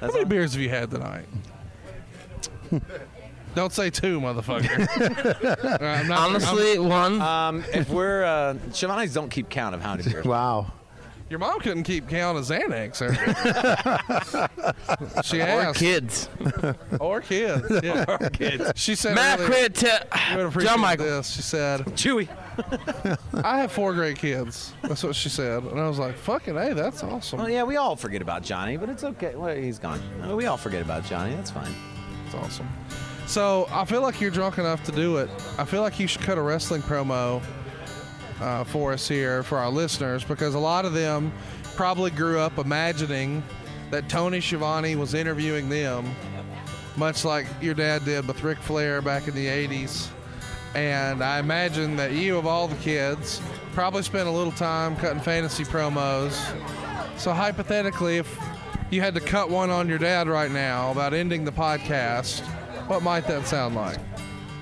How 0.00 0.12
many 0.12 0.24
beers 0.24 0.52
have 0.52 0.62
you 0.62 0.68
had 0.68 0.90
tonight? 0.90 1.26
Don't 3.54 3.72
say 3.72 3.90
two, 3.90 4.20
motherfucker. 4.20 4.86
I'm 5.82 6.06
not- 6.06 6.18
Honestly, 6.20 6.78
one. 6.78 7.20
Um, 7.20 7.64
if 7.74 7.88
we're 7.90 8.22
uh, 8.24 8.54
Schiavone's 8.72 9.14
don't 9.14 9.30
keep 9.30 9.48
count 9.48 9.74
of 9.74 9.80
how 9.80 9.96
many 9.96 10.08
beers. 10.08 10.24
Wow. 10.24 10.70
Your 11.30 11.38
mom 11.38 11.60
couldn't 11.60 11.82
keep 11.82 12.08
count 12.08 12.38
of 12.38 12.44
Xanax. 12.44 13.02
earlier. 13.02 14.48
she 15.22 15.40
Or 15.42 15.72
kids. 15.74 16.28
Or 17.00 17.20
kids. 17.20 17.80
Yeah. 17.82 18.04
Or 18.20 18.30
kids. 18.30 18.72
She 18.76 18.94
said. 18.94 19.14
Matt, 19.14 19.38
earlier- 19.40 19.50
quit. 19.50 19.74
Te- 19.74 19.88
You 20.32 20.38
would 20.48 20.58
John 20.60 20.80
Michael. 20.80 21.04
this. 21.06 21.28
She 21.30 21.42
said, 21.42 21.80
Chewy. 21.96 22.28
"I 23.44 23.58
have 23.58 23.70
four 23.72 23.92
great 23.94 24.18
kids." 24.18 24.72
That's 24.82 25.02
what 25.04 25.14
she 25.14 25.28
said, 25.28 25.62
and 25.64 25.78
I 25.78 25.86
was 25.88 25.98
like, 25.98 26.16
"Fucking 26.16 26.54
hey, 26.54 26.72
that's 26.72 27.02
awesome." 27.04 27.38
Well, 27.40 27.50
yeah, 27.50 27.62
we 27.62 27.76
all 27.76 27.94
forget 27.96 28.22
about 28.22 28.42
Johnny, 28.42 28.76
but 28.76 28.88
it's 28.88 29.04
okay. 29.04 29.34
Well, 29.36 29.54
he's 29.54 29.78
gone. 29.78 30.00
We 30.36 30.46
all 30.46 30.56
forget 30.56 30.82
about 30.82 31.04
Johnny. 31.04 31.34
That's 31.36 31.50
fine. 31.50 31.72
It's 32.26 32.34
awesome. 32.34 32.68
So 33.26 33.68
I 33.70 33.84
feel 33.84 34.00
like 34.00 34.20
you're 34.20 34.30
drunk 34.30 34.58
enough 34.58 34.82
to 34.84 34.92
do 34.92 35.18
it. 35.18 35.28
I 35.58 35.64
feel 35.66 35.82
like 35.82 36.00
you 36.00 36.06
should 36.06 36.22
cut 36.22 36.38
a 36.38 36.42
wrestling 36.42 36.80
promo 36.82 37.42
uh, 38.40 38.64
for 38.64 38.92
us 38.92 39.08
here 39.08 39.42
for 39.42 39.58
our 39.58 39.70
listeners 39.70 40.24
because 40.24 40.54
a 40.54 40.58
lot 40.58 40.84
of 40.84 40.92
them 40.92 41.32
probably 41.76 42.10
grew 42.10 42.38
up 42.38 42.58
imagining 42.58 43.42
that 43.90 44.08
Tony 44.08 44.40
Schiavone 44.40 44.96
was 44.96 45.14
interviewing 45.14 45.68
them, 45.68 46.14
much 46.96 47.24
like 47.24 47.46
your 47.60 47.74
dad 47.74 48.04
did 48.04 48.26
with 48.26 48.42
Ric 48.42 48.58
Flair 48.58 49.00
back 49.00 49.28
in 49.28 49.34
the 49.34 49.46
'80s. 49.46 50.08
And 50.74 51.22
I 51.22 51.38
imagine 51.38 51.96
that 51.96 52.12
you, 52.12 52.36
of 52.36 52.46
all 52.46 52.68
the 52.68 52.76
kids, 52.76 53.40
probably 53.72 54.02
spent 54.02 54.28
a 54.28 54.30
little 54.30 54.52
time 54.52 54.96
cutting 54.96 55.20
fantasy 55.20 55.64
promos. 55.64 56.36
So 57.16 57.32
hypothetically, 57.32 58.18
if 58.18 58.38
you 58.90 59.00
had 59.00 59.14
to 59.14 59.20
cut 59.20 59.50
one 59.50 59.70
on 59.70 59.88
your 59.88 59.98
dad 59.98 60.28
right 60.28 60.50
now 60.50 60.92
about 60.92 61.14
ending 61.14 61.44
the 61.44 61.52
podcast, 61.52 62.40
what 62.86 63.02
might 63.02 63.26
that 63.26 63.46
sound 63.46 63.74
like? 63.74 63.98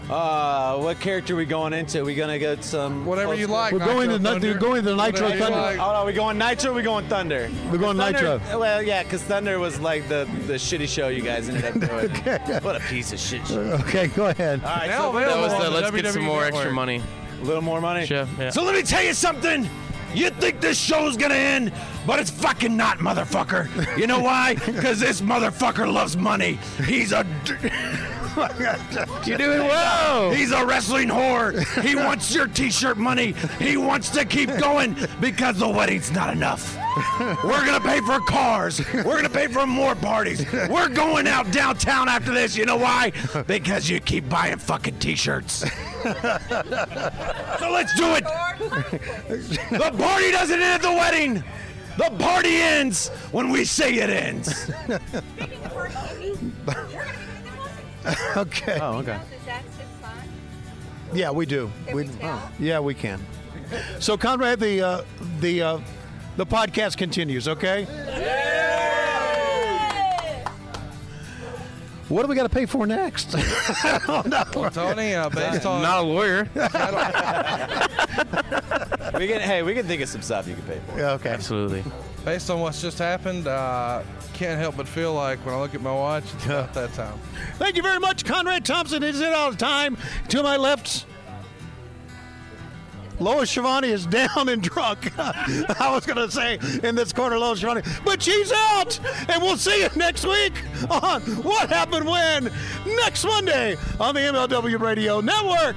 Uh, 0.08 0.76
what 0.78 1.00
character 1.00 1.34
are 1.34 1.36
we 1.36 1.44
going 1.44 1.72
into? 1.72 2.04
we 2.04 2.14
gonna 2.14 2.38
get 2.38 2.62
some 2.62 3.04
Whatever 3.04 3.34
you 3.34 3.48
like. 3.48 3.72
We're 3.72 3.80
going 3.80 4.08
to 4.08 4.18
Nitro 4.18 4.34
Nitro- 4.34 4.50
Thunder. 4.52 4.58
going 4.60 4.84
to 4.84 4.90
Nitro 4.94 5.04
Whatever 5.22 5.34
you 5.34 5.40
Thunder. 5.40 5.56
like. 5.58 5.78
Oh 5.80 5.92
no, 6.00 6.04
we 6.06 6.12
going 6.12 6.38
Nitro. 6.38 6.70
or 6.70 6.74
We 6.74 6.82
going 6.82 7.08
Thunder. 7.08 7.50
We're 7.72 7.78
going 7.78 7.96
Thunder, 7.96 8.38
Nitro. 8.38 8.58
Well, 8.60 8.82
yeah, 8.82 9.02
because 9.02 9.22
Thunder 9.22 9.58
was 9.58 9.80
like 9.80 10.06
the 10.08 10.28
the 10.46 10.54
shitty 10.54 10.88
show 10.88 11.08
you 11.08 11.22
guys 11.22 11.48
ended 11.48 11.64
up 11.64 11.74
doing. 11.90 12.62
What 12.62 12.76
a 12.76 12.80
piece 12.88 13.12
of 13.12 13.18
shit. 13.18 13.44
show. 13.48 13.58
Okay, 13.60 14.06
go 14.08 14.26
ahead. 14.26 14.62
All 14.62 14.76
right, 14.76 14.88
Now 14.90 15.12
so 15.12 15.18
That 15.18 15.36
was 15.38 15.52
the 15.64 15.70
let's 15.70 15.90
get 15.90 16.06
some 16.12 16.22
more 16.22 16.42
Network. 16.42 16.54
extra 16.54 16.72
money. 16.72 17.02
a 17.40 17.44
little 17.44 17.62
more 17.62 17.80
money. 17.80 18.06
Chef, 18.06 18.28
yeah. 18.38 18.50
So 18.50 18.62
let 18.62 18.76
me 18.76 18.82
tell 18.82 19.02
you 19.02 19.12
something. 19.12 19.68
You 20.14 20.30
think 20.30 20.60
this 20.60 20.78
show's 20.78 21.16
gonna 21.16 21.34
end, 21.34 21.72
but 22.06 22.20
it's 22.20 22.30
fucking 22.30 22.76
not, 22.76 22.98
motherfucker. 22.98 23.98
You 23.98 24.06
know 24.06 24.20
why? 24.20 24.54
Because 24.54 25.00
this 25.00 25.20
motherfucker 25.20 25.92
loves 25.92 26.16
money. 26.16 26.60
He's 26.86 27.10
a. 27.12 27.26
You're 29.24 29.38
doing 29.38 29.60
well. 29.60 30.30
He's 30.30 30.52
a 30.52 30.64
wrestling 30.64 31.08
whore. 31.08 31.58
He 31.82 31.96
wants 32.06 32.34
your 32.34 32.46
t-shirt 32.48 32.96
money. 32.98 33.32
He 33.58 33.76
wants 33.76 34.10
to 34.10 34.24
keep 34.24 34.50
going 34.58 34.96
because 35.20 35.58
the 35.58 35.68
wedding's 35.68 36.10
not 36.12 36.34
enough. 36.34 36.76
We're 37.44 37.64
gonna 37.64 37.80
pay 37.80 38.00
for 38.00 38.20
cars. 38.20 38.80
We're 38.92 39.16
gonna 39.16 39.28
pay 39.30 39.46
for 39.48 39.66
more 39.66 39.94
parties. 39.94 40.44
We're 40.52 40.88
going 40.88 41.26
out 41.26 41.50
downtown 41.50 42.08
after 42.08 42.32
this. 42.32 42.56
You 42.56 42.66
know 42.66 42.76
why? 42.76 43.12
Because 43.46 43.88
you 43.88 44.00
keep 44.00 44.28
buying 44.28 44.58
fucking 44.58 44.98
t-shirts. 44.98 45.64
So 46.02 47.70
let's 47.70 47.94
do 47.96 48.14
it. 48.14 48.24
The 49.70 49.94
party 49.98 50.30
doesn't 50.30 50.60
end 50.60 50.62
at 50.62 50.82
the 50.82 50.92
wedding. 50.92 51.44
The 51.98 52.10
party 52.18 52.56
ends 52.56 53.08
when 53.32 53.50
we 53.50 53.64
say 53.64 53.94
it 53.94 54.10
ends. 54.10 54.70
Okay. 58.36 58.78
Oh, 58.80 58.98
okay. 58.98 59.18
Yeah, 61.12 61.30
we 61.30 61.46
do. 61.46 61.70
We, 61.92 62.10
yeah, 62.58 62.80
we 62.80 62.94
can. 62.94 63.24
So, 64.00 64.16
Conrad, 64.16 64.60
the 64.60 64.82
uh, 64.82 65.02
the 65.40 65.62
uh, 65.62 65.80
the 66.36 66.46
podcast 66.46 66.96
continues. 66.98 67.48
Okay. 67.48 67.84
What 72.08 72.22
do 72.22 72.28
we 72.28 72.36
got 72.36 72.44
to 72.44 72.48
pay 72.48 72.66
for 72.66 72.86
next? 72.86 73.34
oh, 73.36 74.22
no. 74.26 74.68
Tony, 74.68 75.14
uh, 75.14 75.28
based 75.28 75.66
on 75.66 75.82
Not 75.82 76.04
a 76.04 76.06
lawyer. 76.06 76.48
We 79.14 79.28
can. 79.28 79.40
Hey, 79.40 79.62
we 79.62 79.72
can 79.74 79.86
think 79.86 80.02
of 80.02 80.08
some 80.10 80.20
stuff 80.20 80.46
you 80.46 80.54
can 80.54 80.64
pay 80.64 80.78
for. 80.86 80.98
Yeah, 80.98 81.12
okay. 81.12 81.30
Absolutely. 81.30 81.84
Based 82.26 82.50
on 82.50 82.58
what's 82.58 82.82
just 82.82 82.98
happened, 82.98 83.46
uh, 83.46 84.02
can't 84.34 84.58
help 84.58 84.76
but 84.76 84.88
feel 84.88 85.14
like 85.14 85.38
when 85.46 85.54
I 85.54 85.60
look 85.60 85.76
at 85.76 85.80
my 85.80 85.92
watch, 85.92 86.24
it's 86.34 86.46
about 86.46 86.74
that 86.74 86.92
time. 86.92 87.16
Thank 87.54 87.76
you 87.76 87.84
very 87.84 88.00
much, 88.00 88.24
Conrad 88.24 88.64
Thompson. 88.64 89.04
Is 89.04 89.20
it 89.20 89.32
all 89.32 89.52
the 89.52 89.56
time? 89.56 89.96
To 90.30 90.42
my 90.42 90.56
left, 90.56 91.06
Lois 93.20 93.48
Schiavone 93.48 93.90
is 93.90 94.06
down 94.06 94.48
and 94.48 94.60
drunk. 94.60 95.12
I 95.18 95.92
was 95.94 96.04
going 96.04 96.16
to 96.16 96.28
say 96.28 96.58
in 96.82 96.96
this 96.96 97.12
corner, 97.12 97.38
Lois 97.38 97.60
Schiavone, 97.60 97.82
but 98.04 98.20
she's 98.20 98.50
out. 98.50 98.98
And 99.28 99.40
we'll 99.40 99.56
see 99.56 99.84
you 99.84 99.88
next 99.94 100.26
week 100.26 100.54
on 100.90 101.22
What 101.44 101.68
Happened 101.68 102.06
When 102.06 102.50
next 102.96 103.24
Monday 103.24 103.76
on 104.00 104.16
the 104.16 104.22
MLW 104.22 104.80
Radio 104.80 105.20
Network. 105.20 105.76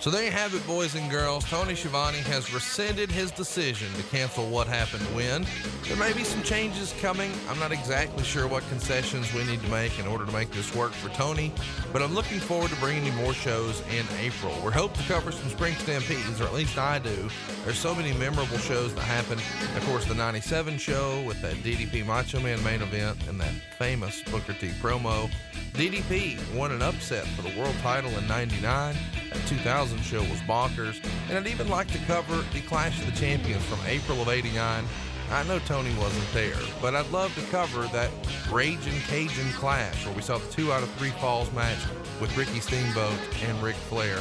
So 0.00 0.10
there 0.10 0.24
you 0.24 0.30
have 0.30 0.54
it, 0.54 0.64
boys 0.64 0.94
and 0.94 1.10
girls. 1.10 1.44
Tony 1.46 1.74
Schiavone 1.74 2.18
has 2.18 2.54
rescinded 2.54 3.10
his 3.10 3.32
decision 3.32 3.92
to 3.94 4.02
cancel 4.04 4.48
What 4.48 4.68
Happened 4.68 5.02
When. 5.12 5.44
There 5.88 5.96
may 5.96 6.12
be 6.12 6.22
some 6.22 6.40
changes 6.44 6.94
coming. 7.00 7.32
I'm 7.48 7.58
not 7.58 7.72
exactly 7.72 8.22
sure 8.22 8.46
what 8.46 8.62
concessions 8.68 9.34
we 9.34 9.42
need 9.42 9.60
to 9.60 9.68
make 9.68 9.98
in 9.98 10.06
order 10.06 10.24
to 10.24 10.30
make 10.30 10.52
this 10.52 10.72
work 10.72 10.92
for 10.92 11.08
Tony, 11.08 11.52
but 11.92 12.00
I'm 12.00 12.14
looking 12.14 12.38
forward 12.38 12.70
to 12.70 12.76
bringing 12.76 13.06
you 13.06 13.12
more 13.12 13.34
shows 13.34 13.82
in 13.90 14.06
April. 14.20 14.54
We're 14.62 14.70
hoping 14.70 15.02
to 15.02 15.08
cover 15.08 15.32
some 15.32 15.48
spring 15.50 15.74
stampedes, 15.74 16.40
or 16.40 16.44
at 16.44 16.54
least 16.54 16.78
I 16.78 17.00
do. 17.00 17.28
There's 17.64 17.78
so 17.78 17.92
many 17.92 18.12
memorable 18.12 18.58
shows 18.58 18.94
that 18.94 19.02
happened. 19.02 19.42
Of 19.76 19.84
course, 19.86 20.04
the 20.04 20.14
97 20.14 20.78
show 20.78 21.22
with 21.22 21.42
that 21.42 21.56
DDP 21.56 22.06
Macho 22.06 22.38
Man 22.38 22.62
main 22.62 22.82
event 22.82 23.18
and 23.26 23.40
that 23.40 23.52
famous 23.78 24.22
Booker 24.22 24.52
T 24.52 24.68
promo. 24.80 25.28
DDP 25.72 26.38
won 26.54 26.70
an 26.72 26.82
upset 26.82 27.26
for 27.26 27.42
the 27.42 27.58
world 27.58 27.74
title 27.82 28.10
in 28.12 28.26
99. 28.28 28.96
That 29.32 29.46
2000 29.46 29.87
show 29.96 30.20
was 30.20 30.40
bonkers. 30.40 31.02
And 31.28 31.38
I'd 31.38 31.46
even 31.46 31.68
like 31.68 31.90
to 31.92 31.98
cover 32.00 32.44
the 32.52 32.60
Clash 32.60 33.00
of 33.00 33.06
the 33.06 33.18
Champions 33.18 33.64
from 33.64 33.80
April 33.86 34.20
of 34.20 34.28
89 34.28 34.84
I 35.30 35.42
know 35.44 35.58
Tony 35.60 35.94
wasn't 35.96 36.32
there, 36.32 36.56
but 36.80 36.94
I'd 36.94 37.10
love 37.10 37.34
to 37.34 37.42
cover 37.50 37.82
that 37.88 38.10
Raging 38.50 38.98
Cajun 39.08 39.52
clash 39.52 40.06
where 40.06 40.14
we 40.14 40.22
saw 40.22 40.38
the 40.38 40.50
two 40.50 40.72
out 40.72 40.82
of 40.82 40.90
three 40.92 41.10
falls 41.10 41.52
match 41.52 41.78
with 42.18 42.34
Ricky 42.34 42.60
Steamboat 42.60 43.12
and 43.44 43.62
Ric 43.62 43.76
Flair. 43.76 44.18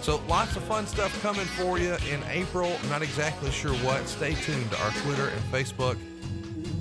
So 0.00 0.22
lots 0.28 0.56
of 0.56 0.62
fun 0.64 0.86
stuff 0.86 1.20
coming 1.20 1.44
for 1.44 1.78
you 1.78 1.96
in 2.10 2.22
April. 2.30 2.74
Not 2.88 3.02
exactly 3.02 3.50
sure 3.50 3.74
what. 3.74 4.08
Stay 4.08 4.34
tuned 4.34 4.70
to 4.70 4.80
our 4.82 4.90
Twitter 5.02 5.28
and 5.28 5.40
Facebook. 5.52 5.98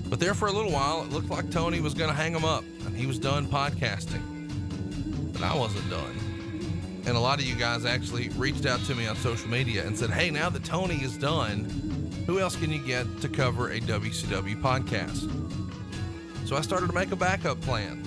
But 0.09 0.21
there 0.21 0.33
for 0.33 0.47
a 0.47 0.53
little 0.53 0.71
while, 0.71 1.01
it 1.03 1.09
looked 1.09 1.29
like 1.29 1.51
Tony 1.51 1.81
was 1.81 1.93
going 1.93 2.09
to 2.09 2.15
hang 2.15 2.33
him 2.33 2.45
up 2.45 2.63
and 2.85 2.95
he 2.95 3.05
was 3.05 3.19
done 3.19 3.45
podcasting. 3.45 4.21
But 5.33 5.41
I 5.41 5.53
wasn't 5.53 5.89
done. 5.89 6.24
And 7.07 7.15
a 7.15 7.19
lot 7.19 7.39
of 7.39 7.45
you 7.45 7.55
guys 7.55 7.85
actually 7.85 8.29
reached 8.29 8.65
out 8.65 8.79
to 8.85 8.95
me 8.95 9.05
on 9.05 9.15
social 9.17 9.47
media 9.47 9.85
and 9.85 9.97
said, 9.97 10.09
hey, 10.09 10.31
now 10.31 10.49
that 10.49 10.63
Tony 10.63 10.95
is 11.03 11.17
done, 11.17 11.65
who 12.25 12.39
else 12.39 12.55
can 12.55 12.71
you 12.71 12.79
get 12.79 13.05
to 13.21 13.29
cover 13.29 13.71
a 13.71 13.79
WCW 13.79 14.59
podcast? 14.59 15.29
So 16.47 16.55
I 16.55 16.61
started 16.61 16.87
to 16.87 16.93
make 16.93 17.11
a 17.11 17.15
backup 17.15 17.61
plan. 17.61 18.03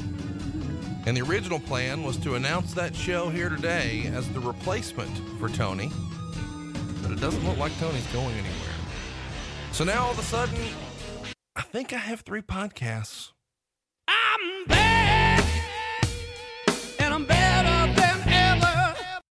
And 1.06 1.16
the 1.16 1.22
original 1.22 1.60
plan 1.60 2.02
was 2.02 2.16
to 2.18 2.34
announce 2.34 2.74
that 2.74 2.94
show 2.94 3.28
here 3.28 3.48
today 3.48 4.10
as 4.12 4.28
the 4.30 4.40
replacement 4.40 5.16
for 5.38 5.48
Tony. 5.48 5.92
But 7.02 7.12
it 7.12 7.20
doesn't 7.20 7.46
look 7.46 7.56
like 7.56 7.76
Tony's 7.78 8.06
going 8.12 8.34
anywhere. 8.34 8.74
So 9.72 9.84
now 9.84 10.06
all 10.06 10.10
of 10.10 10.18
a 10.18 10.22
sudden, 10.22 10.58
I 11.54 11.62
think 11.62 11.92
I 11.92 11.98
have 11.98 12.22
three 12.22 12.42
podcasts 12.42 13.30